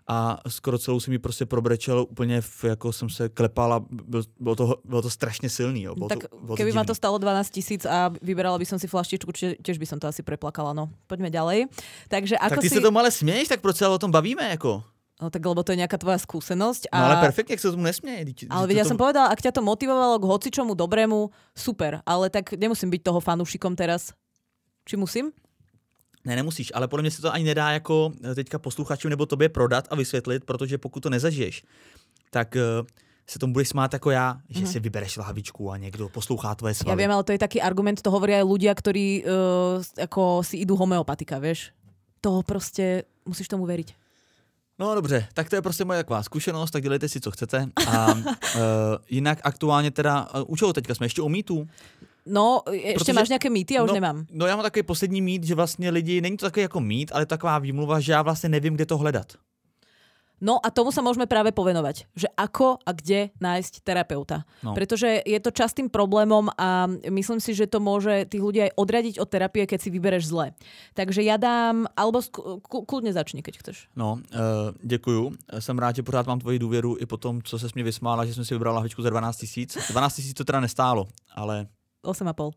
A 0.08 0.38
skoro 0.48 0.78
celou 0.78 1.00
jsem 1.00 1.12
mi 1.12 1.18
prostě 1.18 1.46
probrečel 1.46 2.06
úplně, 2.10 2.40
v, 2.40 2.64
jako 2.64 2.92
jsem 2.92 3.10
se 3.10 3.28
klepal 3.28 3.72
a 3.72 3.84
byl, 3.90 4.22
bylo, 4.40 4.56
to, 4.56 4.76
bylo 4.84 5.02
to 5.02 5.10
strašně 5.10 5.48
silný. 5.50 5.82
Jo. 5.82 5.94
Bylo 5.94 6.08
tak 6.08 6.18
to, 6.18 6.36
bylo 6.36 6.56
keby 6.56 6.70
to 6.70 6.76
ma 6.76 6.84
to 6.84 6.94
stalo 6.94 7.18
12 7.18 7.50
tisíc 7.50 7.86
a 7.86 8.10
vyberala 8.22 8.58
by 8.58 8.66
som 8.66 8.78
si 8.78 8.90
flaštičku, 8.90 9.30
tiež 9.62 9.78
by 9.78 9.86
som 9.86 10.02
to 10.02 10.10
asi 10.10 10.26
preplakala. 10.26 10.74
No, 10.74 10.90
poďme 11.06 11.30
ďalej. 11.30 11.70
Takže 12.10 12.34
ako 12.34 12.50
Tak 12.50 12.60
ty 12.60 12.68
si... 12.68 12.74
se 12.74 12.80
tomu 12.80 12.98
ale 12.98 13.10
směješ, 13.10 13.48
tak 13.48 13.60
proč 13.60 13.76
se 13.76 13.86
o 13.88 13.98
tom 13.98 14.10
bavíme? 14.10 14.42
Jako? 14.58 14.82
No 15.22 15.30
tak 15.30 15.38
lebo 15.46 15.62
to 15.62 15.70
je 15.70 15.78
nejaká 15.78 16.02
tvoja 16.02 16.18
skúsenosť. 16.18 16.90
A... 16.90 16.98
No 16.98 17.04
ale 17.06 17.16
perfektně, 17.22 17.52
jak 17.54 17.60
se 17.62 17.70
tomu. 17.70 17.84
Vždyť- 17.86 18.50
Ale 18.50 18.66
veď 18.66 18.76
ja 18.76 18.84
som 18.84 18.98
povedala, 18.98 19.30
ak 19.30 19.38
ťa 19.38 19.54
to 19.54 19.62
motivovalo 19.62 20.18
k 20.18 20.24
hocičomu 20.26 20.74
dobrému, 20.74 21.30
super, 21.54 22.02
ale 22.02 22.26
tak 22.26 22.58
nemusím 22.58 22.90
byť 22.90 23.02
toho 23.06 23.20
fanúšikom 23.22 23.78
teraz. 23.78 24.10
Či 24.82 24.98
musím? 24.98 25.30
Ne, 26.26 26.34
nemusíš, 26.36 26.74
ale 26.74 26.88
podle 26.88 27.02
mě 27.02 27.10
se 27.10 27.22
to 27.22 27.32
ani 27.32 27.44
nedá 27.44 27.70
jako 27.70 28.10
eh, 28.24 28.34
teďka 28.34 28.58
posluchačům 28.58 29.10
nebo 29.10 29.26
tobě 29.26 29.48
prodat 29.48 29.86
a 29.90 29.94
vysvětlit, 29.96 30.44
protože 30.44 30.78
pokud 30.78 31.00
to 31.02 31.10
nezažiješ, 31.10 31.62
tak 32.30 32.54
uh, 32.58 32.86
se 33.26 33.38
tomu 33.38 33.52
budeš 33.52 33.68
smát 33.68 33.92
jako 33.92 34.10
já, 34.10 34.40
že 34.48 34.60
Mhm. 34.60 34.68
si 34.72 34.80
vybereš 34.80 35.16
lahvičku 35.16 35.70
a 35.70 35.76
někdo 35.76 36.08
poslouchá 36.08 36.54
tvoje 36.54 36.70
Ja 36.70 36.74
svaly. 36.74 36.96
viem, 36.98 37.10
ale 37.14 37.22
to 37.24 37.32
je 37.32 37.38
taký 37.38 37.62
argument, 37.62 38.02
to 38.02 38.10
hovoria 38.10 38.42
aj 38.42 38.46
ľudia, 38.50 38.72
ktorí 38.74 39.22
uh, 39.22 40.02
ako 40.02 40.42
si 40.42 40.56
idú 40.58 40.74
homeopatika, 40.76 41.38
vieš. 41.38 41.70
To 42.20 42.42
prostě 42.42 43.02
musíš 43.26 43.48
tomu 43.48 43.66
veriť. 43.66 43.94
No 44.78 44.94
dobře, 44.94 45.28
tak 45.34 45.50
to 45.50 45.56
je 45.56 45.62
prostě 45.62 45.84
moje 45.84 45.98
taková 45.98 46.22
zkušenost, 46.22 46.70
tak 46.70 46.82
dělejte 46.82 47.08
si, 47.08 47.20
co 47.20 47.30
chcete. 47.30 47.66
A 47.86 48.12
uh, 48.12 48.22
jinak 49.10 49.38
aktuálně 49.42 49.90
teda, 49.90 50.28
uh, 50.34 50.44
u 50.46 50.56
čeho 50.56 50.72
teďka 50.72 50.94
jsme? 50.94 51.06
Ještě 51.06 51.22
u 51.22 51.28
mýtů? 51.28 51.68
No, 52.26 52.62
ešte 52.70 53.10
Protože- 53.10 53.18
máš 53.18 53.28
nejaké 53.34 53.50
mýty? 53.50 53.74
Ja 53.74 53.82
už 53.82 53.90
no, 53.90 53.94
nemám. 53.98 54.26
No 54.30 54.46
já 54.46 54.54
mám 54.56 54.62
takový 54.62 54.82
poslední 54.82 55.18
mít, 55.18 55.42
že 55.44 55.54
vlastně 55.54 55.90
lidi, 55.90 56.20
není 56.20 56.36
to 56.36 56.46
takový 56.46 56.62
jako 56.62 56.80
mít, 56.80 57.10
ale 57.14 57.26
taková 57.26 57.58
výmluva, 57.58 58.00
že 58.00 58.12
já 58.12 58.22
vlastně 58.22 58.48
nevím, 58.48 58.74
kde 58.74 58.86
to 58.86 58.98
hledat. 58.98 59.34
No 60.42 60.58
a 60.58 60.74
tomu 60.74 60.90
sa 60.90 61.06
môžeme 61.06 61.30
práve 61.30 61.54
povenovať, 61.54 62.10
že 62.18 62.26
ako 62.34 62.82
a 62.82 62.90
kde 62.90 63.30
nájsť 63.38 63.86
terapeuta. 63.86 64.42
No. 64.66 64.74
Pretože 64.74 65.22
je 65.22 65.38
to 65.38 65.54
častým 65.54 65.86
problémom 65.86 66.50
a 66.58 66.90
myslím 67.06 67.38
si, 67.38 67.54
že 67.54 67.70
to 67.70 67.78
môže 67.78 68.26
tých 68.26 68.42
ľudí 68.42 68.60
aj 68.66 68.74
odradiť 68.74 69.22
od 69.22 69.28
terapie, 69.30 69.62
keď 69.70 69.78
si 69.78 69.94
vybereš 69.94 70.34
zle. 70.34 70.50
Takže 70.98 71.22
ja 71.22 71.38
dám, 71.38 71.86
alebo 71.94 72.18
sk- 72.18 72.58
kľudne 72.66 73.14
začni, 73.14 73.38
keď 73.46 73.62
chceš. 73.62 73.86
No, 73.94 74.18
uh, 74.18 74.74
děkuju. 74.82 75.32
Jsem 75.58 75.78
rád, 75.78 75.96
že 75.96 76.02
pořád 76.02 76.26
mám 76.26 76.38
tvoji 76.42 76.58
důvěru 76.58 76.96
i 76.98 77.06
po 77.06 77.16
tom, 77.16 77.42
co 77.42 77.58
se 77.58 77.68
mě 77.74 77.84
vysmála, 77.84 78.26
že 78.26 78.34
jsem 78.34 78.44
si 78.44 78.54
vybral 78.54 78.74
lahvičku 78.74 79.02
za 79.02 79.10
12 79.10 79.36
tisíc. 79.36 79.78
12 79.90 80.14
tisíc 80.14 80.34
to 80.34 80.44
teda 80.44 80.60
nestálo, 80.60 81.06
ale... 81.34 81.66
8,5. 82.04 82.50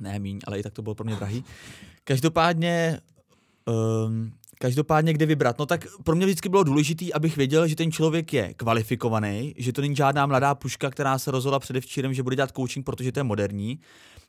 Ne, 0.00 0.18
míň, 0.18 0.40
ale 0.46 0.58
i 0.58 0.62
tak 0.62 0.72
to 0.72 0.82
bylo 0.82 0.94
pro 0.94 1.04
mě 1.04 1.16
drahý. 1.16 1.44
Každopádně 2.04 3.00
um, 3.66 4.32
Každopádně, 4.60 5.12
kde 5.12 5.26
vybrat? 5.26 5.58
No 5.58 5.66
tak 5.66 5.86
pro 6.04 6.14
mě 6.14 6.26
vždycky 6.26 6.48
bylo 6.48 6.62
důležité, 6.62 7.06
abych 7.14 7.36
věděl, 7.36 7.68
že 7.68 7.76
ten 7.76 7.92
člověk 7.92 8.32
je 8.32 8.54
kvalifikovaný, 8.54 9.54
že 9.58 9.72
to 9.72 9.80
není 9.80 9.96
žádná 9.96 10.26
mladá 10.26 10.54
puška, 10.54 10.90
která 10.90 11.18
se 11.18 11.30
rozhodla 11.30 11.58
předevčírem, 11.58 12.14
že 12.14 12.22
bude 12.22 12.36
dělat 12.36 12.50
coaching, 12.56 12.86
protože 12.86 13.12
to 13.12 13.20
je 13.20 13.24
moderní. 13.24 13.80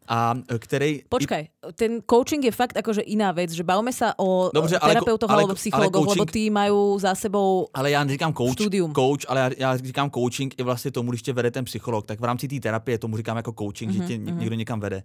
A 0.07 0.35
který... 0.59 1.01
Počkaj, 1.09 1.47
ten 1.75 2.01
coaching 2.09 2.45
je 2.45 2.51
fakt 2.51 2.77
akože 2.77 3.01
iná 3.01 3.31
vec, 3.31 3.51
že 3.53 3.61
bavme 3.63 3.93
sa 3.93 4.17
o 4.17 4.49
Dobře, 4.53 4.79
terapeutoch 4.81 5.29
alebo 5.29 5.53
psychologoch, 5.53 6.07
lebo 6.07 6.25
tí 6.25 6.49
majú 6.49 6.97
za 6.99 7.13
sebou 7.15 7.69
Ale 7.73 7.91
já 7.91 8.03
neříkám 8.03 8.33
coach, 8.33 8.57
studium. 8.57 8.93
coach, 8.93 9.21
ale 9.27 9.39
já, 9.39 9.49
já 9.57 9.77
říkám 9.77 10.11
coaching 10.11 10.59
i 10.59 10.63
vlastně 10.63 10.91
tomu, 10.91 11.11
když 11.11 11.21
tě 11.21 11.33
vede 11.33 11.51
ten 11.51 11.65
psycholog, 11.65 12.05
tak 12.05 12.19
v 12.19 12.23
rámci 12.23 12.47
té 12.47 12.59
terapie 12.59 12.97
tomu 12.97 13.17
říkám 13.17 13.37
jako 13.37 13.53
coaching, 13.53 13.91
mm-hmm, 13.91 14.01
že 14.01 14.07
tě 14.07 14.17
mm-hmm. 14.17 14.37
někdo 14.37 14.55
někam 14.55 14.79
vede. 14.79 15.03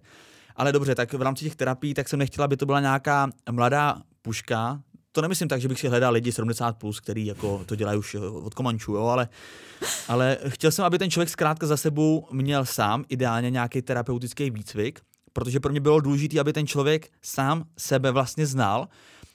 Ale 0.55 0.71
dobře, 0.71 0.95
tak 0.95 1.13
v 1.13 1.21
rámci 1.21 1.45
těch 1.45 1.55
terapií, 1.55 1.93
tak 1.93 2.09
jsem 2.09 2.19
nechtěla, 2.19 2.45
aby 2.45 2.57
to 2.57 2.65
byla 2.65 2.79
nějaká 2.79 3.29
mladá 3.51 4.01
puška, 4.21 4.81
to 5.15 5.21
nemyslím 5.21 5.47
tak, 5.47 5.61
že 5.61 5.67
bych 5.67 5.79
si 5.79 5.87
hledal 5.87 6.13
lidi 6.13 6.29
70+, 6.29 6.73
plus, 6.73 6.99
který 6.99 7.25
jako 7.25 7.63
to 7.65 7.75
dělají 7.75 7.99
už 7.99 8.15
eh, 8.15 8.19
od 8.19 8.53
Komančů, 8.53 8.93
jo, 8.93 9.05
ale, 9.05 9.29
ale 10.07 10.37
chtěl 10.47 10.71
jsem, 10.71 10.85
aby 10.85 10.99
ten 10.99 11.11
člověk 11.11 11.29
zkrátka 11.29 11.67
za 11.67 11.77
sebou 11.77 12.27
měl 12.31 12.65
sám 12.65 13.05
ideálně 13.09 13.49
nějaký 13.49 13.81
terapeutický 13.81 14.49
výcvik, 14.49 14.99
protože 15.33 15.59
pro 15.59 15.71
mě 15.71 15.79
bylo 15.79 15.99
důležité, 15.99 16.39
aby 16.39 16.53
ten 16.53 16.67
člověk 16.67 17.09
sám 17.21 17.63
sebe 17.77 18.11
vlastně 18.11 18.45
znal, 18.45 18.87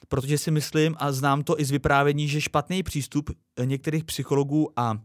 protože 0.07 0.37
si 0.37 0.51
myslím 0.51 0.95
a 0.99 1.11
znám 1.11 1.43
to 1.43 1.59
i 1.59 1.65
z 1.65 1.71
vyprávění, 1.71 2.27
že 2.27 2.41
špatný 2.41 2.83
přístup 2.83 3.29
některých 3.63 4.03
psychologů 4.03 4.69
a 4.75 4.97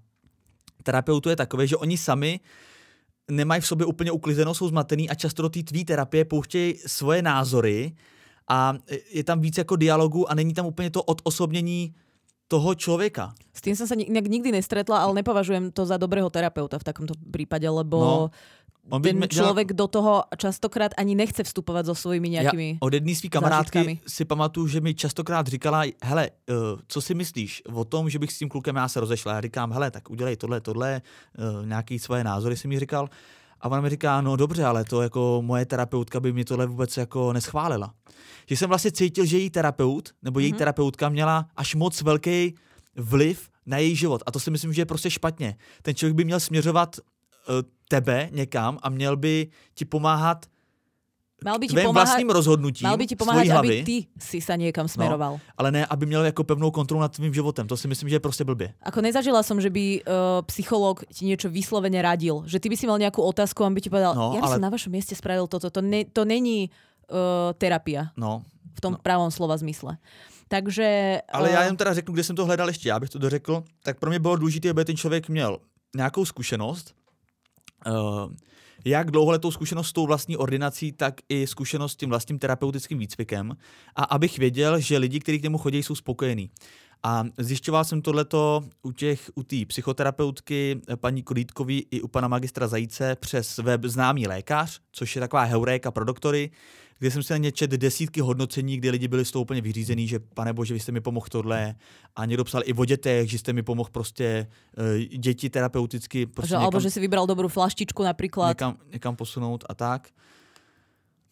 terapeutů 0.83 1.29
je 1.29 1.37
takový, 1.37 1.69
že 1.69 1.77
oni 1.77 1.99
sami 1.99 2.41
nemají 3.31 3.61
v 3.61 3.67
sobě 3.67 3.87
úplně 3.87 4.13
uklizeno, 4.13 4.55
jsou 4.55 4.69
zmatený 4.69 5.11
a 5.11 5.15
často 5.15 5.43
do 5.43 5.49
té 5.49 5.63
tvý 5.63 5.85
terapie 5.85 6.25
pouštějí 6.25 6.75
svoje 6.87 7.23
názory, 7.23 7.93
a 8.49 8.75
je 9.11 9.25
tam 9.25 9.41
víc 9.41 9.59
jako 9.59 9.77
dialogu 9.77 10.31
a 10.31 10.35
není 10.35 10.55
tam 10.55 10.67
úplně 10.67 10.91
to 10.91 11.03
odosobnění 11.03 11.95
toho 12.49 12.75
člověka. 12.75 13.35
S 13.51 13.61
tým 13.61 13.75
som 13.75 13.91
sa 13.91 13.99
nejak 13.99 14.31
nikdy 14.31 14.55
nestretla, 14.55 15.03
ale 15.03 15.19
nepovažujem 15.19 15.75
to 15.75 15.83
za 15.83 15.99
dobrého 15.99 16.31
terapeuta 16.31 16.79
v 16.79 16.87
takomto 16.87 17.15
prípade, 17.19 17.67
lebo 17.67 17.99
no. 17.99 18.31
On 18.91 19.03
ten 19.03 19.19
by, 19.19 19.29
člověk 19.29 19.73
do 19.73 19.87
toho 19.87 20.23
častokrát 20.39 20.93
ani 20.97 21.15
nechce 21.15 21.43
vstupovat 21.43 21.87
so 21.87 21.95
svými 21.95 22.29
nějakými 22.29 22.69
Já 22.69 22.79
od 22.81 22.95
jedné 22.95 23.15
své 23.15 23.29
kamarádky 23.29 23.79
zážitkami. 23.79 24.01
si 24.07 24.25
pamatuju, 24.25 24.67
že 24.69 24.81
mi 24.81 24.95
častokrát 24.95 25.47
říkala, 25.47 25.83
hele, 26.03 26.31
uh, 26.31 26.79
co 26.89 27.01
si 27.01 27.15
myslíš 27.15 27.63
o 27.75 27.85
tom, 27.85 28.11
že 28.11 28.19
bych 28.19 28.33
s 28.33 28.39
tím 28.39 28.49
klukem 28.49 28.77
já 28.77 28.89
se 28.89 29.01
rozešla. 29.01 29.33
Já 29.33 29.41
říkám, 29.41 29.73
hele, 29.73 29.91
tak 29.91 30.11
udělej 30.11 30.37
tohle, 30.37 30.61
tohle, 30.61 31.03
uh, 31.39 31.67
nějaký 31.67 31.99
svoje 31.99 32.25
názory 32.25 32.57
si 32.57 32.69
mi 32.69 32.79
říkal. 32.79 33.09
A 33.61 33.69
ona 33.69 33.81
mi 33.81 33.91
říká, 33.91 34.21
no 34.21 34.37
dobře, 34.37 34.65
ale 34.65 34.85
to 34.85 35.03
jako 35.03 35.43
moje 35.45 35.67
terapeutka 35.67 36.21
by 36.21 36.33
mi 36.33 36.45
tohle 36.45 36.67
vůbec 36.67 36.97
jako 36.97 37.33
neschválila. 37.33 37.95
Že 38.47 38.57
jsem 38.57 38.69
vlastně 38.69 38.93
cítil, 38.93 39.25
že 39.25 39.39
její 39.39 39.51
terapeut 39.51 40.11
nebo 40.23 40.41
její 40.41 40.53
mm-hmm. 40.53 40.57
terapeutka 40.57 41.09
měla 41.09 41.47
až 41.57 41.75
moc 41.75 42.03
velký 42.03 42.55
vliv 42.97 43.49
na 43.67 43.79
její 43.79 43.97
život. 43.97 44.23
A 44.27 44.31
to 44.31 44.41
si 44.41 44.51
myslím, 44.51 44.73
že 44.73 44.83
je 44.83 44.87
prostě 44.87 45.11
špatně. 45.11 45.57
Ten 45.83 45.95
člověk 45.95 46.17
by 46.17 46.25
měl 46.25 46.41
směřovat 46.41 46.97
uh, 46.99 47.55
tebe 47.89 48.29
někam 48.33 48.79
a 48.83 48.89
měl 48.89 49.17
by 49.17 49.49
ti 49.75 49.85
pomáhat 49.85 50.47
Mal 51.45 51.61
by 51.61 51.69
ti 51.69 51.77
pomáhať, 51.77 51.93
vlastním 51.93 52.31
rozhodnutím 52.33 52.89
mal 52.89 52.97
by 52.97 53.07
ti 53.07 53.17
pomáhať, 53.17 53.47
hlavy, 53.53 53.69
aby 53.69 53.85
ty 53.85 53.97
si 54.17 54.41
sa 54.41 54.57
niekam 54.57 54.89
no, 54.89 54.93
smeroval. 54.93 55.33
No, 55.37 55.41
ale 55.61 55.69
ne, 55.69 55.83
aby 55.85 56.09
měl 56.09 56.25
jako 56.33 56.45
pevnou 56.45 56.71
kontrolu 56.71 57.01
nad 57.05 57.13
tvým 57.13 57.35
životem. 57.35 57.69
To 57.69 57.77
si 57.77 57.89
myslím, 57.89 58.09
že 58.09 58.17
je 58.17 58.21
prostě 58.21 58.45
blbě. 58.45 58.73
Ako 58.83 59.05
nezažila 59.05 59.45
som, 59.45 59.61
že 59.61 59.69
by 59.69 60.01
uh, 60.01 60.41
psycholog 60.49 61.05
ti 61.13 61.29
niečo 61.29 61.53
vyslovene 61.53 62.01
radil. 62.01 62.49
Že 62.49 62.57
ty 62.57 62.69
by 62.73 62.77
si 62.81 62.89
mal 62.89 62.97
nejakú 62.97 63.21
otázku 63.21 63.61
a 63.61 63.69
on 63.69 63.77
by 63.77 63.85
ti 63.85 63.93
povedal, 63.93 64.17
no, 64.17 64.33
ja 64.33 64.41
by 64.41 64.49
ale... 64.49 64.55
som 64.57 64.65
na 64.65 64.73
vašom 64.73 64.93
mieste 64.97 65.13
spravil 65.13 65.45
toto. 65.45 65.69
To, 65.69 65.85
ne, 65.85 66.09
to 66.09 66.25
není 66.25 66.73
uh, 67.13 67.53
terapia. 67.61 68.17
No. 68.17 68.41
V 68.73 68.81
tom 68.81 68.97
no. 68.97 68.99
pravom 69.05 69.29
slova 69.29 69.61
zmysle. 69.61 70.01
Takže... 70.49 71.21
Ale 71.29 71.49
uh... 71.49 71.55
já 71.55 71.63
jen 71.69 71.77
teda 71.77 71.95
řeknu, 71.95 72.15
kde 72.15 72.25
jsem 72.25 72.37
to 72.37 72.49
hledal 72.49 72.69
ještě, 72.69 72.93
abych 72.93 73.11
to 73.13 73.19
dořekl. 73.19 73.63
Tak 73.85 74.01
pro 74.01 74.09
mě 74.11 74.19
bylo 74.19 74.37
důležité, 74.37 74.71
aby 74.71 74.85
ten 74.85 74.97
člověk 74.97 75.29
měl 75.29 75.59
nějakou 75.97 76.25
zkušenost, 76.25 76.95
uh, 77.87 78.33
jak 78.87 79.11
dlouholetou 79.11 79.51
zkušenost 79.51 79.89
s 79.89 79.93
tou 79.93 80.07
vlastní 80.07 80.37
ordinací, 80.37 80.93
tak 80.93 81.15
i 81.29 81.47
zkušenost 81.47 81.93
s 81.93 81.97
tím 81.97 82.09
vlastním 82.09 82.39
terapeutickým 82.39 82.99
výcvikem 82.99 83.57
a 83.97 84.05
abych 84.05 84.39
věděl, 84.39 84.81
že 84.81 84.99
lidi, 84.99 85.21
kteří 85.21 85.39
k 85.39 85.43
němu 85.43 85.59
chodí, 85.59 85.83
jsou 85.83 85.95
spokojení. 85.95 86.51
A 87.03 87.25
zjišťoval 87.39 87.85
jsem 87.85 88.03
tohleto 88.03 88.65
u 88.83 88.93
těch, 88.93 89.31
u 89.35 89.43
té 89.43 89.57
psychoterapeutky 89.67 90.81
paní 90.97 91.23
Kolítkový 91.23 91.87
i 91.91 92.01
u 92.01 92.09
pana 92.09 92.29
magistra 92.29 92.69
Zajíce 92.69 93.17
přes 93.17 93.59
web 93.59 93.85
Známý 93.85 94.27
lékař, 94.27 94.81
což 94.93 95.17
je 95.17 95.21
taková 95.21 95.43
heuréka 95.43 95.91
pro 95.91 96.05
doktory, 96.05 96.51
kde 96.99 97.11
jsem 97.11 97.23
si 97.23 97.39
na 97.39 97.51
čet 97.51 97.71
desítky 97.71 98.21
hodnocení, 98.21 98.77
kdy 98.77 98.91
lidi 98.91 99.09
byli 99.09 99.25
z 99.25 99.31
toho 99.31 99.43
úplně 99.43 99.61
vyřízený, 99.61 100.09
že 100.09 100.19
pane 100.19 100.53
bože, 100.53 100.75
vy 100.75 100.81
jste 100.81 100.93
mi 100.93 101.01
pomohl 101.01 101.27
tohle. 101.31 101.75
A 102.17 102.25
někdo 102.25 102.45
psal 102.45 102.63
i 102.65 102.73
o 102.73 102.85
dětech, 102.85 103.31
že 103.31 103.39
jste 103.39 103.53
mi 103.53 103.63
pomohl 103.63 103.91
prostě 103.93 104.47
uh, 104.79 105.19
děti 105.19 105.51
terapeuticky. 105.51 106.27
Prostě 106.27 106.49
že, 106.49 106.55
někam, 106.55 106.63
alebo 106.63 106.81
že 106.81 106.91
si 106.91 107.01
vybral 107.01 107.27
dobrou 107.27 107.49
flaštičku 107.49 108.03
například. 108.03 108.49
Někam, 108.49 108.77
někam 108.93 109.17
posunout 109.17 109.65
a 109.69 109.75
tak. 109.75 110.09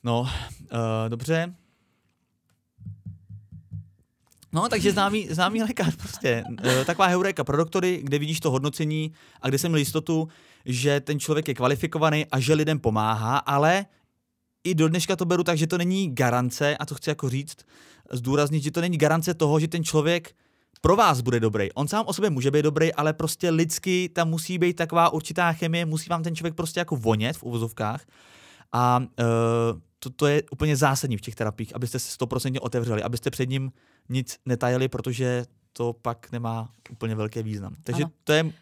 No, 0.02 0.20
uh, 0.20 0.28
dobře. 1.08 1.54
No, 4.54 4.68
takže 4.68 4.92
známý, 4.92 5.28
známý 5.30 5.62
lékař 5.62 5.96
prostě. 5.96 6.44
E, 6.64 6.84
taková 6.84 7.06
heuréka 7.06 7.44
pro 7.44 7.56
doktory, 7.56 8.00
kde 8.02 8.18
vidíš 8.18 8.40
to 8.40 8.50
hodnocení 8.50 9.12
a 9.40 9.48
kde 9.48 9.58
jsem 9.58 9.70
měl 9.70 9.78
jistotu, 9.78 10.28
že 10.64 11.00
ten 11.00 11.20
člověk 11.20 11.48
je 11.48 11.54
kvalifikovaný 11.54 12.26
a 12.26 12.40
že 12.40 12.54
lidem 12.54 12.78
pomáhá, 12.78 13.38
ale 13.38 13.86
i 14.64 14.74
do 14.74 14.88
dneška 14.88 15.16
to 15.16 15.24
beru 15.24 15.44
tak, 15.44 15.58
že 15.58 15.66
to 15.66 15.78
není 15.78 16.14
garance, 16.14 16.76
a 16.76 16.86
to 16.86 16.94
chci 16.94 17.10
jako 17.10 17.28
říct, 17.28 17.56
zdůraznit, 18.12 18.62
že 18.62 18.70
to 18.70 18.80
není 18.80 18.98
garance 18.98 19.34
toho, 19.34 19.60
že 19.60 19.68
ten 19.68 19.84
člověk 19.84 20.34
pro 20.80 20.96
vás 20.96 21.20
bude 21.20 21.40
dobrý. 21.40 21.72
On 21.72 21.88
sám 21.88 22.04
o 22.06 22.12
sobě 22.12 22.30
může 22.30 22.50
být 22.50 22.62
dobrý, 22.62 22.94
ale 22.94 23.12
prostě 23.12 23.50
lidsky 23.50 24.08
tam 24.08 24.28
musí 24.28 24.58
být 24.58 24.76
taková 24.76 25.12
určitá 25.12 25.52
chemie, 25.52 25.84
musí 25.84 26.08
vám 26.08 26.22
ten 26.22 26.36
člověk 26.36 26.54
prostě 26.54 26.80
jako 26.80 26.96
vonět 26.96 27.36
v 27.36 27.42
uvozovkách. 27.42 28.06
A 28.72 28.98
uh, 28.98 29.80
to, 29.98 30.10
to 30.10 30.26
je 30.26 30.42
úplně 30.52 30.76
zásadní 30.76 31.16
v 31.16 31.20
těch 31.20 31.34
terapiích, 31.34 31.76
abyste 31.76 31.98
se 31.98 32.10
stoprocentně 32.10 32.60
otevřeli, 32.60 33.02
abyste 33.02 33.30
před 33.30 33.48
ním 33.48 33.72
nic 34.08 34.38
netajili, 34.46 34.88
protože 34.88 35.44
to 35.72 35.92
pak 35.92 36.32
nemá 36.32 36.68
úplně 36.90 37.14
velký 37.14 37.42
význam. 37.42 37.74
Takže 37.82 38.02
ano. 38.02 38.12
to 38.24 38.32
je 38.32 38.52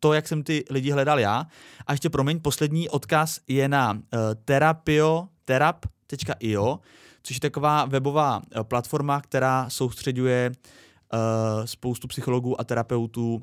to, 0.00 0.12
jak 0.12 0.28
jsem 0.28 0.42
ty 0.42 0.64
lidi 0.70 0.90
hledal 0.90 1.20
já. 1.20 1.46
A 1.86 1.92
ještě 1.92 2.10
promiň, 2.10 2.40
poslední 2.40 2.88
odkaz 2.88 3.40
je 3.48 3.68
na 3.68 3.92
uh, 3.92 4.00
terapio, 4.44 5.28
terap.io, 5.48 6.80
což 7.22 7.36
je 7.36 7.40
taková 7.40 7.84
webová 7.84 8.36
uh, 8.36 8.62
platforma, 8.62 9.20
která 9.20 9.70
soustředuje 9.70 10.50
uh, 10.50 11.64
spoustu 11.64 12.08
psychologů 12.08 12.60
a 12.60 12.64
terapeutů 12.64 13.34
uh, 13.34 13.42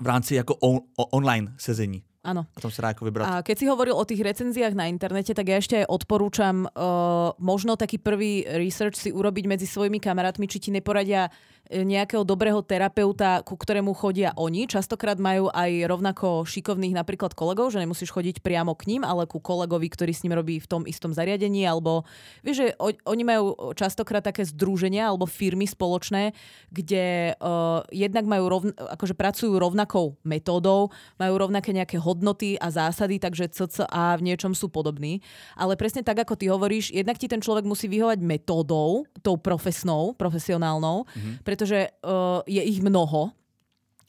v 0.00 0.06
rámci 0.06 0.34
jako 0.34 0.54
on, 0.54 0.78
online 0.96 1.54
sezení. 1.58 2.02
Áno. 2.24 2.48
A 2.48 2.58
tom 2.58 2.72
ako 2.72 3.04
vybrať. 3.04 3.24
A 3.28 3.44
keď 3.44 3.56
si 3.60 3.66
hovoril 3.68 3.92
o 3.92 4.08
tých 4.08 4.24
recenziách 4.24 4.72
na 4.72 4.88
internete, 4.88 5.36
tak 5.36 5.44
ja 5.44 5.60
ešte 5.60 5.84
aj 5.84 5.92
odporúčam 5.92 6.64
uh, 6.64 7.36
možno 7.36 7.76
taký 7.76 8.00
prvý 8.00 8.48
research 8.48 8.96
si 8.96 9.12
urobiť 9.12 9.44
medzi 9.44 9.68
svojimi 9.68 10.00
kamarátmi, 10.00 10.48
či 10.48 10.56
ti 10.56 10.70
neporadia 10.72 11.28
E, 11.64 11.80
nejakého 11.80 12.28
dobrého 12.28 12.60
terapeuta, 12.60 13.40
ku 13.40 13.56
ktorému 13.56 13.96
chodia 13.96 14.36
oni. 14.36 14.68
Častokrát 14.68 15.16
majú 15.16 15.48
aj 15.48 15.88
rovnako 15.88 16.44
šikovných 16.44 16.92
napríklad 16.92 17.32
kolegov, 17.32 17.72
že 17.72 17.80
nemusíš 17.80 18.12
chodiť 18.12 18.44
priamo 18.44 18.76
k 18.76 18.92
ním, 18.92 19.02
ale 19.02 19.24
ku 19.24 19.40
kolegovi, 19.40 19.88
ktorý 19.88 20.12
s 20.12 20.28
ním 20.28 20.36
robí 20.36 20.60
v 20.60 20.68
tom 20.68 20.84
istom 20.84 21.16
zariadení, 21.16 21.64
alebo 21.64 22.04
vieš, 22.44 22.56
že 22.60 22.66
o, 22.76 22.92
oni 23.08 23.24
majú 23.24 23.72
častokrát 23.72 24.20
také 24.20 24.44
združenia 24.44 25.08
alebo 25.08 25.24
firmy 25.24 25.64
spoločné, 25.64 26.36
kde 26.68 27.32
uh, 27.40 27.80
jednak 27.88 28.28
majú 28.28 28.44
rovn, 28.52 28.70
akože 28.76 29.16
pracujú 29.16 29.56
rovnakou 29.56 30.20
metódou, 30.20 30.92
majú 31.16 31.34
rovnaké 31.40 31.72
nejaké 31.72 31.96
hodnoty 31.96 32.13
a 32.60 32.68
zásady, 32.70 33.16
takže 33.22 33.48
CCA 33.48 34.18
v 34.18 34.26
niečom 34.32 34.52
sú 34.52 34.68
podobní. 34.68 35.24
Ale 35.54 35.78
presne 35.78 36.04
tak, 36.04 36.22
ako 36.22 36.34
ty 36.34 36.50
hovoríš, 36.50 36.90
jednak 36.90 37.16
ti 37.16 37.26
ten 37.30 37.40
človek 37.40 37.64
musí 37.64 37.88
vyhovať 37.88 38.18
metódou, 38.20 39.06
tou 39.22 39.36
profesnou, 39.40 40.12
profesionálnou, 40.14 41.06
mm-hmm 41.08 41.34
pretože 41.44 41.92
uh, 42.02 42.40
je 42.48 42.62
ich 42.62 42.80
mnoho. 42.80 43.30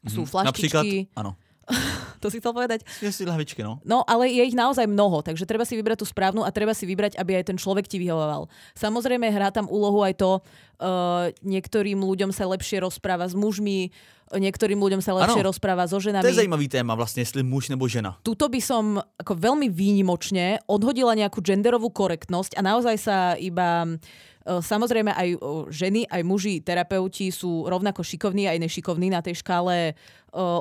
Sú 0.06 0.24
mm, 0.24 0.30
flaštičky. 0.30 0.66
Napríklad, 0.66 0.86
áno. 1.18 1.32
to 2.22 2.30
si 2.30 2.38
chcel 2.40 2.54
povedať? 2.54 2.86
Je 3.02 3.12
si 3.12 3.26
lahvičky, 3.26 3.66
no. 3.66 3.82
No, 3.86 4.06
ale 4.06 4.30
je 4.30 4.44
ich 4.46 4.58
naozaj 4.58 4.86
mnoho, 4.86 5.22
takže 5.26 5.50
treba 5.50 5.66
si 5.66 5.74
vybrať 5.76 6.02
tú 6.02 6.08
správnu 6.08 6.46
a 6.46 6.50
treba 6.54 6.74
si 6.74 6.86
vybrať, 6.86 7.18
aby 7.18 7.42
aj 7.42 7.54
ten 7.54 7.58
človek 7.58 7.90
ti 7.90 7.98
vyhovoval. 7.98 8.48
Samozrejme, 8.78 9.26
hrá 9.30 9.50
tam 9.50 9.66
úlohu 9.70 10.06
aj 10.06 10.16
to, 10.18 10.32
Uh, 10.76 11.32
niektorým 11.40 12.04
ľuďom 12.04 12.36
sa 12.36 12.44
lepšie 12.52 12.84
rozpráva 12.84 13.24
s 13.24 13.32
mužmi, 13.32 13.96
niektorým 14.36 14.76
ľuďom 14.76 15.00
sa 15.00 15.16
lepšie 15.16 15.40
Ano. 15.40 15.56
rozpráva 15.56 15.88
so 15.88 16.04
ženami. 16.04 16.20
To 16.20 16.36
je 16.36 16.44
zajímavý 16.44 16.68
téma 16.68 16.96
vlastně, 16.96 17.22
jestli 17.22 17.44
muž 17.44 17.70
nebo 17.70 17.88
žena. 17.88 18.20
Tuto 18.24 18.50
by 18.50 18.60
som 18.60 19.00
ako 19.16 19.40
veľmi 19.40 19.72
výnimočne 19.72 20.60
odhodila 20.68 21.16
nejakú 21.16 21.40
genderovú 21.40 21.88
korektnosť 21.96 22.60
a 22.60 22.62
naozaj 22.62 22.96
sa 23.00 23.18
iba 23.40 23.88
Samozrejme 24.46 25.10
aj 25.10 25.30
ženy, 25.74 26.06
aj 26.06 26.22
muži, 26.22 26.62
terapeuti 26.62 27.34
sú 27.34 27.66
rovnako 27.66 28.06
šikovní 28.06 28.46
aj 28.46 28.62
nešikovní 28.62 29.10
na 29.10 29.26
tej 29.26 29.42
škále 29.42 29.76
e, 29.90 29.94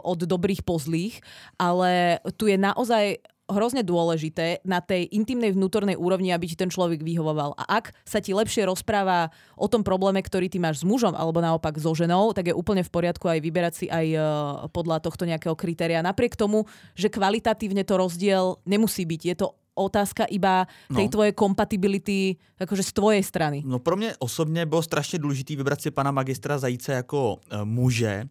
od 0.01 0.24
dobrých 0.24 0.64
po 0.64 0.80
zlých, 0.80 1.20
ale 1.61 2.16
tu 2.41 2.49
je 2.49 2.57
naozaj 2.57 3.20
hrozne 3.45 3.85
dôležité 3.85 4.64
na 4.64 4.80
tej 4.80 5.05
intimnej 5.12 5.53
vnútornej 5.53 6.01
úrovni, 6.01 6.32
aby 6.32 6.49
ti 6.49 6.57
ten 6.57 6.72
človek 6.72 7.05
vyhovoval. 7.05 7.53
A 7.61 7.76
ak 7.76 7.93
sa 8.09 8.24
ti 8.24 8.32
lepšie 8.32 8.64
rozpráva 8.64 9.28
o 9.53 9.68
tom 9.68 9.85
probléme, 9.85 10.24
ktorý 10.24 10.49
ty 10.49 10.57
máš 10.57 10.80
s 10.80 10.89
mužom 10.89 11.12
alebo 11.12 11.45
naopak 11.45 11.76
so 11.76 11.93
ženou, 11.93 12.32
tak 12.32 12.49
je 12.49 12.57
úplne 12.57 12.80
v 12.80 12.89
poriadku 12.89 13.28
aj 13.28 13.45
vyberať 13.45 13.74
si 13.76 13.87
aj 13.93 14.07
e, 14.16 14.18
podľa 14.72 15.05
tohto 15.05 15.28
nejakého 15.28 15.53
kritéria. 15.53 16.01
Napriek 16.01 16.41
tomu, 16.41 16.64
že 16.97 17.12
kvalitatívne 17.12 17.85
to 17.85 18.01
rozdiel 18.01 18.64
nemusí 18.64 19.05
byť. 19.05 19.22
Je 19.28 19.37
to 19.37 19.53
otázka 19.75 20.25
iba 20.25 20.66
tej 20.95 21.05
No. 21.05 21.11
tvojej 21.11 21.33
kompatibility 21.33 22.37
akože 22.61 22.83
z 22.83 22.93
tvojej 22.93 23.22
strany. 23.22 23.62
No 23.66 23.79
pro 23.79 23.97
mě 23.97 24.14
osobně 24.18 24.66
bylo 24.66 24.83
strašně 24.83 25.18
důležité 25.18 25.57
vybrat 25.57 25.81
si 25.81 25.91
pana 25.91 26.11
magistra 26.11 26.59
Zajíce 26.59 26.93
jako 26.93 27.39
e, 27.51 27.64
muže, 27.64 28.25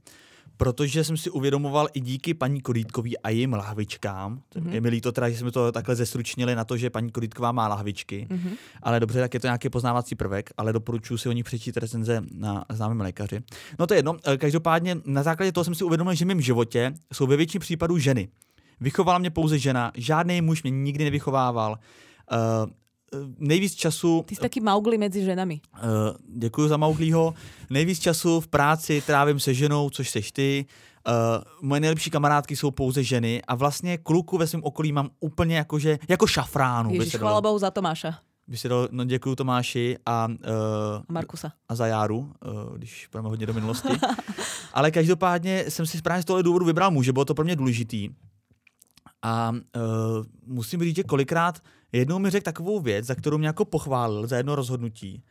protože 0.57 1.03
jsem 1.03 1.17
si 1.17 1.29
uvědomoval 1.29 1.87
i 1.93 1.99
díky 1.99 2.33
paní 2.33 2.61
Korítkový 2.61 3.17
a 3.17 3.29
jejím 3.29 3.53
lahvičkám. 3.53 4.41
Mm-hmm. 4.55 4.69
Je 4.71 4.81
mi 4.81 4.89
líto 4.89 5.11
teda, 5.11 5.29
že 5.29 5.37
jsme 5.37 5.51
to 5.51 5.71
takhle 5.71 5.95
zestručnili 5.95 6.55
na 6.55 6.63
to, 6.63 6.77
že 6.77 6.89
paní 6.89 7.11
Korítková 7.11 7.51
má 7.51 7.67
lahvičky, 7.67 8.27
mm-hmm. 8.29 8.57
ale 8.83 8.99
dobře, 8.99 9.19
tak 9.19 9.33
je 9.33 9.39
to 9.39 9.47
nějaký 9.47 9.69
poznávací 9.69 10.15
prvek, 10.15 10.49
ale 10.57 10.73
doporučuji 10.73 11.17
si 11.17 11.29
o 11.29 11.31
ní 11.31 11.43
přečíst 11.43 11.77
recenze 11.77 12.21
na 12.31 12.65
známém 12.69 13.01
lékaři. 13.01 13.39
No 13.79 13.87
to 13.87 13.93
je 13.93 13.97
jedno, 13.97 14.15
E, 14.27 14.37
každopádně 14.37 14.97
na 15.05 15.23
základě 15.23 15.51
toho 15.51 15.63
jsem 15.63 15.75
si 15.75 15.83
uvědomil, 15.83 16.13
že 16.13 16.25
v 16.25 16.27
mém 16.27 16.41
životě 16.41 16.93
jsou 17.13 17.27
ve 17.27 17.37
většině 17.37 17.59
případů 17.59 17.97
ženy. 17.97 18.27
Vychovala 18.83 19.17
mě 19.17 19.29
pouze 19.29 19.59
žena, 19.59 19.91
žádný 19.95 20.41
muž 20.41 20.63
mě 20.63 20.71
nikdy 20.71 21.03
nevychovával. 21.03 21.77
Uh, 22.31 22.71
nejvíc 23.37 23.75
času 23.75 24.23
Ty 24.27 24.35
si 24.35 24.41
taký 24.41 24.61
Maugli 24.61 24.97
medzi 24.97 25.23
ženami. 25.23 25.61
Uh, 25.73 25.79
děkuji 26.37 26.67
za 26.67 26.77
Mauglího. 26.77 27.33
Nejvíc 27.69 27.99
času 27.99 28.41
v 28.41 28.47
práci 28.47 29.03
trávím 29.05 29.39
se 29.39 29.53
ženou, 29.53 29.89
což 29.89 30.09
seš 30.09 30.31
ty. 30.31 30.65
Uh, 31.07 31.13
moje 31.61 31.81
nejlepší 31.81 32.09
kamarádky 32.09 32.55
jsou 32.55 32.71
pouze 32.71 33.03
ženy 33.03 33.41
a 33.47 33.55
vlastně 33.55 33.97
kluku 33.97 34.37
ve 34.37 34.47
svém 34.47 34.63
okolí 34.63 34.91
mám 34.91 35.09
úplně 35.19 35.57
jakože, 35.57 35.99
jako 36.09 36.27
šafránu. 36.27 37.01
se 37.05 37.17
chvála 37.17 37.41
Bohu 37.41 37.59
za 37.59 37.71
Tomáša 37.71 38.19
by 38.47 38.57
se 38.57 38.69
dalo, 38.69 38.87
no 38.91 39.03
děkuji 39.03 39.35
Tomáši 39.35 39.97
a, 40.05 40.27
uh, 40.27 40.33
a 41.09 41.13
Markusa. 41.13 41.51
a 41.69 41.75
za 41.75 41.87
Járu, 41.87 42.17
uh, 42.19 42.77
když 42.77 43.07
půjdeme 43.07 43.29
hodně 43.29 43.45
do 43.45 43.53
minulosti. 43.53 43.89
Ale 44.73 44.91
každopádně 44.91 45.65
jsem 45.69 45.85
si 45.85 46.01
právě 46.01 46.21
z 46.21 46.25
tohle 46.25 46.43
důvodu 46.43 46.65
vybral 46.65 46.91
muže, 46.91 47.13
bylo 47.13 47.25
to 47.25 47.33
pro 47.33 47.45
mě 47.45 47.55
důležitý. 47.55 48.09
A 49.23 49.51
uh, 49.51 49.59
musím 50.45 50.83
říct, 50.83 50.95
že 50.95 51.03
kolikrát 51.03 51.59
jednou 51.91 52.19
mi 52.19 52.29
řekl 52.29 52.43
takovou 52.43 52.79
věc, 52.79 53.05
za 53.05 53.15
kterou 53.15 53.37
mě 53.37 53.47
jako 53.47 53.65
pochválil 53.65 54.27
za 54.27 54.37
jedno 54.37 54.55
rozhodnutí. 54.55 55.23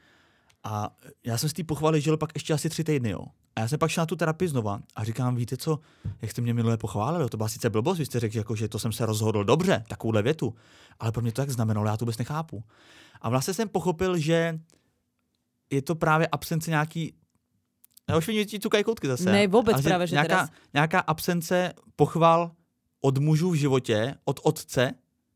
A 0.65 0.97
já 1.25 1.39
jsem 1.39 1.49
z 1.49 1.53
té 1.53 1.65
pochvaly 1.65 2.01
žil 2.01 2.17
pak 2.17 2.31
ještě 2.35 2.53
asi 2.53 2.69
tři 2.69 2.85
týdny, 2.85 3.11
jo. 3.11 3.25
A 3.57 3.61
já 3.61 3.69
jsem 3.69 3.79
pak 3.79 3.91
šel 3.91 4.03
na 4.03 4.07
tu 4.07 4.17
terapii 4.17 4.49
znova 4.49 4.81
a 4.97 5.05
říkám, 5.05 5.37
víte 5.37 5.57
co, 5.57 5.79
jak 6.23 6.31
jste 6.31 6.43
mě 6.43 6.55
minule 6.55 6.77
pochválili, 6.77 7.29
to 7.29 7.37
byla 7.37 7.49
sice 7.49 7.71
blbost, 7.71 7.99
vy 7.99 8.07
jste 8.07 8.21
řekl, 8.21 8.33
že 8.33 8.41
jako, 8.41 8.57
že 8.57 8.69
to 8.69 8.79
jsem 8.79 8.93
se 8.93 9.07
rozhodl 9.07 9.45
dobře, 9.45 9.85
takovouhle 9.89 10.23
větu, 10.23 10.55
ale 11.01 11.13
pro 11.13 11.23
mě 11.23 11.33
to 11.33 11.43
tak 11.43 11.51
znamenalo, 11.51 11.87
já 11.87 11.97
to 11.97 12.05
vůbec 12.05 12.19
nechápu. 12.19 12.65
A 13.21 13.29
vlastně 13.29 13.55
jsem 13.55 13.69
pochopil, 13.69 14.19
že 14.19 14.61
je 15.71 15.83
to 15.83 15.95
právě 15.95 16.27
absence 16.27 16.71
nějaký 16.71 17.15
já 18.09 18.17
už 18.17 18.27
vidím, 18.27 18.47
ti 18.47 18.61
cukají 18.61 18.85
koutky 18.85 19.07
zase. 19.07 19.33
Ne, 19.33 19.47
vůbec 19.47 19.75
Ale 19.75 19.83
právě, 19.83 20.07
že 20.07 20.15
nějaká, 20.15 20.29
teraz. 20.29 20.51
nějaká 20.75 21.01
absence 21.01 21.73
pochval 21.97 22.51
od 23.03 23.19
mužů 23.19 23.51
v 23.51 23.55
životě, 23.55 24.15
od 24.25 24.41
otce, 24.43 24.95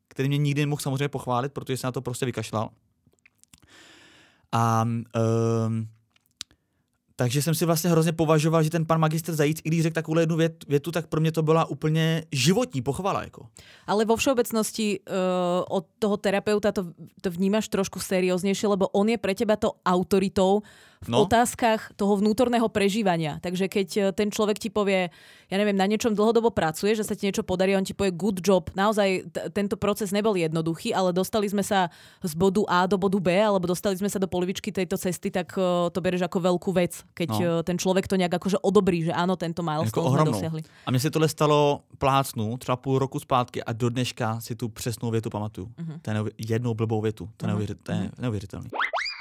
který 0.09 0.29
mě 0.29 0.39
nikdy 0.39 0.63
nemohl 0.63 0.83
samozřejmě 0.83 1.09
pochválit, 1.09 1.53
protože 1.53 1.77
se 1.77 1.87
na 1.87 1.93
to 1.93 2.03
prostě 2.03 2.27
vykašlal. 2.27 2.71
A 4.53 4.83
um, 4.83 5.89
takže 7.17 7.43
jsem 7.43 7.55
si 7.55 7.65
vlastně 7.65 7.91
hrozně 7.91 8.13
považoval, 8.13 8.63
že 8.63 8.71
ten 8.71 8.87
pan 8.87 9.01
magistr 9.01 9.35
Zajíc, 9.35 9.61
i 9.65 9.69
když 9.69 9.83
řekl 9.83 9.95
takovou 9.95 10.19
jednu 10.19 10.37
vět, 10.37 10.65
větu, 10.69 10.93
tak 10.93 11.07
pro 11.07 11.21
mě 11.21 11.33
to 11.33 11.43
byla 11.43 11.65
úplně 11.65 12.25
životní 12.33 12.83
pochvala. 12.83 13.23
Jako. 13.23 13.47
Ale 13.87 14.05
vo 14.05 14.17
všeobecnosti 14.17 15.01
uh, 15.01 15.15
od 15.69 15.87
toho 15.99 16.17
terapeuta 16.17 16.73
to, 16.73 16.85
to 17.21 17.31
vnímaš 17.31 17.69
trošku 17.69 18.01
serióznejšie, 18.01 18.69
lebo 18.69 18.89
on 18.89 19.09
je 19.09 19.19
pre 19.19 19.35
teba 19.35 19.57
to 19.57 19.73
autoritou 19.87 20.61
v 21.05 21.09
no. 21.13 21.25
Otázkach 21.29 21.93
toho 21.97 22.17
vnútorného 22.17 22.69
prežívania. 22.73 23.39
Takže 23.43 23.69
keď 23.69 23.89
eh, 23.97 24.03
ten 24.13 24.29
človek 24.33 24.57
ti 24.57 24.73
povie, 24.73 25.13
ja 25.47 25.57
neviem, 25.61 25.77
na 25.77 25.87
niečom 25.87 26.17
dlhodobo 26.17 26.51
pracuje, 26.51 26.97
že 26.97 27.05
sa 27.05 27.15
ti 27.15 27.29
niečo 27.29 27.45
podarí, 27.47 27.77
on 27.77 27.85
ti 27.85 27.95
povie 27.95 28.11
good 28.17 28.41
job. 28.43 28.71
Naozaj 28.75 29.09
t- 29.31 29.45
tento 29.55 29.77
proces 29.77 30.11
nebol 30.11 30.35
jednoduchý, 30.35 30.91
ale 30.97 31.13
dostali 31.13 31.47
sme 31.47 31.63
sa 31.63 31.93
z 32.25 32.33
bodu 32.35 32.65
A 32.67 32.89
do 32.89 32.99
bodu 32.99 33.21
B, 33.21 33.31
alebo 33.37 33.69
dostali 33.69 33.95
sme 33.95 34.09
sa 34.09 34.19
do 34.19 34.27
polovičky 34.27 34.73
tejto 34.73 34.97
cesty, 34.99 35.31
tak 35.31 35.55
uh, 35.55 35.93
to 35.93 36.01
bereš 36.03 36.27
ako 36.27 36.41
veľkú 36.43 36.71
vec, 36.75 37.05
keď 37.15 37.29
no. 37.31 37.39
Uh, 37.39 37.63
ten 37.63 37.79
človek 37.79 38.09
to 38.11 38.17
nejak 38.19 38.35
akože 38.43 38.59
odobrí, 38.65 39.07
že 39.07 39.13
áno, 39.15 39.37
tento 39.39 39.63
Jako 39.63 39.71
milestone 39.71 40.03
sme 40.03 40.11
ohromnou. 40.11 40.33
dosiahli. 40.33 40.63
A 40.87 40.91
mně 40.91 41.01
se 41.01 41.11
tohle 41.11 41.29
stalo 41.29 41.81
plácnu 41.99 42.57
třeba 42.57 42.77
půl 42.77 42.99
roku 42.99 43.21
zpátky 43.21 43.63
a 43.65 43.73
do 43.73 43.89
dneška 43.89 44.41
si 44.41 44.57
tu 44.57 44.69
přesnou 44.69 45.11
větu 45.11 45.31
pamatuju. 45.31 45.69
Mhm. 45.79 45.93
Uh-huh. 45.93 45.99
To 46.03 46.11
je 46.11 46.33
jednou 46.39 46.75
blbou 46.75 47.01
větu. 47.01 47.29
To 47.37 47.47
je, 47.47 47.53
neuvěř- 47.53 47.77
to 47.83 47.93
je 47.93 48.11
neuvěřitelný. 48.19 48.69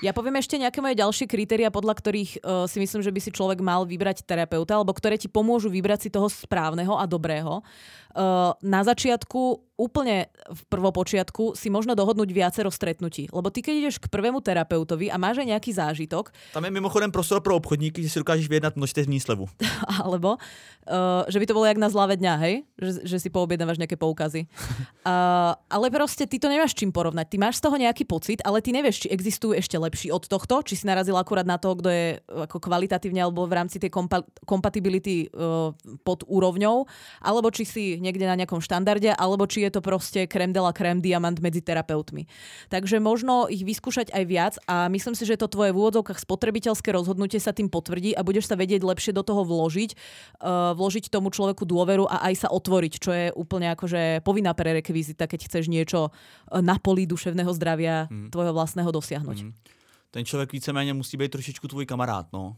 Ja 0.03 0.11
poviem 0.11 0.35
ešte 0.35 0.59
nejaké 0.59 0.83
moje 0.83 0.99
ďalšie 0.99 1.23
kritéria, 1.23 1.71
podľa 1.71 1.95
ktorých 1.95 2.31
uh, 2.43 2.67
si 2.67 2.83
myslím, 2.83 2.99
že 2.99 3.13
by 3.15 3.19
si 3.23 3.31
človek 3.31 3.63
mal 3.63 3.87
vybrať 3.87 4.27
terapeuta, 4.27 4.75
alebo 4.75 4.91
ktoré 4.91 5.15
ti 5.15 5.31
pomôžu 5.31 5.71
vybrať 5.71 6.07
si 6.07 6.09
toho 6.11 6.27
správneho 6.27 6.99
a 6.99 7.07
dobrého. 7.07 7.63
Uh, 8.11 8.51
na 8.59 8.83
začiatku, 8.83 9.74
úplne 9.75 10.31
v 10.47 10.61
prvopočiatku, 10.71 11.51
si 11.59 11.67
možno 11.67 11.99
dohodnúť 11.99 12.31
viacero 12.31 12.71
stretnutí. 12.71 13.27
Lebo 13.27 13.51
ty, 13.51 13.59
keď 13.59 13.73
ideš 13.75 13.95
k 13.99 14.07
prvému 14.07 14.39
terapeutovi 14.39 15.11
a 15.11 15.19
máš 15.19 15.43
aj 15.43 15.51
nejaký 15.51 15.71
zážitok, 15.75 16.31
Tam 16.55 16.63
je 16.63 16.71
mimochodem 16.71 17.11
prostor 17.11 17.43
pro 17.43 17.59
obchodníky, 17.59 17.99
že 17.99 18.09
si 18.11 18.17
dokážeš 18.23 18.47
vyjednat 18.47 18.79
množstevní 18.79 19.19
slevu. 19.19 19.51
alebo 20.03 20.39
uh, 20.39 21.27
že 21.27 21.37
by 21.43 21.45
to 21.45 21.55
bolo 21.55 21.67
jak 21.67 21.75
na 21.75 21.91
zláve 21.91 22.15
dňa, 22.15 22.33
hej? 22.47 22.55
Že, 22.79 22.91
že 23.03 23.17
si 23.19 23.29
poobjednávaš 23.29 23.75
nejaké 23.75 23.99
poukazy. 23.99 24.47
Uh, 25.03 25.51
ale 25.75 25.91
proste 25.91 26.23
ty 26.23 26.39
to 26.39 26.47
nemáš 26.47 26.71
čím 26.71 26.95
porovnať. 26.95 27.35
Ty 27.35 27.37
máš 27.43 27.59
z 27.59 27.67
toho 27.67 27.75
nejaký 27.75 28.07
pocit, 28.07 28.39
ale 28.47 28.63
ty 28.63 28.71
nevieš, 28.71 29.05
či 29.05 29.07
existujú 29.11 29.59
ešte 29.59 29.75
lepší 29.75 30.07
od 30.07 30.23
tohto, 30.23 30.63
či 30.63 30.79
si 30.79 30.87
narazil 30.87 31.19
akurát 31.19 31.43
na 31.43 31.59
toho, 31.59 31.75
kto 31.83 31.89
je 31.91 32.05
uh, 32.23 32.47
ako 32.47 32.63
kvalitatívne 32.63 33.19
alebo 33.27 33.43
v 33.43 33.59
rámci 33.59 33.75
tej 33.83 33.91
kompa- 33.91 34.23
kompatibility 34.47 35.27
uh, 35.35 35.75
pod 36.07 36.23
úrovňou, 36.31 36.87
alebo 37.19 37.51
či 37.51 37.67
si 37.67 37.83
niekde 37.99 38.23
na 38.23 38.39
nejakom 38.39 38.63
štandarde, 38.63 39.11
alebo 39.11 39.43
či 39.43 39.64
je 39.65 39.73
to 39.73 39.81
proste 39.81 40.29
krem 40.29 40.53
de 40.53 40.61
la 40.61 40.71
crème 40.71 41.01
diamant 41.01 41.35
medzi 41.41 41.59
terapeutmi. 41.59 42.29
Takže 42.69 43.01
možno 43.01 43.51
ich 43.51 43.65
vyskúšať 43.65 44.13
aj 44.15 44.23
viac 44.23 44.53
a 44.69 44.87
myslím 44.87 45.17
si, 45.17 45.25
že 45.25 45.35
to 45.35 45.49
tvoje 45.49 45.73
v 45.73 45.79
úvodzovkách 45.81 46.21
spotrebiteľské 46.21 46.93
rozhodnutie 46.93 47.41
sa 47.41 47.51
tým 47.51 47.67
potvrdí 47.67 48.15
a 48.15 48.23
budeš 48.23 48.47
sa 48.47 48.55
vedieť 48.55 48.85
lepšie 48.85 49.11
do 49.11 49.25
toho 49.25 49.43
vložiť, 49.43 49.91
uh, 50.45 50.71
vložiť 50.77 51.11
tomu 51.11 51.33
človeku 51.33 51.65
dôveru 51.67 52.07
a 52.07 52.31
aj 52.31 52.45
sa 52.45 52.49
otvoriť, 52.53 52.93
čo 53.01 53.11
je 53.11 53.25
úplne 53.35 53.73
akože 53.75 54.23
povinná 54.23 54.53
prerekvizita, 54.55 55.27
keď 55.27 55.49
chceš 55.49 55.67
niečo 55.67 56.09
uh, 56.09 56.61
na 56.63 56.79
poli 56.79 57.09
duševného 57.09 57.51
zdravia 57.51 58.05
Hmm. 58.05 58.29
tvojho 58.31 58.53
vlastného 58.53 58.91
dosiahnuť. 58.91 59.37
Mm. 59.43 59.53
Ten 60.11 60.25
člověk 60.25 60.51
víceméně 60.53 60.93
musí 60.93 61.17
být 61.17 61.31
trošičku 61.31 61.67
tvůj 61.67 61.85
kamarád, 61.85 62.27
no. 62.33 62.55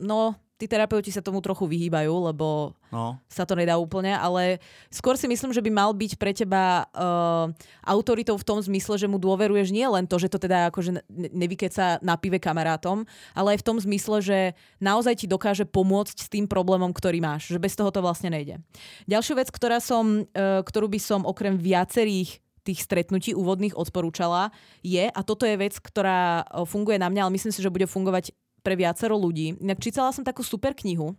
No, 0.00 0.34
tí 0.56 0.64
terapeuti 0.64 1.12
sa 1.12 1.20
tomu 1.20 1.44
trochu 1.44 1.68
vyhýbajú, 1.68 2.32
lebo 2.32 2.72
no. 2.88 3.20
sa 3.28 3.44
to 3.44 3.52
nedá 3.52 3.76
úplne, 3.76 4.16
ale 4.16 4.56
skôr 4.88 5.12
si 5.20 5.28
myslím, 5.28 5.52
že 5.52 5.60
by 5.60 5.68
mal 5.68 5.92
byť 5.92 6.12
pre 6.16 6.32
teba 6.32 6.88
uh, 6.96 7.52
autoritou 7.84 8.40
v 8.40 8.46
tom 8.48 8.58
zmysle, 8.64 8.96
že 8.96 9.04
mu 9.04 9.20
dôveruješ 9.20 9.68
nie 9.68 9.84
len 9.84 10.08
to, 10.08 10.16
že 10.16 10.32
to 10.32 10.40
teda 10.40 10.72
akože 10.72 10.96
ne- 10.96 11.04
nevykeca 11.12 12.00
na 12.00 12.16
pive 12.16 12.40
kamarátom, 12.40 13.04
ale 13.36 13.56
aj 13.56 13.60
v 13.60 13.66
tom 13.68 13.76
zmysle, 13.76 14.24
že 14.24 14.38
naozaj 14.80 15.24
ti 15.24 15.26
dokáže 15.28 15.68
pomôcť 15.68 16.16
s 16.16 16.28
tým 16.32 16.48
problémom, 16.48 16.88
ktorý 16.88 17.20
máš, 17.20 17.52
že 17.52 17.60
bez 17.60 17.76
toho 17.76 17.92
to 17.92 18.00
vlastne 18.00 18.32
nejde. 18.32 18.56
Ďalšiu 19.04 19.36
vec, 19.36 19.52
ktorá 19.52 19.76
som, 19.76 20.24
uh, 20.24 20.64
ktorú 20.64 20.88
by 20.88 21.00
som 21.00 21.28
okrem 21.28 21.60
viacerých 21.60 22.40
tých 22.64 22.82
stretnutí 22.82 23.30
úvodných 23.36 23.78
odporúčala, 23.78 24.50
je, 24.82 25.06
a 25.06 25.20
toto 25.22 25.46
je 25.46 25.54
vec, 25.60 25.76
ktorá 25.76 26.48
uh, 26.48 26.64
funguje 26.64 26.96
na 26.96 27.12
mňa, 27.12 27.28
ale 27.28 27.34
myslím 27.36 27.52
si, 27.52 27.60
že 27.60 27.68
bude 27.68 27.84
fungovať 27.84 28.32
pre 28.66 28.74
viacero 28.74 29.14
ľudí. 29.14 29.54
Inak 29.62 29.78
čítala 29.78 30.10
som 30.10 30.26
takú 30.26 30.42
super 30.42 30.74
knihu, 30.74 31.14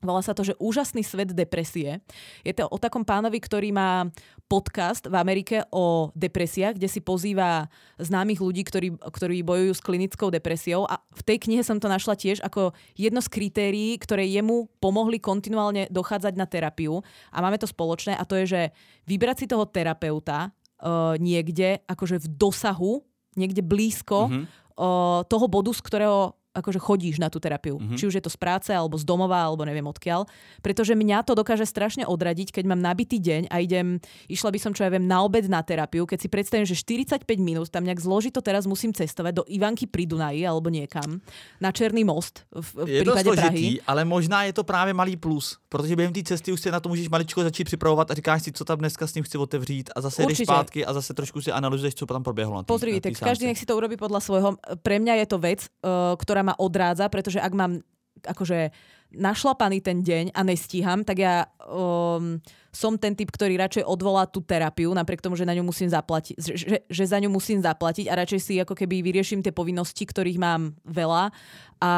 Volá 0.00 0.24
sa 0.24 0.32
to, 0.32 0.40
že 0.40 0.56
Úžasný 0.56 1.04
svet 1.04 1.36
depresie. 1.36 2.00
Je 2.40 2.56
to 2.56 2.64
o 2.64 2.80
takom 2.80 3.04
pánovi, 3.04 3.36
ktorý 3.36 3.68
má 3.68 4.08
podcast 4.48 5.04
v 5.04 5.12
Amerike 5.12 5.68
o 5.68 6.08
depresiách, 6.16 6.80
kde 6.80 6.88
si 6.88 7.04
pozýva 7.04 7.68
známych 8.00 8.40
ľudí, 8.40 8.64
ktorí, 8.64 8.96
ktorí 8.96 9.44
bojujú 9.44 9.72
s 9.76 9.84
klinickou 9.84 10.32
depresiou. 10.32 10.88
A 10.88 11.04
v 11.12 11.20
tej 11.20 11.44
knihe 11.44 11.60
som 11.60 11.76
to 11.76 11.92
našla 11.92 12.16
tiež 12.16 12.40
ako 12.40 12.72
jedno 12.96 13.20
z 13.20 13.28
kritérií, 13.28 14.00
ktoré 14.00 14.24
jemu 14.24 14.72
pomohli 14.80 15.20
kontinuálne 15.20 15.84
dochádzať 15.92 16.32
na 16.32 16.48
terapiu. 16.48 17.04
A 17.28 17.44
máme 17.44 17.60
to 17.60 17.68
spoločné 17.68 18.16
a 18.16 18.24
to 18.24 18.40
je, 18.40 18.44
že 18.56 18.62
vybrať 19.04 19.44
si 19.44 19.46
toho 19.52 19.68
terapeuta 19.68 20.48
uh, 20.48 21.20
niekde, 21.20 21.84
akože 21.84 22.24
v 22.24 22.26
dosahu, 22.40 23.04
niekde 23.36 23.60
blízko, 23.60 24.32
Mhm. 24.32 24.40
uh, 24.40 24.48
uh, 24.80 25.20
toho 25.28 25.44
bodu, 25.44 25.76
z 25.76 25.84
ktorého 25.84 26.39
akože 26.50 26.82
chodíš 26.82 27.22
na 27.22 27.30
tú 27.30 27.38
terapiu. 27.38 27.78
Mm-hmm. 27.78 27.98
Či 27.98 28.04
už 28.10 28.14
je 28.18 28.24
to 28.24 28.32
z 28.32 28.38
práce, 28.38 28.70
alebo 28.74 28.98
z 28.98 29.06
domova, 29.06 29.38
alebo 29.38 29.62
neviem 29.62 29.86
odkiaľ. 29.86 30.26
Pretože 30.60 30.98
mňa 30.98 31.22
to 31.22 31.38
dokáže 31.38 31.66
strašne 31.66 32.04
odradiť, 32.06 32.50
keď 32.50 32.64
mám 32.66 32.82
nabitý 32.82 33.22
deň 33.22 33.50
a 33.50 33.62
idem, 33.62 34.02
išla 34.26 34.50
by 34.50 34.58
som, 34.58 34.72
čo 34.74 34.82
ja 34.82 34.90
viem, 34.90 35.06
na 35.06 35.22
obed 35.22 35.46
na 35.46 35.62
terapiu, 35.62 36.04
keď 36.04 36.18
si 36.26 36.28
predstavím, 36.28 36.66
že 36.66 36.74
45 36.74 37.22
minút 37.38 37.70
tam 37.70 37.86
nejak 37.86 38.02
zložito 38.02 38.42
teraz 38.42 38.66
musím 38.66 38.90
cestovať 38.90 39.32
do 39.40 39.44
Ivanky 39.46 39.86
pri 39.86 40.10
Dunaji 40.10 40.42
alebo 40.42 40.68
niekam, 40.68 41.22
na 41.62 41.70
Černý 41.70 42.02
most 42.02 42.44
v, 42.50 42.84
v 42.84 42.88
je 42.88 43.00
prípade 43.02 43.24
to 43.24 43.32
složitý, 43.32 43.66
Prahy. 43.78 43.86
ale 43.86 44.04
možná 44.04 44.44
je 44.44 44.52
to 44.52 44.64
právě 44.64 44.94
malý 44.94 45.16
plus, 45.16 45.58
protože 45.68 45.96
během 45.96 46.12
té 46.12 46.22
cesty 46.22 46.52
už 46.52 46.60
se 46.60 46.70
na 46.70 46.80
to 46.80 46.88
můžeš 46.88 47.08
maličko 47.08 47.42
začít 47.42 47.64
připravovat 47.64 48.10
a 48.10 48.14
říkáš 48.14 48.42
si, 48.42 48.52
co 48.52 48.64
tam 48.64 48.78
dneska 48.78 49.06
s 49.06 49.14
ním 49.14 49.24
chci 49.24 49.38
otevřít 49.38 49.90
a 49.96 50.00
zase 50.00 50.22
jdeš 50.22 50.40
Určite. 50.40 50.52
zpátky 50.52 50.86
a 50.86 50.92
zase 50.92 51.14
trošku 51.14 51.42
si 51.42 51.52
analyzuješ, 51.52 51.94
co 51.94 52.06
tam 52.06 52.22
proběhlo. 52.22 52.56
Na 52.56 52.62
tý, 52.62 52.66
Pozri, 52.66 52.92
na 52.92 53.00
tý 53.00 53.10
tak 53.10 53.18
každý 53.18 53.46
nech 53.46 53.58
si 53.58 53.66
to 53.66 53.76
urobí 53.76 53.96
podľa 53.96 54.20
svojho. 54.20 54.48
Pre 54.82 54.96
mňa 54.98 55.14
je 55.22 55.26
to 55.26 55.38
vec, 55.38 55.60
uh, 55.84 56.16
ktorá 56.16 56.39
ma 56.42 56.54
odrádza, 56.58 57.08
pretože 57.12 57.40
ak 57.40 57.52
mám 57.54 57.80
akože 58.20 58.72
našlapaný 59.10 59.82
ten 59.82 60.06
deň 60.06 60.30
a 60.38 60.40
nestíham, 60.46 61.02
tak 61.02 61.18
ja 61.18 61.50
um, 61.66 62.38
som 62.70 62.94
ten 62.94 63.18
typ, 63.18 63.34
ktorý 63.34 63.58
radšej 63.58 63.82
odvolá 63.82 64.22
tú 64.30 64.38
terapiu, 64.38 64.94
napriek 64.94 65.18
tomu, 65.18 65.34
že 65.34 65.42
na 65.42 65.50
ňu 65.58 65.66
musím 65.66 65.90
zaplatiť, 65.90 66.34
že, 66.38 66.86
že 66.86 67.04
za 67.10 67.18
ňu 67.18 67.26
musím 67.26 67.58
zaplatiť 67.58 68.06
a 68.06 68.22
radšej 68.22 68.40
si 68.40 68.54
ako 68.62 68.78
keby 68.78 69.02
vyrieším 69.02 69.42
tie 69.42 69.50
povinnosti, 69.50 70.06
ktorých 70.06 70.38
mám 70.38 70.78
veľa 70.86 71.34
a 71.82 71.92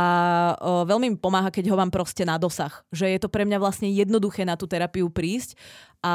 uh, 0.56 0.88
veľmi 0.88 1.12
mi 1.12 1.18
pomáha, 1.20 1.52
keď 1.52 1.68
ho 1.68 1.76
mám 1.76 1.92
proste 1.92 2.24
na 2.24 2.40
dosah. 2.40 2.80
Že 2.88 3.12
je 3.12 3.20
to 3.20 3.28
pre 3.28 3.44
mňa 3.44 3.60
vlastne 3.60 3.92
jednoduché 3.92 4.48
na 4.48 4.56
tú 4.56 4.64
terapiu 4.64 5.12
prísť 5.12 5.60
a 6.00 6.14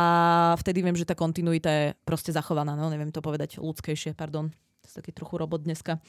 vtedy 0.57 0.81
viem, 0.81 0.97
že 0.97 1.05
tá 1.05 1.13
kontinuita 1.13 1.69
je 1.69 1.85
proste 2.01 2.33
zachovaná. 2.33 2.73
No, 2.73 2.89
neviem 2.89 3.13
to 3.13 3.21
povedať 3.21 3.61
ľudskejšie, 3.61 4.17
pardon. 4.17 4.49
To 4.81 4.85
je 4.89 4.97
taký 4.97 5.13
trochu 5.13 5.37
robot 5.37 5.61
dneska. 5.61 6.01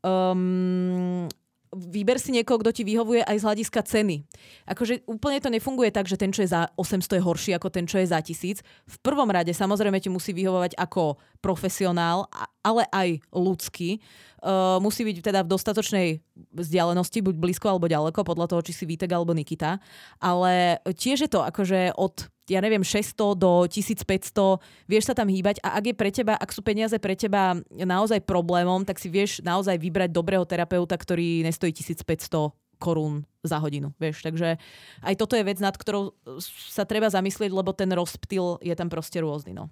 Um, 0.00 1.28
vyber 1.72 2.20
si 2.20 2.36
niekoho, 2.36 2.60
kto 2.60 2.70
ti 2.70 2.82
vyhovuje 2.84 3.24
aj 3.24 3.36
z 3.40 3.46
hľadiska 3.48 3.80
ceny. 3.82 4.22
Akože 4.68 5.08
úplne 5.08 5.40
to 5.40 5.48
nefunguje 5.48 5.88
tak, 5.88 6.04
že 6.04 6.20
ten, 6.20 6.28
čo 6.28 6.44
je 6.44 6.52
za 6.52 6.68
800 6.76 7.16
je 7.16 7.22
horší 7.24 7.50
ako 7.56 7.72
ten, 7.72 7.88
čo 7.88 7.96
je 7.96 8.06
za 8.12 8.20
1000. 8.20 8.60
V 8.62 8.96
prvom 9.00 9.28
rade 9.28 9.50
samozrejme 9.56 9.96
ti 9.96 10.12
musí 10.12 10.36
vyhovovať 10.36 10.76
ako 10.76 11.16
profesionál, 11.40 12.28
ale 12.60 12.84
aj 12.92 13.08
ľudský. 13.32 13.98
Uh, 14.42 14.82
musí 14.82 15.06
byť 15.06 15.22
teda 15.22 15.46
v 15.46 15.52
dostatočnej 15.54 16.06
vzdialenosti, 16.50 17.22
buď 17.22 17.34
blízko 17.38 17.70
alebo 17.70 17.86
ďaleko, 17.86 18.26
podľa 18.26 18.50
toho, 18.50 18.66
či 18.66 18.74
si 18.74 18.84
Vítek 18.90 19.14
alebo 19.14 19.30
Nikita. 19.30 19.78
Ale 20.18 20.82
tiež 20.82 21.24
je 21.26 21.30
to 21.30 21.46
akože 21.46 21.94
od 21.94 22.26
ja 22.50 22.58
neviem, 22.58 22.82
600 22.82 23.38
do 23.38 23.64
1500, 23.70 24.60
vieš 24.90 25.06
sa 25.06 25.14
tam 25.14 25.30
hýbať 25.30 25.62
a 25.62 25.78
ak 25.78 25.84
je 25.88 25.94
pre 25.94 26.10
teba, 26.10 26.34
ak 26.34 26.50
sú 26.50 26.60
peniaze 26.60 26.98
pre 26.98 27.14
teba 27.14 27.54
naozaj 27.70 28.26
problémom, 28.26 28.82
tak 28.82 28.98
si 28.98 29.06
vieš 29.06 29.38
naozaj 29.46 29.78
vybrať 29.78 30.10
dobrého 30.10 30.42
terapeuta, 30.42 30.98
ktorý 30.98 31.46
nestojí 31.46 31.70
1500 31.70 32.50
korún 32.82 33.22
za 33.46 33.62
hodinu, 33.62 33.94
vieš. 33.94 34.26
Takže 34.26 34.58
aj 35.06 35.14
toto 35.14 35.38
je 35.38 35.46
vec, 35.46 35.62
nad 35.62 35.70
ktorou 35.78 36.18
sa 36.42 36.82
treba 36.82 37.06
zamyslieť, 37.06 37.54
lebo 37.54 37.70
ten 37.70 37.94
rozptyl 37.94 38.58
je 38.58 38.74
tam 38.74 38.90
proste 38.90 39.22
rôzny, 39.22 39.54
no. 39.54 39.70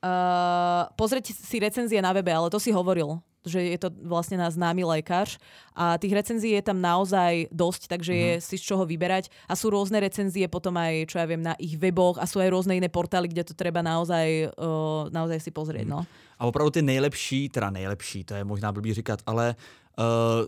Uh, 0.00 0.88
pozrieť 0.96 1.36
si 1.36 1.60
recenzie 1.60 2.00
na 2.00 2.16
webe, 2.16 2.32
ale 2.32 2.48
to 2.48 2.56
si 2.56 2.72
hovoril, 2.72 3.20
že 3.44 3.60
je 3.60 3.78
to 3.80 3.92
vlastne 4.04 4.40
náš 4.40 4.56
známy 4.56 4.84
lekár 4.84 5.28
a 5.76 5.96
tých 5.96 6.12
recenzií 6.12 6.56
je 6.56 6.64
tam 6.64 6.80
naozaj 6.80 7.48
dosť, 7.52 7.88
takže 7.88 8.12
je 8.12 8.30
si 8.40 8.56
z 8.56 8.64
čoho 8.64 8.88
vyberať. 8.88 9.32
A 9.44 9.56
sú 9.56 9.72
rôzne 9.72 10.00
recenzie 10.00 10.48
potom 10.48 10.76
aj, 10.76 11.08
čo 11.08 11.20
ja 11.20 11.28
viem, 11.28 11.40
na 11.40 11.52
ich 11.60 11.76
weboch 11.76 12.16
a 12.16 12.24
sú 12.24 12.40
aj 12.40 12.48
rôzne 12.48 12.80
iné 12.80 12.88
portály, 12.88 13.28
kde 13.28 13.48
to 13.48 13.54
treba 13.56 13.84
naozaj, 13.84 14.56
uh, 14.56 15.12
naozaj 15.12 15.40
si 15.40 15.52
pozrieť, 15.52 15.84
no. 15.84 16.04
A 16.40 16.48
opravdu 16.48 16.70
ty 16.70 16.80
nejlepší, 16.80 17.52
teda 17.52 17.68
nejlepší, 17.68 18.24
to 18.24 18.32
je 18.40 18.44
možná 18.44 18.72
blbý 18.72 18.96
říkat, 18.96 19.20
ale 19.28 19.52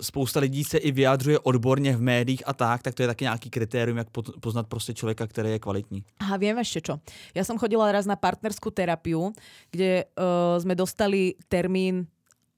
spousta 0.01 0.41
lidí 0.41 0.65
se 0.65 0.79
i 0.79 0.93
vyjadřuje 0.93 1.39
odborně 1.39 1.97
v 1.97 2.01
médiích 2.01 2.43
a 2.47 2.53
tak, 2.53 2.83
tak 2.83 2.95
to 2.95 3.03
je 3.03 3.07
taky 3.07 3.25
nějaký 3.25 3.51
kritérium, 3.51 3.99
jak 3.99 4.09
poznat 4.41 4.67
prostě 4.67 4.95
člověka, 4.95 5.27
který 5.27 5.51
je 5.51 5.59
kvalitní. 5.59 6.05
Aha, 6.21 6.37
viem 6.37 6.59
ešte 6.59 6.81
čo. 6.81 6.99
Ja 7.37 7.45
som 7.45 7.61
chodila 7.61 7.93
raz 7.93 8.09
na 8.09 8.17
partnerskú 8.17 8.73
terapiu, 8.73 9.37
kde 9.71 10.09
uh, 10.17 10.57
sme 10.57 10.73
dostali 10.73 11.37
termín 11.53 12.09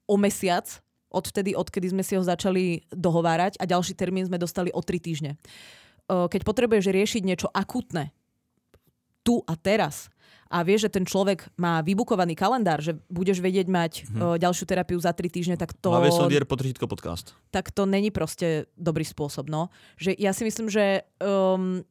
o 0.07 0.15
mesiac, 0.15 0.67
odvtedy, 1.11 1.59
odkedy 1.59 1.91
sme 1.91 2.07
si 2.07 2.15
ho 2.15 2.23
začali 2.23 2.87
dohovárať 2.95 3.59
a 3.59 3.65
ďalší 3.67 3.99
termín 3.99 4.27
sme 4.27 4.39
dostali 4.39 4.71
o 4.71 4.81
tri 4.81 5.03
týždne. 5.03 5.35
Uh, 6.07 6.31
keď 6.31 6.47
potrebuješ 6.47 6.95
riešiť 6.95 7.23
niečo 7.27 7.49
akutné, 7.51 8.15
tu 9.27 9.43
a 9.49 9.57
teraz, 9.57 10.14
a 10.51 10.63
vieš, 10.63 10.89
že 10.89 11.01
ten 11.01 11.05
človek 11.05 11.49
má 11.57 11.81
vybukovaný 11.81 12.37
kalendár, 12.37 12.81
že 12.85 12.97
budeš 13.09 13.41
vedieť 13.41 13.67
mať 13.69 13.93
uh, 14.13 14.37
ďalšiu 14.37 14.65
terapiu 14.69 14.99
za 15.01 15.13
tri 15.17 15.33
týždne, 15.33 15.57
tak 15.57 15.73
to. 15.77 15.91
Hlavě 15.91 16.13
Soldier 16.13 16.45
potržítko 16.45 16.87
podcast. 16.87 17.35
tak 17.51 17.71
to 17.71 17.87
není 17.87 18.11
proste 18.11 18.67
dobrý 18.77 19.05
spôsob. 19.05 19.49
No. 19.49 19.69
Že 19.97 20.15
ja 20.19 20.33
si 20.33 20.45
myslím, 20.45 20.71
že 20.71 21.03
um, 21.23 21.83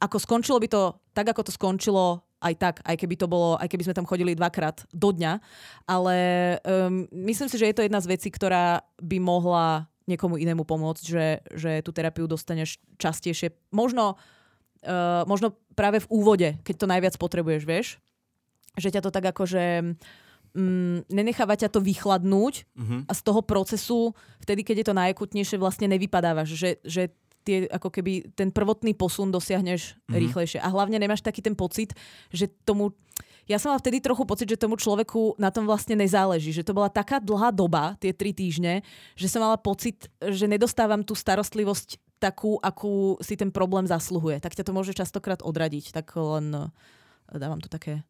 ako 0.00 0.16
skončilo 0.18 0.58
by 0.60 0.68
to 0.68 0.82
tak, 1.12 1.28
ako 1.28 1.42
to 1.42 1.52
skončilo 1.52 2.22
aj 2.38 2.54
tak, 2.54 2.74
aj 2.86 2.94
keby 2.94 3.18
to 3.18 3.26
bolo, 3.26 3.58
aj 3.58 3.66
keby 3.66 3.82
sme 3.82 3.98
tam 3.98 4.06
chodili 4.06 4.38
dvakrát 4.38 4.86
do 4.94 5.10
dňa, 5.10 5.42
ale 5.90 6.16
um, 6.62 7.02
myslím 7.26 7.50
si, 7.50 7.58
že 7.58 7.66
je 7.66 7.74
to 7.74 7.82
jedna 7.82 7.98
z 7.98 8.14
vecí, 8.14 8.30
ktorá 8.30 8.86
by 9.02 9.18
mohla 9.18 9.90
niekomu 10.06 10.38
inému 10.38 10.62
pomôcť, 10.62 11.04
že, 11.04 11.26
že 11.52 11.82
tú 11.82 11.90
terapiu 11.90 12.30
dostaneš 12.30 12.78
častejšie. 12.96 13.58
Možno, 13.74 14.14
uh, 14.14 14.37
možno 15.28 15.54
práve 15.76 16.00
v 16.02 16.10
úvode, 16.10 16.48
keď 16.64 16.74
to 16.74 16.86
najviac 16.90 17.14
potrebuješ, 17.20 17.62
vieš? 17.68 17.86
Že 18.78 18.98
ťa 18.98 19.00
to 19.04 19.10
tak 19.10 19.24
akože 19.30 19.94
mm, 20.54 21.10
nenecháva 21.12 21.54
ťa 21.54 21.68
to 21.70 21.80
vychladnúť 21.82 22.64
Mhm. 22.74 22.96
a 23.08 23.12
z 23.12 23.20
toho 23.22 23.40
procesu, 23.44 24.12
vtedy, 24.42 24.64
keď 24.64 24.76
je 24.82 24.86
to 24.88 24.98
najakutnejšie, 24.98 25.56
vlastne 25.60 25.86
nevypadávaš, 25.90 26.54
že, 26.54 26.70
že 26.82 27.02
tie, 27.48 27.64
ako 27.64 27.88
keby 27.88 28.36
ten 28.36 28.52
prvotný 28.52 28.92
posun 28.92 29.32
dosiahneš 29.32 29.96
mm-hmm. 29.96 30.20
rýchlejšie. 30.20 30.60
A 30.60 30.68
hlavne 30.68 31.00
nemáš 31.00 31.24
taký 31.24 31.40
ten 31.40 31.56
pocit, 31.56 31.96
že 32.28 32.52
tomu... 32.68 32.92
Ja 33.48 33.56
som 33.56 33.72
mala 33.72 33.80
vtedy 33.80 34.04
trochu 34.04 34.28
pocit, 34.28 34.44
že 34.44 34.60
tomu 34.60 34.76
človeku 34.76 35.40
na 35.40 35.48
tom 35.48 35.64
vlastne 35.64 35.96
nezáleží. 35.96 36.52
Že 36.52 36.68
to 36.68 36.76
bola 36.76 36.92
taká 36.92 37.16
dlhá 37.16 37.48
doba, 37.48 37.96
tie 37.96 38.12
tri 38.12 38.36
týždne, 38.36 38.84
že 39.16 39.24
som 39.24 39.40
mala 39.40 39.56
pocit, 39.56 40.12
že 40.20 40.44
nedostávam 40.44 41.00
tú 41.00 41.16
starostlivosť 41.16 41.96
takú, 42.18 42.58
akú 42.62 43.16
si 43.22 43.36
ten 43.38 43.50
problém 43.50 43.86
zasluhuje. 43.86 44.40
Tak 44.42 44.54
ťa 44.54 44.64
to 44.66 44.72
môže 44.74 44.92
častokrát 44.94 45.38
odradiť. 45.42 45.90
Tak 45.94 46.12
len 46.16 46.54
eh, 46.54 47.38
dávam 47.38 47.58
tu 47.62 47.68
také 47.68 48.02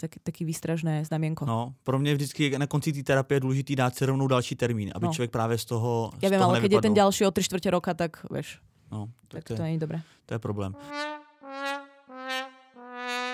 taký, 0.00 0.20
taký 0.20 0.42
výstražné 0.44 1.04
znamienko. 1.04 1.46
No, 1.46 1.72
pro 1.82 1.98
mě 1.98 2.14
vždycky 2.14 2.58
na 2.58 2.66
konci 2.66 2.92
té 2.92 3.02
terapie 3.02 3.36
je 3.36 3.40
důležitý 3.40 3.76
dát 3.76 3.96
si 3.96 4.06
rovnou 4.06 4.26
další 4.26 4.54
termín, 4.54 4.92
aby 4.94 5.06
No. 5.06 5.12
člověk 5.12 5.30
právě 5.30 5.58
z 5.58 5.64
toho 5.64 6.12
ja 6.22 6.28
viem, 6.28 6.42
ale 6.42 6.60
keď 6.60 6.72
je 6.72 6.80
ten 6.80 6.94
ďalší 6.94 7.24
o 7.26 7.30
3 7.32 7.42
čtvrte 7.42 7.70
roka, 7.70 7.94
tak 7.94 8.20
vieš, 8.30 8.60
No, 8.92 9.08
tak, 9.28 9.40
tak 9.40 9.44
to, 9.44 9.54
to 9.56 9.62
je, 9.62 9.64
není 9.64 9.78
dobré. 9.78 10.00
to 10.26 10.34
je 10.34 10.38
problém. 10.38 10.76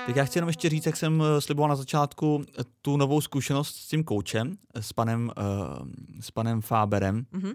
Tak 0.06 0.16
já 0.16 0.24
chci 0.24 0.38
jenom 0.38 0.48
ještě 0.48 0.68
říct, 0.68 0.86
jak 0.86 0.96
jsem 0.96 1.22
eh, 1.22 1.40
sliboval 1.40 1.68
na 1.68 1.76
začátku, 1.76 2.44
eh, 2.58 2.62
tu 2.82 2.96
novou 2.96 3.20
zkušenost 3.20 3.76
s 3.76 3.88
tím 3.88 4.04
koučem, 4.04 4.56
s 4.74 4.92
panem, 4.92 5.30
uh, 5.38 5.88
s 6.20 6.30
panem 6.30 6.60
Fáberem, 6.60 7.26
Mhm. 7.32 7.52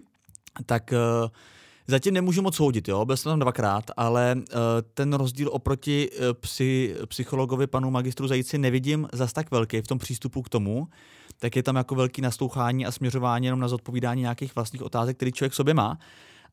tak 0.66 0.92
uh, 0.92 1.28
zatím 1.90 2.14
nemůžu 2.14 2.42
moc 2.42 2.56
soudit, 2.56 2.88
jo, 2.88 3.04
byl 3.04 3.16
jsem 3.16 3.30
tam 3.30 3.38
dvakrát, 3.40 3.84
ale 3.96 4.34
uh, 4.36 4.42
ten 4.94 5.12
rozdíl 5.12 5.48
oproti 5.52 6.10
uh, 6.10 6.26
psy, 6.40 6.96
psychologovi 7.06 7.66
panu 7.66 7.90
magistru 7.90 8.28
Zajíci 8.28 8.58
nevidím 8.58 9.08
zas 9.12 9.32
tak 9.32 9.50
velký 9.50 9.80
v 9.80 9.86
tom 9.86 9.98
přístupu 9.98 10.42
k 10.42 10.48
tomu, 10.48 10.88
tak 11.38 11.56
je 11.56 11.62
tam 11.62 11.76
jako 11.76 11.94
velký 11.94 12.22
naslouchání 12.22 12.86
a 12.86 12.92
směřování 12.92 13.46
jenom 13.46 13.60
na 13.60 13.68
zodpovídání 13.68 14.22
nějakých 14.22 14.54
vlastních 14.54 14.82
otázek, 14.82 15.16
který 15.16 15.32
člověk 15.32 15.54
sobě 15.54 15.74
má. 15.74 15.98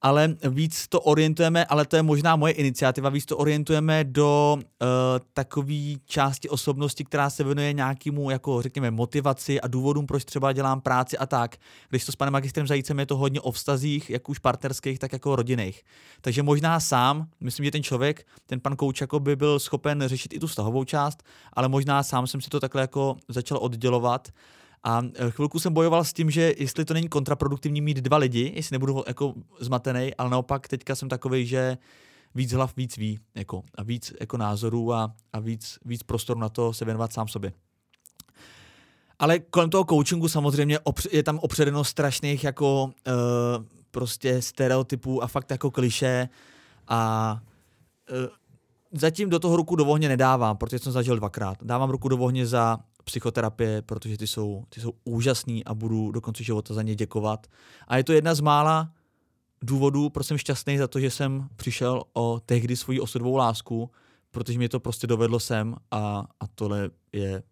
Ale 0.02 0.36
víc 0.50 0.88
to 0.88 1.02
orientujeme, 1.02 1.66
ale 1.66 1.86
to 1.86 1.95
je 1.95 2.04
možná 2.04 2.36
moje 2.36 2.54
iniciativa, 2.54 3.10
víc 3.10 3.26
to 3.26 3.38
orientujeme 3.38 4.04
do 4.04 4.58
uh, 4.58 4.88
takové 5.34 5.93
části 6.06 6.50
osobnosti, 6.50 7.04
která 7.04 7.30
se 7.30 7.43
věnuje 7.43 7.74
nějakému, 7.74 8.30
jako 8.30 8.62
řekněme, 8.62 8.91
motivaci 8.91 9.62
a 9.62 9.68
důvodům, 9.68 10.08
proč 10.08 10.26
třeba 10.26 10.54
dělám 10.54 10.82
práci 10.82 11.18
a 11.18 11.26
tak. 11.26 11.58
Když 11.89 12.06
to 12.06 12.12
s 12.12 12.16
panem 12.16 12.34
magistrem 12.34 12.68
Zajícem 12.68 13.00
je 13.00 13.06
to 13.06 13.18
hodně 13.18 13.41
o 13.41 13.52
vztazích, 13.52 14.10
jak 14.10 14.30
už 14.30 14.39
partnerských, 14.39 15.00
tak 15.00 15.14
jako 15.14 15.36
rodinných. 15.36 15.84
Takže 16.22 16.43
možná 16.43 16.80
sám, 16.80 17.28
myslím, 17.39 17.66
že 17.66 17.72
ten 17.72 17.84
člověk, 17.84 18.28
ten 18.45 18.60
pan 18.60 18.76
Kouč, 18.76 19.02
jako 19.02 19.20
by 19.20 19.36
byl 19.36 19.60
schopen 19.60 20.04
řešit 20.06 20.34
i 20.34 20.39
tu 20.39 20.48
vztahovou 20.48 20.84
část, 20.84 21.24
ale 21.54 21.70
možná 21.70 22.04
sám 22.04 22.28
jsem 22.28 22.41
si 22.41 22.50
to 22.50 22.60
takhle 22.60 22.82
jako 22.82 23.16
začal 23.30 23.58
oddělovat 23.62 24.28
a 24.88 25.01
eh, 25.15 25.31
chvilku 25.31 25.59
jsem 25.59 25.73
bojoval 25.73 26.03
s 26.03 26.13
tím, 26.13 26.31
že 26.31 26.53
jestli 26.57 26.85
to 26.85 26.93
není 26.93 27.09
kontraproduktivní 27.09 27.81
mít 27.81 27.97
dva 27.97 28.17
lidi, 28.17 28.51
jestli 28.55 28.73
nebudu 28.73 29.03
jako 29.07 29.33
zmatený, 29.59 30.15
ale 30.15 30.29
naopak 30.29 30.67
teďka 30.67 30.95
jsem 30.95 31.09
takový, 31.09 31.45
že 31.47 31.77
víc 32.35 32.51
hlav 32.51 32.75
víc 32.77 32.97
ví, 32.97 33.19
jako, 33.35 33.63
a 33.75 33.83
víc 33.83 34.13
jako 34.19 34.38
názorů 34.38 34.93
a, 34.93 35.13
a 35.33 35.39
víc, 35.39 35.79
víc 35.85 36.03
prostoru 36.03 36.39
na 36.39 36.49
to 36.49 36.73
se 36.73 36.85
věnovat 36.85 37.13
sám 37.13 37.27
sobě. 37.27 37.53
Ale 39.19 39.39
kolem 39.39 39.69
toho 39.69 39.83
coachingu 39.83 40.27
samozřejmě 40.27 40.79
je 41.11 41.23
tam 41.23 41.39
opředeno 41.39 41.83
strašných 41.83 42.43
jako 42.43 42.83
uh, 42.83 42.91
prostě 43.91 44.41
stereotypů 44.41 45.23
a 45.23 45.27
fakt 45.27 45.51
jako 45.51 45.71
kliše 45.71 46.29
a 46.88 47.31
uh, 48.11 48.27
zatím 48.91 49.29
do 49.29 49.39
toho 49.39 49.55
ruku 49.55 49.75
do 49.75 49.85
ohně 49.85 50.09
nedávám, 50.09 50.57
protože 50.57 50.79
jsem 50.79 50.91
zažil 50.91 51.15
dvakrát. 51.15 51.57
Dávám 51.63 51.89
ruku 51.89 52.09
do 52.09 52.17
ohně 52.17 52.45
za 52.45 52.77
psychoterapie, 53.08 53.82
protože 53.82 54.18
ty 54.18 54.28
jsou, 54.28 54.68
ty 54.70 54.82
jsou 54.82 54.91
úžasný 55.08 55.64
a 55.66 55.72
budu 55.74 56.12
do 56.12 56.22
konce 56.22 56.43
života 56.43 56.74
za 56.74 56.84
ně 56.84 56.95
děkovat. 56.95 57.47
A 57.88 57.97
je 57.97 58.03
to 58.03 58.14
jedna 58.14 58.36
z 58.36 58.41
mála 58.43 58.91
důvodů, 59.62 60.10
proč 60.10 60.28
jsem 60.28 60.38
šťastný 60.38 60.78
za 60.78 60.88
to, 60.88 60.99
že 60.99 61.10
jsem 61.12 61.47
přišel 61.55 62.03
o 62.14 62.39
tehdy 62.45 62.76
svoji 62.76 62.99
osudovou 62.99 63.36
lásku, 63.36 63.89
protože 64.32 64.58
mě 64.58 64.70
to 64.70 64.80
prostě 64.80 65.08
dovedlo 65.08 65.39
sem 65.39 65.76
a, 65.91 66.28
a 66.39 66.47
tohle 66.55 66.89
je, 67.14 67.43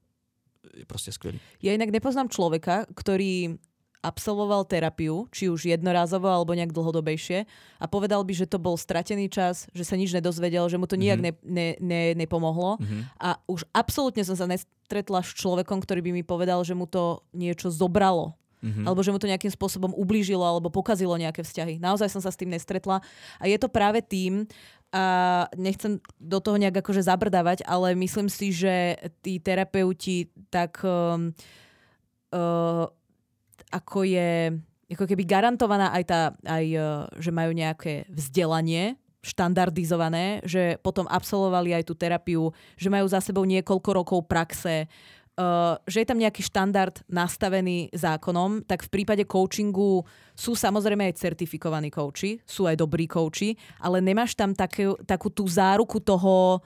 je 0.77 0.85
prostě 0.85 1.11
skvělý. 1.11 1.39
Ja 1.63 1.71
inak 1.73 1.89
nepoznám 1.89 2.29
človeka, 2.29 2.85
ktorý 2.93 3.57
absolvoval 4.05 4.69
terapiu, 4.69 5.25
či 5.33 5.49
už 5.49 5.65
jednorázovo 5.65 6.29
alebo 6.29 6.53
nejak 6.53 6.69
dlhodobejšie 6.69 7.49
a 7.81 7.85
povedal 7.89 8.21
by, 8.21 8.33
že 8.37 8.45
to 8.45 8.61
bol 8.61 8.77
stratený 8.77 9.25
čas, 9.33 9.65
že 9.73 9.81
sa 9.81 9.97
nič 9.97 10.13
nedozvedel, 10.13 10.69
že 10.69 10.77
mu 10.77 10.85
to 10.85 10.93
nijak 10.93 11.17
Mhm. 11.17 11.25
ne, 11.25 11.31
ne, 11.41 11.67
ne, 11.81 12.01
nepomohlo. 12.13 12.77
Mhm. 12.77 13.17
A 13.17 13.41
už 13.49 13.65
absolútne 13.73 14.21
som 14.21 14.37
sa 14.37 14.45
nestretla 14.45 15.25
s 15.25 15.33
človekom, 15.33 15.81
ktorý 15.81 16.05
by 16.05 16.11
mi 16.13 16.23
povedal, 16.23 16.61
že 16.61 16.77
mu 16.77 16.85
to 16.85 17.25
niečo 17.33 17.73
zobralo. 17.73 18.37
Mhm. 18.61 18.85
Alebo 18.85 19.01
že 19.05 19.13
mu 19.13 19.21
to 19.21 19.29
nejakým 19.29 19.53
spôsobom 19.53 19.93
ublížilo 19.93 20.41
alebo 20.41 20.73
pokazilo 20.73 21.13
nejaké 21.17 21.45
vzťahy. 21.45 21.77
Naozaj 21.77 22.09
som 22.09 22.21
sa 22.21 22.33
s 22.33 22.39
tým 22.39 22.49
nestretla. 22.49 23.01
A 23.37 23.43
je 23.45 23.57
to 23.61 23.69
práve 23.69 24.01
tým, 24.01 24.45
a 24.95 25.45
nechcem 25.59 25.99
do 26.23 26.39
toho 26.39 26.55
nejak 26.55 26.79
akože 26.79 27.03
zabrdávať, 27.03 27.67
ale 27.67 27.99
myslím 27.99 28.31
si, 28.31 28.55
že 28.55 28.95
tí 29.19 29.43
terapeuti 29.43 30.31
tak 30.47 30.79
um, 30.87 31.35
uh, 32.31 32.87
ako 33.71 34.05
je 34.05 34.53
ako 34.85 35.05
keby 35.09 35.23
garantovaná 35.25 35.89
aj 35.97 36.03
tá, 36.05 36.21
aj, 36.45 36.65
uh, 36.77 36.85
že 37.17 37.33
majú 37.33 37.51
nejaké 37.57 38.05
vzdelanie 38.13 39.01
štandardizované, 39.25 40.45
že 40.45 40.77
potom 40.85 41.09
absolvovali 41.09 41.73
aj 41.73 41.89
tú 41.89 41.97
terapiu, 41.97 42.53
že 42.77 42.93
majú 42.93 43.09
za 43.09 43.17
sebou 43.17 43.41
niekoľko 43.41 43.89
rokov 43.89 44.19
praxe, 44.29 44.85
uh, 44.85 45.81
že 45.89 46.05
je 46.05 46.07
tam 46.07 46.21
nejaký 46.21 46.45
štandard 46.45 47.01
nastavený 47.09 47.89
zákonom, 47.97 48.61
tak 48.69 48.85
v 48.85 48.93
prípade 48.93 49.25
coachingu 49.25 50.05
sú 50.37 50.53
samozrejme 50.53 51.09
aj 51.09 51.17
certifikovaní 51.17 51.89
kouči, 51.89 52.37
sú 52.45 52.69
aj 52.69 52.77
dobrí 52.77 53.09
kouči, 53.09 53.57
ale 53.81 54.05
nemáš 54.05 54.37
tam 54.37 54.53
také, 54.53 54.93
takú 55.09 55.33
tú 55.33 55.49
záruku 55.49 55.97
toho, 55.97 56.61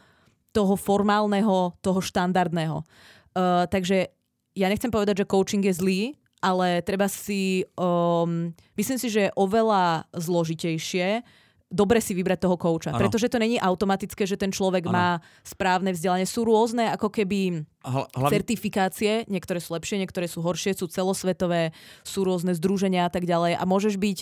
toho 0.52 0.76
formálneho, 0.76 1.80
toho 1.80 2.04
štandardného. 2.04 2.84
Uh, 3.32 3.64
takže 3.72 4.12
ja 4.60 4.68
nechcem 4.68 4.92
povedať, 4.92 5.24
že 5.24 5.32
coaching 5.32 5.64
je 5.64 5.72
zlý, 5.80 6.02
ale 6.40 6.82
treba 6.82 7.12
si, 7.12 7.68
um, 7.76 8.52
myslím 8.80 8.98
si, 9.00 9.08
že 9.12 9.30
je 9.30 9.36
oveľa 9.36 10.08
zložitejšie 10.16 11.24
dobre 11.70 12.02
si 12.02 12.18
vybrať 12.18 12.50
toho 12.50 12.58
kouča. 12.58 12.98
Pretože 12.98 13.30
to 13.30 13.38
není 13.38 13.62
automatické, 13.62 14.26
že 14.26 14.42
ten 14.42 14.50
človek 14.50 14.90
Áno. 14.90 14.94
má 14.94 15.10
správne 15.46 15.94
vzdelanie. 15.94 16.26
Sú 16.26 16.42
rôzne 16.42 16.90
ako 16.90 17.14
keby 17.14 17.62
Hla- 17.86 18.10
hlavne, 18.10 18.34
certifikácie, 18.34 19.30
niektoré 19.30 19.62
sú 19.62 19.78
lepšie, 19.78 20.02
niektoré 20.02 20.26
sú 20.26 20.42
horšie, 20.42 20.74
sú 20.74 20.90
celosvetové, 20.90 21.72
sú 22.02 22.26
rôzne 22.26 22.58
združenia 22.58 23.06
a 23.06 23.14
tak 23.14 23.30
ďalej 23.30 23.54
a 23.54 23.64
môžeš 23.70 24.02
byť 24.02 24.18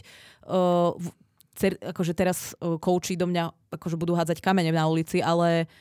uh, 0.52 0.92
cer, 1.56 1.80
akože 1.80 2.14
teraz 2.14 2.52
uh, 2.60 2.76
kouči 2.76 3.16
do 3.16 3.32
mňa 3.32 3.72
akože 3.80 3.96
budú 3.96 4.14
hádzať 4.20 4.44
kamene 4.44 4.76
na 4.76 4.84
ulici, 4.92 5.24
ale 5.24 5.72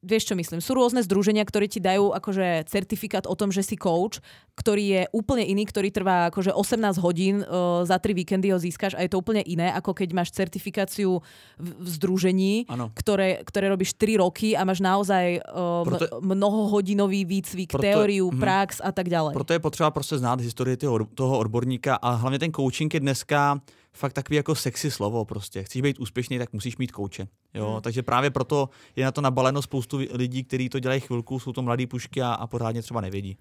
vieš 0.00 0.32
čo 0.32 0.34
myslím, 0.38 0.62
sú 0.62 0.72
rôzne 0.72 1.04
združenia, 1.04 1.44
ktoré 1.44 1.68
ti 1.68 1.82
dajú 1.82 2.14
akože 2.14 2.64
certifikát 2.70 3.26
o 3.28 3.34
tom, 3.36 3.52
že 3.52 3.60
si 3.60 3.76
coach, 3.76 4.22
ktorý 4.56 4.84
je 4.88 5.02
úplne 5.12 5.44
iný, 5.44 5.68
ktorý 5.68 5.92
trvá 5.92 6.32
akože 6.32 6.54
18 6.54 6.96
hodín, 7.02 7.44
uh, 7.44 7.84
za 7.84 8.00
3 8.00 8.16
víkendy 8.16 8.54
ho 8.54 8.58
získaš 8.58 8.96
a 8.96 9.04
je 9.04 9.10
to 9.12 9.20
úplne 9.20 9.44
iné, 9.44 9.68
ako 9.74 9.92
keď 9.92 10.08
máš 10.16 10.32
certifikáciu 10.32 11.20
v, 11.60 11.68
v 11.76 11.88
združení, 12.00 12.64
Áno. 12.72 12.88
ktoré, 12.96 13.44
ktoré 13.44 13.68
robíš 13.68 13.98
3 14.00 14.22
roky 14.22 14.56
a 14.56 14.64
máš 14.64 14.80
naozaj 14.80 15.44
uh, 15.44 15.84
Proto- 15.84 16.24
mnohodinový 16.24 17.28
výcvik, 17.28 17.76
Proto- 17.76 17.84
teóriu, 17.84 18.32
mhm. 18.32 18.40
prax 18.40 18.80
a 18.80 18.92
tak 18.92 19.08
ďalej. 19.12 19.32
proto 19.34 19.52
je 19.52 19.58
potřeba 19.58 19.90
prostě 19.90 20.18
znát 20.18 20.40
historii 20.40 20.76
toho, 20.76 21.04
toho 21.14 21.38
odborníka 21.38 21.94
a 21.94 22.10
hlavně 22.10 22.38
ten 22.38 22.52
coaching 22.52 22.94
je 22.94 23.00
dneska 23.00 23.60
fakt 23.96 24.12
takový 24.12 24.36
jako 24.36 24.54
sexy 24.54 24.90
slovo 24.90 25.24
prostě. 25.24 25.62
Chceš 25.62 25.82
být 25.82 25.98
úspěšný, 25.98 26.38
tak 26.38 26.52
musíš 26.52 26.76
mít 26.76 26.92
kouče. 26.92 27.28
Jo? 27.54 27.72
Hmm. 27.72 27.82
Takže 27.82 28.02
právě 28.02 28.30
proto 28.30 28.68
je 28.96 29.04
na 29.04 29.12
to 29.12 29.20
nabaleno 29.20 29.62
spoustu 29.62 29.98
lidí, 30.12 30.44
kteří 30.44 30.68
to 30.68 30.78
dělají 30.78 31.00
chvilku, 31.00 31.40
jsou 31.40 31.52
to 31.52 31.62
mladí 31.62 31.86
pušky 31.86 32.22
a, 32.22 32.32
a 32.32 32.46
pořádně 32.46 32.82
třeba 32.82 33.00
nevědí. 33.00 33.36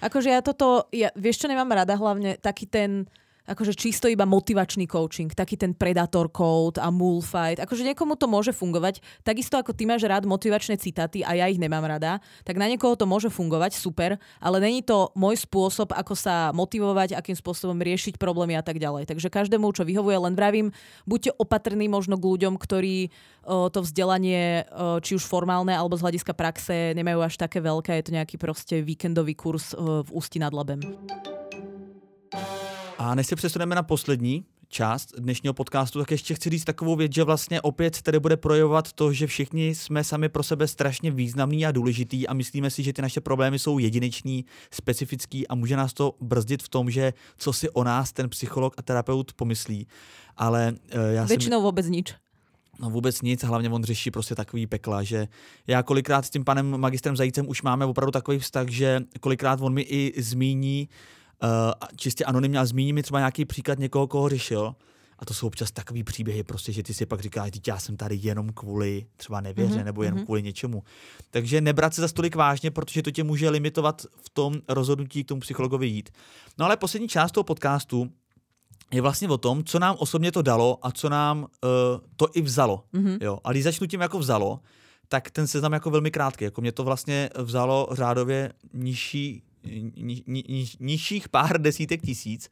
Akože 0.00 0.32
ja 0.32 0.40
toto, 0.40 0.88
ja, 0.90 1.12
vieš 1.12 1.44
čo 1.44 1.46
nemám 1.46 1.70
rada 1.70 1.94
hlavne, 1.94 2.40
taký 2.40 2.66
ten 2.66 3.06
akože 3.48 3.72
čisto 3.76 4.06
iba 4.10 4.28
motivačný 4.28 4.84
coaching, 4.90 5.32
taký 5.32 5.56
ten 5.56 5.72
predator 5.72 6.28
code 6.28 6.76
a 6.76 6.92
mule 6.92 7.24
fight. 7.24 7.60
Akože 7.62 7.86
niekomu 7.86 8.16
to 8.18 8.26
môže 8.28 8.52
fungovať, 8.52 9.00
takisto 9.24 9.56
ako 9.56 9.72
ty 9.72 9.88
máš 9.88 10.04
rád 10.04 10.28
motivačné 10.28 10.76
citáty 10.76 11.24
a 11.24 11.36
ja 11.36 11.46
ich 11.48 11.60
nemám 11.60 11.84
rada, 11.86 12.18
tak 12.44 12.60
na 12.60 12.68
niekoho 12.68 12.96
to 12.96 13.08
môže 13.08 13.32
fungovať, 13.32 13.76
super, 13.76 14.20
ale 14.38 14.56
není 14.60 14.84
to 14.84 15.10
môj 15.16 15.40
spôsob, 15.40 15.92
ako 15.96 16.14
sa 16.16 16.50
motivovať, 16.52 17.16
akým 17.16 17.36
spôsobom 17.36 17.78
riešiť 17.80 18.20
problémy 18.20 18.58
a 18.58 18.64
tak 18.64 18.76
ďalej. 18.82 19.08
Takže 19.08 19.32
každému, 19.32 19.72
čo 19.72 19.86
vyhovuje, 19.86 20.16
len 20.20 20.34
vravím, 20.36 20.68
buďte 21.08 21.36
opatrní 21.36 21.88
možno 21.88 22.20
k 22.20 22.28
ľuďom, 22.28 22.54
ktorí 22.60 23.08
o, 23.44 23.68
to 23.68 23.84
vzdelanie, 23.84 24.66
o, 24.70 24.98
či 25.00 25.16
už 25.16 25.24
formálne 25.24 25.72
alebo 25.72 25.96
z 25.96 26.04
hľadiska 26.04 26.32
praxe, 26.36 26.92
nemajú 26.96 27.20
až 27.24 27.34
také 27.36 27.60
veľké, 27.60 27.98
je 28.00 28.04
to 28.06 28.16
nejaký 28.16 28.36
proste 28.36 28.80
víkendový 28.80 29.36
kurz 29.36 29.72
o, 29.72 30.04
v 30.04 30.08
Ústí 30.12 30.38
nad 30.40 30.52
Labem. 30.52 30.80
A 33.00 33.14
než 33.14 33.26
se 33.26 33.36
přesuneme 33.36 33.74
na 33.74 33.82
poslední 33.82 34.44
část 34.68 35.14
dnešního 35.18 35.54
podcastu, 35.54 35.98
tak 35.98 36.10
ještě 36.10 36.34
chci 36.34 36.50
říct 36.50 36.64
takovou 36.64 36.96
věc, 36.96 37.14
že 37.14 37.24
vlastně 37.24 37.60
opět 37.60 38.02
tady 38.02 38.20
bude 38.20 38.36
projevovat 38.36 38.92
to, 38.92 39.12
že 39.12 39.26
všichni 39.26 39.74
jsme 39.74 40.04
sami 40.04 40.28
pro 40.28 40.42
sebe 40.42 40.68
strašně 40.68 41.10
významní 41.10 41.66
a 41.66 41.72
důležitý 41.72 42.28
a 42.28 42.34
myslíme 42.34 42.70
si, 42.70 42.82
že 42.82 42.92
ty 42.92 43.02
naše 43.02 43.20
problémy 43.20 43.58
jsou 43.58 43.78
jedineční, 43.78 44.44
specifický 44.70 45.48
a 45.48 45.54
může 45.54 45.76
nás 45.76 45.92
to 45.92 46.14
brzdit 46.20 46.62
v 46.62 46.68
tom, 46.68 46.90
že 46.90 47.12
co 47.36 47.52
si 47.52 47.70
o 47.70 47.84
nás 47.84 48.12
ten 48.12 48.28
psycholog 48.28 48.74
a 48.76 48.82
terapeut 48.82 49.32
pomyslí. 49.32 49.86
Ale 50.36 50.72
uh, 50.94 51.00
já 51.10 51.26
si... 51.26 51.36
Väčšinou 51.36 51.62
vôbec 51.62 51.88
nič. 51.88 52.14
No 52.80 52.90
vůbec 52.90 53.22
nic, 53.22 53.44
hlavně 53.44 53.70
on 53.70 53.84
řeší 53.84 54.10
prostě 54.10 54.34
takový 54.34 54.66
pekla, 54.66 55.02
že 55.02 55.28
já 55.66 55.82
kolikrát 55.82 56.26
s 56.26 56.30
tím 56.30 56.44
panem 56.44 56.80
magistrem 56.80 57.16
Zajícem 57.16 57.48
už 57.48 57.62
máme 57.62 57.84
opravdu 57.84 58.10
takový 58.10 58.38
vztah, 58.38 58.68
že 58.68 59.00
kolikrát 59.20 59.60
on 59.60 59.74
mi 59.74 59.82
i 59.82 60.22
zmíní, 60.22 60.88
čistě 61.96 62.24
anonymně, 62.24 62.58
a 62.58 62.64
zmíní 62.64 62.92
mi 62.92 63.02
třeba 63.02 63.18
nějaký 63.18 63.44
příklad 63.44 63.78
někoho, 63.78 64.06
koho 64.06 64.28
řešil. 64.28 64.74
A 65.18 65.24
to 65.24 65.34
jsou 65.34 65.46
občas 65.46 65.70
takový 65.70 66.04
příběhy, 66.04 66.42
prostě, 66.42 66.72
že 66.72 66.82
ty 66.82 66.94
si 66.94 67.06
pak 67.06 67.20
říkáš, 67.20 67.50
že 67.54 67.60
já 67.68 67.78
jsem 67.78 67.96
tady 67.96 68.18
jenom 68.22 68.48
kvůli 68.48 69.06
třeba 69.16 69.40
nevěře 69.40 69.70
Mhm, 69.70 69.80
mm-hmm, 69.80 69.84
nebo 69.84 70.02
jenom 70.02 70.16
mhm. 70.16 70.24
kvůli 70.24 70.42
něčemu. 70.42 70.82
Takže 71.30 71.60
nebrat 71.60 71.94
se 71.94 72.00
za 72.00 72.08
stolik 72.08 72.36
vážně, 72.36 72.70
protože 72.70 73.02
to 73.02 73.10
tě 73.10 73.24
může 73.24 73.50
limitovat 73.50 74.02
v 74.22 74.30
tom 74.30 74.54
rozhodnutí 74.68 75.24
k 75.24 75.28
tomu 75.28 75.40
psychologovi 75.40 75.86
jít. 75.86 76.10
No 76.58 76.64
ale 76.64 76.76
poslední 76.76 77.08
část 77.08 77.32
toho 77.32 77.44
podcastu 77.44 78.10
je 78.92 79.02
vlastně 79.02 79.28
o 79.28 79.38
tom, 79.38 79.64
co 79.64 79.78
nám 79.78 79.96
osobně 79.98 80.32
to 80.32 80.42
dalo 80.42 80.78
a 80.82 80.92
co 80.92 81.08
nám 81.08 81.42
uh, 81.42 81.48
to 82.16 82.28
i 82.34 82.42
vzalo. 82.42 82.84
Mhm. 82.92 83.18
Jo. 83.20 83.38
A 83.44 83.52
když 83.52 83.64
začnu 83.64 83.86
tím 83.86 84.00
jako 84.00 84.18
vzalo, 84.18 84.60
tak 85.08 85.30
ten 85.30 85.46
seznam 85.46 85.72
jako 85.72 85.90
velmi 85.90 86.10
krátký. 86.10 86.44
Jako 86.44 86.60
mě 86.60 86.72
to 86.72 86.84
vlastně 86.84 87.30
vzalo 87.38 87.88
řádově 87.92 88.52
nižší, 88.72 89.42
ni, 89.64 90.22
ni, 90.26 90.44
ni, 90.48 90.66
nižších 90.80 91.28
pár 91.28 91.60
desítek 91.60 92.02
tisíc, 92.02 92.50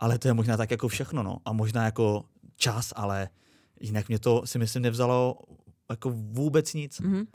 ale 0.00 0.18
to 0.18 0.28
je 0.28 0.34
možná 0.34 0.56
tak 0.56 0.70
jako 0.70 0.88
všechno, 0.88 1.22
no. 1.22 1.38
A 1.44 1.52
možná 1.52 1.84
jako 1.84 2.24
čas, 2.56 2.92
ale 2.96 3.28
jinak 3.80 4.08
mě 4.08 4.18
to 4.18 4.42
si 4.46 4.58
myslím 4.58 4.82
nevzalo 4.82 5.38
jako 5.90 6.10
vůbec 6.10 6.74
nic. 6.74 7.00
Mhm. 7.00 7.26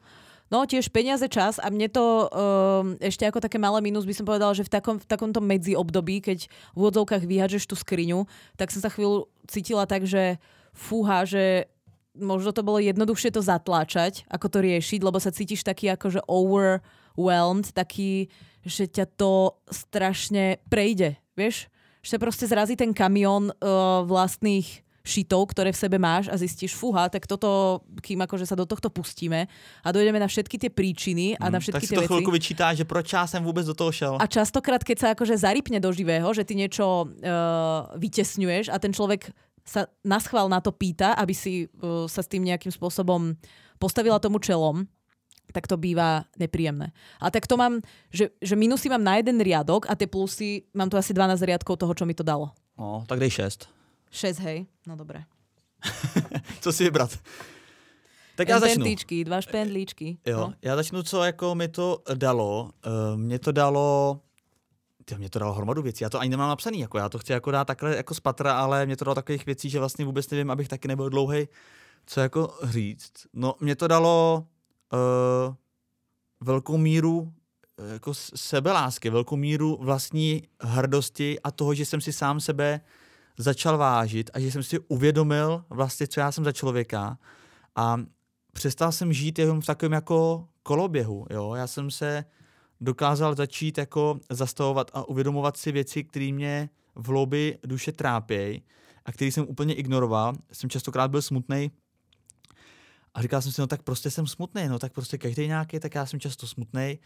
No 0.51 0.69
tiež 0.69 0.93
peniaze, 0.93 1.25
čas 1.33 1.57
a 1.57 1.73
mne 1.73 1.89
to 1.89 2.29
um, 2.29 2.93
ešte 3.01 3.25
ako 3.25 3.41
také 3.41 3.57
malé 3.57 3.81
minus 3.81 4.05
by 4.05 4.13
som 4.13 4.21
povedala, 4.21 4.53
že 4.53 4.61
v, 4.61 4.69
takom, 4.69 5.01
v 5.01 5.07
takomto 5.09 5.41
medzi 5.41 5.73
keď 5.73 6.45
v 6.45 6.77
úvodzovkách 6.77 7.25
vyhažeš 7.25 7.65
tú 7.65 7.73
skriňu, 7.73 8.29
tak 8.53 8.69
som 8.69 8.77
sa 8.77 8.93
chvíľu 8.93 9.25
cítila 9.49 9.89
tak, 9.89 10.05
že 10.05 10.37
fúha, 10.69 11.25
že 11.25 11.65
možno 12.13 12.53
to 12.53 12.61
bolo 12.61 12.77
jednoduchšie 12.77 13.33
to 13.33 13.41
zatláčať, 13.41 14.29
ako 14.29 14.45
to 14.45 14.59
riešiť, 14.61 15.01
lebo 15.01 15.17
sa 15.17 15.33
cítiš 15.33 15.65
taký 15.65 15.89
akože 15.89 16.21
overwhelmed, 17.17 17.71
taký, 17.73 18.27
že 18.65 18.89
ťa 18.89 19.05
to 19.17 19.53
strašne 19.69 20.57
prejde, 20.69 21.15
vieš? 21.37 21.69
Že 22.03 22.19
proste 22.19 22.45
zrazí 22.49 22.75
ten 22.75 22.91
kamión 22.91 23.49
uh, 23.49 24.03
vlastných 24.03 24.83
šitov, 25.03 25.51
ktoré 25.51 25.75
v 25.75 25.81
sebe 25.83 25.99
máš 25.99 26.31
a 26.31 26.39
zistíš, 26.39 26.79
fúha, 26.79 27.11
tak 27.11 27.27
toto, 27.27 27.83
kým 27.99 28.23
akože 28.23 28.47
sa 28.47 28.55
do 28.55 28.63
tohto 28.63 28.87
pustíme 28.87 29.51
a 29.83 29.87
dojdeme 29.91 30.15
na 30.15 30.31
všetky 30.31 30.55
tie 30.55 30.71
príčiny 30.71 31.35
a 31.35 31.51
na 31.51 31.59
tak 31.59 31.67
všetky 31.67 31.83
si 31.83 31.91
tie 31.91 31.97
to 31.99 32.03
veci. 32.07 32.11
chvilku 32.15 32.31
vyčítá, 32.31 32.71
že 32.71 32.87
proč 32.87 33.13
já 33.13 33.27
jsem 33.27 33.43
vůbec 33.43 33.67
do 33.67 33.75
toho 33.75 33.91
šel. 33.91 34.15
A 34.15 34.27
častokrát, 34.31 34.79
keď 34.79 34.97
sa 34.99 35.07
akože 35.11 35.35
zarypne 35.35 35.83
do 35.83 35.91
živého, 35.91 36.31
že 36.31 36.47
ty 36.47 36.55
niečo 36.55 37.03
uh, 37.03 37.11
vytesňuješ 37.99 38.71
a 38.71 38.79
ten 38.79 38.95
človek 38.95 39.27
sa 39.67 39.91
naschvál 40.07 40.47
na 40.47 40.63
to 40.63 40.71
pýta, 40.71 41.19
aby 41.19 41.35
si 41.35 41.67
uh, 41.67 42.07
sa 42.07 42.23
s 42.23 42.31
tým 42.31 42.47
nejakým 42.47 42.71
spôsobom 42.71 43.35
postavila 43.75 44.23
tomu 44.23 44.39
čelom, 44.39 44.87
tak 45.51 45.67
to 45.67 45.77
býva 45.77 46.23
nepríjemné. 46.39 46.91
A 47.21 47.31
tak 47.31 47.47
to 47.47 47.57
mám, 47.57 47.81
že, 48.13 48.29
že 48.41 48.55
minusy 48.55 48.89
mám 48.89 49.03
na 49.03 49.15
jeden 49.17 49.41
riadok 49.41 49.85
a 49.89 49.95
tie 49.95 50.07
plusy, 50.07 50.63
mám 50.73 50.89
tu 50.89 50.97
asi 50.97 51.13
12 51.13 51.41
riadkov 51.41 51.77
toho, 51.77 51.93
čo 51.93 52.05
mi 52.05 52.13
to 52.13 52.23
dalo. 52.23 52.51
No, 52.79 53.03
tak 53.07 53.19
dej 53.19 53.29
šest. 53.29 53.69
6, 54.11 54.39
hej? 54.39 54.65
No 54.87 54.95
dobre. 54.95 55.23
Co 56.61 56.71
si 56.73 56.83
vybrat? 56.83 57.19
Tak 58.35 58.47
já 58.49 58.59
začnu. 58.59 58.85
Dva 59.23 59.41
špendlíčky. 59.41 60.17
Jo, 60.25 60.37
No. 60.39 60.53
já 60.61 60.75
začnu, 60.75 61.03
co 61.03 61.23
jako 61.23 61.55
mi 61.55 61.67
to 61.67 62.01
dalo. 62.13 62.69
Uh, 62.85 63.17
mě 63.19 63.39
to 63.39 63.51
dalo 63.51 64.19
Tyjo, 65.05 65.17
mě 65.19 65.29
to 65.29 65.39
dalo 65.39 65.53
hromadu 65.53 65.81
věcí, 65.81 66.03
já 66.03 66.09
to 66.09 66.19
ani 66.19 66.29
nemám 66.29 66.49
napsaný, 66.49 66.79
jako 66.79 66.97
já 66.97 67.09
to 67.09 67.19
chci 67.19 67.31
jako 67.31 67.51
dát 67.51 67.65
takhle 67.65 67.95
jako 67.95 68.13
z 68.13 68.19
patra, 68.19 68.57
ale 68.57 68.85
mě 68.85 68.95
to 68.97 69.05
dalo 69.05 69.15
takových 69.15 69.45
věcí, 69.45 69.69
že 69.69 69.79
vlastně 69.79 70.05
vůbec 70.05 70.29
nevím, 70.29 70.51
abych 70.51 70.67
taky 70.67 70.87
nebyl 70.87 71.09
dlouhý, 71.09 71.47
co 72.05 72.19
jako 72.19 72.53
říct. 72.63 73.11
No, 73.33 73.55
mě 73.59 73.75
to 73.75 73.87
dalo 73.87 74.45
uh, 74.93 75.55
velkou 76.41 76.77
míru 76.77 77.33
eh, 77.79 77.93
jako 77.93 78.13
sebelásky, 78.35 79.09
velkou 79.09 79.35
míru 79.35 79.77
vlastní 79.81 80.43
hrdosti 80.61 81.39
a 81.39 81.51
toho, 81.51 81.73
že 81.73 81.85
jsem 81.85 82.01
si 82.01 82.13
sám 82.13 82.39
sebe 82.39 82.81
začal 83.37 83.77
vážit 83.77 84.29
a 84.33 84.39
že 84.39 84.51
jsem 84.51 84.63
si 84.63 84.79
uvědomil 84.79 85.65
vlastně, 85.69 86.07
co 86.07 86.19
já 86.19 86.31
jsem 86.31 86.43
za 86.43 86.51
člověka 86.51 87.17
a 87.75 87.97
přestal 88.53 88.91
jsem 88.91 89.13
žít 89.13 89.39
jenom 89.39 89.61
v 89.61 89.65
takovém 89.65 89.91
jako 89.91 90.47
koloběhu, 90.63 91.25
jo. 91.29 91.53
Já 91.55 91.67
jsem 91.67 91.91
se 91.91 92.25
dokázal 92.81 93.35
začít 93.35 93.77
jako 93.77 94.19
zastavovat 94.29 94.91
a 94.93 95.09
uvědomovat 95.09 95.57
si 95.57 95.71
věci, 95.71 96.03
které 96.03 96.31
mě 96.31 96.69
v 96.95 97.07
hloubi 97.07 97.57
duše 97.65 97.91
trápějí 97.91 98.63
a 99.05 99.11
který 99.11 99.31
jsem 99.31 99.45
úplně 99.49 99.73
ignoroval. 99.73 100.33
Jsem 100.51 100.69
častokrát 100.69 101.11
byl 101.11 101.21
smutný 101.21 101.71
a 103.13 103.21
říkal 103.21 103.41
jsem 103.41 103.51
si, 103.51 103.61
no 103.61 103.67
tak 103.67 103.83
prostě 103.83 104.11
jsem 104.11 104.27
smutný, 104.27 104.67
no 104.67 104.79
tak 104.79 104.93
prostě 104.93 105.17
každý 105.17 105.47
nějaký, 105.47 105.79
tak 105.79 105.95
já 105.95 106.05
jsem 106.05 106.19
často 106.19 106.47
smutný. 106.47 106.99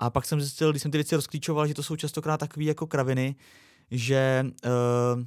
A 0.00 0.10
pak 0.10 0.24
jsem 0.24 0.40
zjistil, 0.40 0.70
když 0.70 0.82
jsem 0.82 0.90
ty 0.90 0.98
věci 0.98 1.16
rozklíčoval, 1.16 1.66
že 1.66 1.74
to 1.74 1.82
jsou 1.82 1.96
častokrát 1.96 2.40
takové 2.40 2.64
jako 2.64 2.86
kraviny, 2.86 3.34
že, 3.90 4.46
uh, 4.64 5.22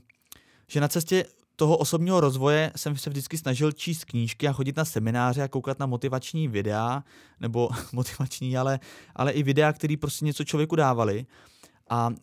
že 0.68 0.82
na 0.82 0.88
cestě 0.88 1.26
toho 1.56 1.78
osobního 1.78 2.20
rozvoje 2.20 2.72
jsem 2.76 2.98
se 2.98 3.10
vždycky 3.10 3.38
snažil 3.38 3.72
číst 3.72 4.06
knížky 4.06 4.48
a 4.48 4.54
chodit 4.54 4.78
na 4.78 4.86
semináře 4.86 5.44
a 5.44 5.48
koukat 5.48 5.80
na 5.80 5.86
motivační 5.86 6.48
videa, 6.48 7.04
nebo 7.40 7.70
motivační, 7.92 8.58
ale, 8.58 8.80
ale 9.16 9.32
i 9.32 9.44
videa, 9.44 9.74
které 9.74 9.96
prostě 9.98 10.26
něco 10.26 10.44
člověku 10.44 10.76
dávali. 10.76 11.26
A 11.90 12.10
uh, 12.10 12.16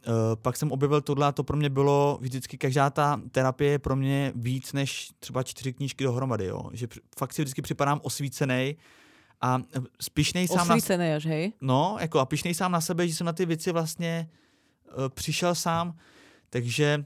pak 0.42 0.56
jsem 0.56 0.72
objevil 0.72 1.00
tohle 1.00 1.26
a 1.26 1.32
to 1.32 1.44
pro 1.44 1.56
mě 1.56 1.70
bylo 1.70 2.18
vždycky, 2.20 2.58
každá 2.58 2.90
ta 2.90 3.20
terapie 3.30 3.70
je 3.70 3.78
pro 3.78 3.96
mě 3.96 4.32
víc 4.34 4.72
než 4.72 5.10
třeba 5.18 5.42
čtyři 5.42 5.72
knížky 5.72 6.04
dohromady, 6.04 6.44
jo. 6.46 6.70
Že 6.72 6.86
fakt 7.18 7.32
si 7.32 7.42
vždycky 7.42 7.62
připadám 7.62 8.00
osvícený 8.02 8.76
a 9.40 9.62
eh, 9.76 9.80
spišnej 10.00 10.48
sám 10.48 10.68
na, 10.68 10.74
Osvícené 10.74 11.16
až, 11.16 11.26
hej? 11.26 11.52
No, 11.60 11.96
jako 12.00 12.18
a 12.18 12.24
pišnej 12.24 12.54
sám 12.54 12.72
na 12.72 12.80
sebe, 12.80 13.08
že 13.08 13.14
jsem 13.14 13.26
na 13.26 13.32
ty 13.32 13.46
věci 13.46 13.72
vlastně 13.72 14.30
uh, 14.98 15.08
přišel 15.08 15.54
sám, 15.54 15.96
takže 16.50 17.04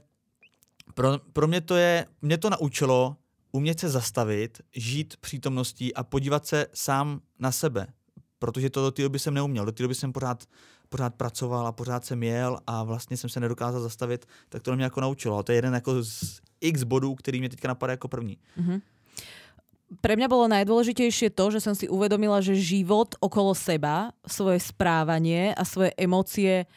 pro, 0.93 1.19
pro 1.33 1.47
mě 1.47 1.61
to 1.61 1.75
je, 1.75 2.05
mě 2.21 2.37
to 2.37 2.49
naučilo 2.49 3.15
umět 3.51 3.79
se 3.79 3.89
zastavit, 3.89 4.61
žít 4.75 5.17
přítomností 5.17 5.93
a 5.93 6.03
podívat 6.03 6.45
se 6.45 6.67
sám 6.73 7.21
na 7.39 7.51
sebe, 7.51 7.87
protože 8.39 8.69
to 8.69 8.81
do 8.81 8.91
té 8.91 9.01
doby 9.01 9.19
jsem 9.19 9.33
neuměl, 9.33 9.65
do 9.65 9.71
té 9.71 9.83
doby 9.83 9.95
jsem 9.95 10.13
pořád, 10.13 10.43
pořád 10.89 11.15
pracoval 11.15 11.67
a 11.67 11.71
pořád 11.71 12.05
jsem 12.05 12.23
jel 12.23 12.59
a 12.67 12.83
vlastně 12.83 13.17
jsem 13.17 13.29
se 13.29 13.39
nedokázal 13.39 13.81
zastavit, 13.81 14.25
tak 14.49 14.61
to 14.61 14.75
mě 14.75 14.83
jako 14.83 15.01
naučilo. 15.01 15.37
A 15.37 15.43
to 15.43 15.51
je 15.51 15.57
jeden 15.57 15.73
jako 15.73 16.03
z 16.03 16.41
x 16.61 16.83
bodů, 16.83 17.15
který 17.15 17.39
mě 17.39 17.49
teďka 17.49 17.67
napadá 17.67 17.93
jako 17.93 18.07
první. 18.07 18.37
Mhm. 18.57 18.81
Pre 20.03 20.19
mňa 20.19 20.27
bolo 20.27 20.51
najdôležitejšie 20.51 21.31
to, 21.31 21.47
že 21.47 21.63
som 21.63 21.71
si 21.71 21.87
uvedomila, 21.87 22.43
že 22.43 22.59
život 22.59 23.15
okolo 23.23 23.55
seba, 23.55 24.11
svoje 24.27 24.59
správanie 24.59 25.55
a 25.55 25.63
svoje 25.63 25.95
emócie, 25.95 26.67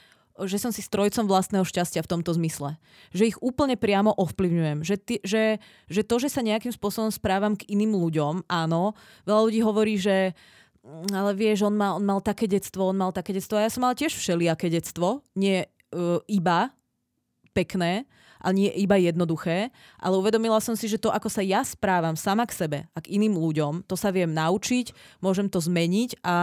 že 0.46 0.62
som 0.62 0.70
si 0.70 0.78
strojcom 0.78 1.26
vlastného 1.26 1.66
šťastia 1.66 2.06
v 2.06 2.10
tomto 2.16 2.30
zmysle. 2.38 2.78
Že 3.10 3.34
ich 3.34 3.38
úplne 3.42 3.74
priamo 3.74 4.14
ovplyvňujem. 4.14 4.86
Že, 4.86 4.96
ty, 5.02 5.14
že, 5.26 5.58
že 5.90 6.06
to, 6.06 6.22
že 6.22 6.30
sa 6.30 6.46
nejakým 6.46 6.70
spôsobom 6.70 7.10
správam 7.10 7.58
k 7.58 7.66
iným 7.74 7.98
ľuďom, 7.98 8.46
áno, 8.46 8.94
veľa 9.26 9.40
ľudí 9.42 9.60
hovorí, 9.66 9.98
že 9.98 10.30
"Mm, 10.30 10.59
ale 11.10 11.30
vieš, 11.36 11.66
on, 11.66 11.74
má, 11.74 11.94
on 11.96 12.04
mal 12.04 12.20
také 12.20 12.50
detstvo, 12.50 12.90
on 12.90 12.98
mal 12.98 13.12
také 13.14 13.32
detstvo. 13.32 13.58
A 13.58 13.66
ja 13.66 13.72
som 13.72 13.86
mala 13.86 13.98
tiež 13.98 14.14
všelijaké 14.14 14.68
detstvo, 14.68 15.24
nie 15.38 15.64
uh, 15.64 16.18
iba 16.26 16.74
pekné, 17.54 18.06
ale 18.40 18.52
nie 18.56 18.70
iba 18.72 18.96
jednoduché, 18.96 19.68
ale 20.00 20.16
uvedomila 20.16 20.58
som 20.64 20.72
si, 20.72 20.88
že 20.88 20.96
to, 20.96 21.12
ako 21.12 21.28
sa 21.28 21.44
ja 21.44 21.60
správam 21.60 22.16
sama 22.16 22.48
k 22.48 22.56
sebe 22.56 22.78
a 22.96 22.98
k 22.98 23.12
iným 23.20 23.36
ľuďom, 23.36 23.84
to 23.84 23.94
sa 23.94 24.08
viem 24.08 24.32
naučiť, 24.32 24.96
môžem 25.20 25.52
to 25.52 25.60
zmeniť 25.60 26.24
a 26.24 26.36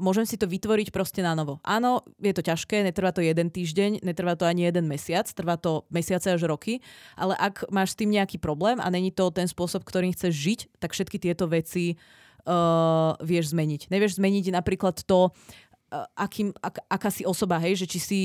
môžem 0.00 0.24
si 0.24 0.40
to 0.40 0.48
vytvoriť 0.48 0.88
proste 0.88 1.20
na 1.20 1.36
novo. 1.36 1.60
Áno, 1.60 2.02
je 2.18 2.32
to 2.32 2.40
ťažké, 2.40 2.80
netrvá 2.80 3.12
to 3.12 3.20
jeden 3.20 3.52
týždeň, 3.52 4.00
netrvá 4.00 4.32
to 4.34 4.48
ani 4.48 4.64
jeden 4.64 4.88
mesiac, 4.88 5.28
trvá 5.28 5.60
to 5.60 5.84
mesiace 5.92 6.32
až 6.32 6.48
roky, 6.48 6.80
ale 7.20 7.36
ak 7.36 7.68
máš 7.68 7.92
s 7.94 7.98
tým 8.00 8.16
nejaký 8.16 8.40
problém 8.40 8.80
a 8.80 8.88
není 8.88 9.12
to 9.12 9.28
ten 9.28 9.46
spôsob, 9.46 9.84
ktorým 9.84 10.16
chceš 10.16 10.32
žiť, 10.32 10.60
tak 10.80 10.96
všetky 10.96 11.20
tieto 11.20 11.44
veci 11.52 12.00
uh, 12.46 13.14
vieš 13.22 13.52
zmeniť. 13.52 13.90
Nevieš 13.92 14.18
zmeniť 14.18 14.54
napríklad 14.54 15.02
to, 15.04 15.30
uh, 15.30 16.06
akým, 16.16 16.54
ak, 16.62 16.82
aká 16.86 17.10
si 17.10 17.22
osoba, 17.26 17.60
hej, 17.62 17.82
že 17.82 17.86
či 17.86 17.98
si 17.98 18.20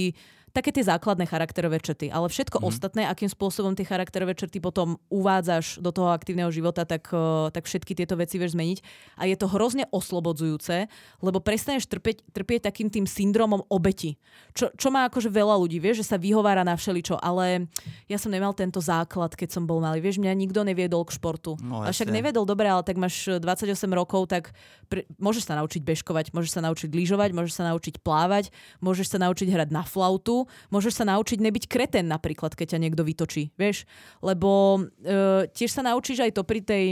také 0.57 0.73
tie 0.73 0.89
základné 0.89 1.29
charakterové 1.29 1.77
črty, 1.77 2.09
ale 2.09 2.33
všetko 2.33 2.57
mm-hmm. 2.57 2.71
ostatné, 2.73 3.01
akým 3.05 3.29
spôsobom 3.29 3.77
tie 3.77 3.85
charakterové 3.85 4.33
črty 4.33 4.57
potom 4.57 4.97
uvádzaš 5.13 5.77
do 5.85 5.93
toho 5.93 6.09
aktívneho 6.09 6.49
života, 6.49 6.81
tak, 6.81 7.05
uh, 7.13 7.53
tak 7.53 7.69
všetky 7.69 7.93
tieto 7.93 8.17
veci 8.17 8.41
vieš 8.41 8.57
zmeniť. 8.57 8.81
A 9.21 9.29
je 9.29 9.37
to 9.37 9.45
hrozne 9.45 9.85
oslobodzujúce, 9.93 10.89
lebo 11.21 11.37
prestaneš 11.37 11.85
trpieť, 11.85 12.25
trpieť 12.33 12.73
takým 12.73 12.89
tým 12.89 13.05
syndromom 13.05 13.61
obeti. 13.69 14.17
Čo, 14.57 14.73
čo 14.73 14.89
má 14.89 15.05
akože 15.05 15.29
veľa 15.29 15.53
ľudí, 15.61 15.77
vieš, 15.77 16.01
že 16.01 16.09
sa 16.09 16.17
vyhovára 16.17 16.65
na 16.65 16.73
všeličo, 16.73 17.21
ale 17.21 17.69
ja 18.09 18.17
som 18.17 18.33
nemal 18.33 18.57
tento 18.57 18.81
základ, 18.81 19.37
keď 19.37 19.53
som 19.53 19.69
bol 19.69 19.77
malý. 19.77 20.01
Vieš, 20.01 20.17
mňa 20.17 20.33
nikto 20.33 20.65
neviedol 20.65 21.05
k 21.05 21.13
športu. 21.13 21.53
No, 21.61 21.85
a 21.85 21.93
však 21.93 22.09
jasne. 22.09 22.17
neviedol 22.17 22.49
dobre, 22.49 22.65
ale 22.65 22.81
tak 22.81 22.97
máš 22.97 23.29
28 23.37 23.69
rokov, 23.93 24.25
tak 24.25 24.57
pre, 24.89 25.05
môžeš 25.21 25.45
sa 25.45 25.53
naučiť 25.61 25.85
bežkovať, 25.85 26.33
môžeš 26.33 26.51
sa 26.57 26.61
naučiť 26.65 26.89
lyžovať, 26.89 27.29
môžeš 27.37 27.53
sa 27.53 27.63
naučiť 27.69 28.01
plávať, 28.01 28.49
môžeš 28.81 29.13
sa 29.13 29.21
naučiť 29.21 29.47
hrať 29.53 29.69
na 29.69 29.85
flautu, 29.85 30.46
môžeš 30.73 31.03
sa 31.03 31.05
naučiť 31.07 31.39
nebyť 31.39 31.65
kreten 31.69 32.09
napríklad, 32.09 32.55
keď 32.57 32.75
ťa 32.75 32.81
niekto 32.81 33.03
vytočí, 33.03 33.53
vieš? 33.55 33.85
Lebo 34.19 34.81
e, 35.03 35.47
tiež 35.51 35.71
sa 35.71 35.85
naučíš 35.85 36.23
aj 36.23 36.31
to 36.35 36.43
pri 36.43 36.61
tej 36.63 36.85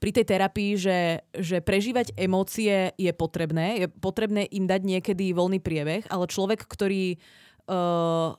pri 0.00 0.10
tej 0.16 0.24
terapii, 0.24 0.80
že, 0.80 1.20
že 1.36 1.60
prežívať 1.60 2.16
emócie 2.16 2.96
je 2.96 3.12
potrebné. 3.12 3.84
Je 3.84 3.86
potrebné 3.86 4.48
im 4.48 4.64
dať 4.64 4.80
niekedy 4.80 5.36
voľný 5.36 5.60
priebeh, 5.60 6.08
ale 6.08 6.24
človek, 6.24 6.64
ktorý 6.64 7.20
uh, 7.68 8.32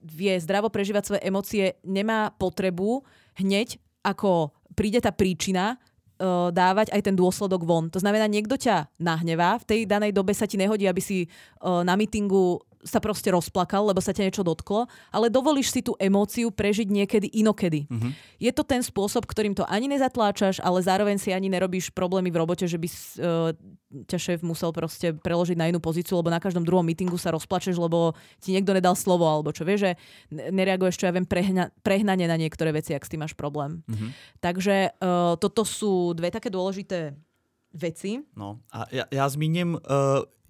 vie 0.00 0.32
zdravo 0.40 0.72
prežívať 0.72 1.02
svoje 1.04 1.22
emócie, 1.28 1.76
nemá 1.84 2.32
potrebu 2.32 3.04
hneď, 3.36 3.76
ako 4.00 4.56
príde 4.72 5.04
tá 5.04 5.12
príčina, 5.12 5.76
uh, 5.76 6.48
dávať 6.48 6.88
aj 6.96 7.04
ten 7.04 7.12
dôsledok 7.12 7.68
von. 7.68 7.92
To 7.92 8.00
znamená, 8.00 8.24
niekto 8.24 8.56
ťa 8.56 8.88
nahnevá, 8.96 9.60
v 9.60 9.68
tej 9.68 9.80
danej 9.84 10.16
dobe 10.16 10.32
sa 10.32 10.48
ti 10.48 10.56
nehodí, 10.56 10.88
aby 10.88 11.04
si 11.04 11.28
uh, 11.28 11.84
na 11.84 12.00
mítingu 12.00 12.64
sa 12.84 13.00
proste 13.00 13.32
rozplakal, 13.32 13.88
lebo 13.88 13.98
sa 14.04 14.12
ťa 14.12 14.28
niečo 14.28 14.44
dotklo, 14.44 14.84
ale 15.08 15.32
dovolíš 15.32 15.72
si 15.72 15.80
tú 15.80 15.96
emóciu 15.96 16.52
prežiť 16.52 16.88
niekedy 16.92 17.32
inokedy. 17.32 17.88
Mhm. 17.88 18.08
Je 18.38 18.52
to 18.52 18.60
ten 18.60 18.84
spôsob, 18.84 19.24
ktorým 19.24 19.56
to 19.56 19.64
ani 19.64 19.88
nezatláčaš, 19.88 20.60
ale 20.60 20.84
zároveň 20.84 21.16
si 21.16 21.32
ani 21.32 21.48
nerobíš 21.48 21.88
problémy 21.90 22.28
v 22.28 22.44
robote, 22.44 22.68
že 22.68 22.76
by 22.76 22.88
uh, 22.88 23.56
ťa 24.04 24.18
šéf 24.20 24.40
musel 24.44 24.68
proste 24.76 25.16
preložiť 25.16 25.56
na 25.56 25.72
inú 25.72 25.80
pozíciu, 25.80 26.20
lebo 26.20 26.28
na 26.28 26.38
každom 26.38 26.62
druhom 26.62 26.84
mítingu 26.84 27.16
sa 27.16 27.32
rozplačeš, 27.32 27.80
lebo 27.80 28.12
ti 28.38 28.52
niekto 28.52 28.76
nedal 28.76 28.92
slovo, 28.92 29.24
alebo 29.24 29.48
čo 29.48 29.64
vieš, 29.64 29.88
že 29.88 29.92
ne- 30.28 30.52
nereaguješ, 30.52 31.00
čo 31.00 31.08
ja 31.08 31.16
viem, 31.16 31.24
prehna- 31.24 31.72
prehnane 31.80 32.28
na 32.28 32.36
niektoré 32.36 32.68
veci, 32.76 32.92
ak 32.92 33.08
s 33.08 33.10
tým 33.10 33.24
máš 33.24 33.32
problém. 33.32 33.80
Mhm. 33.88 34.06
Takže 34.44 34.76
uh, 35.00 35.40
toto 35.40 35.64
sú 35.64 36.12
dve 36.12 36.28
také 36.28 36.52
dôležité 36.52 37.16
veci. 37.74 38.22
No 38.36 38.60
a 38.70 38.84
já, 38.92 39.04
já 39.10 39.28
zmíním 39.28 39.74
uh, 39.74 39.80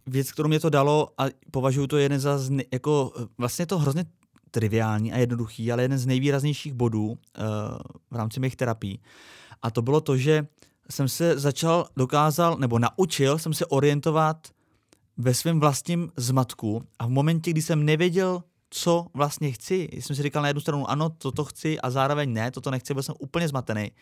věc, 0.07 0.33
kterou 0.33 0.49
mě 0.49 0.61
to 0.61 0.71
dalo 0.71 1.09
a 1.19 1.25
považuji 1.51 1.87
to 1.87 1.97
jeden 1.97 2.21
za, 2.21 2.39
jako 2.73 3.13
eh, 3.17 3.27
vlastně 3.39 3.67
to 3.67 3.79
hrozně 3.79 4.05
triviální 4.51 5.13
a 5.13 5.19
jednoduchý, 5.19 5.73
ale 5.73 5.83
jeden 5.83 5.99
z 5.99 6.07
nejvýraznějších 6.07 6.73
bodů 6.73 7.07
uh, 7.07 7.17
v 8.11 8.17
rámci 8.17 8.41
mých 8.41 8.57
terapií. 8.57 9.01
A 9.63 9.71
to 9.71 9.83
bylo 9.83 10.01
to, 10.01 10.17
že 10.17 10.47
jsem 10.91 11.09
se 11.09 11.39
začal, 11.39 11.87
dokázal, 11.97 12.57
nebo 12.59 12.79
naučil 12.79 13.39
jsem 13.39 13.55
se 13.55 13.67
orientovat 13.67 14.49
ve 15.17 15.35
svém 15.35 15.61
vlastním 15.61 16.13
zmatku 16.17 16.83
a 16.99 17.07
v 17.07 17.11
momentě, 17.11 17.51
kdy 17.51 17.63
jsem 17.63 17.85
nevěděl, 17.85 18.43
co 18.71 19.07
vlastně 19.15 19.53
chci, 19.53 19.89
jsem 19.93 20.17
si 20.17 20.23
říkal 20.23 20.43
na 20.43 20.49
jednu 20.49 20.61
stranu 20.61 20.91
ano, 20.91 21.11
toto 21.11 21.45
chci 21.45 21.81
a 21.81 21.91
zároveň 21.91 22.33
ne, 22.33 22.51
toto 22.51 22.71
nechci, 22.71 22.95
byl 22.95 23.03
jsem 23.03 23.15
úplně 23.19 23.49
zmatený, 23.49 23.93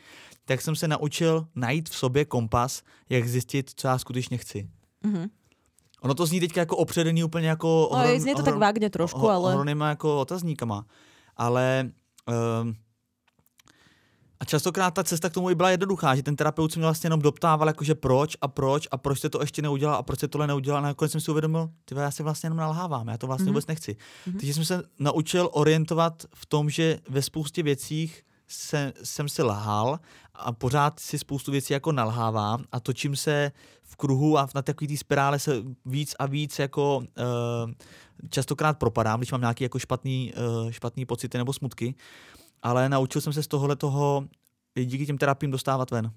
tak 0.45 0.61
jsem 0.61 0.77
se 0.77 0.89
naučil 0.89 1.47
najít 1.55 1.89
v 1.89 1.97
sobě 1.97 2.24
kompas, 2.24 2.83
jak 3.09 3.29
zjistit, 3.29 3.70
co 3.77 3.89
já 3.89 3.99
skutečně 3.99 4.39
chci. 4.39 4.69
Mhm. 5.03 5.31
Ono 6.03 6.15
to 6.15 6.27
zní 6.27 6.41
teďka 6.41 6.61
jako 6.61 6.77
opředený 6.77 7.24
úplně 7.24 7.49
jako... 7.49 7.91
No, 7.93 8.03
je, 8.03 8.20
znie 8.20 8.37
to 8.37 8.43
tak 8.43 8.55
vágne 8.57 8.91
trošku, 8.91 9.31
ale... 9.31 9.53
Ohromnýma 9.55 9.89
jako 9.89 10.20
otazníkama. 10.20 10.85
Ale... 11.37 11.91
Um, 12.62 12.74
a 14.41 14.45
častokrát 14.45 14.95
ta 14.95 15.05
cesta 15.05 15.29
k 15.29 15.33
tomu 15.33 15.51
i 15.51 15.55
byla 15.55 15.70
jednoduchá, 15.70 16.15
že 16.16 16.23
ten 16.23 16.37
terapeut 16.37 16.73
se 16.73 16.79
mě 16.79 16.87
vlastně 16.87 17.07
jenom 17.07 17.20
doptával, 17.20 17.69
jakože 17.69 17.95
proč 17.95 18.37
a 18.41 18.49
proč 18.49 18.89
a 18.91 18.97
proč 18.99 19.19
jste 19.19 19.31
to 19.31 19.41
ještě 19.41 19.62
neudělal 19.62 19.95
a 19.97 20.03
proč 20.03 20.19
jste 20.19 20.29
tohle 20.29 20.47
neudělal. 20.47 20.79
A 20.79 20.87
nakonec 20.87 21.12
jsem 21.12 21.20
si 21.20 21.31
uvědomil, 21.31 21.70
ty 21.85 21.95
já 21.95 22.11
si 22.11 22.23
vlastně 22.23 22.47
jenom 22.47 22.57
nalhávám, 22.59 23.09
já 23.09 23.19
to 23.19 23.27
vlastně 23.27 23.45
Mhm. 23.45 23.53
vůbec 23.53 23.66
nechci. 23.66 23.97
Takže 24.33 24.55
jsem 24.55 24.65
se 24.65 24.83
naučil 24.99 25.49
orientovat 25.53 26.23
v 26.35 26.47
tom, 26.47 26.70
že 26.70 26.99
ve 27.09 27.23
spoustě 27.23 27.62
věcích 27.62 28.23
se, 28.53 28.93
jsem 29.03 29.29
si 29.29 29.43
lhal 29.43 30.01
a 30.35 30.53
pořád 30.53 31.01
si 31.01 31.19
spoustu 31.19 31.53
věcí 31.53 31.73
jako 31.73 31.93
nalhávám 31.93 32.65
a 32.73 32.81
točím 32.81 33.16
se 33.16 33.53
v 33.83 33.97
kruhu 33.97 34.39
a 34.39 34.49
na 34.55 34.62
takové 34.62 34.89
té 34.89 34.97
spirále 34.97 35.39
se 35.39 35.62
víc 35.85 36.15
a 36.19 36.27
víc 36.27 36.59
jako 36.59 36.97
uh, 36.97 37.05
častokrát 38.29 38.79
propadám, 38.79 39.20
když 39.20 39.33
mám 39.33 39.41
nějaký 39.41 39.65
jako 39.65 39.79
špatný, 39.79 40.33
uh, 40.65 40.70
špatný 40.70 41.07
pocity 41.07 41.39
nebo 41.39 41.53
smutky, 41.53 41.95
ale 42.62 42.89
naučil 42.89 43.20
jsem 43.20 43.33
se 43.33 43.43
z 43.43 43.47
tohohle 43.47 43.77
toho 43.77 44.24
díky 44.85 45.07
těm 45.07 45.19
terapím 45.19 45.51
dostávat 45.51 45.91
ven. 45.91 46.12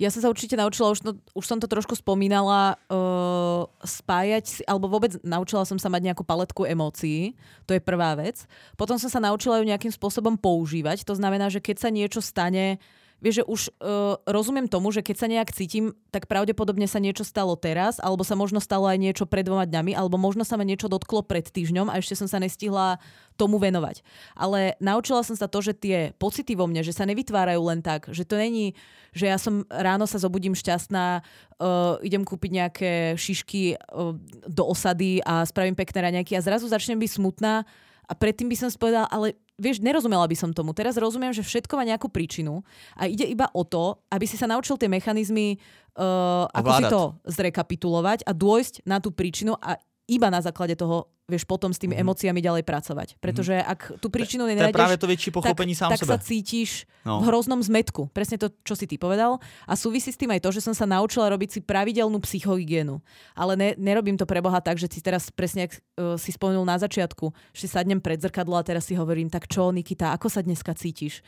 Ja 0.00 0.08
som 0.08 0.24
sa 0.24 0.32
určite 0.32 0.56
naučila, 0.56 0.96
už, 0.96 1.04
no, 1.04 1.12
už 1.36 1.44
som 1.44 1.60
to 1.60 1.68
trošku 1.68 1.92
spomínala, 1.92 2.80
uh, 2.88 3.68
spájať 3.84 4.44
si, 4.48 4.60
alebo 4.64 4.88
vôbec 4.88 5.20
naučila 5.20 5.68
som 5.68 5.76
sa 5.76 5.92
mať 5.92 6.08
nejakú 6.08 6.24
paletku 6.24 6.64
emócií, 6.64 7.36
to 7.68 7.76
je 7.76 7.84
prvá 7.84 8.16
vec. 8.16 8.48
Potom 8.80 8.96
som 8.96 9.12
sa 9.12 9.20
naučila 9.20 9.60
ju 9.60 9.68
nejakým 9.68 9.92
spôsobom 9.92 10.40
používať, 10.40 11.04
to 11.04 11.12
znamená, 11.12 11.52
že 11.52 11.60
keď 11.60 11.76
sa 11.84 11.92
niečo 11.92 12.24
stane, 12.24 12.80
vieš, 13.20 13.40
že 13.40 13.44
už 13.46 13.60
uh, 13.78 14.16
rozumiem 14.24 14.66
tomu, 14.66 14.90
že 14.90 15.04
keď 15.04 15.16
sa 15.16 15.28
nejak 15.28 15.52
cítim, 15.52 15.92
tak 16.08 16.26
pravdepodobne 16.26 16.88
sa 16.88 16.98
niečo 16.98 17.22
stalo 17.22 17.54
teraz, 17.54 18.00
alebo 18.00 18.24
sa 18.24 18.34
možno 18.34 18.58
stalo 18.58 18.88
aj 18.88 18.98
niečo 18.98 19.24
pred 19.28 19.44
dvoma 19.44 19.68
dňami, 19.68 19.92
alebo 19.92 20.16
možno 20.16 20.42
sa 20.42 20.56
ma 20.56 20.64
niečo 20.64 20.88
dotklo 20.88 21.22
pred 21.22 21.44
týždňom 21.44 21.92
a 21.92 22.00
ešte 22.00 22.16
som 22.16 22.26
sa 22.26 22.40
nestihla 22.40 22.98
tomu 23.36 23.60
venovať. 23.60 24.04
Ale 24.36 24.76
naučila 24.80 25.24
som 25.24 25.36
sa 25.36 25.46
to, 25.46 25.60
že 25.60 25.76
tie 25.76 25.98
pocity 26.16 26.56
vo 26.56 26.68
mne, 26.68 26.84
že 26.84 26.96
sa 26.96 27.08
nevytvárajú 27.08 27.60
len 27.60 27.80
tak, 27.80 28.08
že 28.12 28.24
to 28.24 28.36
není, 28.40 28.76
že 29.12 29.28
ja 29.28 29.36
som 29.36 29.64
ráno 29.68 30.08
sa 30.08 30.20
zobudím 30.20 30.56
šťastná, 30.56 31.20
uh, 31.20 31.96
idem 32.00 32.24
kúpiť 32.24 32.50
nejaké 32.50 32.92
šišky 33.20 33.76
uh, 33.76 34.16
do 34.48 34.64
osady 34.64 35.20
a 35.24 35.44
spravím 35.44 35.76
pekné 35.76 36.08
raňajky 36.08 36.36
a 36.36 36.44
zrazu 36.44 36.68
začnem 36.68 36.96
byť 36.96 37.10
smutná 37.20 37.64
a 38.10 38.12
predtým 38.18 38.50
by 38.50 38.56
som 38.58 38.66
si 38.66 38.74
povedala, 38.74 39.06
ale 39.06 39.38
vieš, 39.54 39.78
nerozumela 39.78 40.26
by 40.26 40.34
som 40.34 40.50
tomu. 40.50 40.74
Teraz 40.74 40.98
rozumiem, 40.98 41.30
že 41.30 41.46
všetko 41.46 41.78
má 41.78 41.86
nejakú 41.86 42.10
príčinu 42.10 42.66
a 42.98 43.06
ide 43.06 43.22
iba 43.22 43.46
o 43.54 43.62
to, 43.62 44.02
aby 44.10 44.26
si 44.26 44.34
sa 44.34 44.50
naučil 44.50 44.74
tie 44.74 44.90
mechanizmy, 44.90 45.62
uh, 45.94 46.50
ako 46.50 46.70
si 46.74 46.84
to 46.90 47.02
zrekapitulovať 47.30 48.26
a 48.26 48.34
dôjsť 48.34 48.82
na 48.82 48.98
tú 48.98 49.14
príčinu 49.14 49.54
a 49.62 49.78
iba 50.10 50.26
na 50.28 50.42
základe 50.42 50.74
toho 50.74 51.06
vieš 51.30 51.46
potom 51.46 51.70
s 51.70 51.78
tými 51.78 51.94
mm. 51.94 52.02
emóciami 52.02 52.40
ďalej 52.42 52.66
pracovať. 52.66 53.08
Pretože 53.22 53.62
mhm. 53.62 53.66
ak 53.70 53.80
tú 54.02 54.10
príčinu 54.10 54.50
nenájdeš, 54.50 54.74
práve 54.74 54.98
to 54.98 55.06
väčšie 55.06 55.30
pochopenie 55.30 55.78
tak, 55.78 55.80
sám 55.86 55.90
tak 55.94 56.02
sebe. 56.02 56.10
sa 56.10 56.16
cítiš 56.18 56.70
no. 57.06 57.22
v 57.22 57.30
hroznom 57.30 57.62
zmetku. 57.62 58.10
Presne 58.10 58.36
to, 58.42 58.50
čo 58.66 58.74
si 58.74 58.90
ty 58.90 58.98
povedal. 58.98 59.38
A 59.70 59.78
súvisí 59.78 60.10
s 60.10 60.18
tým 60.18 60.34
aj 60.34 60.42
to, 60.42 60.50
že 60.50 60.66
som 60.66 60.74
sa 60.74 60.90
naučila 60.90 61.30
robiť 61.30 61.48
si 61.54 61.60
pravidelnú 61.62 62.18
psychohygienu. 62.26 62.98
Ale 63.38 63.54
ne, 63.54 63.68
nerobím 63.78 64.18
to 64.18 64.26
pre 64.26 64.42
Boha 64.42 64.58
tak, 64.58 64.82
že 64.82 64.90
si 64.90 64.98
teraz 64.98 65.30
presne, 65.30 65.70
ak 65.70 65.72
uh, 65.78 66.18
si 66.18 66.34
spomenul 66.34 66.66
na 66.66 66.74
začiatku, 66.82 67.30
že 67.54 67.70
sadnem 67.70 68.02
pred 68.02 68.18
zrkadlo 68.18 68.58
a 68.58 68.66
teraz 68.66 68.90
si 68.90 68.98
hovorím, 68.98 69.30
tak 69.30 69.46
čo 69.46 69.70
Nikita, 69.70 70.10
ako 70.18 70.26
sa 70.26 70.42
dneska 70.42 70.74
cítiš? 70.74 71.22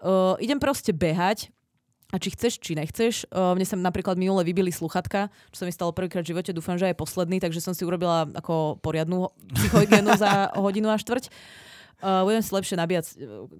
Uh, 0.00 0.40
idem 0.40 0.56
proste 0.56 0.96
behať, 0.96 1.52
a 2.14 2.22
či 2.22 2.30
chceš, 2.30 2.62
či 2.62 2.78
nechceš. 2.78 3.26
Mne 3.34 3.66
sa 3.66 3.74
napríklad 3.74 4.14
minule 4.14 4.46
vybili 4.46 4.70
sluchatka, 4.70 5.34
čo 5.50 5.58
sa 5.58 5.66
mi 5.66 5.74
stalo 5.74 5.90
prvýkrát 5.90 6.22
v 6.22 6.30
živote, 6.30 6.54
dúfam, 6.54 6.78
že 6.78 6.86
aj 6.86 7.02
posledný, 7.02 7.42
takže 7.42 7.58
som 7.58 7.74
si 7.74 7.82
urobila 7.82 8.30
ako 8.38 8.78
poriadnu 8.78 9.34
psychohygienu 9.58 10.14
za 10.14 10.46
hodinu 10.62 10.94
a 10.94 10.96
štvrť. 10.96 11.26
Uh, 12.04 12.20
budem 12.26 12.44
si 12.44 12.52
lepšie 12.52 12.76
nabíjať 12.76 13.06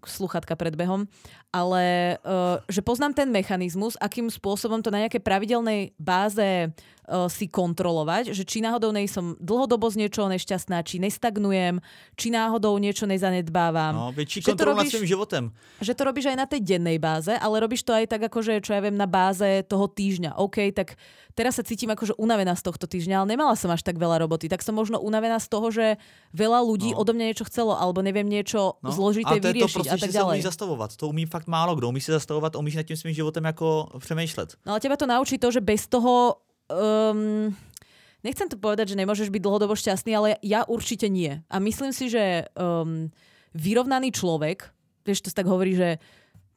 sluchatka 0.04 0.52
pred 0.58 0.76
behom, 0.76 1.08
ale 1.48 2.18
uh, 2.20 2.60
že 2.68 2.84
poznám 2.84 3.16
ten 3.16 3.32
mechanizmus, 3.32 3.96
akým 3.96 4.28
spôsobom 4.28 4.84
to 4.84 4.92
na 4.92 5.06
nejakej 5.06 5.24
pravidelnej 5.24 5.96
báze 5.96 6.68
uh, 7.08 7.28
si 7.28 7.46
kontrolovať, 7.48 8.32
že 8.32 8.44
či 8.44 8.64
náhodou 8.64 8.90
nej 8.90 9.08
som 9.08 9.36
dlhodobo 9.40 9.88
z 9.92 10.04
niečoho 10.04 10.28
nešťastná, 10.32 10.80
či 10.84 11.00
nestagnujem, 11.00 11.80
či 12.16 12.28
náhodou 12.32 12.76
niečo 12.80 13.04
nezanedbávam. 13.04 13.94
No, 13.94 14.08
väčší 14.12 14.44
kontrolu 14.44 14.80
nad 14.80 14.88
svojím 14.88 15.08
životem. 15.08 15.44
Že 15.80 15.92
to 15.94 16.02
robíš 16.04 16.26
aj 16.32 16.36
na 16.38 16.46
tej 16.48 16.60
dennej 16.64 16.98
báze, 16.98 17.32
ale 17.32 17.60
robíš 17.60 17.84
to 17.84 17.92
aj 17.92 18.08
tak 18.08 18.26
akože, 18.28 18.64
čo 18.64 18.76
ja 18.76 18.80
viem, 18.80 18.96
na 18.96 19.06
báze 19.06 19.64
toho 19.68 19.86
týždňa. 19.88 20.36
OK, 20.40 20.72
tak 20.72 20.96
teraz 21.36 21.60
sa 21.60 21.66
cítim 21.66 21.90
akože 21.92 22.16
unavená 22.16 22.54
z 22.56 22.62
tohto 22.64 22.86
týždňa, 22.88 23.22
ale 23.22 23.28
nemala 23.36 23.54
som 23.58 23.68
až 23.68 23.84
tak 23.84 24.00
veľa 24.00 24.22
roboty. 24.24 24.48
Tak 24.48 24.64
som 24.64 24.74
možno 24.74 25.02
unavená 25.02 25.36
z 25.36 25.48
toho, 25.50 25.68
že 25.68 25.86
veľa 26.32 26.60
ľudí 26.64 26.94
no. 26.94 27.02
odo 27.02 27.12
mňa 27.12 27.26
niečo 27.34 27.44
chcelo, 27.46 27.76
alebo 27.76 28.00
neviem 28.00 28.26
niečo 28.26 28.80
no. 28.80 28.90
zložité 28.90 29.38
to 29.40 29.48
vyriešiť 29.50 29.70
to 29.70 29.78
prostě, 29.82 29.94
a 29.94 29.98
tak 30.00 30.10
ďalej. 30.10 30.38
Umí 30.38 30.48
zastavovat. 30.48 30.90
To 30.96 31.08
umí 31.08 31.26
fakt 31.26 31.46
málo 31.46 31.76
kdo. 31.76 31.88
Umí 31.88 32.00
si 32.00 32.12
zastavovat, 32.12 32.56
umíš 32.56 32.74
nad 32.74 32.82
tím 32.82 32.96
svým 32.96 33.14
životem 33.14 33.44
jako 33.44 33.88
přemýšlet. 33.98 34.56
No 34.66 34.72
ale 34.72 34.80
teba 34.80 34.96
to 34.96 35.06
naučí 35.06 35.38
to, 35.38 35.50
že 35.50 35.60
bez 35.60 35.86
toho 35.86 36.34
um, 36.70 37.52
nechcem 38.24 38.48
to 38.48 38.56
povedať, 38.56 38.94
že 38.94 39.00
nemôžeš 39.00 39.28
byť 39.28 39.42
dlhodobo 39.44 39.76
šťastný, 39.76 40.10
ale 40.16 40.28
ja 40.40 40.64
určite 40.64 41.12
nie. 41.12 41.44
A 41.52 41.56
myslím 41.60 41.92
si, 41.92 42.08
že 42.08 42.48
um, 42.56 43.12
vyrovnaný 43.52 44.10
človek, 44.16 44.68
vieš, 45.04 45.28
to 45.28 45.30
tak 45.30 45.46
hovorí, 45.46 45.76
že 45.76 46.00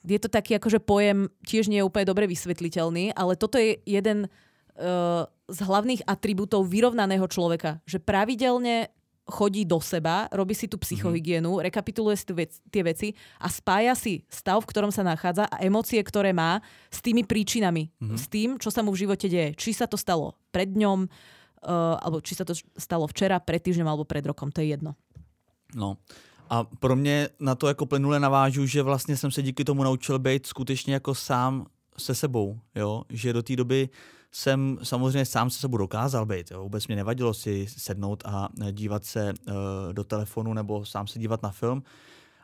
je 0.08 0.20
to 0.24 0.32
taký 0.32 0.56
akože 0.56 0.80
pojem, 0.80 1.28
tiež 1.44 1.68
nie 1.68 1.84
je 1.84 1.88
úplne 1.88 2.08
dobre 2.08 2.32
vysvetliteľný, 2.32 3.12
ale 3.12 3.36
toto 3.36 3.60
je 3.60 3.76
jeden 3.84 4.32
uh, 4.32 5.28
z 5.48 5.60
hlavných 5.64 6.08
atribútov 6.08 6.68
vyrovnaného 6.68 7.28
človeka, 7.28 7.84
že 7.84 8.00
pravidelne 8.00 8.92
chodí 9.28 9.68
do 9.68 9.84
seba, 9.84 10.32
robí 10.32 10.56
si 10.56 10.72
tú 10.72 10.80
psychohygienu, 10.80 11.52
mm-hmm. 11.52 11.68
rekapituluje 11.68 12.16
si 12.18 12.26
vec, 12.32 12.52
tie 12.72 12.84
veci 12.84 13.08
a 13.44 13.52
spája 13.52 13.94
si 13.94 14.24
stav, 14.32 14.64
v 14.64 14.70
ktorom 14.72 14.92
sa 14.92 15.04
nachádza 15.04 15.46
a 15.52 15.60
emócie, 15.60 16.00
ktoré 16.00 16.32
má 16.32 16.64
s 16.88 17.04
tými 17.04 17.28
príčinami, 17.28 17.92
mm-hmm. 17.92 18.18
s 18.18 18.26
tým, 18.32 18.50
čo 18.56 18.72
sa 18.72 18.80
mu 18.80 18.96
v 18.96 19.04
živote 19.04 19.28
deje. 19.28 19.54
Či 19.60 19.76
sa 19.76 19.86
to 19.86 20.00
stalo 20.00 20.40
pred 20.56 20.72
dňom, 20.72 21.00
uh, 21.06 22.00
alebo 22.00 22.24
či 22.24 22.40
sa 22.40 22.48
to 22.48 22.56
stalo 22.80 23.04
včera, 23.12 23.44
pred 23.44 23.60
týždňom 23.60 23.88
alebo 23.88 24.08
pred 24.08 24.24
rokom, 24.24 24.48
to 24.48 24.64
je 24.64 24.72
jedno. 24.72 24.96
No. 25.76 26.00
A 26.50 26.64
pro 26.64 26.96
mě 26.96 27.30
na 27.40 27.56
to 27.56 27.68
jako 27.68 27.86
plynule 27.86 28.20
navážu, 28.20 28.66
že 28.66 28.82
vlastně 28.82 29.18
jsem 29.18 29.32
se 29.32 29.42
díky 29.42 29.64
tomu 29.64 29.84
naučil 29.84 30.20
být 30.20 30.46
skutečně 30.46 30.94
jako 30.94 31.16
sám 31.16 31.66
se 31.98 32.16
sebou, 32.16 32.60
jo? 32.76 33.04
že 33.10 33.34
do 33.34 33.44
té 33.44 33.56
doby 33.56 33.90
jsem 34.38 34.78
samozřejmě 34.84 35.26
sám 35.26 35.50
se 35.50 35.60
sebou 35.60 35.78
dokázal 35.78 36.26
být. 36.26 36.52
Jo? 36.52 36.64
Vůbec 36.64 36.88
mě 36.88 36.96
nevadilo 36.96 37.34
si 37.34 37.68
sednout 37.70 38.24
a 38.26 38.50
dívat 38.72 39.06
se 39.06 39.34
uh, 39.34 39.54
do 39.94 40.04
telefonu 40.04 40.54
nebo 40.54 40.86
sám 40.86 41.08
se 41.08 41.20
dívat 41.20 41.44
na 41.44 41.50
film, 41.50 41.84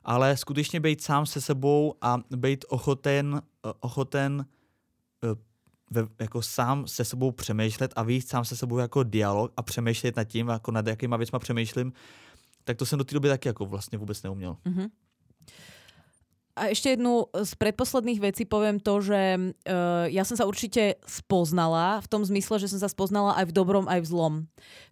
ale 0.04 0.38
skutečně 0.38 0.80
být 0.80 1.02
sám 1.02 1.26
se 1.26 1.42
sebou 1.42 1.96
a 2.02 2.18
být 2.36 2.66
ochoten, 2.70 3.34
uh, 3.34 3.72
ochoten 3.80 4.46
uh, 5.24 5.30
ve, 5.92 6.08
jako 6.20 6.42
sám 6.42 6.88
se 6.88 7.06
sebou 7.06 7.32
přemýšlet 7.32 7.94
a 7.96 8.04
víc 8.04 8.30
sám 8.30 8.46
se 8.46 8.56
sebou 8.56 8.78
jako 8.78 9.04
dialog 9.04 9.54
a 9.58 9.62
přemýšlet 9.62 10.16
nad 10.16 10.24
tím, 10.24 10.48
jako 10.48 10.72
nad 10.72 10.88
jakýma 10.88 11.18
věcma 11.18 11.40
přemýšlím, 11.40 11.94
tak 12.64 12.78
to 12.78 12.86
jsem 12.86 13.00
do 13.00 13.04
té 13.04 13.14
doby 13.14 13.30
taky 13.30 13.50
jako 13.50 13.66
vlastně 13.66 13.98
vůbec 13.98 14.24
neuměl. 14.24 14.58
Mm-hmm. 14.66 14.90
A 16.54 16.70
ešte 16.70 16.94
jednu 16.94 17.34
z 17.34 17.52
predposledných 17.58 18.22
vecí 18.22 18.46
poviem 18.46 18.78
to, 18.78 19.02
že 19.02 19.22
uh, 19.42 20.06
ja 20.06 20.22
som 20.22 20.38
sa 20.38 20.46
určite 20.46 21.02
spoznala 21.02 21.98
v 22.06 22.08
tom 22.14 22.22
zmysle, 22.22 22.62
že 22.62 22.70
som 22.70 22.78
sa 22.78 22.86
spoznala 22.86 23.34
aj 23.42 23.50
v 23.50 23.56
dobrom, 23.58 23.90
aj 23.90 24.06
v 24.06 24.10
zlom. 24.14 24.34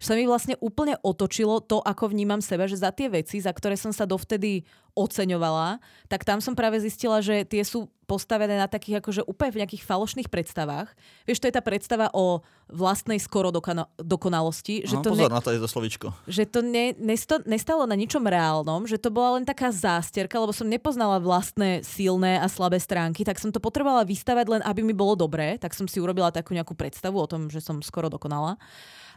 Že 0.02 0.06
sa 0.10 0.14
mi 0.18 0.24
vlastne 0.26 0.54
úplne 0.58 0.98
otočilo 1.06 1.62
to, 1.62 1.78
ako 1.78 2.10
vnímam 2.10 2.42
seba, 2.42 2.66
že 2.66 2.82
za 2.82 2.90
tie 2.90 3.06
veci, 3.06 3.38
za 3.38 3.54
ktoré 3.54 3.78
som 3.78 3.94
sa 3.94 4.10
dovtedy 4.10 4.66
oceňovala, 4.92 5.80
tak 6.08 6.24
tam 6.28 6.44
som 6.44 6.52
práve 6.52 6.76
zistila, 6.80 7.24
že 7.24 7.48
tie 7.48 7.64
sú 7.64 7.88
postavené 8.04 8.60
na 8.60 8.68
takých 8.68 9.00
akože 9.00 9.24
úplne 9.24 9.52
v 9.56 9.60
nejakých 9.64 9.88
falošných 9.88 10.28
predstavách. 10.28 10.92
Vieš, 11.24 11.40
to 11.40 11.48
je 11.48 11.56
tá 11.56 11.64
predstava 11.64 12.12
o 12.12 12.44
vlastnej 12.68 13.16
skoro 13.16 13.48
dokona- 13.48 13.88
dokonalosti. 13.96 14.84
Že 14.84 15.00
no, 15.00 15.02
to 15.04 15.10
pozor 15.16 15.32
ne, 15.32 15.36
na 15.36 15.40
to 15.40 15.48
je 15.48 15.60
to 15.64 15.70
slovičko. 15.70 16.06
Že 16.28 16.44
to 16.52 16.60
ne, 16.60 16.92
nesto, 17.00 17.40
nestalo 17.48 17.88
na 17.88 17.96
ničom 17.96 18.20
reálnom, 18.20 18.84
že 18.84 19.00
to 19.00 19.08
bola 19.08 19.40
len 19.40 19.48
taká 19.48 19.72
zásterka, 19.72 20.36
lebo 20.36 20.52
som 20.52 20.68
nepoznala 20.68 21.24
vlastné 21.24 21.80
silné 21.80 22.36
a 22.36 22.44
slabé 22.52 22.76
stránky, 22.76 23.24
tak 23.24 23.40
som 23.40 23.48
to 23.48 23.64
potrebovala 23.64 24.04
vystavať 24.04 24.60
len, 24.60 24.62
aby 24.68 24.84
mi 24.84 24.92
bolo 24.92 25.16
dobré, 25.16 25.56
tak 25.56 25.72
som 25.72 25.88
si 25.88 25.96
urobila 25.96 26.28
takú 26.28 26.52
nejakú 26.52 26.76
predstavu 26.76 27.16
o 27.16 27.24
tom, 27.24 27.48
že 27.48 27.64
som 27.64 27.80
skoro 27.80 28.12
dokonala. 28.12 28.60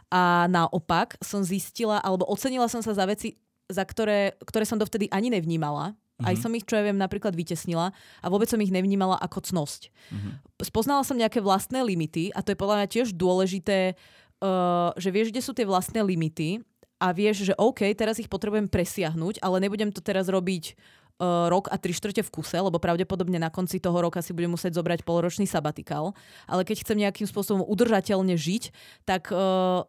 A 0.08 0.46
naopak 0.46 1.18
som 1.18 1.42
zistila, 1.42 1.98
alebo 1.98 2.24
ocenila 2.30 2.70
som 2.70 2.78
sa 2.78 2.94
za 2.94 3.04
veci, 3.04 3.36
za 3.66 3.82
ktoré, 3.82 4.38
ktoré 4.42 4.64
som 4.64 4.78
dovtedy 4.78 5.10
ani 5.10 5.30
nevnímala. 5.30 5.94
Mm-hmm. 6.16 6.26
Aj 6.32 6.34
mhm. 6.34 6.40
som 6.40 6.52
ich, 6.56 6.64
čo 6.64 6.80
ja 6.80 6.86
viem, 6.86 6.96
napríklad 6.96 7.36
vytesnila 7.36 7.92
a 7.92 8.26
vôbec 8.32 8.48
som 8.48 8.56
ich 8.64 8.72
nevnímala 8.72 9.20
ako 9.20 9.44
cnosť. 9.52 9.92
Mm-hmm. 9.92 10.32
Spoznala 10.64 11.04
som 11.04 11.20
nejaké 11.20 11.44
vlastné 11.44 11.84
limity 11.84 12.32
a 12.32 12.40
to 12.40 12.56
je 12.56 12.60
podľa 12.60 12.76
mňa 12.80 12.88
tiež 12.88 13.08
dôležité, 13.12 13.92
uh, 14.40 14.96
že 14.96 15.12
vieš, 15.12 15.28
kde 15.28 15.44
sú 15.44 15.52
tie 15.52 15.68
vlastné 15.68 16.00
limity 16.00 16.64
a 16.96 17.12
vieš, 17.12 17.52
že 17.52 17.54
OK, 17.60 17.84
teraz 17.92 18.16
ich 18.16 18.32
potrebujem 18.32 18.64
presiahnuť, 18.64 19.44
ale 19.44 19.60
nebudem 19.60 19.92
to 19.92 20.00
teraz 20.00 20.32
robiť 20.32 20.72
uh, 21.20 21.52
rok 21.52 21.68
a 21.68 21.76
tri 21.76 21.92
štvrte 21.92 22.24
v 22.24 22.32
kuse, 22.32 22.56
lebo 22.56 22.80
pravdepodobne 22.80 23.36
na 23.36 23.52
konci 23.52 23.76
toho 23.76 24.00
roka 24.00 24.24
si 24.24 24.32
budem 24.32 24.56
musieť 24.56 24.80
zobrať 24.80 25.04
poloročný 25.04 25.44
sabatikál. 25.44 26.16
Ale 26.48 26.64
keď 26.64 26.80
chcem 26.80 26.96
nejakým 26.96 27.28
spôsobom 27.28 27.60
udržateľne 27.64 28.32
žiť, 28.36 28.72
tak 29.04 29.28
uh, 29.32 29.84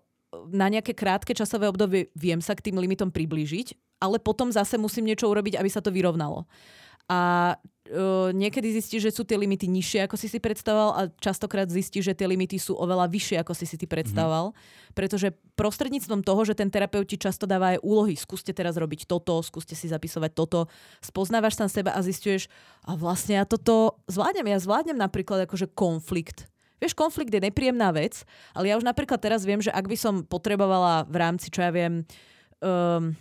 na 0.51 0.67
nejaké 0.67 0.91
krátke 0.91 1.31
časové 1.31 1.71
obdobie 1.71 2.11
viem 2.13 2.43
sa 2.43 2.55
k 2.55 2.69
tým 2.69 2.77
limitom 2.79 3.07
priblížiť, 3.11 3.99
ale 4.03 4.19
potom 4.19 4.51
zase 4.51 4.75
musím 4.75 5.07
niečo 5.07 5.29
urobiť, 5.31 5.57
aby 5.57 5.69
sa 5.71 5.81
to 5.81 5.89
vyrovnalo. 5.89 6.45
A 7.07 7.55
uh, 7.55 8.35
niekedy 8.35 8.75
zistíš, 8.75 9.07
že 9.07 9.15
sú 9.15 9.23
tie 9.23 9.39
limity 9.39 9.63
nižšie, 9.63 10.03
ako 10.03 10.19
si 10.19 10.27
si 10.27 10.43
predstavoval 10.43 10.91
a 10.91 11.01
častokrát 11.23 11.71
zistíš, 11.71 12.11
že 12.11 12.17
tie 12.19 12.27
limity 12.27 12.59
sú 12.59 12.75
oveľa 12.75 13.07
vyššie, 13.07 13.39
ako 13.39 13.55
si 13.55 13.63
si 13.63 13.79
ty 13.79 13.87
predstavoval. 13.87 14.51
Mm-hmm. 14.51 14.91
Pretože 14.91 15.31
prostredníctvom 15.55 16.19
toho, 16.19 16.43
že 16.43 16.59
ten 16.59 16.67
terapeut 16.67 17.07
ti 17.07 17.15
často 17.15 17.47
dáva 17.47 17.79
aj 17.79 17.79
úlohy, 17.79 18.19
skúste 18.19 18.51
teraz 18.51 18.75
robiť 18.75 19.07
toto, 19.07 19.39
skúste 19.39 19.71
si 19.71 19.87
zapisovať 19.87 20.35
toto, 20.35 20.67
spoznávaš 20.99 21.55
tam 21.55 21.71
seba 21.71 21.95
a 21.95 22.03
zistuješ, 22.03 22.51
a 22.83 22.99
vlastne 22.99 23.39
ja 23.39 23.47
toto 23.47 24.03
zvládnem. 24.11 24.51
Ja 24.51 24.59
zvládnem 24.59 24.99
napríklad 24.99 25.47
akože 25.47 25.71
konflikt. 25.71 26.51
Vieš, 26.77 26.93
konflikt 26.93 27.33
je 27.33 27.41
nepríjemná 27.41 27.89
vec, 27.89 28.21
ale 28.53 28.69
ja 28.69 28.77
už 28.77 28.85
napríklad 28.85 29.17
teraz 29.17 29.41
viem, 29.41 29.57
že 29.57 29.73
ak 29.73 29.89
by 29.89 29.97
som 29.97 30.21
potrebovala 30.21 31.09
v 31.09 31.15
rámci, 31.17 31.49
čo 31.49 31.65
ja 31.65 31.73
viem, 31.73 32.05
um, 32.61 33.17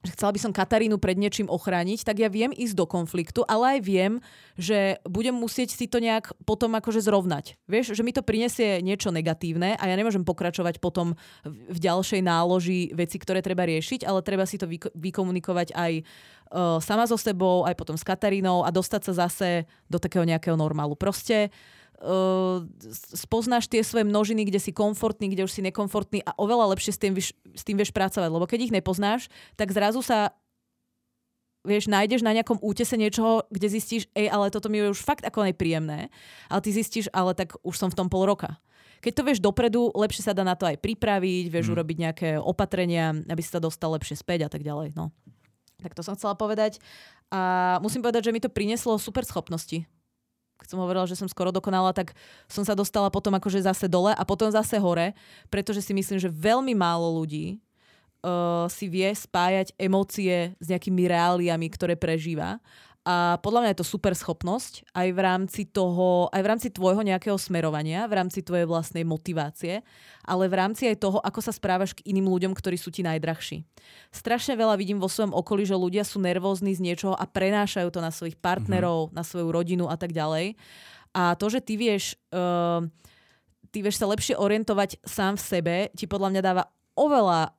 že 0.00 0.16
chcela 0.16 0.32
by 0.32 0.40
som 0.40 0.52
Katarínu 0.52 0.96
pred 0.96 1.16
niečím 1.20 1.48
ochrániť, 1.52 2.08
tak 2.08 2.24
ja 2.24 2.32
viem 2.32 2.56
ísť 2.56 2.72
do 2.72 2.88
konfliktu, 2.88 3.44
ale 3.44 3.76
aj 3.76 3.80
viem, 3.84 4.12
že 4.56 4.96
budem 5.04 5.36
musieť 5.36 5.76
si 5.76 5.84
to 5.84 6.00
nejak 6.00 6.32
potom 6.48 6.72
akože 6.72 7.04
zrovnať. 7.04 7.60
Vieš, 7.68 7.92
že 7.92 8.00
mi 8.00 8.12
to 8.12 8.24
prinesie 8.24 8.80
niečo 8.80 9.12
negatívne 9.12 9.76
a 9.76 9.84
ja 9.84 9.96
nemôžem 10.00 10.24
pokračovať 10.24 10.80
potom 10.80 11.16
v 11.44 11.78
ďalšej 11.80 12.20
náloži 12.24 12.96
veci, 12.96 13.20
ktoré 13.20 13.44
treba 13.44 13.68
riešiť, 13.68 14.08
ale 14.08 14.24
treba 14.24 14.48
si 14.48 14.56
to 14.56 14.64
vykomunikovať 14.96 15.76
aj 15.76 15.92
uh, 16.00 16.80
sama 16.80 17.04
so 17.04 17.20
sebou, 17.20 17.68
aj 17.68 17.76
potom 17.76 18.00
s 18.00 18.04
Katarínou 18.04 18.64
a 18.64 18.72
dostať 18.72 19.12
sa 19.12 19.28
zase 19.28 19.68
do 19.92 20.00
takého 20.00 20.24
nejakého 20.24 20.56
normálu. 20.56 20.96
Proste 20.96 21.52
uh, 21.52 21.79
spoznáš 23.12 23.68
tie 23.68 23.84
svoje 23.84 24.08
množiny, 24.08 24.48
kde 24.48 24.56
si 24.56 24.72
komfortný, 24.72 25.28
kde 25.28 25.44
už 25.44 25.52
si 25.52 25.60
nekomfortný 25.60 26.24
a 26.24 26.32
oveľa 26.40 26.72
lepšie 26.72 26.96
s 26.96 27.00
tým, 27.00 27.12
vieš, 27.12 27.36
s 27.52 27.62
tým 27.62 27.76
vieš 27.76 27.92
pracovať. 27.92 28.30
Lebo 28.32 28.48
keď 28.48 28.58
ich 28.68 28.74
nepoznáš, 28.74 29.28
tak 29.60 29.68
zrazu 29.68 30.00
sa 30.00 30.32
vieš, 31.60 31.92
nájdeš 31.92 32.24
na 32.24 32.32
nejakom 32.32 32.56
útese 32.64 32.96
niečoho, 32.96 33.44
kde 33.52 33.68
zistíš, 33.68 34.08
ej, 34.16 34.32
ale 34.32 34.48
toto 34.48 34.72
mi 34.72 34.80
je 34.80 34.96
už 34.96 35.04
fakt 35.04 35.28
ako 35.28 35.44
nepríjemné. 35.44 36.08
Ale 36.48 36.60
ty 36.64 36.72
zistíš, 36.72 37.12
ale 37.12 37.36
tak 37.36 37.52
už 37.60 37.76
som 37.76 37.92
v 37.92 37.98
tom 38.00 38.08
pol 38.08 38.24
roka. 38.24 38.56
Keď 39.04 39.12
to 39.12 39.22
vieš 39.24 39.40
dopredu, 39.44 39.92
lepšie 39.92 40.24
sa 40.24 40.36
dá 40.36 40.44
na 40.44 40.56
to 40.56 40.68
aj 40.68 40.80
pripraviť, 40.80 41.52
vieš 41.52 41.68
hmm. 41.68 41.74
urobiť 41.76 41.96
nejaké 42.00 42.28
opatrenia, 42.40 43.12
aby 43.12 43.40
si 43.44 43.52
sa 43.52 43.60
dostal 43.60 43.92
lepšie 43.92 44.16
späť 44.16 44.48
a 44.48 44.50
tak 44.52 44.64
ďalej. 44.64 44.96
No. 44.96 45.12
Tak 45.84 45.92
to 45.96 46.04
som 46.04 46.16
chcela 46.16 46.36
povedať. 46.36 46.80
A 47.28 47.76
musím 47.84 48.04
povedať, 48.04 48.28
že 48.28 48.32
mi 48.32 48.40
to 48.40 48.52
prinieslo 48.52 48.96
super 48.96 49.24
schopnosti 49.24 49.84
keď 50.60 50.68
som 50.76 50.80
hovorila, 50.84 51.08
že 51.08 51.16
som 51.16 51.26
skoro 51.26 51.48
dokonala, 51.48 51.96
tak 51.96 52.12
som 52.46 52.62
sa 52.62 52.76
dostala 52.76 53.08
potom 53.08 53.32
akože 53.32 53.64
zase 53.64 53.88
dole 53.88 54.12
a 54.12 54.22
potom 54.28 54.52
zase 54.52 54.76
hore, 54.76 55.16
pretože 55.48 55.80
si 55.80 55.96
myslím, 55.96 56.20
že 56.20 56.28
veľmi 56.28 56.76
málo 56.76 57.08
ľudí 57.16 57.58
uh, 58.22 58.68
si 58.68 58.86
vie 58.86 59.08
spájať 59.08 59.72
emócie 59.80 60.52
s 60.60 60.66
nejakými 60.68 61.08
reáliami, 61.08 61.66
ktoré 61.72 61.96
prežíva 61.96 62.60
a 63.00 63.40
podľa 63.40 63.64
mňa 63.64 63.70
je 63.72 63.80
to 63.80 63.92
super 63.96 64.12
schopnosť 64.12 64.92
aj 64.92 65.08
v 65.16 65.20
rámci 65.24 65.62
toho, 65.64 66.28
aj 66.36 66.40
v 66.44 66.50
rámci 66.52 66.68
tvojho 66.68 67.00
nejakého 67.00 67.40
smerovania, 67.40 68.04
v 68.04 68.20
rámci 68.20 68.44
tvojej 68.44 68.68
vlastnej 68.68 69.08
motivácie, 69.08 69.80
ale 70.20 70.44
v 70.52 70.54
rámci 70.60 70.84
aj 70.84 71.00
toho, 71.00 71.16
ako 71.16 71.40
sa 71.40 71.48
správaš 71.48 71.96
k 71.96 72.04
iným 72.12 72.28
ľuďom, 72.28 72.52
ktorí 72.52 72.76
sú 72.76 72.92
ti 72.92 73.00
najdrahší. 73.00 73.64
Strašne 74.12 74.52
veľa 74.52 74.76
vidím 74.76 75.00
vo 75.00 75.08
svojom 75.08 75.32
okolí, 75.32 75.64
že 75.64 75.80
ľudia 75.80 76.04
sú 76.04 76.20
nervózni 76.20 76.76
z 76.76 76.84
niečoho 76.84 77.16
a 77.16 77.24
prenášajú 77.24 77.88
to 77.88 78.04
na 78.04 78.12
svojich 78.12 78.36
partnerov, 78.36 79.08
mm-hmm. 79.08 79.16
na 79.16 79.22
svoju 79.24 79.48
rodinu 79.48 79.88
a 79.88 79.96
tak 79.96 80.12
ďalej. 80.12 80.60
A 81.16 81.40
to, 81.40 81.48
že 81.48 81.64
ty 81.64 81.80
vieš, 81.80 82.20
uh, 82.36 82.84
ty 83.72 83.80
vieš 83.80 83.96
sa 83.96 84.12
lepšie 84.12 84.36
orientovať 84.36 85.00
sám 85.08 85.40
v 85.40 85.42
sebe, 85.42 85.76
ti 85.96 86.04
podľa 86.04 86.36
mňa 86.36 86.42
dáva 86.44 86.68
oveľa 87.00 87.56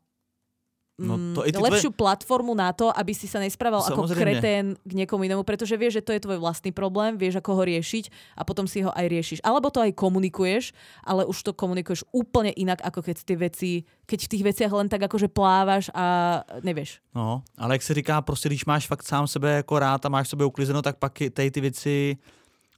no 1.01 1.17
mm, 1.17 1.33
to 1.33 1.41
tvoje... 1.41 1.71
lepšiu 1.73 1.89
platformu 1.91 2.53
na 2.53 2.69
to, 2.71 2.93
aby 2.93 3.11
si 3.17 3.25
sa 3.25 3.41
nesprával 3.41 3.81
Samozrejme. 3.81 4.05
ako 4.05 4.21
kretén 4.21 4.65
k 4.85 4.91
niekomu 4.93 5.25
inému, 5.25 5.41
pretože 5.41 5.73
vieš, 5.73 6.01
že 6.01 6.05
to 6.05 6.11
je 6.13 6.21
tvoj 6.21 6.37
vlastný 6.37 6.69
problém, 6.69 7.17
vieš, 7.17 7.41
ako 7.41 7.57
ho 7.57 7.63
riešiť 7.65 8.37
a 8.37 8.45
potom 8.45 8.69
si 8.69 8.85
ho 8.85 8.93
aj 8.93 9.05
riešiš. 9.09 9.39
Alebo 9.41 9.73
to 9.73 9.81
aj 9.81 9.97
komunikuješ, 9.97 10.71
ale 11.01 11.25
už 11.25 11.37
to 11.41 11.51
komunikuješ 11.57 12.05
úplne 12.13 12.53
inak, 12.53 12.85
ako 12.85 13.01
keď 13.01 13.15
tie 13.25 13.37
veci, 13.37 13.71
keď 14.05 14.19
v 14.25 14.31
tých 14.37 14.43
veciach 14.45 14.71
len 14.71 14.87
tak 14.87 15.01
akože 15.09 15.27
plávaš 15.27 15.89
a 15.97 16.39
nevieš. 16.61 17.01
No, 17.15 17.43
ale 17.57 17.75
jak 17.75 17.81
se 17.81 17.93
říká, 17.93 18.21
prostě 18.21 18.49
když 18.49 18.65
máš 18.65 18.87
fakt 18.87 19.03
sám 19.03 19.27
sebe 19.27 19.51
jako 19.51 19.79
rád 19.79 20.05
a 20.05 20.09
máš 20.09 20.29
sebe 20.29 20.45
uklizeno, 20.45 20.81
tak 20.81 20.97
pak 20.97 21.13
tej 21.33 21.51
ty 21.51 21.61
věci 21.61 22.17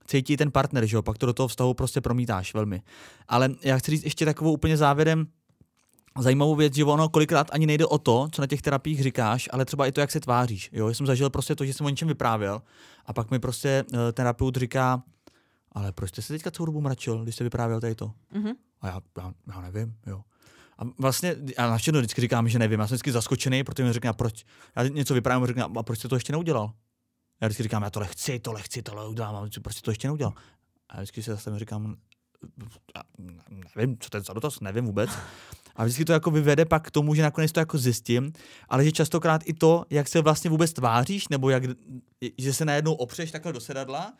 cítí 0.07 0.37
ten 0.37 0.51
partner, 0.51 0.85
že 0.85 0.95
jo, 0.95 1.01
pak 1.01 1.17
to 1.17 1.25
do 1.25 1.33
toho 1.33 1.47
vztahu 1.47 1.73
prostě 1.73 2.01
promítáš 2.01 2.53
velmi. 2.53 2.81
Ale 3.27 3.49
já 3.63 3.77
chci 3.77 3.91
říct 3.91 4.03
ještě 4.03 4.25
takovou 4.25 4.53
úplně 4.53 4.77
závěrem, 4.77 5.27
zajímavou 6.21 6.55
věc, 6.55 6.75
že 6.75 6.83
ono 6.83 7.09
kolikrát 7.09 7.47
ani 7.51 7.65
nejde 7.65 7.85
o 7.85 7.97
to, 7.97 8.27
co 8.31 8.41
na 8.41 8.47
těch 8.47 8.61
terapiích 8.61 9.03
říkáš, 9.03 9.49
ale 9.51 9.65
třeba 9.65 9.87
i 9.87 9.91
to, 9.91 10.01
jak 10.01 10.11
se 10.11 10.19
tváříš. 10.19 10.69
Jo? 10.73 10.87
Já 10.87 10.93
jsem 10.93 11.05
zažil 11.05 11.29
prostě 11.29 11.55
to, 11.55 11.65
že 11.65 11.73
jsem 11.73 11.85
o 11.85 11.89
něčem 11.89 12.07
vyprávěl 12.07 12.61
a 13.05 13.13
pak 13.13 13.31
mi 13.31 13.39
prostě 13.39 13.83
uh, 13.93 13.99
terapeut 14.13 14.55
říká, 14.55 15.03
ale 15.71 15.91
proč 15.91 16.09
jste 16.09 16.21
se 16.21 16.33
teďka 16.33 16.51
celou 16.51 16.65
dobu 16.65 16.81
mračil, 16.81 17.23
když 17.23 17.35
jste 17.35 17.43
vyprávěl 17.43 17.81
tady 17.81 17.95
to? 17.95 18.11
Mm-hmm. 18.33 18.53
A 18.81 18.87
já, 18.87 19.01
já, 19.17 19.33
já 19.47 19.61
nevím, 19.61 19.95
jo. 20.07 20.21
A 20.77 20.83
vlastně, 20.99 21.35
já 21.57 21.69
na 21.69 21.77
všechno 21.77 21.99
vždycky 21.99 22.21
říkám, 22.21 22.49
že 22.49 22.59
nevím, 22.59 22.79
já 22.79 22.87
jsem 22.87 22.95
vždycky 22.95 23.11
zaskočený, 23.11 23.63
protože 23.63 23.83
mi 23.83 23.93
řekne, 23.93 24.13
proč, 24.13 24.45
já 24.75 24.83
něco 24.83 25.13
vyprávím 25.13 25.43
a 25.43 25.47
řekne, 25.47 25.63
a 25.63 25.83
proč 25.83 25.99
jste 25.99 26.07
to 26.07 26.15
ještě 26.15 26.31
neudělal? 26.31 26.73
Já 27.41 27.47
vždycky 27.47 27.63
říkám, 27.63 27.83
já 27.83 27.89
tohle 27.89 28.07
chci, 28.07 28.39
tohle 28.39 28.61
chci, 28.61 28.81
tohle 28.81 29.07
udělám, 29.07 29.35
a 29.35 29.47
proč 29.61 29.81
to 29.81 29.91
ještě 29.91 30.07
neudělal? 30.07 30.33
A 30.89 30.97
vždycky 30.97 31.23
se 31.23 31.31
zase 31.31 31.59
říkám, 31.59 31.95
nevím, 33.75 33.97
co 33.99 34.09
to 34.09 34.17
je 34.17 34.21
za 34.21 34.33
dotaz, 34.33 34.59
nevím 34.59 34.85
vůbec. 34.85 35.09
A 35.75 35.83
vždycky 35.83 36.05
to 36.05 36.13
jako 36.13 36.31
vyvede 36.31 36.65
pak 36.65 36.87
k 36.87 36.91
tomu, 36.91 37.15
že 37.15 37.21
nakonec 37.21 37.51
to 37.51 37.59
jako 37.59 37.77
zjistím, 37.77 38.33
ale 38.69 38.85
že 38.85 38.91
častokrát 38.91 39.41
i 39.45 39.53
to, 39.53 39.85
jak 39.89 40.07
se 40.07 40.21
vlastně 40.21 40.49
vůbec 40.49 40.73
tváříš, 40.73 41.27
nebo 41.27 41.49
jak, 41.49 41.63
že 42.37 42.53
se 42.53 42.65
najednou 42.65 42.93
opřeš 42.93 43.31
takhle 43.31 43.53
do 43.53 43.59
sedadla, 43.59 44.13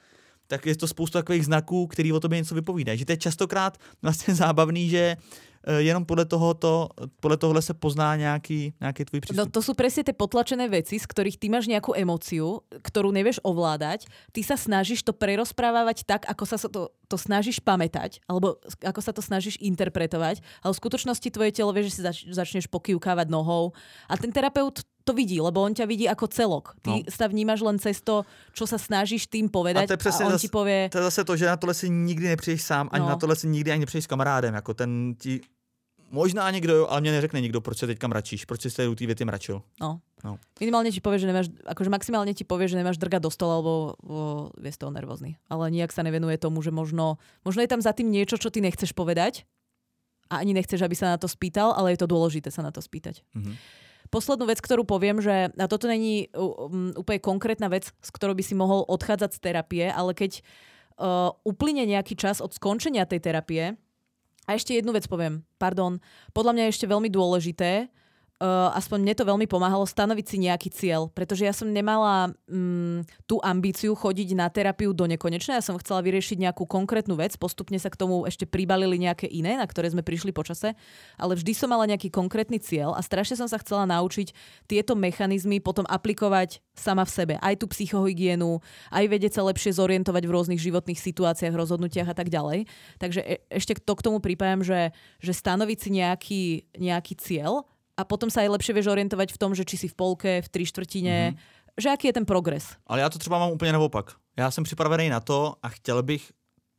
tak 0.48 0.66
je 0.66 0.76
to 0.76 0.88
spoustu 0.88 1.18
takových 1.18 1.46
znaků, 1.46 1.88
který 1.88 2.14
o 2.14 2.20
tobě 2.20 2.38
něco 2.40 2.56
vypovídají. 2.56 3.00
Že 3.00 3.06
to 3.06 3.12
je 3.12 3.18
častokrát 3.18 3.78
vlastně 4.02 4.36
zábavný, 4.44 4.90
že 4.90 5.18
jenom 5.64 6.04
podľa, 6.04 6.28
tohoto, 6.28 6.92
podľa 7.24 7.38
tohle 7.40 7.62
se 7.64 7.74
pozná 7.74 8.16
nejaký, 8.20 8.76
nejaký 8.84 9.02
tvoj 9.08 9.20
prístup. 9.24 9.40
No 9.40 9.48
to 9.48 9.64
sú 9.64 9.72
presne 9.72 10.04
tie 10.04 10.16
potlačené 10.16 10.68
veci, 10.68 11.00
z 11.00 11.06
ktorých 11.08 11.40
ty 11.40 11.48
máš 11.48 11.72
nejakú 11.72 11.96
emóciu, 11.96 12.68
ktorú 12.84 13.16
nevieš 13.16 13.40
ovládať. 13.48 14.06
Ty 14.36 14.42
sa 14.44 14.56
snažíš 14.60 15.08
to 15.08 15.16
prerozprávať 15.16 16.04
tak, 16.04 16.28
ako 16.28 16.44
sa 16.44 16.58
to, 16.60 16.92
to 17.08 17.16
snažíš 17.16 17.64
pamätať, 17.64 18.20
alebo 18.28 18.60
ako 18.84 19.00
sa 19.00 19.16
to 19.16 19.24
snažíš 19.24 19.56
interpretovať, 19.64 20.44
ale 20.60 20.72
v 20.76 20.82
skutočnosti 20.84 21.30
tvoje 21.32 21.52
telo 21.56 21.72
vie, 21.72 21.88
že 21.88 21.96
si 21.96 22.02
zač- 22.04 22.28
začneš 22.28 22.68
pokývkávať 22.68 23.32
nohou. 23.32 23.72
A 24.12 24.20
ten 24.20 24.36
terapeut 24.36 24.84
to 25.04 25.12
vidí, 25.14 25.40
lebo 25.44 25.60
on 25.62 25.76
ťa 25.76 25.86
vidí 25.86 26.08
ako 26.08 26.32
celok. 26.32 26.80
Ty 26.80 27.04
no. 27.04 27.12
sa 27.12 27.28
vnímaš 27.28 27.60
len 27.60 27.78
cez 27.80 28.00
to, 28.00 28.24
čo 28.56 28.64
sa 28.64 28.80
snažíš 28.80 29.28
tým 29.28 29.52
povedať 29.52 29.88
a, 29.88 29.90
to 29.92 29.96
je 30.00 30.12
a 30.12 30.26
on 30.26 30.34
zase, 30.36 30.48
ti 30.48 30.50
povie... 30.50 30.88
To 30.90 30.98
je 31.04 31.08
zase 31.12 31.22
to, 31.28 31.34
že 31.36 31.46
na 31.46 31.58
tohle 31.60 31.74
si 31.74 31.90
nikdy 31.90 32.28
nepřijdeš 32.28 32.62
sám, 32.62 32.90
ani 32.92 33.04
no. 33.04 33.10
na 33.10 33.16
tohle 33.16 33.36
si 33.36 33.48
nikdy 33.48 33.72
ani 33.72 33.80
nepřijdeš 33.80 34.04
s 34.04 34.08
kamarádem. 34.08 34.54
Jako 34.54 34.74
ten 34.74 35.16
ti 35.20 35.42
Možná 36.14 36.52
někdo 36.52 36.76
jo, 36.76 36.88
ale 36.90 37.02
mě 37.02 37.12
neřekne 37.12 37.42
nikdo, 37.42 37.62
proč 37.62 37.78
se 37.78 37.88
teďka 37.88 38.08
mračíš, 38.08 38.46
proč 38.46 38.62
si 38.62 38.70
se 38.70 38.88
u 38.88 38.96
té 38.96 39.06
věty 39.06 39.26
mračil. 39.26 39.62
No. 39.82 39.98
no. 40.24 40.38
Minimálne 40.62 40.94
ti 40.94 41.02
povie, 41.02 41.18
že 41.18 41.26
nemáš, 41.26 41.50
akože 41.66 41.90
maximálne 41.90 42.38
ti 42.38 42.46
povie, 42.46 42.70
že 42.70 42.78
nemáš 42.78 43.02
drga 43.02 43.18
do 43.18 43.34
stola, 43.34 43.58
lebo 43.58 43.98
je 44.62 44.70
z 44.70 44.78
toho 44.78 44.94
nervózny. 44.94 45.42
Ale 45.50 45.74
nijak 45.74 45.90
sa 45.90 46.06
nevenuje 46.06 46.38
tomu, 46.38 46.62
že 46.62 46.70
možno, 46.70 47.18
možno 47.42 47.66
je 47.66 47.70
tam 47.74 47.82
za 47.82 47.98
tým 47.98 48.14
niečo, 48.14 48.38
čo 48.38 48.54
ty 48.54 48.62
nechceš 48.62 48.94
povedať 48.94 49.50
a 50.30 50.38
ani 50.38 50.54
nechceš, 50.54 50.86
aby 50.86 50.94
sa 50.94 51.10
na 51.10 51.18
to 51.18 51.26
spýtal, 51.26 51.74
ale 51.74 51.98
je 51.98 52.06
to 52.06 52.06
dôležité 52.06 52.54
sa 52.54 52.62
na 52.62 52.70
to 52.70 52.78
spýtať. 52.78 53.26
Mm-hmm. 53.34 53.56
Poslednú 54.14 54.46
vec, 54.46 54.62
ktorú 54.62 54.86
poviem, 54.86 55.18
že 55.18 55.50
a 55.58 55.66
toto 55.66 55.90
není 55.90 56.30
um, 56.38 56.94
úplne 56.94 57.18
konkrétna 57.18 57.66
vec, 57.66 57.90
s 57.90 58.10
ktorou 58.14 58.38
by 58.38 58.44
si 58.46 58.54
mohol 58.54 58.86
odchádzať 58.86 59.32
z 59.34 59.40
terapie, 59.42 59.86
ale 59.90 60.14
keď 60.14 60.46
uh, 61.02 61.34
uplyne 61.42 61.90
nejaký 61.90 62.14
čas 62.14 62.38
od 62.38 62.54
skončenia 62.54 63.10
tej 63.10 63.26
terapie, 63.26 63.74
a 64.44 64.60
ešte 64.60 64.76
jednu 64.76 64.92
vec 64.92 65.08
poviem, 65.08 65.42
pardon. 65.56 66.04
Podľa 66.36 66.52
mňa 66.54 66.64
je 66.68 66.74
ešte 66.76 66.92
veľmi 66.92 67.08
dôležité, 67.08 67.88
uh, 68.44 68.76
aspoň 68.76 69.00
mne 69.00 69.16
to 69.16 69.24
veľmi 69.24 69.48
pomáhalo, 69.48 69.88
stanoviť 69.88 70.26
si 70.28 70.38
nejaký 70.44 70.70
cieľ. 70.76 71.08
Pretože 71.16 71.48
ja 71.48 71.56
som 71.56 71.72
nemala 71.72 72.36
um, 72.52 73.00
tú 73.24 73.40
ambíciu 73.40 73.96
chodiť 73.96 74.36
na 74.36 74.52
terapiu 74.52 74.92
do 74.92 75.08
nekonečna. 75.08 75.58
Ja 75.58 75.64
som 75.64 75.80
chcela 75.80 76.04
vyriešiť 76.04 76.44
nejakú 76.44 76.68
konkrétnu 76.68 77.16
vec. 77.16 77.40
Postupne 77.40 77.80
sa 77.80 77.88
k 77.88 77.96
tomu 77.96 78.28
ešte 78.28 78.44
pribalili 78.44 79.00
nejaké 79.00 79.32
iné, 79.32 79.56
na 79.56 79.64
ktoré 79.64 79.88
sme 79.88 80.04
prišli 80.04 80.36
počase. 80.36 80.76
Ale 81.16 81.40
vždy 81.40 81.56
som 81.56 81.72
mala 81.72 81.88
nejaký 81.88 82.12
konkrétny 82.12 82.60
cieľ 82.60 82.92
a 82.94 83.02
strašne 83.02 83.40
som 83.40 83.48
sa 83.48 83.56
chcela 83.64 83.88
naučiť 83.88 84.36
tieto 84.68 84.94
mechanizmy 85.00 85.64
potom 85.64 85.88
aplikovať 85.88 86.60
sama 86.76 87.08
v 87.08 87.14
sebe. 87.16 87.34
Aj 87.40 87.56
tú 87.56 87.70
psychohygienu, 87.72 88.60
aj 88.92 89.06
vedieť 89.08 89.40
sa 89.40 89.48
lepšie 89.48 89.78
zorientovať 89.78 90.24
v 90.26 90.34
rôznych 90.34 90.62
životných 90.62 91.00
situáciách, 91.00 91.54
rozhodnutiach 91.56 92.12
a 92.12 92.16
tak 92.18 92.28
ďalej. 92.28 92.68
Takže 93.00 93.22
e- 93.24 93.42
ešte 93.48 93.78
to 93.80 93.94
k 93.96 94.06
tomu 94.06 94.18
pripájam, 94.20 94.66
že, 94.66 94.92
že 95.22 95.32
stanoviť 95.32 95.78
si 95.78 95.90
nejaký, 95.94 96.44
nejaký 96.82 97.14
cieľ 97.16 97.64
a 97.98 98.02
potom 98.04 98.30
sa 98.30 98.42
aj 98.42 98.50
lepšie 98.58 98.74
vieš 98.74 98.90
orientovať 98.90 99.34
v 99.34 99.38
tom, 99.38 99.52
že 99.56 99.66
či 99.66 99.78
si 99.78 99.88
v 99.88 99.96
polke, 99.96 100.42
v 100.42 100.50
tri 100.50 100.66
štvrtine, 100.66 101.18
mm-hmm. 101.32 101.78
že 101.78 101.88
aký 101.90 102.08
je 102.10 102.18
ten 102.18 102.26
progres. 102.26 102.76
Ale 102.88 103.02
já 103.02 103.10
to 103.10 103.20
třeba 103.20 103.40
mám 103.40 103.52
úplně 103.52 103.72
naopak. 103.72 104.12
Já 104.38 104.52
jsem 104.52 104.64
připravený 104.64 105.10
na 105.10 105.20
to 105.20 105.56
a 105.64 105.70
chtěl 105.70 106.04
bych 106.04 106.32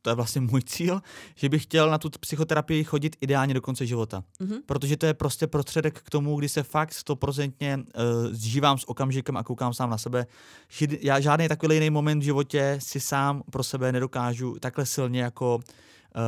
to 0.05 0.09
je 0.09 0.15
vlastně 0.15 0.41
můj 0.41 0.61
cíl, 0.61 1.01
že 1.35 1.49
bych 1.49 1.63
chtěl 1.63 1.89
na 1.89 1.97
tu 1.97 2.09
psychoterapii 2.19 2.83
chodit 2.83 3.15
ideálně 3.21 3.53
do 3.53 3.61
konce 3.61 3.85
života. 3.85 4.23
Mm-hmm. 4.41 4.61
Protože 4.65 4.97
to 4.97 5.05
je 5.05 5.13
prostě 5.13 5.47
prostředek 5.47 6.01
k 6.01 6.09
tomu, 6.09 6.35
kdy 6.39 6.49
se 6.49 6.63
fakt 6.63 6.93
stoprocentně 6.93 7.77
uh, 7.77 7.83
zžívám 8.31 8.77
s 8.77 8.89
okamžikem 8.89 9.37
a 9.37 9.43
koukám 9.43 9.73
sám 9.73 9.89
na 9.89 9.97
sebe. 9.97 10.25
Já 11.01 11.19
žádný 11.19 11.47
takový 11.47 11.75
jiný 11.75 11.89
moment 11.89 12.19
v 12.19 12.23
životě 12.23 12.77
si 12.81 12.99
sám 12.99 13.43
pro 13.51 13.63
sebe 13.63 13.91
nedokážu 13.91 14.55
takhle 14.59 14.85
silně 14.85 15.21
jako 15.21 15.59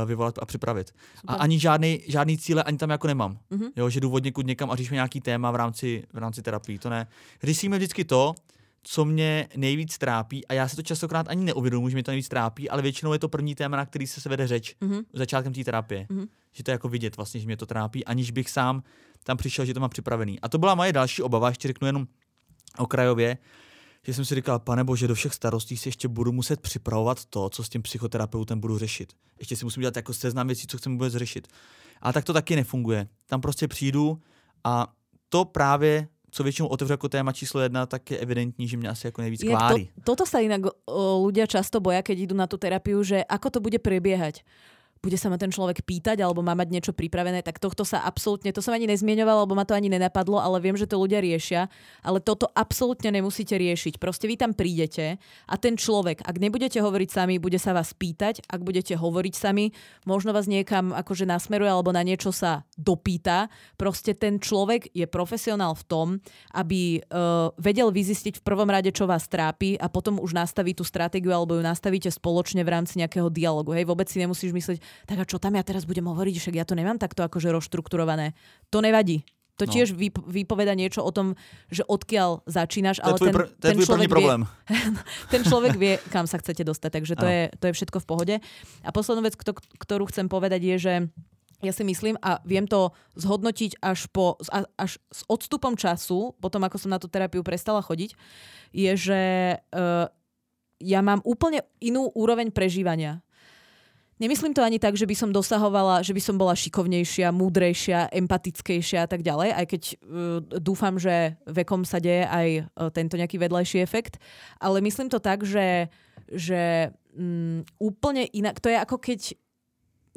vyvolat 0.06 0.40
a 0.42 0.46
připravit. 0.46 0.88
Super. 0.88 1.36
A 1.36 1.40
ani 1.40 1.60
žádný, 1.60 2.00
žádný 2.08 2.38
cíle 2.38 2.64
ani 2.64 2.78
tam 2.78 2.90
jako 2.90 3.08
nemám. 3.08 3.40
Mm-hmm. 3.52 3.72
Jo, 3.76 3.90
že 3.90 4.00
jdu 4.00 4.12
od 4.12 4.24
někud 4.24 4.46
někam 4.46 4.72
a 4.72 4.76
řešíme 4.76 4.96
nějaký 4.96 5.22
téma 5.22 5.52
v 5.52 5.56
rámci, 5.56 6.04
v 6.14 6.18
rámci 6.18 6.42
terapii. 6.42 6.80
To 6.80 6.90
ne. 6.90 7.08
Řešíme 7.44 7.78
vždycky 7.78 8.06
to, 8.06 8.36
co 8.84 9.06
mě 9.06 9.48
nejvíc 9.56 9.98
trápí, 9.98 10.48
a 10.48 10.54
já 10.54 10.68
se 10.68 10.76
to 10.76 10.82
častokrát 10.82 11.30
ani 11.30 11.46
neuvědomuji, 11.46 11.90
že 11.90 11.96
mě 11.96 12.04
to 12.04 12.12
nejvíc 12.12 12.30
trápí, 12.30 12.70
ale 12.70 12.82
většinou 12.82 13.14
je 13.14 13.20
to 13.20 13.30
první 13.30 13.56
téma, 13.56 13.78
na 13.78 13.86
který 13.86 14.08
se, 14.08 14.22
se 14.22 14.30
vede 14.30 14.48
řeč 14.48 14.76
mm-hmm. 14.82 15.04
začátkem 15.14 15.54
té 15.54 15.64
terapie. 15.64 16.08
Mm-hmm. 16.10 16.28
Že 16.52 16.64
to 16.64 16.72
je 16.72 16.74
jako 16.74 16.90
vidět 16.90 17.18
vlastně, 17.18 17.40
že 17.40 17.46
mě 17.46 17.58
to 17.58 17.66
trápí, 17.66 18.06
aniž 18.06 18.32
bych 18.32 18.50
sám 18.50 18.84
tam 19.24 19.38
přišel, 19.38 19.66
že 19.66 19.74
to 19.74 19.80
mám 19.80 19.90
připravený. 19.90 20.40
A 20.40 20.50
to 20.50 20.58
byla 20.58 20.76
moje 20.76 20.94
další 20.94 21.22
obava, 21.22 21.50
ještě 21.50 21.68
řeknu 21.68 21.88
jenom 21.88 22.08
okrajově, 22.78 23.38
že 24.08 24.14
jsem 24.14 24.26
si 24.26 24.36
říkal, 24.36 24.60
pane 24.60 24.84
bože, 24.84 25.08
do 25.08 25.16
všech 25.16 25.34
starostí 25.34 25.78
si 25.78 25.88
ještě 25.88 26.08
budu 26.08 26.32
muset 26.32 26.62
připravovat 26.62 27.26
to, 27.26 27.50
co 27.50 27.64
s 27.64 27.70
tím 27.70 27.82
psychoterapeutem 27.82 28.60
budu 28.60 28.78
řešit. 28.78 29.14
Ještě 29.40 29.56
si 29.56 29.66
musím 29.66 29.82
dělat 29.82 29.96
jako 29.96 30.14
seznam 30.14 30.48
věcí, 30.48 30.68
co 30.68 30.78
chceme 30.78 30.94
vůbec 30.96 31.14
řešit. 31.14 31.48
A 32.02 32.14
tak 32.14 32.26
to 32.26 32.34
taky 32.34 32.56
nefunguje. 32.56 33.08
Tam 33.26 33.42
prostě 33.42 33.68
přijdu 33.68 34.20
a 34.64 34.88
to 35.30 35.46
právě 35.46 36.08
co 36.32 36.44
většinou 36.44 36.68
otevřu 36.68 36.94
jako 36.94 37.10
téma 37.10 37.32
číslo 37.32 37.62
jedna, 37.62 37.86
tak 37.86 38.12
je 38.12 38.18
evidentní, 38.18 38.68
že 38.68 38.78
mě 38.78 38.90
asi 38.90 39.08
jako 39.08 39.22
nejvíc 39.22 39.42
kvári. 39.44 39.86
To, 39.86 40.14
toto 40.14 40.26
sa 40.26 40.38
inak 40.38 40.70
o, 40.86 41.26
ľudia 41.26 41.48
často 41.48 41.80
boja, 41.80 42.04
keď 42.06 42.30
idú 42.30 42.36
na 42.38 42.46
tú 42.46 42.62
terapiu, 42.62 43.00
že 43.02 43.24
ako 43.26 43.48
to 43.50 43.60
bude 43.64 43.80
prebiehať 43.80 44.44
bude 45.02 45.18
sa 45.20 45.30
ma 45.30 45.38
ten 45.38 45.54
človek 45.54 45.86
pýtať 45.86 46.22
alebo 46.22 46.42
má 46.44 46.54
mať 46.58 46.70
niečo 46.74 46.92
pripravené, 46.94 47.46
tak 47.46 47.62
tohto 47.62 47.86
sa 47.86 48.04
absolútne, 48.04 48.50
to 48.52 48.64
som 48.64 48.74
ani 48.74 48.90
nezmieňovala, 48.90 49.46
lebo 49.46 49.56
ma 49.58 49.64
to 49.64 49.78
ani 49.78 49.92
nenapadlo, 49.92 50.42
ale 50.42 50.60
viem, 50.60 50.76
že 50.78 50.90
to 50.90 51.00
ľudia 51.00 51.22
riešia, 51.22 51.72
ale 52.02 52.20
toto 52.20 52.50
absolútne 52.54 53.14
nemusíte 53.14 53.56
riešiť. 53.56 54.02
Proste 54.02 54.26
vy 54.26 54.36
tam 54.40 54.52
prídete 54.58 55.22
a 55.48 55.56
ten 55.56 55.78
človek, 55.78 56.26
ak 56.26 56.36
nebudete 56.42 56.82
hovoriť 56.82 57.10
sami, 57.10 57.36
bude 57.38 57.62
sa 57.62 57.74
vás 57.74 57.94
pýtať, 57.94 58.46
ak 58.50 58.62
budete 58.66 58.98
hovoriť 58.98 59.34
sami, 59.34 59.72
možno 60.04 60.34
vás 60.34 60.50
niekam 60.50 60.92
akože 60.94 61.28
nasmeruje 61.30 61.70
alebo 61.70 61.94
na 61.94 62.02
niečo 62.02 62.34
sa 62.34 62.66
dopýta. 62.78 63.50
Proste 63.76 64.14
ten 64.14 64.42
človek 64.42 64.92
je 64.94 65.06
profesionál 65.10 65.74
v 65.78 65.84
tom, 65.88 66.08
aby 66.54 67.00
uh, 67.00 67.54
vedel 67.58 67.90
vyzistiť 67.94 68.42
v 68.42 68.46
prvom 68.46 68.70
rade, 68.70 68.90
čo 68.94 69.10
vás 69.10 69.26
trápi 69.30 69.78
a 69.78 69.90
potom 69.90 70.22
už 70.22 70.34
nastaví 70.34 70.74
tú 70.74 70.86
stratégiu 70.86 71.34
alebo 71.34 71.58
ju 71.58 71.64
nastavíte 71.64 72.10
spoločne 72.10 72.62
v 72.62 72.72
rámci 72.74 73.00
nejakého 73.00 73.28
dialogu. 73.32 73.74
Hej, 73.74 73.90
vôbec 73.90 74.08
si 74.08 74.22
nemusíš 74.22 74.52
myslieť, 74.54 74.80
tak 75.06 75.18
a 75.22 75.26
čo 75.28 75.42
tam 75.42 75.56
ja 75.56 75.64
teraz 75.64 75.88
budem 75.88 76.06
hovoriť, 76.06 76.36
však 76.38 76.56
ja 76.58 76.66
to 76.68 76.78
nemám 76.78 77.02
takto 77.02 77.26
akože 77.26 77.52
rozštrukturované. 77.52 78.38
To 78.72 78.84
nevadí. 78.84 79.26
To 79.58 79.66
no. 79.66 79.74
tiež 79.74 79.98
vypoveda 80.30 80.78
niečo 80.78 81.02
o 81.02 81.10
tom, 81.10 81.34
že 81.74 81.82
odkiaľ 81.82 82.46
začínaš, 82.46 83.02
ale 83.02 83.18
ten, 83.18 83.34
pr- 83.34 83.50
ten, 83.58 83.74
človek. 83.82 84.10
Vie, 84.14 84.30
ten 85.34 85.42
človek 85.42 85.74
vie, 85.74 85.94
kam 86.14 86.30
sa 86.30 86.38
chcete 86.38 86.62
dostať, 86.62 87.02
takže 87.02 87.14
to, 87.18 87.26
je, 87.26 87.44
to 87.58 87.64
je 87.70 87.74
všetko 87.74 87.98
v 87.98 88.06
pohode. 88.06 88.36
A 88.86 88.90
poslednú 88.94 89.26
vec, 89.26 89.34
ktorú 89.82 90.06
chcem 90.14 90.30
povedať 90.30 90.62
je, 90.62 90.76
že 90.78 90.94
ja 91.66 91.74
si 91.74 91.82
myslím 91.82 92.22
a 92.22 92.38
viem 92.46 92.70
to 92.70 92.94
zhodnotiť 93.18 93.82
až, 93.82 94.06
po, 94.14 94.38
až 94.78 95.02
s 95.10 95.26
odstupom 95.26 95.74
času, 95.74 96.38
potom 96.38 96.62
ako 96.62 96.78
som 96.78 96.94
na 96.94 97.02
tú 97.02 97.10
terapiu 97.10 97.42
prestala 97.42 97.82
chodiť, 97.82 98.14
je, 98.78 98.92
že 98.94 99.22
uh, 99.58 100.06
ja 100.78 101.02
mám 101.02 101.26
úplne 101.26 101.66
inú 101.82 102.14
úroveň 102.14 102.54
prežívania. 102.54 103.26
Nemyslím 104.18 104.54
to 104.58 104.66
ani 104.66 104.82
tak, 104.82 104.98
že 104.98 105.06
by 105.06 105.14
som 105.14 105.30
dosahovala, 105.30 106.02
že 106.02 106.10
by 106.10 106.22
som 106.22 106.42
bola 106.42 106.58
šikovnejšia, 106.58 107.30
múdrejšia, 107.30 108.10
empatickejšia 108.10 109.06
a 109.06 109.10
tak 109.10 109.22
ďalej, 109.22 109.54
aj 109.54 109.66
keď 109.70 109.82
uh, 109.86 109.98
dúfam, 110.58 110.98
že 110.98 111.38
vekom 111.46 111.86
sa 111.86 112.02
deje 112.02 112.26
aj 112.26 112.48
uh, 112.66 112.90
tento 112.90 113.14
nejaký 113.14 113.38
vedľajší 113.38 113.78
efekt. 113.86 114.18
Ale 114.58 114.82
myslím 114.82 115.14
to 115.14 115.22
tak, 115.22 115.46
že, 115.46 115.94
že 116.34 116.90
um, 117.14 117.62
úplne 117.78 118.26
inak, 118.34 118.58
to 118.58 118.74
je 118.74 118.78
ako 118.82 118.98
keď 118.98 119.38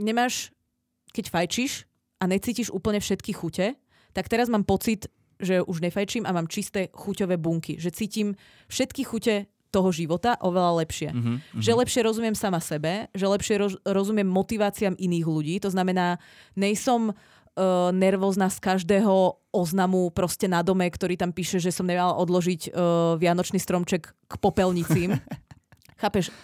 nemáš, 0.00 0.48
keď 1.12 1.28
fajčíš 1.28 1.84
a 2.20 2.24
necítiš 2.24 2.72
úplne 2.72 3.04
všetky 3.04 3.36
chute, 3.36 3.76
tak 4.16 4.32
teraz 4.32 4.48
mám 4.48 4.64
pocit, 4.64 5.12
že 5.40 5.60
už 5.60 5.84
nefajčím 5.84 6.24
a 6.24 6.32
mám 6.32 6.48
čisté 6.48 6.88
chuťové 6.92 7.36
bunky. 7.36 7.76
Že 7.76 7.90
cítim 7.92 8.28
všetky 8.68 9.04
chute 9.04 9.48
toho 9.70 9.94
života 9.94 10.34
oveľa 10.42 10.82
lepšie. 10.84 11.10
Mm-hmm, 11.14 11.62
Že 11.62 11.72
lepšie 11.80 12.00
rozumiem 12.02 12.36
sama 12.36 12.58
sebe, 12.58 13.06
že 13.14 13.26
lepšie 13.26 13.54
roz, 13.56 13.74
rozumiem 13.86 14.26
motiváciám 14.26 14.98
iných 14.98 15.26
ľudí. 15.26 15.54
To 15.62 15.70
znamená, 15.70 16.18
nejsom 16.58 17.10
uh, 17.10 17.14
nervózna 17.94 18.50
z 18.50 18.58
každého 18.58 19.38
oznamu 19.50 20.10
proste 20.10 20.46
na 20.50 20.66
dome, 20.66 20.86
ktorý 20.86 21.14
tam 21.14 21.30
píše, 21.30 21.62
že 21.62 21.74
som 21.74 21.86
nemala 21.86 22.18
odložiť 22.18 22.70
uh, 22.70 22.72
vianočný 23.18 23.62
stromček 23.62 24.10
k 24.10 24.34
popelnicím. 24.42 25.16
Chápeš? 26.02 26.34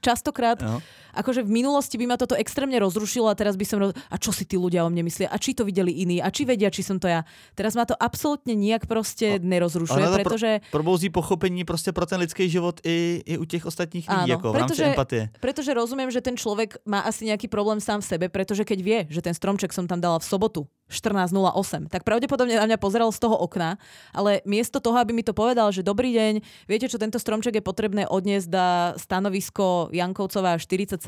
Častokrát... 0.00 0.60
No 0.60 0.78
akože 1.14 1.46
v 1.46 1.50
minulosti 1.62 1.96
by 1.96 2.06
ma 2.10 2.16
toto 2.18 2.34
extrémne 2.34 2.76
rozrušilo 2.78 3.30
a 3.30 3.34
teraz 3.34 3.54
by 3.54 3.64
som... 3.66 3.78
Roz... 3.80 3.90
A 4.10 4.16
čo 4.18 4.34
si 4.34 4.44
tí 4.44 4.58
ľudia 4.58 4.82
o 4.84 4.90
mne 4.90 5.06
myslia? 5.06 5.30
A 5.30 5.36
či 5.38 5.54
to 5.54 5.62
videli 5.62 5.94
iní? 6.04 6.18
A 6.18 6.28
či 6.28 6.44
vedia, 6.44 6.68
či 6.68 6.82
som 6.82 6.98
to 6.98 7.06
ja? 7.06 7.22
Teraz 7.54 7.78
ma 7.78 7.86
to 7.86 7.94
absolútne 7.94 8.52
nijak 8.52 8.86
proste 8.90 9.38
nerozrušuje, 9.42 10.04
ale 10.04 10.16
pretože... 10.20 10.50
Pro, 10.68 10.82
probouzí 10.84 11.08
pochopení 11.08 11.64
proste 11.64 11.94
pro 11.94 12.04
ten 12.04 12.20
lidský 12.20 12.50
život 12.50 12.82
i, 12.84 13.24
i 13.24 13.34
u 13.40 13.44
tých 13.48 13.64
ostatních 13.64 14.04
ľudí, 14.04 14.30
ako 14.36 14.46
v 14.52 14.56
rámci 14.58 14.82
empatie. 14.84 15.22
Pretože 15.40 15.70
rozumiem, 15.72 16.12
že 16.12 16.20
ten 16.20 16.36
človek 16.36 16.82
má 16.84 17.06
asi 17.06 17.30
nejaký 17.30 17.48
problém 17.48 17.80
sám 17.80 18.04
v 18.04 18.06
sebe, 18.06 18.26
pretože 18.28 18.66
keď 18.66 18.78
vie, 18.82 18.98
že 19.08 19.24
ten 19.24 19.32
stromček 19.32 19.72
som 19.72 19.88
tam 19.88 20.02
dala 20.02 20.20
v 20.20 20.26
sobotu 20.26 20.68
14.08, 20.92 21.88
tak 21.88 22.04
pravdepodobne 22.04 22.60
na 22.60 22.68
mňa 22.68 22.78
pozeral 22.78 23.08
z 23.08 23.18
toho 23.24 23.40
okna, 23.40 23.80
ale 24.12 24.44
miesto 24.44 24.84
toho, 24.84 25.00
aby 25.00 25.16
mi 25.16 25.24
to 25.24 25.32
povedal, 25.32 25.72
že 25.72 25.80
dobrý 25.80 26.12
deň, 26.12 26.34
viete 26.68 26.86
čo, 26.92 27.00
tento 27.00 27.16
stromček 27.16 27.56
je 27.56 27.64
potrebné 27.64 28.04
odniesť 28.04 28.48
na 28.52 28.68
stanovisko 29.00 29.88
Jankovcová 29.96 30.60
47, 30.60 31.00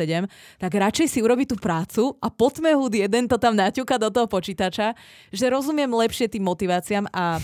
tak 0.60 0.72
radšej 0.76 1.08
si 1.08 1.18
urobi 1.24 1.48
tú 1.48 1.56
prácu 1.56 2.12
a 2.20 2.28
potmehud 2.28 2.92
jeden 2.92 3.24
to 3.24 3.40
tam 3.40 3.56
naťuka 3.56 3.96
do 3.96 4.12
toho 4.12 4.28
počítača, 4.28 4.92
že 5.32 5.46
rozumiem 5.48 5.88
lepšie 5.88 6.28
tým 6.28 6.44
motiváciám 6.44 7.08
a 7.14 7.40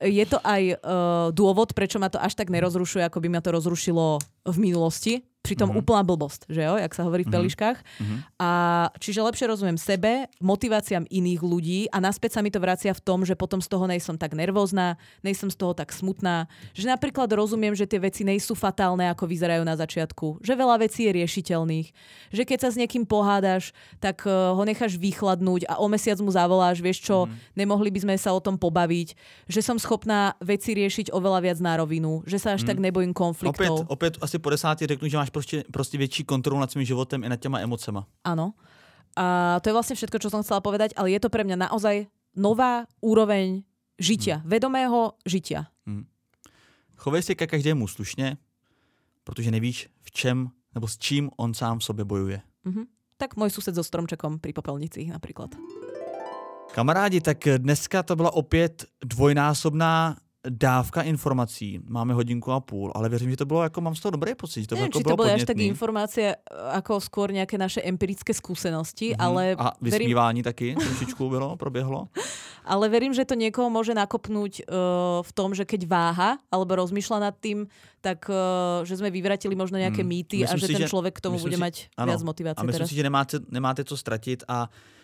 je 0.00 0.24
to 0.24 0.40
aj 0.40 0.80
uh, 0.80 1.28
dôvod, 1.28 1.76
prečo 1.76 2.00
ma 2.00 2.08
to 2.08 2.16
až 2.16 2.32
tak 2.32 2.48
nerozrušuje, 2.48 3.04
ako 3.04 3.20
by 3.20 3.28
ma 3.28 3.44
to 3.44 3.52
rozrušilo 3.52 4.16
v 4.48 4.56
minulosti, 4.56 5.20
Pritom 5.40 5.72
mm-hmm. 5.72 5.80
úplná 5.80 6.04
blbosť, 6.04 6.52
že 6.52 6.60
jo, 6.60 6.76
jak 6.76 6.92
sa 6.92 7.08
hovorí 7.08 7.24
v 7.24 7.32
mm-hmm. 7.32 7.36
peliškách. 7.40 7.78
Mm-hmm. 7.80 8.18
A 8.44 8.50
čiže 9.00 9.24
lepšie 9.24 9.48
rozumiem 9.48 9.80
sebe, 9.80 10.28
motiváciám 10.36 11.08
iných 11.08 11.40
ľudí 11.40 11.80
a 11.88 11.96
naspäť 11.96 12.36
sa 12.36 12.40
mi 12.44 12.52
to 12.52 12.60
vracia 12.60 12.92
v 12.92 13.00
tom, 13.00 13.24
že 13.24 13.32
potom 13.32 13.56
z 13.56 13.72
toho 13.72 13.88
nejsom 13.88 14.20
tak 14.20 14.36
nervózna, 14.36 15.00
nejsom 15.24 15.48
z 15.48 15.56
toho 15.56 15.72
tak 15.72 15.96
smutná. 15.96 16.44
Že 16.76 16.92
napríklad 16.92 17.32
rozumiem, 17.32 17.72
že 17.72 17.88
tie 17.88 17.96
veci 17.96 18.20
nejsú 18.20 18.52
fatálne, 18.52 19.08
ako 19.08 19.24
vyzerajú 19.24 19.64
na 19.64 19.80
začiatku. 19.80 20.44
Že 20.44 20.52
veľa 20.60 20.76
vecí 20.84 21.08
je 21.08 21.16
riešiteľných. 21.16 21.88
Že 22.36 22.42
keď 22.44 22.58
sa 22.60 22.68
s 22.68 22.76
niekým 22.76 23.08
pohádaš, 23.08 23.72
tak 23.96 24.28
uh, 24.28 24.52
ho 24.52 24.62
necháš 24.68 25.00
vychladnúť 25.00 25.64
a 25.72 25.80
o 25.80 25.88
mesiac 25.88 26.20
mu 26.20 26.28
zavoláš, 26.28 26.84
vieš 26.84 27.00
čo, 27.00 27.24
mm-hmm. 27.24 27.56
nemohli 27.56 27.88
by 27.88 28.00
sme 28.04 28.14
sa 28.20 28.36
o 28.36 28.44
tom 28.44 28.60
pobaviť. 28.60 29.16
Že 29.48 29.60
som 29.64 29.76
schopná 29.80 30.36
veci 30.44 30.76
riešiť 30.76 31.16
oveľa 31.16 31.40
viac 31.48 31.58
na 31.64 31.80
rovinu. 31.80 32.20
Že 32.28 32.36
sa 32.36 32.48
až 32.52 32.60
mm-hmm. 32.60 32.68
tak 32.68 32.76
nebojím 32.76 33.12
konfliktov. 33.16 33.88
Opäť, 33.88 33.88
opäť 33.88 34.12
asi 34.20 34.36
po 34.36 34.52
desátý 34.52 34.84
řeknu, 34.84 35.08
že 35.08 35.16
máš 35.16 35.29
máš 35.30 35.32
prostě, 35.32 35.64
prostě 35.72 35.98
větší 35.98 36.24
kontrolu 36.24 36.60
nad 36.60 36.70
svým 36.70 36.84
životem 36.84 37.24
i 37.24 37.28
nad 37.28 37.40
těma 37.40 37.58
emocema. 37.58 38.06
Áno. 38.24 38.52
A 39.16 39.58
to 39.62 39.70
je 39.70 39.74
vlastne 39.74 39.98
všetko, 39.98 40.18
čo 40.22 40.30
som 40.30 40.42
chcela 40.42 40.62
povedať, 40.62 40.94
ale 40.94 41.10
je 41.10 41.18
to 41.18 41.30
pre 41.30 41.42
mňa 41.42 41.66
naozaj 41.66 42.06
nová 42.38 42.86
úroveň 43.02 43.66
žitia, 43.98 44.38
hmm. 44.38 44.46
vedomého 44.46 45.18
žitia. 45.26 45.66
Hmm. 45.86 46.06
Chovej 46.94 47.22
si 47.22 47.34
ke 47.34 47.46
každému 47.46 47.88
slušně, 47.88 48.36
protože 49.24 49.50
nevíš, 49.50 49.88
v 50.02 50.10
čem 50.10 50.50
nebo 50.74 50.86
s 50.86 50.98
čím 50.98 51.30
on 51.36 51.54
sám 51.54 51.78
v 51.78 51.84
sobě 51.84 52.04
bojuje. 52.04 52.42
Mm-hmm. 52.66 52.86
Tak 53.18 53.34
môj 53.36 53.50
sused 53.50 53.74
so 53.74 53.82
stromčekom 53.82 54.38
pri 54.38 54.52
popelnici 54.54 55.10
napríklad. 55.10 55.52
Kamarádi, 56.72 57.20
tak 57.20 57.42
dneska 57.58 58.02
to 58.02 58.16
byla 58.16 58.30
opět 58.32 58.84
dvojnásobná 59.04 60.16
dávka 60.48 61.02
informací. 61.02 61.80
Máme 61.88 62.14
hodinku 62.14 62.52
a 62.52 62.60
půl, 62.60 62.92
ale 62.94 63.08
věřím, 63.08 63.30
že 63.30 63.36
to 63.36 63.46
bylo 63.46 63.62
jako, 63.62 63.80
mám 63.80 63.94
z 63.94 64.00
toho 64.00 64.10
dobrý 64.10 64.34
pocit. 64.34 64.66
To 64.66 64.74
Neviem, 64.74 64.86
jako 64.88 64.98
či 64.98 65.04
to 65.04 65.16
boli 65.16 65.32
až 65.32 65.44
tak 65.44 65.58
informácie, 65.60 66.36
ako 66.72 66.96
skôr 67.00 67.28
nejaké 67.28 67.60
naše 67.60 67.84
empirické 67.84 68.32
skúsenosti, 68.32 69.12
mm-hmm. 69.12 69.20
ale... 69.20 69.52
A 69.58 69.76
vysmívání 69.80 70.40
verím... 70.40 70.44
taky 70.44 70.66
trošičku 70.74 71.28
bylo, 71.28 71.56
proběhlo. 71.56 72.08
ale 72.64 72.88
verím, 72.88 73.12
že 73.14 73.24
to 73.24 73.36
niekoho 73.36 73.68
môže 73.68 73.92
nakopnúť 73.92 74.64
uh, 74.64 75.20
v 75.20 75.30
tom, 75.36 75.52
že 75.52 75.68
keď 75.68 75.84
váha 75.84 76.30
alebo 76.48 76.76
rozmýšľa 76.76 77.18
nad 77.20 77.34
tým, 77.36 77.68
tak 78.00 78.24
uh, 78.32 78.80
že 78.88 78.96
sme 78.96 79.12
vyvratili 79.12 79.52
možno 79.52 79.76
nejaké 79.76 80.00
Mm, 80.00 80.08
mýty 80.08 80.36
a 80.40 80.48
myslím 80.48 80.60
že 80.60 80.66
si, 80.66 80.72
ten 80.72 80.82
že- 80.88 80.92
človek 80.92 81.20
k 81.20 81.20
tomu 81.20 81.36
bude 81.36 81.56
si- 81.56 81.60
mať 81.60 81.74
áno. 82.00 82.16
viac 82.16 82.22
motivácie 82.24 82.60
A 82.60 82.64
myslím 82.64 82.80
teraz. 82.80 82.88
si, 82.88 82.96
že 82.96 83.04
nemáte, 83.04 83.36
nemáte 83.52 83.84
co 83.84 83.96
ztratit 83.96 84.40
a 84.48 84.64
uh, 84.64 84.99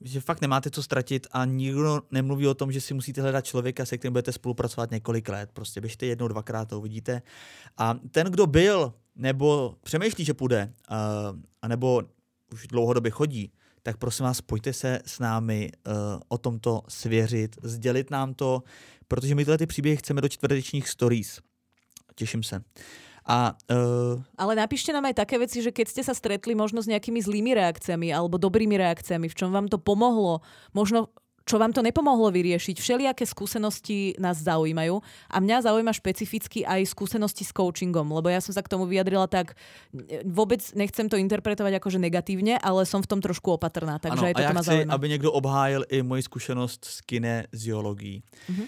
že 0.00 0.20
fakt 0.20 0.40
nemáte 0.40 0.70
co 0.70 0.82
ztratit 0.82 1.26
a 1.32 1.44
nikdo 1.44 2.02
nemluví 2.10 2.46
o 2.46 2.54
tom, 2.54 2.72
že 2.72 2.80
si 2.80 2.94
musíte 2.94 3.22
hledat 3.22 3.44
člověka, 3.44 3.84
se 3.84 3.98
kterým 3.98 4.12
budete 4.12 4.32
spolupracovat 4.32 4.90
několik 4.90 5.28
let. 5.28 5.50
Prostě 5.52 5.80
běžte 5.80 6.06
jednou, 6.06 6.28
dvakrát 6.28 6.68
to 6.68 6.78
uvidíte. 6.78 7.22
A 7.76 7.98
ten, 8.10 8.26
kdo 8.26 8.46
byl 8.46 8.92
nebo 9.16 9.74
přemýšlí, 9.82 10.24
že 10.24 10.34
půjde, 10.34 10.72
uh, 10.90 10.96
anebo 11.62 12.02
už 12.52 12.66
dlouhodobě 12.66 13.10
chodí, 13.10 13.52
tak 13.82 13.96
prosím 13.96 14.24
vás, 14.24 14.40
pojďte 14.40 14.72
se 14.72 15.00
s 15.06 15.18
námi 15.18 15.70
uh, 15.86 15.92
o 16.28 16.38
tomto 16.38 16.82
svěřit, 16.88 17.56
sdělit 17.62 18.10
nám 18.10 18.34
to, 18.34 18.62
protože 19.08 19.34
my 19.34 19.44
tyhle 19.44 19.58
ty 19.58 19.66
příběhy 19.66 19.96
chceme 19.96 20.20
do 20.20 20.28
čtvrtečních 20.28 20.88
stories. 20.88 21.40
Těším 22.14 22.42
se. 22.42 22.62
A 23.26 23.58
uh, 23.74 24.22
Ale 24.38 24.54
napíšte 24.54 24.94
nám 24.94 25.10
aj 25.10 25.26
také 25.26 25.36
veci, 25.42 25.58
že 25.58 25.74
keď 25.74 25.86
ste 25.90 26.02
sa 26.06 26.14
stretli 26.14 26.54
možno 26.54 26.78
s 26.78 26.86
nejakými 26.86 27.18
zlými 27.18 27.58
reakciami 27.58 28.14
alebo 28.14 28.38
dobrými 28.38 28.78
reakciami, 28.78 29.26
v 29.26 29.34
čom 29.34 29.50
vám 29.50 29.66
to 29.66 29.82
pomohlo, 29.82 30.46
možno 30.70 31.10
čo 31.46 31.62
vám 31.62 31.70
to 31.70 31.78
nepomohlo 31.78 32.34
vyriešiť. 32.34 32.74
Všelijaké 32.74 33.22
skúsenosti 33.22 34.18
nás 34.18 34.42
zaujímajú 34.42 34.98
a 35.30 35.36
mňa 35.38 35.70
zaujíma 35.70 35.94
špecificky 35.94 36.66
aj 36.66 36.90
skúsenosti 36.90 37.46
s 37.46 37.54
coachingom, 37.54 38.10
lebo 38.10 38.26
ja 38.26 38.42
som 38.42 38.50
sa 38.50 38.66
k 38.66 38.70
tomu 38.74 38.90
vyjadrila 38.90 39.30
tak, 39.30 39.54
e, 39.94 40.26
vôbec 40.26 40.58
nechcem 40.74 41.06
to 41.06 41.14
interpretovať 41.14 41.78
akože 41.78 42.02
negatívne, 42.02 42.58
ale 42.58 42.82
som 42.82 42.98
v 42.98 43.06
tom 43.14 43.22
trošku 43.22 43.54
opatrná, 43.54 44.02
takže 44.02 44.26
ano, 44.26 44.28
aj 44.28 44.34
a 44.34 44.36
toto 44.36 44.42
já 44.42 44.52
ma 44.52 44.62
chci, 44.62 44.70
zaujíma. 44.74 44.94
aby 44.94 45.08
někdo 45.08 45.32
obhájil 45.32 45.82
i 45.88 46.02
moji 46.02 46.22
zkušenost 46.22 46.84
s 46.84 47.00
kineziologií. 47.06 48.22
Mhm. 48.50 48.64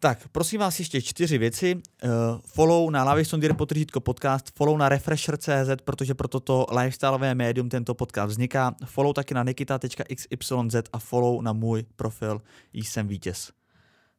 Tak, 0.00 0.28
prosím 0.28 0.60
vás 0.60 0.78
ještě 0.78 1.02
čtyři 1.02 1.38
věci. 1.38 1.74
Uh, 1.74 2.10
follow 2.46 2.90
na 2.90 3.04
Laviston 3.04 3.40
potržítko 3.56 4.00
podcast, 4.00 4.50
follow 4.56 4.78
na 4.78 4.88
Refresher.cz, 4.88 5.82
protože 5.84 6.14
pro 6.14 6.28
toto 6.28 6.66
lifestyleové 6.78 7.34
médium 7.34 7.68
tento 7.68 7.94
podcast 7.94 8.30
vzniká. 8.30 8.74
Follow 8.84 9.12
taky 9.12 9.34
na 9.34 9.42
nikita.xyz 9.42 10.74
a 10.92 10.98
follow 10.98 11.42
na 11.42 11.52
můj 11.52 11.84
profil 11.96 12.42
Jsem 12.72 13.08
vítěz. 13.08 13.50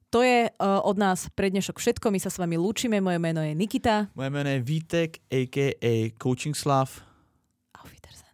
To 0.10 0.22
je 0.22 0.50
uh, 0.50 0.82
od 0.90 0.98
nás 0.98 1.30
pre 1.38 1.54
dnešok 1.54 1.78
všetko, 1.78 2.10
my 2.10 2.18
sa 2.18 2.34
s 2.34 2.42
vami 2.42 2.58
lúčime, 2.58 2.98
moje 2.98 3.22
meno 3.22 3.46
je 3.46 3.54
Nikita. 3.54 4.10
Moje 4.18 4.30
jméno 4.30 4.50
je 4.50 4.60
Vítek, 4.60 5.22
a.k.a. 5.30 5.94
Coaching 6.18 6.58
Slav. 6.58 6.90
Auf 7.78 7.94
Wiedersehen. 7.94 8.29